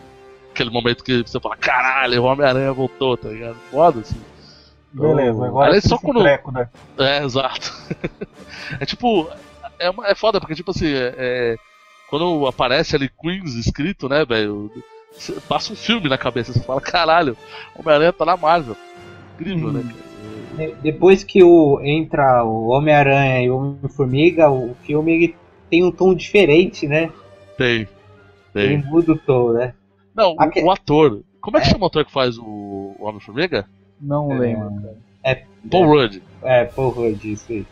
Aquele 0.59 0.71
momento 0.71 1.05
que 1.05 1.23
você 1.23 1.39
fala: 1.39 1.57
Caralho, 1.57 2.21
o 2.21 2.25
Homem-Aranha 2.27 2.73
voltou, 2.73 3.17
tá 3.17 3.29
ligado? 3.29 3.55
Foda 3.71 4.01
assim. 4.01 4.21
Beleza, 4.93 5.47
agora 5.47 5.67
Aliás, 5.69 5.85
tira 5.85 5.97
só 5.97 6.03
quando- 6.03 6.21
treco, 6.21 6.51
né? 6.51 6.69
É, 6.99 7.23
exato. 7.25 7.73
é 8.81 8.85
tipo. 8.85 9.29
É, 9.79 9.89
uma- 9.89 10.09
é 10.09 10.17
foda, 10.17 10.41
porque, 10.41 10.57
tipo 10.57 10.73
assim, 10.73 10.89
é, 10.93 11.15
é- 11.17 11.57
quando 12.11 12.45
aparece 12.49 12.97
ali 12.97 13.09
Queens 13.09 13.55
escrito, 13.55 14.09
né, 14.09 14.25
velho? 14.25 14.69
Passa 15.49 15.73
um 15.73 15.77
filme 15.77 16.09
na 16.09 16.19
cabeça, 16.19 16.53
você 16.53 16.61
fala, 16.61 16.81
caralho, 16.81 17.37
Homem-Aranha 17.77 18.13
tá 18.13 18.25
na 18.25 18.37
Marvel. 18.37 18.77
Incrível, 19.35 19.73
né? 19.73 19.85
De- 20.57 20.75
Depois 20.83 21.23
que 21.23 21.41
o, 21.45 21.81
entra 21.85 22.43
o 22.43 22.69
Homem-Aranha 22.71 23.43
e 23.45 23.49
o 23.51 23.57
Homem-Formiga, 23.59 24.51
o 24.51 24.75
filme 24.85 25.13
ele 25.13 25.37
tem 25.71 25.85
um 25.85 25.93
tom 25.93 26.13
diferente, 26.15 26.89
né? 26.89 27.13
Tem. 27.57 27.87
Ele 28.57 28.83
Tem. 28.83 28.91
muda 28.91 29.13
o 29.13 29.19
tom, 29.19 29.53
né? 29.53 29.75
Não, 30.19 30.33
o, 30.35 30.43
Aque- 30.43 30.63
o 30.63 30.71
ator. 30.71 31.23
Como 31.41 31.57
é 31.57 31.61
que 31.61 31.69
chama 31.69 31.85
o 31.85 31.87
ator 31.87 32.05
que 32.05 32.13
faz 32.13 32.37
o, 32.37 32.45
o 32.99 33.05
Homem-Formiga? 33.05 33.67
Não 34.01 34.33
É. 34.33 34.39
lembro, 34.39 34.71
cara. 34.83 34.97
É, 35.25 35.43
Paul 35.71 35.87
Rudd. 35.87 36.21
é 36.43 36.65
porra 36.65 37.13
disso 37.13 37.47
aí. 37.53 37.67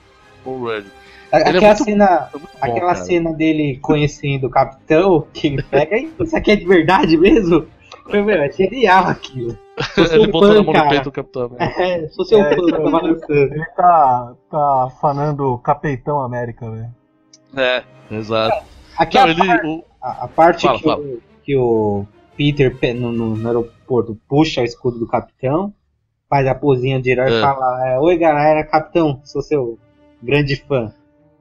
Paul 0.45 0.59
Rudd. 0.61 0.87
A- 1.33 1.39
é 1.39 1.43
Aquela 1.49 1.61
muito- 1.67 1.85
cena, 1.85 2.31
é 2.33 2.39
bom, 2.39 2.47
aquela 2.61 2.81
cara. 2.95 3.05
cena 3.05 3.33
dele 3.33 3.79
conhecendo 3.83 4.47
o 4.47 4.51
capitão, 4.51 5.27
que 5.33 5.49
ele 5.49 5.63
pega, 5.65 5.99
"Ih, 5.99 6.13
isso 6.21 6.37
aqui 6.37 6.53
é 6.53 6.57
de 6.57 6.65
verdade 6.65 7.17
mesmo? 7.17 7.67
Foi, 8.09 8.23
meu, 8.23 8.41
é 8.41 8.51
genial 8.53 9.07
aquilo. 9.09 9.59
Ele 10.13 10.29
botou 10.29 10.49
fã, 10.51 10.55
na 10.55 10.63
mão 10.63 10.73
no 10.73 10.89
peito 10.89 11.05
do 11.05 11.13
Capitão. 11.13 11.49
Né? 11.51 11.75
É, 11.77 12.09
sou 12.09 12.25
seu 12.25 12.39
É, 12.41 12.45
fã, 12.55 12.63
isso 12.63 12.71
tá 12.71 12.79
balançando. 12.79 13.33
Ele 13.33 13.65
tá, 13.77 14.35
tá 14.49 14.89
fanando 15.01 15.59
Capitão 15.59 16.23
América, 16.23 16.71
velho. 16.71 16.95
É, 17.57 17.83
exato. 18.11 18.65
Aqui 18.97 19.17
Não, 19.19 19.25
a, 19.25 19.29
ele. 19.31 19.47
par- 19.47 19.65
o- 19.67 19.85
a- 20.01 20.25
a 20.25 20.29
parte 20.29 20.63
Fala, 20.67 20.79
que, 20.79 20.85
fala. 20.85 21.01
O, 21.03 21.21
que 21.45 21.57
o 21.57 22.07
Peter 22.37 22.77
pe- 22.77 22.93
no, 22.93 23.11
no- 23.13 23.37
no 23.37 23.47
aeroporto 23.49 24.19
puxa 24.29 24.61
o 24.61 24.65
escudo 24.65 24.99
do 24.99 25.07
capitão, 25.07 25.73
faz 26.29 26.47
a 26.47 26.55
posinha 26.55 27.01
de 27.01 27.11
herói 27.11 27.31
e 27.31 27.35
É. 27.35 27.41
fala: 27.41 27.89
é, 27.89 27.99
Oi 27.99 28.17
galera, 28.19 28.65
capitão, 28.65 29.21
sou 29.25 29.43
seu 29.43 29.79
grande 30.23 30.57
fã. 30.57 30.93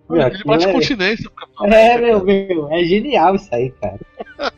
Meu, 0.10 0.22
ele 0.22 0.44
bate 0.44 0.68
é- 0.68 0.72
continência 0.72 1.30
pro 1.30 1.48
Capitão 1.48 1.66
É, 1.68 1.98
meu, 1.98 2.24
meu, 2.24 2.72
é 2.72 2.84
genial 2.84 3.36
isso 3.36 3.54
aí, 3.54 3.72
cara. 3.72 4.00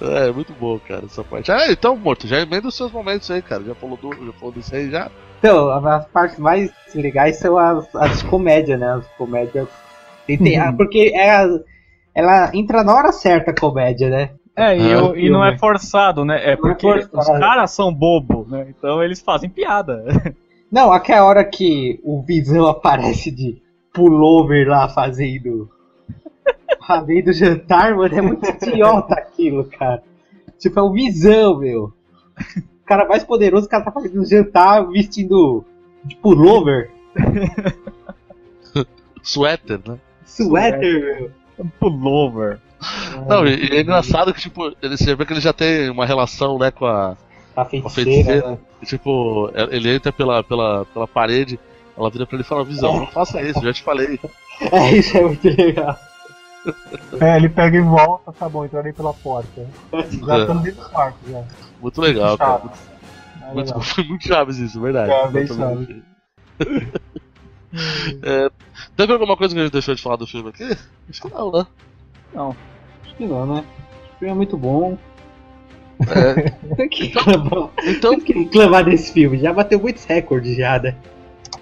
É, 0.00 0.30
muito 0.32 0.52
bom, 0.54 0.78
cara, 0.80 1.04
essa 1.06 1.22
parte. 1.22 1.50
Ah, 1.52 1.70
então, 1.70 1.96
Morto, 1.96 2.26
já 2.26 2.40
emenda 2.40 2.66
os 2.66 2.76
seus 2.76 2.90
momentos 2.90 3.30
aí, 3.30 3.40
cara. 3.40 3.62
Já 3.62 3.74
falou 3.76 3.96
do, 3.96 4.12
já 4.26 4.32
falou 4.32 4.52
disso 4.52 4.74
aí 4.74 4.90
já. 4.90 5.08
Então, 5.38 5.70
as 5.86 6.06
partes 6.08 6.38
mais 6.40 6.72
legais 6.94 7.36
são 7.38 7.56
as, 7.56 7.94
as 7.94 8.18
de 8.18 8.24
comédia, 8.24 8.76
né? 8.76 8.94
As 8.94 9.06
comédias. 9.16 9.68
Tem- 10.26 10.60
Uhum. 10.60 10.76
Porque 10.76 11.12
ela, 11.14 11.62
ela 12.14 12.50
entra 12.54 12.82
na 12.82 12.94
hora 12.94 13.12
certa 13.12 13.52
a 13.52 13.54
comédia, 13.54 14.10
né? 14.10 14.30
É, 14.56 14.76
e, 14.76 14.80
Ah, 14.82 14.88
eu- 14.98 15.16
e 15.16 15.30
não 15.30 15.44
é 15.44 15.58
forçado, 15.58 16.24
né? 16.24 16.38
É 16.44 16.50
é 16.52 16.56
porque 16.56 16.86
os 16.86 17.26
caras 17.26 17.70
são 17.72 17.92
bobo, 17.92 18.46
né? 18.48 18.66
Então 18.68 19.02
eles 19.02 19.20
fazem 19.20 19.50
piada. 19.50 20.04
Não, 20.70 20.92
aquela 20.92 21.26
hora 21.26 21.44
que 21.44 22.00
o 22.02 22.20
Visão 22.22 22.66
aparece 22.66 23.30
de 23.30 23.60
pullover 23.92 24.68
lá 24.68 24.88
fazendo. 24.88 25.68
fazendo 26.86 27.32
jantar, 27.32 27.94
mano, 27.94 28.14
é 28.16 28.20
muito 28.20 28.46
idiota 28.66 29.14
aquilo, 29.14 29.64
cara. 29.64 30.02
Tipo, 30.58 30.80
é 30.80 30.82
o 30.82 30.92
Visão, 30.92 31.58
meu. 31.58 31.92
O 32.82 32.86
cara 32.86 33.06
mais 33.06 33.24
poderoso, 33.24 33.66
o 33.66 33.70
cara 33.70 33.84
tá 33.84 33.92
fazendo 33.92 34.24
jantar 34.24 34.86
vestindo 34.88 35.64
de 36.04 36.16
pullover, 36.16 36.90
Suéter, 39.22 39.80
né? 39.86 39.98
suéter, 40.26 41.30
meu. 41.56 41.66
Pullover. 41.80 42.58
Não, 43.28 43.46
e, 43.46 43.76
é 43.76 43.80
engraçado 43.80 44.32
que, 44.34 44.40
tipo, 44.40 44.74
ele, 44.82 44.96
você 44.96 45.14
vê 45.14 45.24
que 45.24 45.32
ele 45.32 45.40
já 45.40 45.52
tem 45.52 45.90
uma 45.90 46.06
relação, 46.06 46.58
né, 46.58 46.70
com 46.70 46.86
a. 46.86 47.16
A 47.56 47.64
feiticeira, 47.64 48.10
feiticeira, 48.12 48.50
né? 48.50 48.58
E, 48.82 48.86
tipo, 48.86 49.50
ele 49.70 49.94
entra 49.94 50.12
pela, 50.12 50.42
pela, 50.42 50.84
pela 50.86 51.06
parede, 51.06 51.58
ela 51.96 52.10
vira 52.10 52.26
pra 52.26 52.34
ele 52.36 52.42
e 52.42 52.46
fala, 52.46 52.64
Visão, 52.64 52.96
não 52.96 53.06
faça 53.06 53.40
isso, 53.42 53.62
já 53.62 53.72
te 53.72 53.82
falei. 53.82 54.18
É, 54.70 54.92
isso 54.92 55.16
é 55.16 55.22
muito 55.24 55.48
legal. 55.48 55.98
É, 57.20 57.36
ele 57.36 57.48
pega 57.48 57.76
e 57.76 57.80
volta, 57.80 58.32
tá 58.32 58.48
bom, 58.48 58.64
entrarei 58.64 58.92
pela 58.92 59.12
porta. 59.12 59.66
Já 59.92 60.36
É. 60.36 60.40
estamos 60.42 60.62
dentro 60.62 60.80
do 60.84 60.90
quarto, 60.90 61.16
já. 61.28 61.42
Muito 61.82 62.00
legal, 62.00 62.38
cara. 62.38 62.60
Chaves. 62.60 62.78
É 63.42 63.52
Muito, 63.52 63.66
legal. 63.66 63.80
foi 63.82 64.04
muito 64.04 64.26
chaves 64.28 64.58
isso, 64.58 64.80
verdade. 64.80 65.10
É, 65.10 65.28
bem 65.28 65.46
Totalmente. 65.46 66.02
É, 68.22 68.48
teve 68.96 69.12
alguma 69.12 69.36
coisa 69.36 69.52
que 69.54 69.60
a 69.60 69.64
gente 69.64 69.72
deixou 69.72 69.94
de 69.94 70.02
falar 70.02 70.16
do 70.16 70.26
filme 70.26 70.50
aqui? 70.50 70.76
Acho 71.10 71.22
que 71.22 71.34
não, 71.34 71.50
né? 71.50 71.66
Não. 72.32 72.56
Acho 73.14 73.16
que 73.16 73.26
não, 73.26 73.46
né? 73.46 73.64
O 74.14 74.18
filme 74.18 74.32
é 74.32 74.36
muito 74.36 74.56
bom. 74.56 74.98
É, 76.00 76.50
Tem 76.74 76.88
que 76.88 77.04
reclamar, 77.06 77.70
então, 77.84 78.10
tem 78.10 78.20
que 78.20 78.32
reclamar 78.32 78.84
desse 78.84 79.12
filme. 79.12 79.38
Já 79.38 79.52
bateu 79.52 79.78
muitos 79.78 80.04
recordes 80.04 80.56
já, 80.56 80.78
né? 80.78 80.96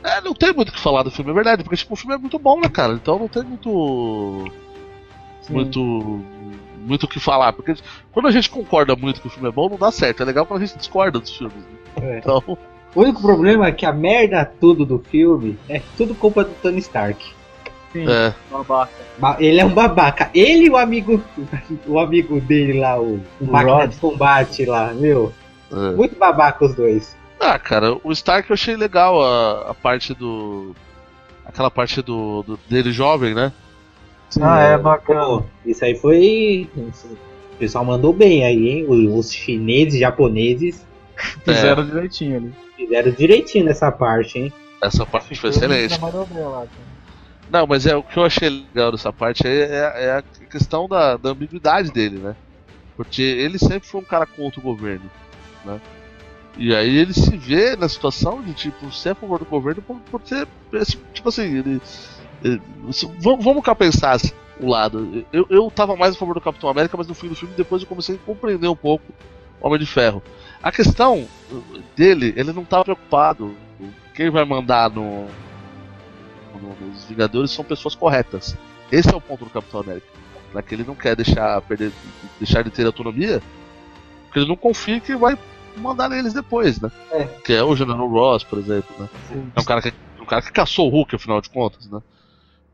é, 0.03 0.21
não 0.23 0.35
tem 0.35 0.53
muito 0.53 0.71
o 0.71 0.73
que 0.73 0.81
falar 0.81 1.03
do 1.03 1.11
filme, 1.11 1.31
é 1.31 1.35
verdade, 1.35 1.63
porque 1.63 1.77
tipo, 1.77 1.93
o 1.93 1.97
filme 1.97 2.15
é 2.15 2.19
muito 2.19 2.39
bom, 2.39 2.59
né, 2.59 2.69
cara? 2.69 2.95
Então 2.95 3.19
não 3.19 3.29
tem 3.29 3.43
muito. 3.43 4.51
Muito. 5.51 5.81
Muito 6.79 7.05
o 7.05 7.09
que 7.09 7.21
falar. 7.21 7.53
Porque 7.53 7.75
quando 8.11 8.27
a 8.27 8.31
gente 8.33 8.51
concorda 8.51 8.97
muito 8.97 9.21
que 9.21 9.27
o 9.27 9.31
filme 9.31 9.49
é 9.49 9.53
bom, 9.53 9.69
não 9.69 9.77
dá 9.79 9.93
certo. 9.93 10.23
É 10.23 10.27
legal 10.27 10.45
quando 10.47 10.63
a 10.63 10.67
gente 10.67 10.79
discorda 10.79 11.21
dos 11.21 11.37
filmes. 11.37 11.57
né? 11.57 12.15
É. 12.15 12.19
Então, 12.19 12.43
O 12.95 13.01
único 13.01 13.21
problema 13.23 13.67
é 13.67 13.73
que 13.73 13.87
a 13.87 13.93
merda 13.93 14.45
tudo 14.45 14.85
do 14.85 14.99
filme 14.99 15.59
é 15.69 15.81
tudo 15.97 16.15
culpa 16.15 16.43
do 16.43 16.51
Tony 16.61 16.79
Stark. 16.79 17.25
Sim, 17.93 18.07
é. 18.09 18.35
babaca. 18.51 18.93
Ba- 19.19 19.37
Ele 19.39 19.61
é 19.61 19.65
um 19.65 19.75
babaca. 19.75 20.31
Ele 20.35 20.67
e 20.67 20.71
o 20.71 20.77
amigo, 20.77 21.23
o 21.87 21.99
amigo 21.99 22.41
dele 22.41 22.81
lá, 22.81 22.99
o, 23.01 23.21
o 23.41 23.47
máquina 23.47 23.87
de 23.87 23.97
combate 23.99 24.65
lá, 24.65 24.93
meu. 24.95 25.33
é. 25.71 25.93
Muito 25.97 26.17
babaca 26.19 26.65
os 26.65 26.75
dois. 26.75 27.17
Ah, 27.39 27.59
cara, 27.59 27.97
o 28.05 28.13
Stark 28.13 28.49
eu 28.51 28.55
achei 28.55 28.77
legal 28.77 29.23
a, 29.23 29.71
a 29.71 29.75
parte 29.75 30.15
do. 30.15 30.75
Aquela 31.45 31.71
parte 31.71 32.01
do, 32.01 32.43
do- 32.45 32.59
dele 32.71 32.93
jovem, 32.93 33.35
né? 33.35 33.53
Ah, 34.41 34.61
é 34.61 34.79
bacana. 34.79 35.21
Pô, 35.27 35.43
isso 35.67 35.85
aí 35.85 35.95
foi. 35.97 36.71
O 36.77 37.57
pessoal 37.59 37.85
mandou 37.85 38.13
bem 38.13 38.45
aí, 38.45 38.69
hein? 38.69 38.87
Os, 38.89 39.31
chineses, 39.33 40.01
japoneses 40.01 40.87
Fizeram 41.45 41.85
direitinho 41.85 42.37
ali. 42.39 42.53
fizeram 42.77 43.11
direitinho 43.13 43.65
nessa 43.67 43.93
parte, 43.93 44.39
hein? 44.39 44.53
Essa 44.83 45.05
parte 45.05 45.35
foi 45.39 45.51
excelente. 45.51 46.01
Lá, 46.01 46.11
cara. 46.11 46.67
Não, 47.53 47.67
mas 47.67 47.87
é 47.87 47.95
o 47.95 48.03
que 48.03 48.17
eu 48.19 48.25
achei 48.25 48.49
legal 48.49 48.91
dessa 48.93 49.13
parte 49.13 49.47
é, 49.47 49.51
é- 49.65 50.05
é 50.07 50.11
a 50.19 50.23
questão 50.47 50.89
da, 50.89 51.17
da 51.17 51.31
ambiguidade 51.31 51.91
dele, 51.93 52.19
né? 52.19 52.37
Porque 52.97 53.23
ele 53.23 53.59
sempre 53.59 53.89
foi 53.89 54.01
um 54.01 54.05
cara 54.05 54.27
contra 54.27 54.61
o 54.61 54.63
governo, 54.63 55.11
né? 55.65 55.81
E 56.57 56.75
aí 56.75 56.97
ele 56.99 57.15
se 57.15 57.37
vê 57.37 57.77
na 57.77 57.89
situação 57.89 58.43
de 58.43 58.55
tipo 58.55 58.93
ser 58.93 59.11
a 59.11 59.15
favor 59.15 59.39
do 59.41 59.47
governo 59.47 59.83
por, 59.83 60.01
por 60.01 60.23
esse- 60.75 60.99
tipo 61.15 61.29
assim, 61.29 61.59
ele, 61.59 61.83
ele- 62.43 62.63
vamos, 63.21 63.45
vamos 63.45 63.65
cá 63.65 63.75
pensar 63.75 64.13
assim, 64.13 64.33
o 64.61 64.69
lado. 64.69 65.27
Eu, 65.33 65.47
eu 65.51 65.71
tava 65.71 65.97
mais 65.97 66.15
a 66.15 66.19
favor 66.19 66.35
do 66.35 66.41
Capitão 66.41 66.71
América, 66.71 66.97
mas 66.97 67.09
no 67.09 67.15
fim 67.15 67.29
do 67.29 67.35
filme 67.37 67.55
depois 67.57 67.83
eu 67.83 67.89
comecei 67.89 68.17
a 68.17 68.19
compreender 68.19 68.69
um 68.69 68.77
pouco 68.77 69.05
o 69.61 69.67
Homem 69.67 69.79
de 69.81 69.87
Ferro. 69.87 70.23
A 70.63 70.73
questão 70.73 71.27
dele, 71.97 72.33
ele 72.37 72.53
não 72.53 72.65
tá 72.65 72.83
preocupado. 72.85 73.55
Quem 74.15 74.31
vai 74.31 74.45
mandar 74.45 74.91
no, 74.91 75.27
no- 76.63 76.87
nos 76.89 77.05
Vingadores 77.05 77.51
são 77.51 77.65
pessoas 77.65 77.95
corretas. 77.95 78.57
Esse 78.91 79.13
é 79.13 79.17
o 79.17 79.21
ponto 79.21 79.45
do 79.45 79.51
Capitão 79.51 79.81
América. 79.81 80.07
Né? 80.55 80.63
Que 80.63 80.75
ele 80.75 80.85
não 80.85 80.95
quer 80.95 81.17
deixar, 81.17 81.61
perder, 81.63 81.93
deixar 82.39 82.63
de 82.63 82.71
ter 82.71 82.87
autonomia, 82.87 83.43
porque 84.25 84.39
ele 84.39 84.49
não 84.49 84.57
confia 84.57 85.01
que 85.01 85.17
vai 85.17 85.37
mandar 85.77 86.09
neles 86.09 86.33
depois, 86.35 86.81
né? 86.81 86.91
É. 87.11 87.25
Que 87.45 87.55
é 87.55 87.63
o 87.63 87.75
General 87.75 88.07
Ross, 88.07 88.45
por 88.45 88.59
exemplo, 88.59 88.95
né? 88.99 89.09
É 89.57 89.61
um 89.61 89.65
cara 89.65 89.81
que, 89.81 89.93
um 90.21 90.27
cara 90.27 90.43
que 90.43 90.53
caçou 90.53 90.87
o 90.89 90.91
Hulk, 90.91 91.17
afinal 91.17 91.41
de 91.41 91.49
contas, 91.49 91.89
né? 91.91 92.01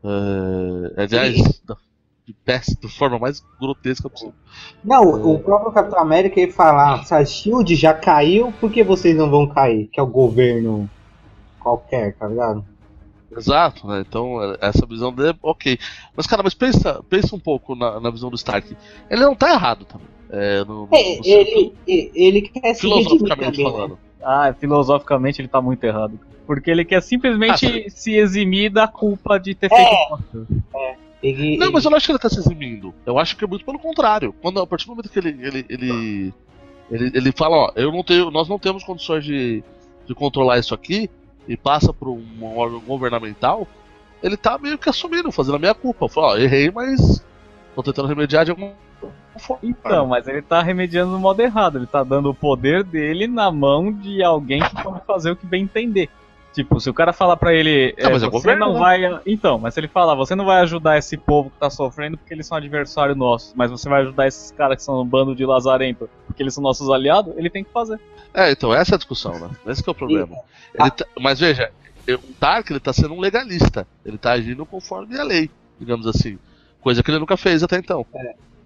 É, 0.03 1.03
aliás, 1.03 1.61
da, 1.65 1.77
de, 2.25 2.33
péssima, 2.33 2.77
da 2.83 2.89
forma 2.89 3.17
mais 3.19 3.41
grotesca 3.59 4.09
possível. 4.09 4.33
Não, 4.83 5.03
o 5.03 5.39
próprio 5.39 5.71
Capitão 5.71 5.99
América 5.99 6.39
ele 6.39 6.51
fala, 6.51 6.95
ah, 6.95 7.03
se 7.03 7.13
a 7.13 7.23
Shield 7.25 7.75
já 7.75 7.93
caiu, 7.93 8.53
por 8.59 8.71
que 8.71 8.83
vocês 8.83 9.15
não 9.15 9.29
vão 9.29 9.47
cair? 9.47 9.87
Que 9.87 9.99
é 9.99 10.03
o 10.03 10.07
governo 10.07 10.89
qualquer, 11.59 12.15
tá 12.15 12.27
ligado? 12.27 12.65
Exato, 13.35 13.87
né? 13.87 14.03
Então 14.07 14.41
é- 14.43 14.57
essa 14.61 14.85
visão 14.85 15.13
dele, 15.13 15.37
ok. 15.41 15.77
Mas 16.15 16.25
cara, 16.27 16.41
mas 16.43 16.53
pensa, 16.53 17.03
pensa 17.09 17.35
um 17.35 17.39
pouco 17.39 17.75
na, 17.75 17.99
na 17.99 18.09
visão 18.09 18.29
do 18.29 18.35
Stark. 18.35 18.75
Ele 19.09 19.21
não 19.21 19.35
tá 19.35 19.51
errado 19.51 19.85
também. 19.85 20.07
É, 20.31 20.63
no, 20.65 20.87
no- 20.87 20.89
É, 20.91 21.17
no- 21.17 21.25
ele, 21.25 21.73
ele, 21.87 22.11
ele 22.15 22.41
quer 22.41 22.73
se 22.73 22.81
filosoficamente 22.81 23.57
também, 23.57 23.65
né? 23.65 23.71
falando. 23.71 23.99
Ah, 24.23 24.53
filosoficamente 24.59 25.41
ele 25.41 25.47
tá 25.47 25.61
muito 25.61 25.83
errado. 25.83 26.19
Porque 26.45 26.69
ele 26.71 26.83
quer 26.83 27.01
simplesmente 27.01 27.65
Ah, 27.67 27.83
se 27.89 28.15
eximir 28.15 28.71
da 28.71 28.87
culpa 28.87 29.37
de 29.39 29.53
ter 29.53 29.71
É. 29.71 29.75
feito. 29.75 30.47
Ele, 31.21 31.57
Não, 31.57 31.71
mas 31.71 31.83
eu 31.83 31.91
não 31.91 31.97
acho 31.97 32.05
que 32.05 32.11
ele 32.13 32.19
tá 32.19 32.29
se 32.29 32.39
eximindo. 32.39 32.93
Eu 33.05 33.19
acho 33.19 33.35
que 33.35 33.43
é 33.43 33.47
muito 33.47 33.65
pelo 33.65 33.77
contrário. 33.77 34.33
Quando, 34.41 34.59
a 34.61 34.65
partir 34.65 34.85
do 34.85 34.91
momento 34.91 35.09
que 35.09 35.19
ele. 35.19 35.29
ele, 35.45 35.65
ele, 35.69 36.33
ele, 36.89 37.11
ele 37.13 37.31
fala, 37.33 37.55
ó, 37.57 37.71
eu 37.75 37.91
não 37.91 38.03
tenho, 38.03 38.31
nós 38.31 38.47
não 38.47 38.57
temos 38.57 38.83
condições 38.83 39.23
de, 39.25 39.61
de 40.07 40.15
controlar 40.15 40.57
isso 40.59 40.73
aqui 40.73 41.09
e 41.49 41.57
passa 41.57 41.91
por 41.91 42.07
um 42.07 42.57
órgão 42.57 42.79
governamental, 42.79 43.67
ele 44.21 44.37
tá 44.37 44.59
meio 44.59 44.77
que 44.77 44.87
assumindo, 44.87 45.31
fazendo 45.31 45.55
a 45.55 45.59
minha 45.59 45.73
culpa. 45.73 46.07
Fala, 46.07 46.27
ó, 46.27 46.37
errei, 46.37 46.69
mas 46.69 47.25
tô 47.75 47.81
tentando 47.81 48.07
remediar 48.07 48.45
de 48.45 48.51
alguma 48.51 48.73
forte. 49.39 49.65
Então, 49.65 50.05
mas 50.05 50.27
ele 50.27 50.43
tá 50.43 50.61
remediando 50.61 51.11
no 51.11 51.19
modo 51.19 51.41
errado. 51.41 51.79
Ele 51.79 51.87
tá 51.87 52.03
dando 52.03 52.29
o 52.29 52.35
poder 52.35 52.83
dele 52.83 53.25
na 53.25 53.51
mão 53.51 53.91
de 53.91 54.21
alguém 54.21 54.61
que 54.61 54.83
pode 54.83 55.03
fazer 55.05 55.31
o 55.31 55.35
que 55.35 55.45
bem 55.45 55.63
entender. 55.63 56.07
Tipo, 56.59 56.77
se 56.81 56.89
o 56.89 56.93
cara 56.93 57.13
falar 57.13 57.37
pra 57.37 57.53
ele, 57.53 57.95
Não, 57.97 58.09
é, 58.09 58.11
mas 58.11 58.21
é 58.21 58.25
você 58.25 58.31
governo, 58.31 58.65
não 58.65 58.73
né? 58.73 58.79
vai. 58.79 59.21
Então, 59.25 59.57
mas 59.57 59.73
se 59.73 59.79
ele 59.79 59.87
falar, 59.87 60.13
você 60.13 60.35
não 60.35 60.43
vai 60.43 60.59
ajudar 60.59 60.97
esse 60.97 61.15
povo 61.15 61.49
que 61.49 61.57
tá 61.57 61.69
sofrendo 61.69 62.17
porque 62.17 62.33
eles 62.33 62.45
são 62.45 62.57
adversário 62.57 63.15
nosso, 63.15 63.53
mas 63.55 63.71
você 63.71 63.87
vai 63.87 64.01
ajudar 64.01 64.27
esses 64.27 64.51
caras 64.51 64.75
que 64.75 64.83
são 64.83 65.01
um 65.01 65.05
bando 65.05 65.33
de 65.33 65.45
lazarento 65.45 66.09
porque 66.27 66.43
eles 66.43 66.53
são 66.53 66.61
nossos 66.61 66.89
aliados, 66.89 67.33
ele 67.37 67.49
tem 67.49 67.63
que 67.63 67.71
fazer. 67.71 67.97
É, 68.33 68.51
então 68.51 68.73
essa 68.73 68.93
é 68.93 68.95
a 68.95 68.97
discussão, 68.97 69.39
né? 69.39 69.49
Esse 69.67 69.81
que 69.81 69.89
é 69.89 69.91
o 69.91 69.95
problema. 69.95 70.35
Ele 70.77 70.91
tá- 70.91 71.05
mas 71.17 71.39
veja, 71.39 71.71
o 72.09 72.19
Dark 72.41 72.69
ele 72.69 72.79
tá 72.81 72.91
sendo 72.91 73.13
um 73.13 73.21
legalista. 73.21 73.87
Ele 74.05 74.17
tá 74.17 74.31
agindo 74.33 74.65
conforme 74.65 75.17
a 75.17 75.23
lei, 75.23 75.49
digamos 75.79 76.05
assim. 76.07 76.37
Coisa 76.81 77.01
que 77.01 77.09
ele 77.09 77.19
nunca 77.19 77.37
fez 77.37 77.63
até 77.63 77.77
então. 77.77 78.05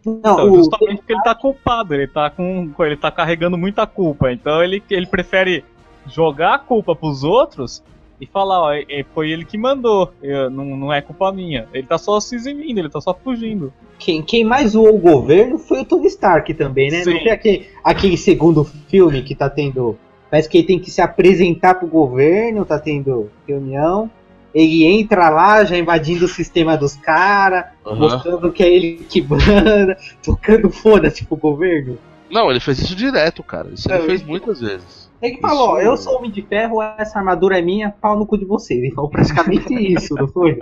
Não, 0.04 0.18
Então, 0.18 0.52
o- 0.52 0.56
justamente 0.56 0.98
porque 0.98 1.14
ele 1.14 1.22
tá 1.22 1.36
culpado, 1.36 1.94
ele 1.94 2.08
tá 2.08 2.30
com. 2.30 2.72
ele 2.80 2.98
tá 2.98 3.12
carregando 3.12 3.56
muita 3.58 3.86
culpa. 3.86 4.32
Então 4.32 4.62
ele, 4.64 4.82
ele 4.90 5.06
prefere 5.06 5.64
jogar 6.08 6.56
a 6.56 6.60
culpa 6.60 6.96
pros 6.96 7.24
outros 7.24 7.84
e 8.22 8.26
falar, 8.26 8.62
ó, 8.62 8.72
é- 8.74 8.86
é- 8.90 9.06
foi 9.14 9.32
ele 9.32 9.44
que 9.44 9.58
mandou, 9.58 10.14
eu- 10.22 10.50
não, 10.50 10.66
não 10.78 10.94
é 10.94 11.02
culpa 11.02 11.32
minha. 11.32 11.68
Ele 11.74 11.86
tá 11.88 11.98
só 11.98 12.20
se 12.20 12.36
eximindo, 12.36 12.80
ele 12.80 12.90
tá 12.90 13.02
só 13.02 13.14
fugindo. 13.14 13.74
Quem, 14.00 14.22
quem 14.22 14.44
mais 14.44 14.72
zoou 14.72 14.96
o 14.96 15.00
governo 15.00 15.58
foi 15.58 15.82
o 15.82 15.86
Tony 15.86 16.08
Stark 16.08 16.54
também, 16.54 16.90
né? 16.92 17.04
Sim. 17.04 17.14
Não 17.14 17.20
foi 17.22 17.32
aquele, 17.32 17.68
aquele 17.84 18.18
segundo 18.18 18.64
filme 18.64 19.22
que 19.24 19.36
tá 19.36 19.50
tendo. 19.50 19.98
Parece 20.30 20.50
que 20.50 20.58
ele 20.58 20.68
tem 20.68 20.80
que 20.80 20.90
se 20.90 21.02
apresentar 21.02 21.76
pro 21.76 21.88
governo, 21.88 22.66
tá 22.66 22.80
tendo 22.80 23.30
reunião. 23.48 24.10
Ele 24.54 24.86
entra 24.86 25.30
lá, 25.30 25.64
já 25.64 25.78
invadindo 25.78 26.26
o 26.26 26.28
sistema 26.28 26.78
dos 26.78 26.96
caras, 26.96 27.66
Aham. 27.86 27.96
mostrando 27.96 28.52
que 28.52 28.62
é 28.64 28.72
ele 28.72 29.06
que 29.10 29.22
manda, 29.22 29.98
tocando 30.24 30.70
foda-se 30.70 31.26
pro 31.26 31.36
governo. 31.36 31.98
Não, 32.30 32.50
ele 32.52 32.60
fez 32.60 32.80
isso 32.80 32.96
direto, 32.96 33.42
cara. 33.44 33.70
Isso 33.74 33.90
ele 33.92 33.98
Não, 34.00 34.06
fez 34.06 34.24
muitas 34.24 34.60
vezes. 34.62 35.03
Ele 35.24 35.38
falou, 35.38 35.78
Isso- 35.80 35.88
eu 35.88 35.98
sou 35.98 36.18
homem 36.18 36.30
de 36.30 36.42
ferro, 36.42 36.82
essa 36.82 37.18
armadura 37.18 37.58
é 37.58 37.62
minha, 37.62 37.90
pau 38.02 38.18
no 38.18 38.26
cu 38.26 38.38
de 38.38 38.46
vocês. 38.46 38.80
Ele 38.84 38.92
falou 38.94 39.10
praticamente 39.10 39.74
isso, 39.74 40.14
não 40.16 40.28
foi? 40.28 40.60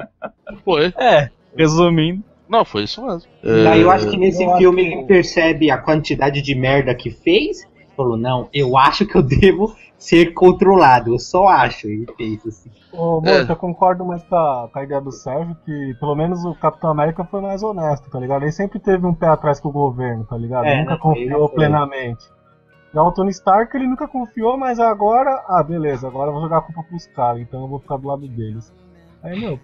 Foi. 0.63 0.93
É, 0.97 1.29
resumindo. 1.57 2.23
Não, 2.47 2.63
foi 2.65 2.83
isso 2.83 3.05
mesmo. 3.05 3.29
Daí 3.43 3.81
eu 3.81 3.91
É, 3.91 3.95
acho 3.95 4.09
que 4.09 4.17
nesse 4.17 4.43
eu 4.43 4.57
filme 4.57 4.83
que- 4.85 4.93
ele 4.93 5.03
percebe 5.05 5.71
a 5.71 5.77
quantidade 5.77 6.41
de 6.41 6.53
merda 6.53 6.93
que 6.93 7.09
fez. 7.09 7.65
Falou, 7.95 8.17
não, 8.17 8.47
eu 8.53 8.77
acho 8.77 9.05
que 9.05 9.15
eu 9.15 9.21
devo 9.23 9.73
ser 9.97 10.33
controlado. 10.33 11.13
Eu 11.13 11.19
só 11.19 11.47
acho. 11.47 11.87
Ele 11.87 12.05
fez 12.17 12.45
assim. 12.45 12.69
Ô, 12.91 13.21
É. 13.25 13.37
Morto, 13.37 13.49
eu 13.51 13.55
concordo 13.55 14.03
mais 14.05 14.21
com 14.23 14.35
a, 14.35 14.67
com 14.71 14.79
a 14.79 14.83
ideia 14.83 14.99
do 14.99 15.11
Sérgio 15.11 15.55
que 15.65 15.93
pelo 15.99 16.15
menos 16.15 16.43
o 16.43 16.53
Capitão 16.55 16.89
América 16.89 17.23
foi 17.23 17.39
mais 17.41 17.63
honesto, 17.63 18.09
tá 18.09 18.19
ligado? 18.19 18.41
Ele 18.43 18.51
sempre 18.51 18.79
teve 18.79 19.05
um 19.05 19.13
pé 19.13 19.27
atrás 19.27 19.59
com 19.61 19.69
o 19.69 19.71
governo, 19.71 20.25
tá 20.25 20.35
ligado? 20.37 20.65
É, 20.65 20.79
nunca 20.81 20.97
confiou 20.97 21.47
plenamente. 21.49 22.25
Já 22.93 23.01
o 23.03 23.11
Tony 23.11 23.29
Stark, 23.31 23.75
ele 23.75 23.87
nunca 23.87 24.07
confiou, 24.07 24.57
mas 24.57 24.79
agora, 24.79 25.43
ah, 25.47 25.63
beleza, 25.63 26.07
agora 26.07 26.29
eu 26.29 26.33
vou 26.33 26.41
jogar 26.41 26.57
a 26.57 26.61
culpa 26.61 26.83
pros 26.83 27.07
caras, 27.07 27.41
então 27.41 27.61
eu 27.61 27.67
vou 27.67 27.79
ficar 27.79 27.97
do 27.97 28.07
lado 28.07 28.27
deles. 28.27 28.73
Aí, 29.23 29.39
meu, 29.39 29.57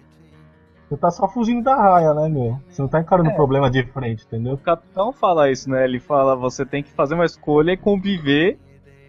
você 0.88 0.96
tá 0.96 1.10
só 1.10 1.28
fugindo 1.28 1.62
da 1.62 1.74
raia, 1.76 2.14
né, 2.14 2.26
meu? 2.28 2.58
Você 2.68 2.80
não 2.80 2.88
tá 2.88 3.00
encarando 3.00 3.28
o 3.28 3.32
É. 3.32 3.36
problema 3.36 3.70
de 3.70 3.82
frente, 3.84 4.24
entendeu? 4.24 4.54
O 4.54 4.58
capitão 4.58 5.12
fala 5.12 5.50
isso, 5.50 5.68
né? 5.68 5.84
Ele 5.84 6.00
fala, 6.00 6.34
você 6.34 6.64
tem 6.64 6.82
que 6.82 6.90
fazer 6.90 7.14
uma 7.14 7.26
escolha 7.26 7.72
e 7.72 7.76
conviver 7.76 8.58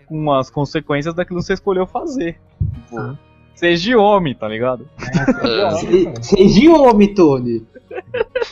com 0.08 0.34
as 0.34 0.50
consequências 0.50 1.14
daquilo 1.14 1.40
que 1.40 1.46
você 1.46 1.54
escolheu 1.54 1.86
fazer. 1.88 2.42
Tipo, 2.74 3.18
seja 3.56 3.98
homem, 3.98 4.36
tá 4.36 4.48
ligado? 4.50 4.86
É. 5.00 5.72
Se- 5.72 6.14
Seja 6.24 6.74
homem, 6.74 7.14
Tony. 7.14 7.66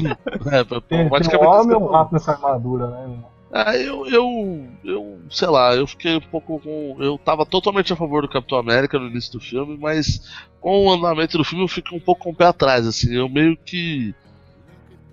É, 0.51 0.63
Tem, 0.63 0.81
tem 0.81 1.05
um 1.05 1.09
praticamente 1.09 1.47
homem 1.47 1.75
ou 1.75 1.83
um 1.83 1.91
rato 1.91 2.13
nessa 2.13 2.31
armadura, 2.31 2.87
né, 2.87 3.07
meu? 3.07 3.36
Ah, 3.51 3.77
eu, 3.77 4.05
eu, 4.07 4.67
eu, 4.83 5.19
sei 5.29 5.47
lá, 5.47 5.73
eu 5.73 5.87
fiquei 5.87 6.17
um 6.17 6.21
pouco 6.21 6.59
com. 6.59 6.97
Eu 6.99 7.17
tava 7.17 7.45
totalmente 7.45 7.93
a 7.93 7.95
favor 7.95 8.21
do 8.21 8.29
Capitão 8.29 8.57
América 8.57 8.99
no 8.99 9.07
início 9.07 9.31
do 9.31 9.39
filme, 9.39 9.77
mas 9.79 10.21
com 10.59 10.85
o 10.85 10.91
andamento 10.91 11.37
do 11.37 11.45
filme 11.45 11.63
eu 11.63 11.69
fico 11.69 11.95
um 11.95 11.99
pouco 11.99 12.25
com 12.25 12.31
o 12.31 12.35
pé 12.35 12.45
atrás, 12.45 12.85
assim. 12.85 13.15
Eu 13.15 13.29
meio 13.29 13.57
que. 13.57 14.13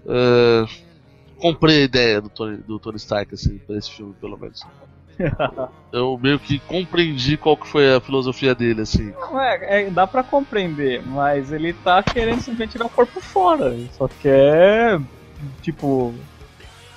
é, 0.08 0.64
comprei 1.38 1.82
a 1.82 1.84
ideia 1.84 2.20
do 2.20 2.28
Tony, 2.28 2.56
do 2.58 2.78
Tony 2.80 2.96
Stark, 2.96 3.32
assim, 3.32 3.58
pra 3.58 3.76
esse 3.76 3.90
filme, 3.90 4.14
pelo 4.20 4.36
menos. 4.36 4.60
Eu 5.92 6.18
meio 6.20 6.40
que 6.40 6.58
compreendi 6.58 7.36
qual 7.36 7.56
que 7.56 7.68
foi 7.68 7.94
a 7.94 8.00
filosofia 8.00 8.52
dele, 8.52 8.80
assim. 8.80 9.12
Não 9.12 9.40
é, 9.40 9.82
é, 9.82 9.90
dá 9.90 10.08
pra 10.08 10.24
compreender, 10.24 11.06
mas 11.06 11.52
ele 11.52 11.72
tá 11.72 12.02
querendo 12.02 12.40
simplesmente 12.40 12.72
tirar 12.72 12.86
o 12.86 12.90
corpo 12.90 13.20
fora. 13.20 13.66
Ele 13.66 13.88
só 13.92 14.08
quer, 14.08 15.00
tipo, 15.62 16.12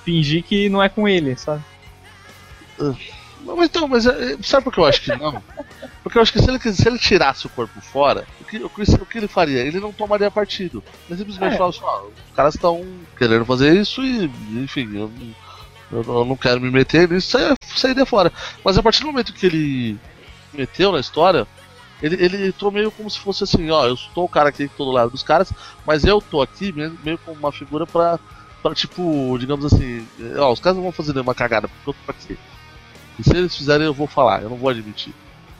fingir 0.08 0.42
que 0.42 0.70
não 0.70 0.82
é 0.82 0.88
com 0.88 1.06
ele, 1.06 1.36
sabe? 1.36 1.62
Não, 3.44 3.56
mas 3.56 3.66
então, 3.68 3.86
mas 3.86 4.06
é, 4.06 4.36
sabe 4.42 4.64
por 4.64 4.72
que 4.72 4.80
eu 4.80 4.86
acho 4.86 5.02
que 5.02 5.14
não? 5.16 5.42
Porque 6.02 6.16
eu 6.16 6.22
acho 6.22 6.32
que 6.32 6.40
se 6.40 6.48
ele, 6.50 6.58
se 6.58 6.88
ele 6.88 6.98
tirasse 6.98 7.46
o 7.46 7.50
corpo 7.50 7.78
fora, 7.80 8.24
o 8.40 8.44
que, 8.44 8.56
o, 8.62 8.70
que, 8.70 8.82
o 8.82 9.06
que 9.06 9.18
ele 9.18 9.28
faria? 9.28 9.60
Ele 9.60 9.78
não 9.80 9.92
tomaria 9.92 10.30
partido. 10.30 10.82
Ele 11.08 11.18
simplesmente 11.18 11.54
É. 11.54 11.56
falava 11.56 11.70
assim, 11.76 11.84
ó, 11.84 12.06
os 12.06 12.34
caras 12.34 12.54
estão 12.54 12.84
querendo 13.16 13.44
fazer 13.44 13.76
isso 13.76 14.02
e, 14.02 14.24
enfim, 14.62 14.88
eu, 14.94 15.10
não- 15.10 15.34
eu, 16.02 16.14
eu 16.20 16.24
não 16.24 16.36
quero 16.36 16.60
me 16.60 16.70
meter 16.70 17.08
nisso, 17.08 17.30
saia- 17.30 17.54
sairia 17.62 18.06
fora. 18.06 18.32
Mas 18.64 18.78
a 18.78 18.82
partir 18.82 19.00
do 19.02 19.06
momento 19.08 19.32
que 19.34 19.44
ele 19.46 19.98
meteu 20.52 20.90
na 20.92 21.00
história, 21.00 21.46
ele, 22.02 22.16
ele 22.24 22.48
entrou 22.48 22.70
meio 22.72 22.90
como 22.90 23.10
se 23.10 23.18
fosse 23.18 23.44
assim, 23.44 23.70
ó, 23.70 23.86
eu 23.86 23.96
sou 23.96 24.24
o 24.24 24.28
cara 24.28 24.48
aqui 24.48 24.70
do 24.78 24.90
lado 24.90 25.10
dos 25.10 25.22
caras, 25.22 25.52
mas 25.86 26.04
eu 26.04 26.20
tô 26.20 26.40
aqui 26.42 26.72
meio, 26.72 26.98
meio 27.04 27.18
como 27.18 27.38
uma 27.38 27.52
figura 27.52 27.86
pra, 27.86 28.18
pra, 28.62 28.74
tipo, 28.74 29.36
digamos 29.38 29.64
assim, 29.64 30.06
ó, 30.38 30.52
os 30.52 30.60
caras 30.60 30.76
não 30.76 30.82
vão 30.84 30.92
fazer 30.92 31.12
nenhuma 31.12 31.34
cagada, 31.34 31.68
porque 31.68 31.90
eu 31.90 31.94
tô 31.94 32.10
aqui. 32.10 32.38
E 33.18 33.24
se 33.24 33.36
eles 33.36 33.56
fizerem, 33.56 33.86
eu 33.86 33.94
vou 33.94 34.06
falar, 34.06 34.42
eu 34.42 34.50
não 34.50 34.56
vou 34.56 34.70
admitir. 34.70 35.14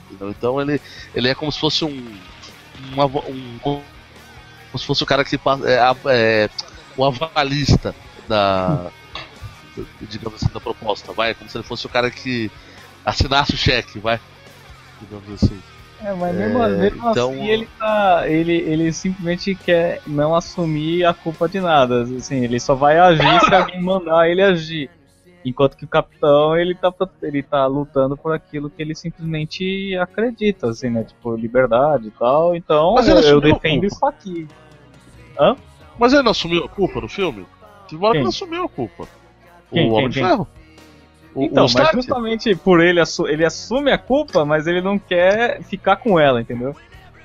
Entendeu? 0.05 0.29
Então 0.29 0.61
ele, 0.61 0.81
ele 1.13 1.27
é 1.27 1.35
como 1.35 1.51
se 1.51 1.59
fosse 1.59 1.83
um. 1.85 2.19
um, 2.95 3.01
ava- 3.01 3.23
um 3.27 3.59
como 3.61 3.83
se 4.77 4.85
fosse 4.85 5.03
o 5.03 5.05
cara 5.05 5.23
que 5.25 5.37
passa. 5.37 5.63
É, 5.69 5.79
é, 6.07 6.49
o 6.95 7.05
avalista 7.05 7.93
da. 8.27 8.91
digamos 10.01 10.41
assim, 10.41 10.53
da 10.53 10.59
proposta, 10.59 11.13
vai? 11.13 11.33
Como 11.35 11.49
se 11.49 11.57
ele 11.57 11.63
fosse 11.63 11.85
o 11.85 11.89
cara 11.89 12.09
que 12.09 12.49
assinasse 13.05 13.53
o 13.53 13.57
cheque, 13.57 13.99
vai? 13.99 14.19
Digamos 15.01 15.43
assim. 15.43 15.61
É, 16.01 16.13
mas 16.13 16.33
É, 16.35 16.39
mesmo, 16.47 16.59
mesmo 16.77 17.09
então- 17.09 17.31
assim 17.31 17.47
ele 17.49 17.67
tá. 17.77 18.23
Ele, 18.27 18.53
ele 18.53 18.91
simplesmente 18.93 19.53
quer 19.55 20.01
não 20.07 20.33
assumir 20.33 21.03
a 21.05 21.13
culpa 21.13 21.47
de 21.49 21.59
nada. 21.59 22.03
Assim, 22.03 22.43
ele 22.43 22.59
só 22.59 22.73
vai 22.73 22.97
agir 22.97 23.39
se 23.41 23.53
alguém 23.53 23.81
mandar 23.81 24.29
ele 24.29 24.41
agir. 24.41 24.89
Enquanto 25.43 25.77
que 25.77 25.85
o 25.85 25.87
capitão 25.87 26.57
ele 26.57 26.75
tá, 26.75 26.93
ele 27.21 27.41
tá 27.43 27.65
lutando 27.65 28.17
por 28.17 28.33
aquilo 28.33 28.69
que 28.69 28.81
ele 28.81 28.93
simplesmente 28.95 29.95
acredita, 29.97 30.69
assim, 30.69 30.89
né? 30.89 31.03
Tipo, 31.03 31.35
liberdade 31.35 32.07
e 32.07 32.11
tal. 32.11 32.55
Então 32.55 32.93
Mas 32.95 33.07
eu, 33.07 33.17
ele 33.17 33.25
eu 33.25 33.37
assumiu 33.37 33.51
a 33.51 33.53
defendo 33.53 33.79
culpa. 33.81 33.87
isso 33.87 34.05
aqui. 34.05 34.47
Mas 35.97 36.13
ele 36.13 36.23
não 36.23 36.31
assumiu 36.31 36.65
a 36.65 36.69
culpa 36.69 37.01
no 37.01 37.09
filme? 37.09 37.45
Teve 37.89 38.03
hora 38.03 38.11
que 38.13 38.17
Quem? 38.19 38.21
ele 38.21 38.29
assumiu 38.29 38.63
a 38.65 38.69
culpa. 38.69 39.07
Quem, 39.71 39.89
o 39.89 39.93
Homem 39.93 40.03
quem, 40.03 40.09
de 40.09 40.19
quem? 40.19 40.27
Ferro. 40.29 40.47
O, 41.33 41.43
então, 41.43 41.65
o 41.65 41.65
mas 41.65 41.71
Stark. 41.71 41.95
justamente 41.95 42.55
por 42.55 42.81
ele, 42.81 43.01
ele 43.27 43.45
assume 43.45 43.91
a 43.91 43.97
culpa, 43.97 44.43
mas 44.45 44.67
ele 44.67 44.81
não 44.81 44.97
quer 44.97 45.61
ficar 45.63 45.97
com 45.97 46.19
ela, 46.19 46.41
entendeu? 46.41 46.75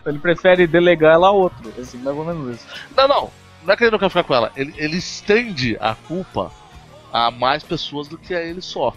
Então 0.01 0.13
ele 0.13 0.19
prefere 0.19 0.67
delegar 0.67 1.15
ela 1.15 1.29
a 1.29 1.31
outro, 1.31 1.73
assim, 1.81 1.99
mais 1.99 2.17
ou 2.17 2.25
menos 2.25 2.57
isso. 2.57 2.67
Não, 2.97 3.09
não. 3.09 3.31
Não 3.65 3.73
é 3.73 3.77
que 3.77 3.85
ele 3.85 3.91
não 3.91 3.99
quer 3.99 4.11
ficar 4.11 4.25
com 4.25 4.35
ela. 4.35 4.53
Ele, 4.55 4.75
ele 4.77 4.99
estende 4.99 5.77
a 5.81 5.95
culpa 5.95 6.53
a 7.11 7.31
mais 7.31 7.63
pessoas 7.63 8.09
do 8.09 8.19
que 8.19 8.35
a 8.35 8.43
ele 8.43 8.61
só. 8.61 8.95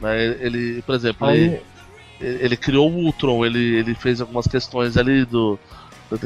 Né? 0.00 0.22
Ele, 0.22 0.44
ele, 0.44 0.82
por 0.82 0.94
exemplo, 0.94 1.30
ele, 1.30 1.48
Aí, 1.48 1.62
ele, 2.20 2.44
ele 2.44 2.56
criou 2.56 2.90
o 2.90 3.04
Ultron, 3.04 3.46
ele, 3.46 3.76
ele 3.76 3.94
fez 3.94 4.20
algumas 4.20 4.46
questões 4.46 4.96
ali 4.96 5.24
do. 5.24 5.58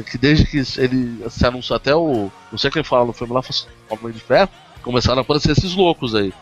Que 0.09 0.17
desde 0.17 0.45
que 0.45 0.57
ele 0.81 1.29
se 1.29 1.45
anunciou 1.45 1.75
até 1.75 1.95
o. 1.95 2.31
Não 2.51 2.57
sei 2.57 2.71
quem 2.71 2.83
fala 2.83 3.05
no 3.05 3.13
filme 3.13 3.33
lá, 3.33 3.41
Homem 3.89 4.13
de 4.13 4.19
Ferro, 4.19 4.49
começaram 4.81 5.19
a 5.19 5.21
aparecer 5.21 5.51
esses 5.51 5.75
loucos 5.75 6.15
aí. 6.15 6.33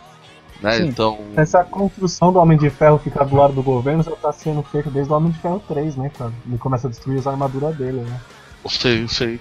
Né? 0.62 0.78
Sim. 0.78 0.88
Então. 0.88 1.20
essa 1.36 1.64
construção 1.64 2.32
do 2.32 2.40
Homem 2.40 2.58
de 2.58 2.70
Ferro 2.70 3.00
ficar 3.00 3.24
do 3.24 3.36
lado 3.36 3.54
do 3.54 3.64
governo 3.64 4.04
já 4.04 4.12
tá 4.12 4.32
sendo 4.32 4.62
feita 4.62 4.90
desde 4.92 5.12
o 5.12 5.16
Homem 5.16 5.32
de 5.32 5.40
Ferro 5.40 5.62
3, 5.68 5.96
né, 5.96 6.12
cara? 6.16 6.32
Ele 6.48 6.58
começa 6.58 6.88
a 6.88 6.90
destruir 6.90 7.20
as 7.20 7.28
armaduras 7.28 7.76
dele, 7.76 8.02
né? 8.02 8.22
Sei, 8.68 9.08
sei. 9.08 9.40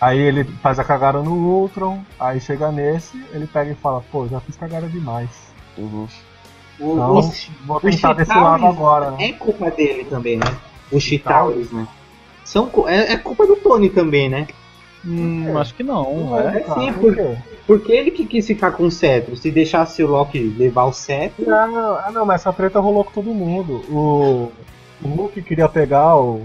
Aí 0.00 0.18
ele 0.18 0.44
faz 0.62 0.78
a 0.78 0.84
cagada 0.84 1.20
no 1.22 1.32
Ultron, 1.32 2.00
aí 2.20 2.40
chega 2.40 2.70
nesse, 2.70 3.20
ele 3.32 3.46
pega 3.46 3.72
e 3.72 3.74
fala, 3.74 4.02
pô, 4.12 4.28
já 4.28 4.38
fiz 4.40 4.56
cagada 4.56 4.86
demais. 4.88 5.30
Uhum. 5.76 6.06
O, 6.78 6.92
Então, 6.92 7.18
o, 7.18 7.22
vou 7.66 7.76
o 7.78 7.80
tentar 7.80 8.12
desse 8.12 8.34
lado 8.34 8.66
agora, 8.66 9.12
né? 9.12 9.28
É 9.28 9.32
culpa 9.32 9.70
dele 9.70 10.04
também, 10.04 10.36
né? 10.36 10.56
Os 10.92 11.02
Chitauris, 11.02 11.72
né? 11.72 11.88
São, 12.44 12.70
é, 12.86 13.14
é 13.14 13.16
culpa 13.16 13.46
do 13.46 13.56
Tony 13.56 13.90
também, 13.90 14.28
né? 14.28 14.46
Hum, 15.06 15.48
É. 15.48 15.60
acho 15.60 15.74
que 15.74 15.82
não, 15.82 16.26
Não 16.26 16.40
é. 16.40 16.58
é, 16.58 16.64
sim, 16.74 16.92
por 16.92 17.00
por- 17.02 17.14
quê? 17.14 17.36
Porque 17.66 17.92
ele 17.92 18.10
que 18.10 18.26
quis 18.26 18.46
ficar 18.46 18.72
com 18.72 18.84
o 18.84 18.90
cetro. 18.90 19.36
Se 19.36 19.50
deixasse 19.50 20.02
o 20.02 20.06
Loki 20.08 20.38
levar 20.58 20.84
o 20.84 20.92
cetro. 20.92 21.48
Ah, 21.52 21.66
não, 21.66 21.94
ah, 21.94 22.10
não, 22.12 22.26
mas 22.26 22.40
essa 22.42 22.52
treta 22.52 22.80
rolou 22.80 23.04
com 23.04 23.10
todo 23.12 23.32
mundo. 23.34 23.82
O, 23.90 24.50
o 25.02 25.08
Hulk 25.08 25.42
queria 25.42 25.68
pegar 25.68 26.16
o, 26.16 26.42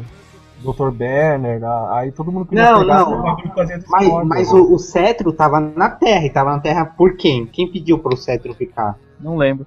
Dr. 0.63 0.91
Banner, 0.91 1.59
aí 1.91 2.11
todo 2.11 2.31
mundo 2.31 2.45
queria 2.45 2.71
Não, 2.71 2.79
pegar 2.81 2.99
não. 2.99 3.35
fazer 3.55 3.83
Mas, 3.89 4.07
mas 4.27 4.51
o, 4.53 4.73
o 4.73 4.77
cetro 4.79 5.33
tava 5.33 5.59
na 5.59 5.89
Terra, 5.89 6.25
e 6.25 6.29
tava 6.29 6.51
na 6.51 6.59
Terra 6.59 6.85
por 6.85 7.15
quem? 7.17 7.45
Quem 7.47 7.67
pediu 7.71 7.97
pro 7.97 8.15
cetro 8.15 8.53
ficar? 8.53 8.95
Não 9.19 9.37
lembro. 9.37 9.65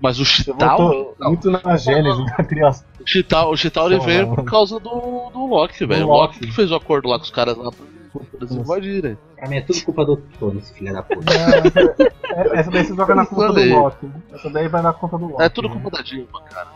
Mas 0.00 0.18
o 0.20 0.24
Chital. 0.24 1.14
muito 1.20 1.50
na 1.50 1.76
gênese 1.76 2.24
da 2.26 2.44
criação. 2.44 2.86
o 3.00 3.06
Chital, 3.06 3.50
o 3.50 3.56
Chital 3.56 3.86
ele 3.86 4.00
Só 4.00 4.06
veio 4.06 4.34
por 4.34 4.44
causa 4.44 4.78
do, 4.78 5.30
do 5.30 5.46
Loki, 5.46 5.86
velho. 5.86 6.06
O 6.06 6.10
Loki. 6.10 6.40
Que 6.40 6.52
fez 6.52 6.70
o 6.70 6.74
acordo 6.74 7.08
lá 7.08 7.18
com 7.18 7.24
os 7.24 7.30
caras 7.30 7.56
lá 7.56 7.70
pra 7.70 7.86
pra 8.18 8.38
eles 8.40 8.52
invadirem. 8.52 9.18
Pra 9.36 9.48
mim 9.48 9.56
é 9.56 9.60
tudo 9.60 9.82
culpa 9.84 10.04
do 10.04 10.16
Tony, 10.38 10.58
esse 10.58 10.72
filho 10.72 10.92
da 10.92 11.02
puta. 11.02 11.32
É, 11.32 12.58
Essa 12.58 12.70
daí 12.70 12.84
você 12.84 12.94
joga 12.94 13.14
na 13.14 13.26
conta 13.26 13.52
do. 13.52 13.68
Loki. 13.68 14.10
Essa 14.32 14.50
daí 14.50 14.68
vai 14.68 14.82
na 14.82 14.92
conta 14.92 15.18
do 15.18 15.26
Loki. 15.26 15.42
É 15.42 15.48
tudo 15.48 15.68
né? 15.68 15.74
culpa 15.74 15.90
da 15.96 16.02
Dilma, 16.02 16.42
cara. 16.42 16.68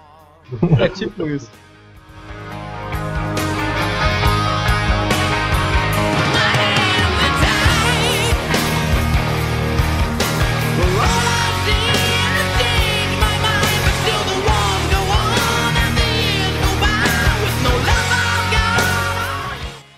É 0.81 0.89
tipo 0.89 1.27
isso. 1.27 1.51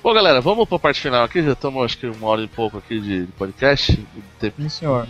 Bom, 0.03 0.13
galera, 0.13 0.41
vamos 0.41 0.69
pra 0.69 0.81
parte 0.81 1.01
final 1.01 1.23
aqui. 1.23 1.41
Já 1.41 1.53
estamos, 1.53 1.85
acho 1.85 1.97
que, 1.97 2.07
uma 2.09 2.27
hora 2.27 2.43
e 2.43 2.49
pouco 2.49 2.77
aqui 2.77 3.01
de, 3.01 3.27
podcast. 3.39 4.05
tempo. 4.41 4.61
Sim, 4.61 4.69
senhor. 4.69 5.07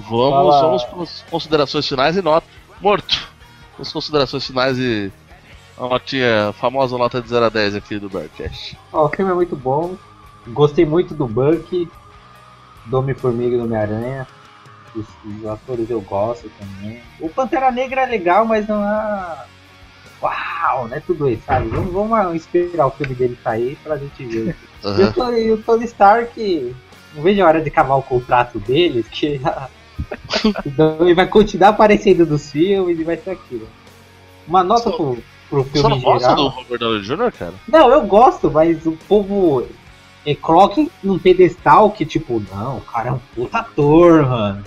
Vamos, 0.00 0.54
Fala. 0.56 0.62
vamos 0.62 0.84
para 0.84 1.02
as 1.02 1.24
considerações 1.30 1.88
finais 1.88 2.16
e 2.16 2.22
nota. 2.22 2.46
Morto! 2.80 3.30
As 3.78 3.92
considerações 3.92 4.44
finais 4.44 4.76
e 4.78 5.12
a 5.78 5.86
notinha, 5.86 6.48
a 6.48 6.52
famosa 6.52 6.98
nota 6.98 7.22
de 7.22 7.28
0 7.28 7.44
a 7.44 7.48
10 7.48 7.76
aqui 7.76 7.98
do 8.00 8.10
Bearcast. 8.10 8.76
Ó, 8.92 9.06
o 9.06 9.08
filme 9.08 9.30
é 9.30 9.34
muito 9.34 9.54
bom. 9.54 9.94
Gostei 10.48 10.84
muito 10.84 11.14
do 11.14 11.28
Bucky, 11.28 11.88
do 12.86 12.98
Homem-Formiga 12.98 13.54
e 13.54 13.58
do 13.58 13.64
Homem-Aranha. 13.64 14.26
Os, 14.94 15.06
os 15.24 15.46
atores 15.46 15.88
eu 15.88 16.00
gosto 16.00 16.50
também. 16.58 17.00
O 17.20 17.28
Pantera 17.28 17.70
Negra 17.70 18.02
é 18.02 18.06
legal, 18.06 18.44
mas 18.44 18.66
não 18.66 18.82
é. 18.82 19.44
Uau, 20.22 20.88
não 20.88 20.96
é 20.96 21.00
tudo 21.00 21.28
isso, 21.30 21.42
sabe? 21.46 21.68
Vamos, 21.68 21.92
vamos 21.92 22.34
esperar 22.36 22.86
o 22.86 22.90
filme 22.90 23.14
dele 23.14 23.38
sair 23.42 23.76
pra 23.82 23.96
gente 23.96 24.24
ver. 24.26 24.56
E 24.84 24.86
Aham. 24.86 25.08
o 25.08 25.12
Tony, 25.12 25.40
e 25.40 25.52
o 25.52 25.58
Tony 25.62 25.84
Stark, 25.86 26.74
não 27.14 27.22
vejo 27.22 27.42
a 27.42 27.46
hora 27.46 27.60
de 27.62 27.68
acabar 27.68 27.94
o 27.96 28.02
contrato 28.02 28.58
deles, 28.58 29.06
que 29.08 29.40
então 30.66 30.98
ele 31.00 31.14
vai 31.14 31.26
continuar 31.26 31.70
aparecendo 31.70 32.26
nos 32.26 32.50
filmes 32.50 32.98
e 32.98 33.04
vai 33.04 33.16
ser 33.16 33.30
aquilo. 33.30 33.66
Uma 34.46 34.62
nota 34.62 34.90
Só- 34.90 34.96
pro, 34.96 35.18
pro 35.48 35.62
Você 35.64 35.70
filme 35.70 35.88
não 35.90 35.96
em 35.96 36.00
gosta 36.02 36.28
geral. 36.28 36.36
do 36.36 36.48
Robert 36.48 36.78
Downey 36.78 37.00
Jr., 37.02 37.32
cara? 37.38 37.54
Não, 37.68 37.90
eu 37.90 38.02
gosto, 38.06 38.50
mas 38.50 38.84
o 38.86 38.92
povo 39.08 39.66
é, 40.26 40.34
coloca 40.34 40.84
num 41.02 41.18
pedestal 41.18 41.90
que, 41.90 42.04
tipo, 42.04 42.42
não, 42.52 42.78
o 42.78 42.80
cara 42.82 43.08
é 43.08 43.12
um 43.12 43.20
puta 43.34 43.58
ator, 43.58 44.26
mano. 44.28 44.64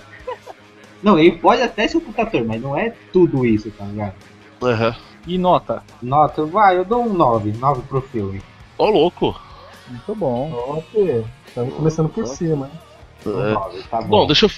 Não, 1.02 1.20
ele 1.20 1.34
pode 1.34 1.62
até 1.62 1.88
ser 1.88 1.98
um 1.98 2.02
puta 2.02 2.22
ator, 2.24 2.44
mas 2.46 2.62
não 2.62 2.78
é 2.78 2.94
tudo 3.12 3.46
isso, 3.46 3.70
tá 3.72 3.84
ligado? 3.86 4.14
Aham. 4.62 4.96
E 5.26 5.38
nota? 5.38 5.84
Nota, 6.02 6.46
vai, 6.46 6.78
eu 6.78 6.86
dou 6.86 7.04
um 7.04 7.14
9, 7.14 7.54
9 7.54 7.82
pro 7.84 8.02
filme. 8.02 8.42
Ô, 8.78 8.88
louco! 8.90 9.40
Muito 9.88 10.16
bom. 10.16 10.50
Loki, 10.50 11.26
estamos 11.48 11.74
começando 11.76 12.10
por 12.10 12.28
cima, 12.28 12.68
hein? 12.68 12.80
Um 13.26 13.42
É. 13.42 13.54
9, 13.54 13.84
tá 13.84 14.02
bom. 14.02 14.08
Bom, 14.08 14.28
deixa 14.28 14.46
eu, 14.46 14.52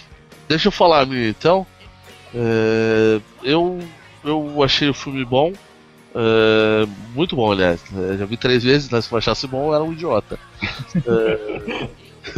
deixa 0.47 0.67
eu 0.67 0.71
falar 0.71 1.01
a 1.01 1.05
minha 1.05 1.29
então. 1.29 1.65
É, 2.33 3.19
eu, 3.43 3.79
eu 4.23 4.63
achei 4.63 4.89
o 4.89 4.93
filme 4.93 5.23
bom. 5.23 5.53
É, 6.15 6.87
muito 7.13 7.35
bom, 7.35 7.51
aliás. 7.51 7.81
É, 7.95 8.17
já 8.17 8.25
vi 8.25 8.37
três 8.37 8.63
vezes, 8.63 8.89
mas 8.89 9.05
se 9.05 9.11
eu 9.11 9.17
achasse 9.17 9.47
bom, 9.47 9.67
eu 9.67 9.75
era 9.75 9.83
um 9.83 9.93
idiota. 9.93 10.39
É, 11.05 11.87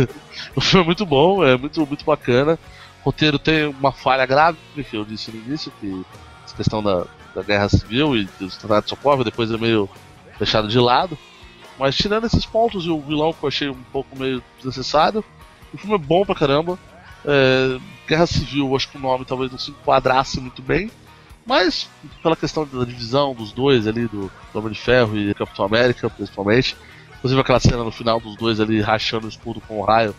o 0.56 0.62
filme 0.62 0.84
é 0.84 0.86
muito 0.86 1.06
bom, 1.06 1.44
é 1.44 1.58
muito, 1.58 1.86
muito 1.86 2.04
bacana. 2.04 2.60
O 3.02 3.06
roteiro 3.06 3.40
tem 3.40 3.68
uma 3.68 3.92
falha 3.92 4.26
grave, 4.26 4.58
que 4.76 4.98
eu 4.98 5.06
disse 5.06 5.32
no 5.32 5.38
início, 5.38 5.72
que 5.80 6.06
essa 6.46 6.56
questão 6.56 6.84
da, 6.84 7.06
da 7.38 7.44
guerra 7.44 7.70
civil 7.70 8.18
e 8.18 8.28
dos 8.40 8.58
tratados 8.58 8.86
de 8.86 8.90
Sokovia, 8.90 9.24
depois 9.24 9.52
é 9.52 9.58
meio 9.58 9.88
deixado 10.40 10.68
de 10.68 10.80
lado. 10.80 11.16
Mas 11.78 11.96
tirando 11.96 12.26
esses 12.26 12.48
pontos 12.48 12.86
e 12.86 12.90
o 12.90 13.00
vilão 13.00 13.32
que 13.32 13.44
eu 13.44 13.48
achei 13.48 13.70
um 13.70 13.84
pouco 13.94 14.18
meio 14.18 14.42
desnecessário, 14.58 15.24
o 15.72 15.78
filme 15.78 15.94
é 15.94 16.00
bom 16.00 16.26
pra 16.26 16.34
caramba. 16.34 16.80
É, 17.24 17.78
Guerra 18.08 18.26
Civil, 18.26 18.76
acho 18.76 18.90
que 18.90 18.98
o 18.98 19.00
nome 19.00 19.24
talvez 19.24 19.52
não 19.52 19.60
se 19.60 19.70
enquadrasse 19.70 20.40
muito 20.40 20.64
bem, 20.64 20.90
mas 21.46 21.88
pela 22.24 22.36
questão 22.36 22.66
da 22.66 22.84
divisão 22.84 23.36
dos 23.36 23.52
dois 23.52 23.86
ali, 23.86 24.08
do 24.08 24.32
do 24.52 24.60
Homem 24.60 24.72
de 24.72 24.80
Ferro 24.80 25.16
e 25.16 25.34
Capitão 25.36 25.66
América, 25.66 26.10
principalmente. 26.10 26.76
Inclusive 27.18 27.42
aquela 27.42 27.60
cena 27.60 27.84
no 27.84 27.92
final 27.92 28.20
dos 28.20 28.36
dois 28.36 28.60
ali 28.60 28.82
rachando 28.82 29.28
o 29.28 29.30
escudo 29.30 29.62
com 29.62 29.80
o 29.80 29.84
raio 29.84 30.16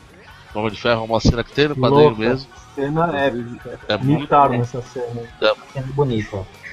do 0.52 0.58
Homem 0.60 0.70
de 0.70 0.80
Ferro, 0.80 1.00
é 1.00 1.04
uma 1.04 1.20
cena 1.20 1.42
que 1.42 1.52
tem 1.52 1.68
no 1.68 1.76
quadrinho 1.76 2.10
Louca. 2.10 2.20
mesmo. 2.20 2.48
Cena 2.74 3.06
épica. 3.16 3.80
É 3.88 3.96
muito, 3.96 4.18
Imitaram 4.20 4.54
essa 4.54 4.80
cena. 4.82 5.22
Sendo 5.72 5.92
bonito, 5.92 6.28
ó. 6.36 6.67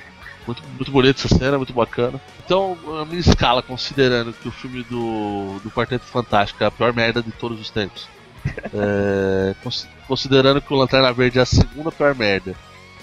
Muito, 0.46 0.64
muito 0.76 0.92
bonita 0.92 1.20
essa 1.26 1.36
cena, 1.38 1.58
muito 1.58 1.74
bacana. 1.74 2.20
Então, 2.44 2.78
a 3.02 3.06
minha 3.06 3.20
escala, 3.20 3.62
considerando 3.62 4.34
que 4.34 4.48
o 4.48 4.52
filme 4.52 4.84
do, 4.84 5.60
do 5.64 5.72
Quarteto 5.72 6.06
Fantástico 6.06 6.64
é 6.64 6.68
a 6.68 6.72
pior 6.72 6.94
merda 6.94 7.22
de 7.22 7.32
todos 7.32 7.60
os 7.60 7.70
tempos, 7.70 8.08
é, 8.74 9.56
cons- 9.64 9.88
considerando 10.08 10.62
que 10.62 10.74
o 10.74 10.78
Lanterna 10.78 11.12
Verde 11.14 11.40
é 11.40 11.42
a 11.42 11.46
segunda 11.46 11.92
pior 11.92 12.14
merda, 12.16 12.56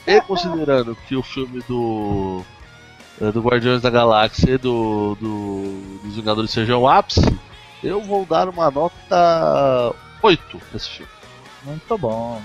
e 0.06 0.20
considerando 0.22 0.96
que 1.08 1.14
o 1.16 1.22
filme 1.22 1.60
do, 1.68 2.42
é, 3.20 3.30
do 3.32 3.40
Guardiões 3.40 3.82
da 3.82 3.90
Galáxia 3.90 4.52
e 4.54 4.58
do, 4.58 5.16
do, 5.20 6.00
dos 6.04 6.16
Vingadores 6.16 6.50
seja 6.50 6.76
o 6.76 6.88
ápice, 6.88 7.20
eu 7.82 8.00
vou 8.00 8.24
dar 8.24 8.48
uma 8.48 8.70
nota 8.70 9.94
8 10.22 10.60
nesse 10.72 10.88
filme. 10.88 11.12
Muito 11.64 11.98
bom. 11.98 12.40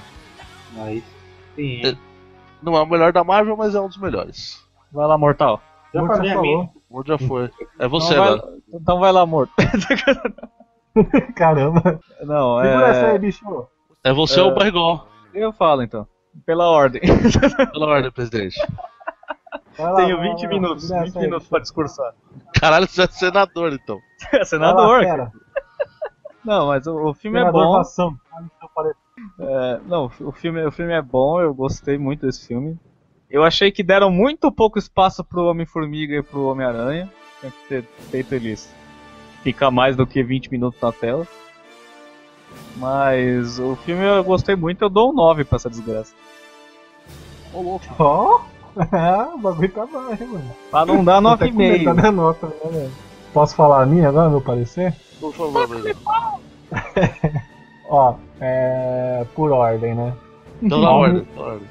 Aí 0.80 1.04
sim. 1.56 1.82
É. 1.86 1.96
Não 2.62 2.76
é 2.76 2.82
o 2.82 2.86
melhor 2.88 3.12
da 3.14 3.24
Marvel, 3.24 3.56
mas 3.56 3.76
é 3.76 3.80
um 3.82 3.88
dos 3.88 3.98
melhores. 3.98 4.60
Vai 4.92 5.08
lá, 5.08 5.18
mortal. 5.18 5.62
Já 5.94 6.00
Como 6.02 6.14
falei 6.14 6.32
você 6.32 6.38
a 6.38 6.42
minha. 6.42 6.70
já 7.06 7.18
foi. 7.18 7.52
É 7.80 7.88
você 7.88 8.14
então, 8.14 8.24
vai, 8.26 8.34
agora. 8.34 8.58
então 8.74 9.00
vai 9.00 9.12
lá, 9.12 9.26
morto. 9.26 9.54
Caramba. 11.36 12.00
Não, 12.24 12.62
Segura 12.62 12.88
essa 12.88 13.06
aí, 13.08 13.16
é. 13.16 13.20
bicho. 13.20 13.68
É 14.04 14.14
você 14.14 14.40
É. 14.40 14.44
ou 14.44 14.52
o 14.52 14.56
Barrigol. 14.56 15.08
Eu 15.34 15.54
falo 15.54 15.84
então. 15.84 16.08
Pela 16.46 16.68
ordem. 16.70 17.02
Pela 17.72 17.88
ordem, 17.88 18.12
presidente. 18.12 18.60
Vai 19.78 19.92
lá, 19.92 19.96
Tenho 19.98 20.18
vai 20.18 20.28
lá, 20.28 20.34
20 20.36 20.40
vai 20.42 20.48
lá. 20.48 20.54
minutos. 20.62 20.84
Segura 20.88 21.04
20 21.04 21.10
essa 21.10 21.20
aí, 21.20 21.26
minutos 21.26 21.44
bicho. 21.44 21.50
pra 21.50 21.60
discursar. 21.60 22.14
Caralho, 22.60 22.88
você 22.88 23.04
é 23.04 23.08
senador, 23.08 23.74
então. 23.74 24.00
Lá, 24.34 24.44
Senador. 24.46 25.00
fera. 25.04 25.32
Não, 26.44 26.68
mas 26.68 26.88
o, 26.88 27.10
o 27.10 27.14
filme 27.14 27.38
é 27.38 27.42
Senador 27.42 27.66
bom. 27.66 27.74
Vação. 27.74 28.18
Olha 28.34 28.46
o 28.46 28.52
seu 28.60 28.70
parecer. 28.74 28.98
É, 29.40 29.80
não, 29.86 30.06
o 30.22 30.32
filme, 30.32 30.64
o 30.66 30.72
filme 30.72 30.94
é 30.94 31.02
bom, 31.02 31.42
eu 31.42 31.54
gostei 31.54 31.98
muito 31.98 32.26
desse 32.26 32.48
filme. 32.48 32.78
Eu 33.30 33.44
achei 33.44 33.72
que 33.72 33.84
deram 33.84 34.10
muito 34.10 34.52
pouco 34.52 34.80
espaço 34.80 35.24
pro 35.24 35.46
Homem-Formiga 35.46 36.16
e 36.16 36.24
pro 36.24 36.48
Homem-Aranha. 36.48 37.12
Tinha 37.40 37.52
que 37.52 37.68
ter 37.68 37.84
feito 38.10 38.34
eles 38.34 38.74
ficar 39.44 39.70
mais 39.70 39.96
do 39.96 40.08
que 40.08 40.24
20 40.24 40.50
minutos 40.50 40.80
na 40.82 40.92
tela. 40.92 41.28
Mas 42.78 43.60
o 43.60 43.76
filme 43.78 44.06
eu 44.06 44.24
gostei 44.24 44.56
muito, 44.56 44.84
eu 44.84 44.90
dou 44.90 45.12
um 45.12 45.14
9 45.14 45.44
pra 45.44 45.58
essa 45.58 45.70
desgraça. 45.70 46.14
Ô, 47.54 47.62
louco. 47.62 47.86
Ó, 48.00 48.42
ah, 48.92 49.32
o 49.36 49.38
bagulho 49.38 49.72
tá 49.72 49.86
baixo, 49.86 50.24
hein, 50.24 50.30
mano. 50.30 50.56
Pra 50.72 50.86
não 50.86 51.04
dar 51.04 51.26
Até 51.26 51.50
com 51.50 51.58
medo 51.58 51.84
9,5. 51.84 52.02
da 52.02 52.12
nota, 52.12 52.48
né, 52.48 52.54
velho? 52.72 52.92
Posso 53.34 53.56
falar 53.56 53.84
a 53.84 53.86
minha 53.86 54.08
agora, 54.08 54.30
meu 54.30 54.42
parecer? 54.42 54.96
Por 55.20 55.34
favor, 55.34 55.68
presidente. 55.68 56.00
Ó, 57.90 58.16
é. 58.40 59.26
Por 59.36 59.52
ordem, 59.52 59.96
né? 59.96 60.14
Pela 60.68 60.92
ordem, 60.92 61.26
pela 61.26 61.46
ordem. 61.54 61.68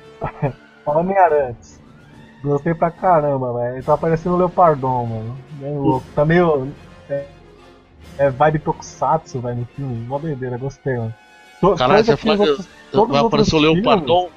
Homem-Aranha. 0.92 1.48
antes. 1.50 1.80
Gostei 2.42 2.74
pra 2.74 2.90
caramba, 2.90 3.52
velho. 3.54 3.74
Ele 3.76 3.82
tá 3.82 3.96
parecendo 3.96 4.34
o 4.36 4.38
Leopardon, 4.38 5.06
mano. 5.06 5.36
Bem 5.52 5.76
louco. 5.76 6.06
Tá 6.14 6.24
meio. 6.24 6.68
É, 7.08 7.26
é 8.18 8.30
vibe 8.30 8.58
Tokusatsu, 8.60 9.40
velho, 9.40 9.56
no 9.56 9.64
filme. 9.66 10.06
Mó 10.06 10.18
doideira, 10.18 10.56
gostei, 10.58 10.96
mano. 10.96 11.14
To- 11.60 11.74
Caralho, 11.74 12.04
você 12.04 12.16
que 12.16 12.22
fala 12.22 12.34
os 12.34 12.40
que 12.40 12.48
outros- 12.50 12.68
todos 12.92 13.08
vai 13.12 13.20
os 13.20 13.26
aparecer 13.26 13.54
o 13.54 13.58
outros 13.58 13.74
Leopardon. 13.84 14.28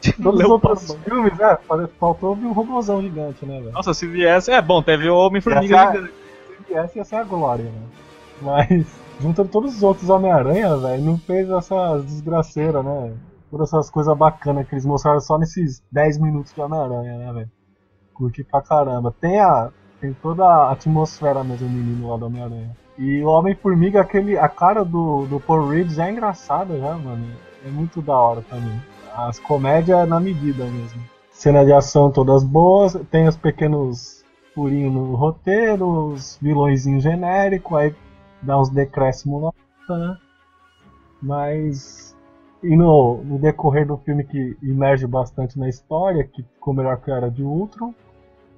Todos 0.22 0.40
os 0.40 0.48
outros 0.48 0.94
filmes, 1.04 1.38
é, 1.40 1.58
faltou 1.98 2.34
vir 2.34 2.46
um 2.46 2.52
robôzão 2.52 3.02
gigante, 3.02 3.44
né, 3.44 3.60
velho? 3.60 3.72
Nossa, 3.72 3.92
se 3.92 4.06
viesse. 4.06 4.50
É 4.50 4.62
bom, 4.62 4.82
teve 4.82 5.10
o 5.10 5.14
Homem-Formiga 5.16 5.76
Essa- 5.76 5.92
gigante. 5.92 6.12
Se 6.56 6.72
viesse, 6.72 6.98
ia 6.98 7.04
ser 7.04 7.16
a 7.16 7.24
glória, 7.24 7.64
né? 7.64 7.82
Mas, 8.40 8.86
juntando 9.20 9.50
todos 9.50 9.76
os 9.76 9.82
outros 9.82 10.08
Homem-Aranha, 10.08 10.74
velho, 10.78 11.02
não 11.02 11.18
fez 11.18 11.50
essas 11.50 12.02
desgraceiras, 12.06 12.82
né? 12.82 13.12
Todas 13.50 13.68
essas 13.68 13.90
coisas 13.90 14.16
bacanas 14.16 14.66
que 14.68 14.74
eles 14.74 14.86
mostraram 14.86 15.20
só 15.20 15.36
nesses 15.38 15.82
10 15.90 16.18
minutos 16.18 16.52
de 16.52 16.60
Homem-Aranha, 16.60 17.18
né, 17.18 17.32
velho? 17.32 17.50
Curti 18.14 18.44
pra 18.44 18.62
caramba. 18.62 19.14
Tem 19.20 19.40
a. 19.40 19.70
Tem 20.00 20.14
toda 20.14 20.44
a 20.44 20.72
atmosfera 20.72 21.44
mesmo, 21.44 21.66
o 21.66 21.70
menino 21.70 22.08
lá 22.08 22.16
do 22.16 22.26
Homem-Aranha. 22.26 22.76
E 22.96 23.22
o 23.22 23.28
Homem-Formiga, 23.28 24.00
aquele. 24.00 24.38
A 24.38 24.48
cara 24.48 24.84
do, 24.84 25.26
do 25.26 25.40
Paul 25.40 25.68
Reed 25.68 25.90
já 25.90 26.06
é 26.06 26.12
engraçada 26.12 26.78
já, 26.78 26.96
mano. 26.96 27.26
É 27.64 27.68
muito 27.68 28.00
da 28.00 28.16
hora 28.16 28.42
também. 28.42 28.80
As 29.14 29.38
comédias 29.38 30.08
na 30.08 30.20
medida 30.20 30.64
mesmo. 30.64 31.02
Cena 31.30 31.64
de 31.64 31.72
ação 31.72 32.10
todas 32.10 32.44
boas, 32.44 32.94
tem 33.10 33.26
os 33.26 33.36
pequenos 33.36 34.24
furinho 34.54 34.90
no 34.90 35.14
roteiro, 35.14 36.12
os 36.12 36.38
vilõezinhos 36.40 37.02
genéricos, 37.02 37.78
aí 37.78 37.94
dá 38.42 38.60
uns 38.60 38.68
decréscimos 38.68 39.42
lá, 39.42 39.52
né? 39.88 40.18
Mas. 41.22 42.09
E 42.62 42.76
no, 42.76 43.22
no 43.24 43.38
decorrer 43.38 43.86
do 43.86 43.96
filme 43.98 44.24
que 44.24 44.56
emerge 44.62 45.06
bastante 45.06 45.58
na 45.58 45.68
história, 45.68 46.24
que 46.24 46.42
ficou 46.42 46.74
melhor 46.74 47.00
que 47.00 47.10
a 47.10 47.16
Era 47.16 47.30
de 47.30 47.42
Ultron. 47.42 47.94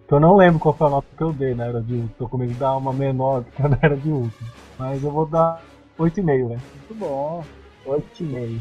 Que 0.08 0.14
eu 0.14 0.20
não 0.20 0.36
lembro 0.36 0.58
qual 0.58 0.74
foi 0.74 0.86
a 0.88 0.90
nota 0.90 1.06
que 1.16 1.22
eu 1.22 1.32
dei 1.32 1.54
na 1.54 1.66
Era 1.66 1.80
de 1.80 1.94
Ultron. 1.94 2.14
Tô 2.18 2.28
com 2.28 2.38
medo 2.38 2.52
de 2.52 2.58
dar 2.58 2.76
uma 2.76 2.92
menor 2.92 3.44
que 3.44 3.62
a 3.62 3.68
da 3.68 3.78
Era 3.80 3.96
de 3.96 4.10
Ultron. 4.10 4.46
Mas 4.78 5.04
eu 5.04 5.10
vou 5.10 5.26
dar 5.26 5.62
8,5, 5.98 6.24
velho. 6.24 6.48
Muito 6.48 6.94
bom. 6.94 7.44
8,5. 7.86 8.60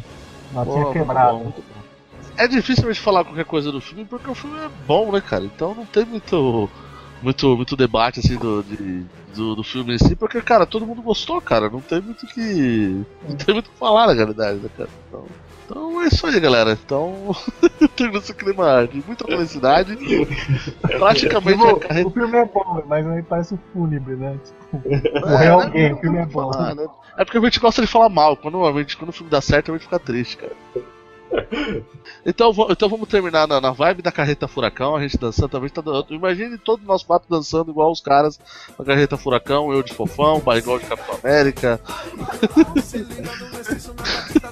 Pô, 0.54 0.66
Notinha 0.66 0.94
quebrada. 0.94 1.34
bom. 1.34 1.52
É 2.38 2.48
difícil 2.48 2.88
a 2.88 2.94
gente 2.94 3.02
falar 3.04 3.24
qualquer 3.24 3.46
coisa 3.46 3.72
do 3.72 3.82
filme 3.82 4.06
porque 4.06 4.30
o 4.30 4.36
filme 4.36 4.58
é 4.60 4.70
bom, 4.86 5.12
né, 5.12 5.22
cara? 5.22 5.44
Então 5.44 5.74
não 5.74 5.86
tem 5.86 6.06
muito, 6.06 6.70
muito, 7.22 7.56
muito 7.56 7.76
debate 7.76 8.20
assim 8.20 8.38
do, 8.38 8.64
de- 8.64 9.06
do, 9.36 9.56
do 9.56 9.64
filme 9.64 9.96
em 9.96 9.98
si, 9.98 10.16
porque, 10.16 10.42
cara, 10.42 10.66
todo 10.66 10.86
mundo 10.86 11.02
gostou, 11.02 11.42
cara. 11.42 11.70
Não 11.70 11.82
tem 11.82 12.02
muito 12.02 12.26
que. 12.28 13.06
Não 13.28 13.36
tem 13.38 13.54
muito 13.56 13.68
o 13.68 13.72
que 13.72 13.78
falar 13.80 14.08
na 14.08 14.14
realidade, 14.14 14.60
né, 14.60 14.70
cara? 14.76 14.90
Então, 15.08 15.28
então 15.66 16.02
é 16.02 16.08
isso 16.08 16.26
aí, 16.28 16.40
galera. 16.40 16.78
Então, 16.84 17.32
termina 17.96 18.20
esse 18.20 18.34
clima 18.34 18.88
de 18.88 19.02
muita 19.06 19.26
felicidade. 19.26 19.96
Praticamente 20.82 21.64
O 21.64 21.80
carreira. 21.80 22.10
filme 22.10 22.38
é 22.38 22.46
bom, 22.46 22.84
mas 22.88 23.08
aí 23.08 23.24
parece 23.24 23.54
um 23.54 23.60
fúnebre, 23.72 24.16
né? 24.16 24.38
Tipo, 24.44 24.82
É, 24.90 25.20
morreu 25.20 25.58
né? 25.60 25.64
alguém, 25.66 25.94
o 25.94 25.98
filme 25.98 26.18
é 26.18 26.26
bom. 26.26 26.52
Ah, 26.54 26.76
né? 26.76 26.88
É 27.18 27.26
porque 27.26 27.38
a 27.38 27.42
gente 27.42 27.60
gosta 27.60 27.82
de 27.82 27.88
falar 27.88 28.10
mal. 28.10 28.36
Quando, 28.38 28.66
a 28.66 28.72
gente, 28.80 28.98
quando 28.98 29.10
o 29.10 29.14
filme 29.14 29.30
dá 29.30 29.42
certo, 29.42 29.72
a 29.72 29.74
gente 29.76 29.84
fica 29.84 30.00
triste, 30.00 30.38
cara. 30.38 30.56
Então, 32.26 32.54
então 32.70 32.90
vamos 32.90 33.10
terminar 33.10 33.48
na, 33.48 33.60
na 33.60 33.72
vibe 33.72 34.02
da 34.02 34.12
carreta 34.12 34.48
furacão, 34.48 34.96
a 34.96 35.02
gente 35.02 35.18
dançando 35.18 35.50
também. 35.50 35.70
Tá, 35.70 35.82
imagine 36.10 36.58
todo 36.58 36.84
o 36.84 36.86
nosso 36.86 37.06
mato 37.08 37.26
dançando 37.30 37.72
igual 37.72 37.92
os 37.92 38.02
caras 38.02 38.40
na 38.78 38.86
carreta 38.86 39.18
furacão, 39.18 39.72
eu 39.72 39.82
de 39.82 39.94
fofão, 39.94 40.40
barrigol 40.40 40.78
de 40.78 40.86
Capitão 40.86 41.18
América. 41.24 41.80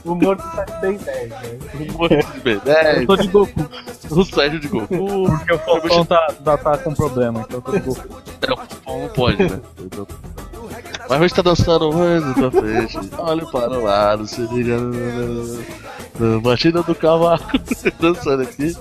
O 0.04 0.14
humor 0.14 0.38
do 0.38 0.42
Saturday 0.42 0.98
10, 0.98 1.30
né? 1.30 1.38
Um 1.76 1.94
monte 1.98 2.16
de 2.16 2.42
B10. 2.42 3.02
Eu 3.02 3.08
tô 3.08 3.16
de 3.18 3.28
Goku. 3.28 3.70
O 4.10 4.24
Sérgio 4.24 4.60
de 4.60 4.68
Goku. 4.68 4.88
Porque 4.88 5.54
o 5.54 5.60
Fofão 5.60 6.06
tá, 6.06 6.34
tá, 6.44 6.58
tá 6.58 6.78
com 6.78 6.94
problema, 6.94 7.42
então 7.42 7.58
eu 7.58 7.62
tô 7.62 7.72
de 7.72 7.80
Goku. 7.80 8.22
É, 8.42 8.54
o 8.54 8.58
Fofão 8.58 9.00
não 9.02 9.10
pode, 9.10 9.44
né? 9.44 9.62
Mas 11.10 11.20
gente 11.22 11.34
tá 11.34 11.42
dançando 11.42 11.92
mais 11.92 12.24
pra 12.36 12.52
frente. 12.52 13.00
Olha 13.18 13.46
para 13.48 13.80
o 13.80 13.84
lado, 13.84 14.28
se 14.28 14.42
liga 14.42 14.78
batida 16.42 16.84
do 16.84 16.94
cavaco. 16.96 17.46
dançando 18.00 18.44
aqui. 18.44 18.76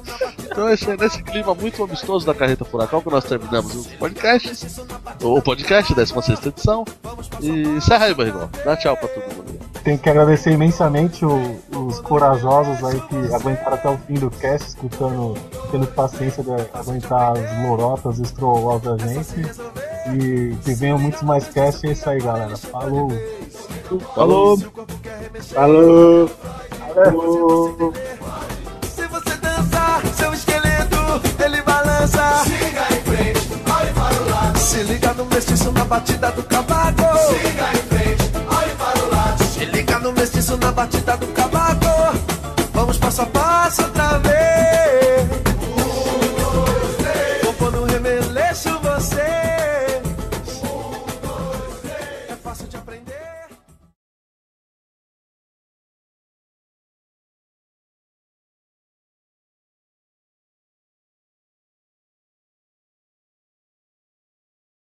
Então 0.45 0.69
é 0.69 0.75
isso 0.75 0.91
aí, 0.91 0.97
nesse 0.99 1.23
clima 1.23 1.55
muito 1.55 1.83
amistoso 1.83 2.27
da 2.27 2.35
Carreta 2.35 2.65
Furacão 2.65 3.01
que 3.01 3.11
nós 3.11 3.25
terminamos 3.25 3.75
o 3.87 3.97
podcast. 3.99 4.67
O 5.23 5.41
podcast, 5.41 5.95
16 5.95 6.47
edição. 6.47 6.85
E 7.41 7.49
encerra 7.51 8.07
aí, 8.07 8.15
Barrigol. 8.15 8.49
Dá 8.65 8.77
tchau 8.77 8.97
pra 8.97 9.09
todo 9.09 9.25
mundo. 9.35 9.59
Tenho 9.85 9.99
que 9.99 10.11
agradecer 10.11 10.51
imensamente 10.51 11.25
o- 11.25 11.59
os 11.73 12.01
corajosos 12.01 12.85
aí 12.85 13.01
que 13.03 13.35
aguentaram 13.35 13.75
até 13.75 13.89
o 13.89 13.97
fim 14.07 14.15
do 14.15 14.31
cast, 14.31 14.69
escutando, 14.69 15.35
tendo 15.71 15.87
paciência 15.87 16.43
de 16.43 16.51
aguentar 16.75 17.33
as 17.39 17.63
lorotas 17.67 18.19
os 18.19 18.31
da 18.83 18.99
gente. 18.99 19.47
E 20.11 20.57
que 20.65 20.73
venham 20.75 20.99
muitos 20.99 21.23
mais 21.23 21.47
casts, 21.49 21.85
é 21.85 21.93
isso 21.93 22.09
aí, 22.09 22.18
galera. 22.21 22.57
Falou! 22.57 23.09
Falou! 24.15 24.59
Falou! 25.55 26.31
Falou! 26.95 27.93
Se 28.83 29.07
você 29.07 29.37
dançar, 29.37 30.03
seu 30.15 30.33
esqueleto 30.35 30.97
ele 31.45 31.63
balança. 31.63 32.45
Siga 32.45 32.87
em 32.91 33.03
frente, 33.03 33.49
olhe 33.71 33.93
para 33.93 34.23
o 34.23 34.31
lado. 34.31 34.59
Se 34.59 34.83
liga 34.83 35.13
no 35.15 35.25
mestiço 35.27 35.73
na 35.73 35.85
batida 35.85 36.31
do 36.33 36.43
cavaco. 36.43 37.03
Siga 37.29 37.71
em 37.73 37.83
frente, 37.89 38.33
olhe 38.37 38.75
para 38.75 39.05
o 39.05 39.11
lado. 39.11 39.45
Se 39.45 39.65
liga 39.65 39.99
no 39.99 40.13
mestiço 40.13 40.57
na 40.57 40.73
batida 40.73 41.17
do 41.17 41.27
cavaco. 41.29 42.19
Vamos 42.73 42.99
passo 42.99 43.23
a 43.23 43.27
passo 43.27 43.83
outra 43.83 44.19
vez. 44.19 45.48